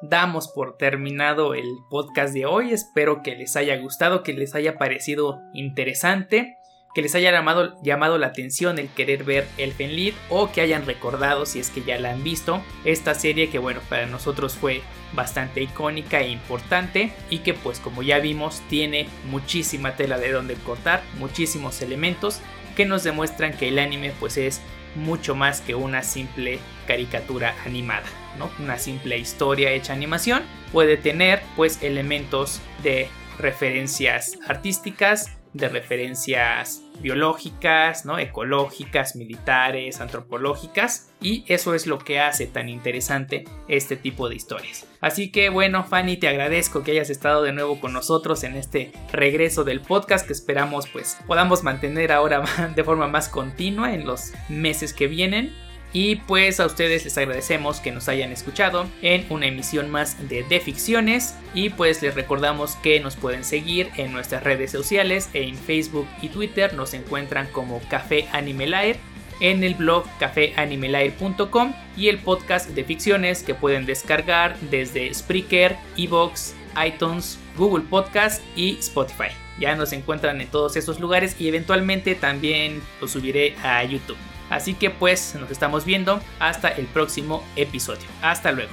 damos 0.01 0.49
por 0.49 0.77
terminado 0.77 1.53
el 1.53 1.67
podcast 1.89 2.34
de 2.34 2.45
hoy. 2.45 2.73
Espero 2.73 3.21
que 3.23 3.35
les 3.35 3.55
haya 3.55 3.77
gustado, 3.77 4.23
que 4.23 4.34
les 4.34 4.55
haya 4.55 4.77
parecido 4.77 5.39
interesante, 5.53 6.57
que 6.93 7.01
les 7.01 7.15
haya 7.15 7.31
llamado, 7.31 7.75
llamado 7.84 8.17
la 8.17 8.27
atención 8.27 8.79
el 8.79 8.89
querer 8.89 9.23
ver 9.23 9.47
el 9.57 9.71
Fenlit 9.71 10.15
o 10.29 10.51
que 10.51 10.61
hayan 10.61 10.85
recordado, 10.85 11.45
si 11.45 11.59
es 11.59 11.69
que 11.69 11.84
ya 11.84 11.99
la 11.99 12.11
han 12.11 12.23
visto, 12.23 12.61
esta 12.85 13.13
serie 13.13 13.49
que 13.49 13.59
bueno, 13.59 13.81
para 13.89 14.07
nosotros 14.07 14.55
fue 14.55 14.81
bastante 15.13 15.61
icónica 15.61 16.21
e 16.21 16.29
importante 16.29 17.11
y 17.29 17.39
que 17.39 17.53
pues 17.53 17.79
como 17.79 18.03
ya 18.03 18.19
vimos 18.19 18.61
tiene 18.69 19.07
muchísima 19.29 19.95
tela 19.95 20.17
de 20.17 20.31
donde 20.31 20.55
cortar, 20.55 21.01
muchísimos 21.19 21.81
elementos 21.81 22.41
que 22.78 22.86
nos 22.86 23.04
demuestran 23.04 23.58
que 23.58 23.70
el 23.70 23.80
anime 23.80 24.14
pues 24.20 24.38
es 24.38 24.62
mucho 24.95 25.34
más 25.34 25.62
que 25.62 25.74
una 25.74 26.04
simple 26.04 26.60
caricatura 26.86 27.56
animada, 27.66 28.06
¿no? 28.38 28.52
Una 28.60 28.78
simple 28.78 29.18
historia 29.18 29.72
hecha 29.72 29.94
animación 29.94 30.44
puede 30.72 30.95
tener 30.95 31.41
pues 31.56 31.82
elementos 31.82 32.62
de 32.84 33.10
referencias 33.40 34.38
artísticas, 34.48 35.36
de 35.53 35.69
referencias 35.69 36.84
biológicas, 37.02 38.06
¿no? 38.06 38.18
ecológicas, 38.19 39.15
militares, 39.15 40.02
antropológicas 40.02 41.11
y 41.22 41.44
eso 41.48 41.74
es 41.74 41.88
lo 41.88 41.99
que 41.99 42.19
hace 42.19 42.48
tan 42.48 42.69
interesante 42.69 43.45
este 43.68 43.95
tipo 43.95 44.30
de 44.30 44.36
historias. 44.36 44.88
Así 44.99 45.32
que 45.32 45.49
bueno, 45.49 45.84
Fanny, 45.84 46.18
te 46.18 46.28
agradezco 46.28 46.84
que 46.84 46.91
hayas 46.91 47.10
estado 47.10 47.44
de 47.44 47.53
nuevo 47.53 47.80
con 47.80 47.94
nosotros 47.94 48.44
en 48.44 48.56
este 48.56 48.91
regreso 49.11 49.64
del 49.64 49.82
podcast 49.82 50.26
que 50.26 50.34
esperamos 50.34 50.88
pues 50.88 51.18
podamos 51.28 51.64
mantener 51.64 52.11
ahora 52.11 52.44
de 52.76 52.84
forma 52.84 53.07
más 53.07 53.30
continua 53.30 53.94
en 53.94 54.06
los 54.06 54.34
meses 54.49 54.94
que 54.94 55.07
vienen. 55.07 55.53
Y 55.93 56.18
pues 56.18 56.59
a 56.59 56.65
ustedes 56.65 57.05
les 57.05 57.18
agradecemos 57.18 57.80
que 57.80 57.91
nos 57.91 58.09
hayan 58.09 58.31
escuchado 58.31 58.88
en 59.01 59.26
una 59.30 59.47
emisión 59.47 59.89
más 59.89 60.30
de 60.30 60.43
De 60.43 60.59
Ficciones. 60.59 61.35
Y 61.53 61.69
pues 61.69 62.01
les 62.01 62.14
recordamos 62.14 62.76
que 62.77 62.99
nos 62.99 63.15
pueden 63.15 63.43
seguir 63.43 63.89
en 63.97 64.11
nuestras 64.11 64.43
redes 64.43 64.72
sociales, 64.72 65.30
en 65.34 65.55
Facebook 65.55 66.07
y 66.22 66.30
Twitter 66.30 66.73
nos 66.73 66.93
encuentran 66.93 67.47
como 67.47 67.81
Café 67.89 68.27
Animelair 68.31 68.97
en 69.39 69.64
el 69.64 69.76
blog 69.76 70.05
cafeanimelair.com 70.19 71.73
y 71.95 72.07
el 72.09 72.18
podcast 72.19 72.69
de 72.69 72.84
ficciones 72.84 73.43
que 73.43 73.55
pueden 73.55 73.85
descargar 73.85 74.57
desde 74.72 75.14
Spreaker, 75.14 75.76
Evox, 75.95 76.55
iTunes, 76.85 77.39
Google 77.57 77.85
Podcast 77.89 78.43
y 78.55 78.77
Spotify. 78.77 79.30
Ya 79.59 79.76
nos 79.76 79.93
encuentran 79.93 80.39
en 80.41 80.47
todos 80.47 80.76
esos 80.76 80.99
lugares 80.99 81.35
y 81.39 81.47
eventualmente 81.47 82.15
también 82.15 82.81
lo 83.01 83.07
subiré 83.07 83.55
a 83.64 83.84
YouTube. 83.84 84.18
Así 84.49 84.74
que 84.74 84.90
pues 84.90 85.36
nos 85.36 85.52
estamos 85.52 85.86
viendo 85.86 86.22
hasta 86.40 86.69
el 86.69 86.86
próximo 86.86 87.44
episodio. 87.56 88.07
Hasta 88.22 88.52
luego. 88.52 88.72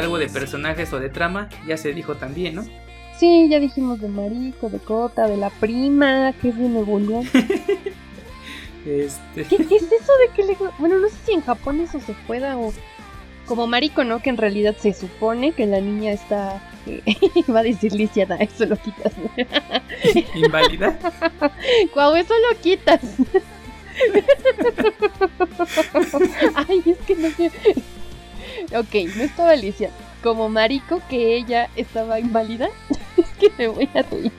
Algo 0.00 0.18
de 0.18 0.28
personajes 0.28 0.90
o 0.94 0.98
de 0.98 1.10
trama 1.10 1.50
ya 1.66 1.76
se 1.76 1.92
dijo 1.92 2.14
también, 2.16 2.54
¿no? 2.54 2.64
Sí, 3.18 3.48
ya 3.50 3.60
dijimos 3.60 4.00
de 4.00 4.08
Marico, 4.08 4.70
de 4.70 4.78
Cota, 4.78 5.28
de 5.28 5.36
la 5.36 5.50
prima, 5.50 6.32
que 6.40 6.48
es 6.48 6.56
de 6.56 6.70
Nuevo 6.70 6.98
León. 6.98 7.28
este... 8.86 9.44
¿Qué, 9.44 9.56
es 9.56 9.82
eso 9.82 10.12
de 10.22 10.34
que 10.34 10.44
le... 10.44 10.56
Bueno, 10.78 10.98
no 10.98 11.06
sé 11.10 11.16
si 11.26 11.32
en 11.32 11.42
Japón 11.42 11.80
eso 11.80 12.00
se 12.00 12.14
pueda 12.26 12.56
o... 12.56 12.72
Como 13.44 13.66
Marico, 13.66 14.04
¿no? 14.04 14.22
Que 14.22 14.30
en 14.30 14.38
realidad 14.38 14.74
se 14.78 14.94
supone 14.94 15.52
que 15.52 15.66
la 15.66 15.82
niña 15.82 16.12
está... 16.12 16.62
Va 17.54 17.60
a 17.60 17.62
decir 17.62 17.92
lisiada, 17.92 18.36
eso 18.36 18.64
lo 18.64 18.76
quitas. 18.76 19.12
¿Inválida? 20.34 20.98
Guau, 21.92 22.14
eso 22.14 22.32
lo 22.48 22.58
quitas. 22.58 23.02
Ay, 26.54 26.82
es 26.86 26.98
que 27.06 27.16
no 27.16 27.28
sé... 27.32 27.50
Ok, 28.72 28.94
no 29.16 29.22
estaba 29.22 29.50
Alicia. 29.50 29.90
Como 30.22 30.48
marico 30.48 31.00
que 31.08 31.36
ella 31.36 31.68
estaba 31.76 32.20
inválida. 32.20 32.68
es 33.16 33.26
que 33.38 33.50
me 33.58 33.68
voy 33.68 33.88
a 33.94 34.02
reír. 34.02 34.32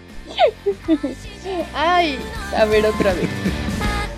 Ay, 1.73 2.17
a 2.55 2.65
ver 2.65 2.85
otra 2.85 3.13
vez. 3.13 3.29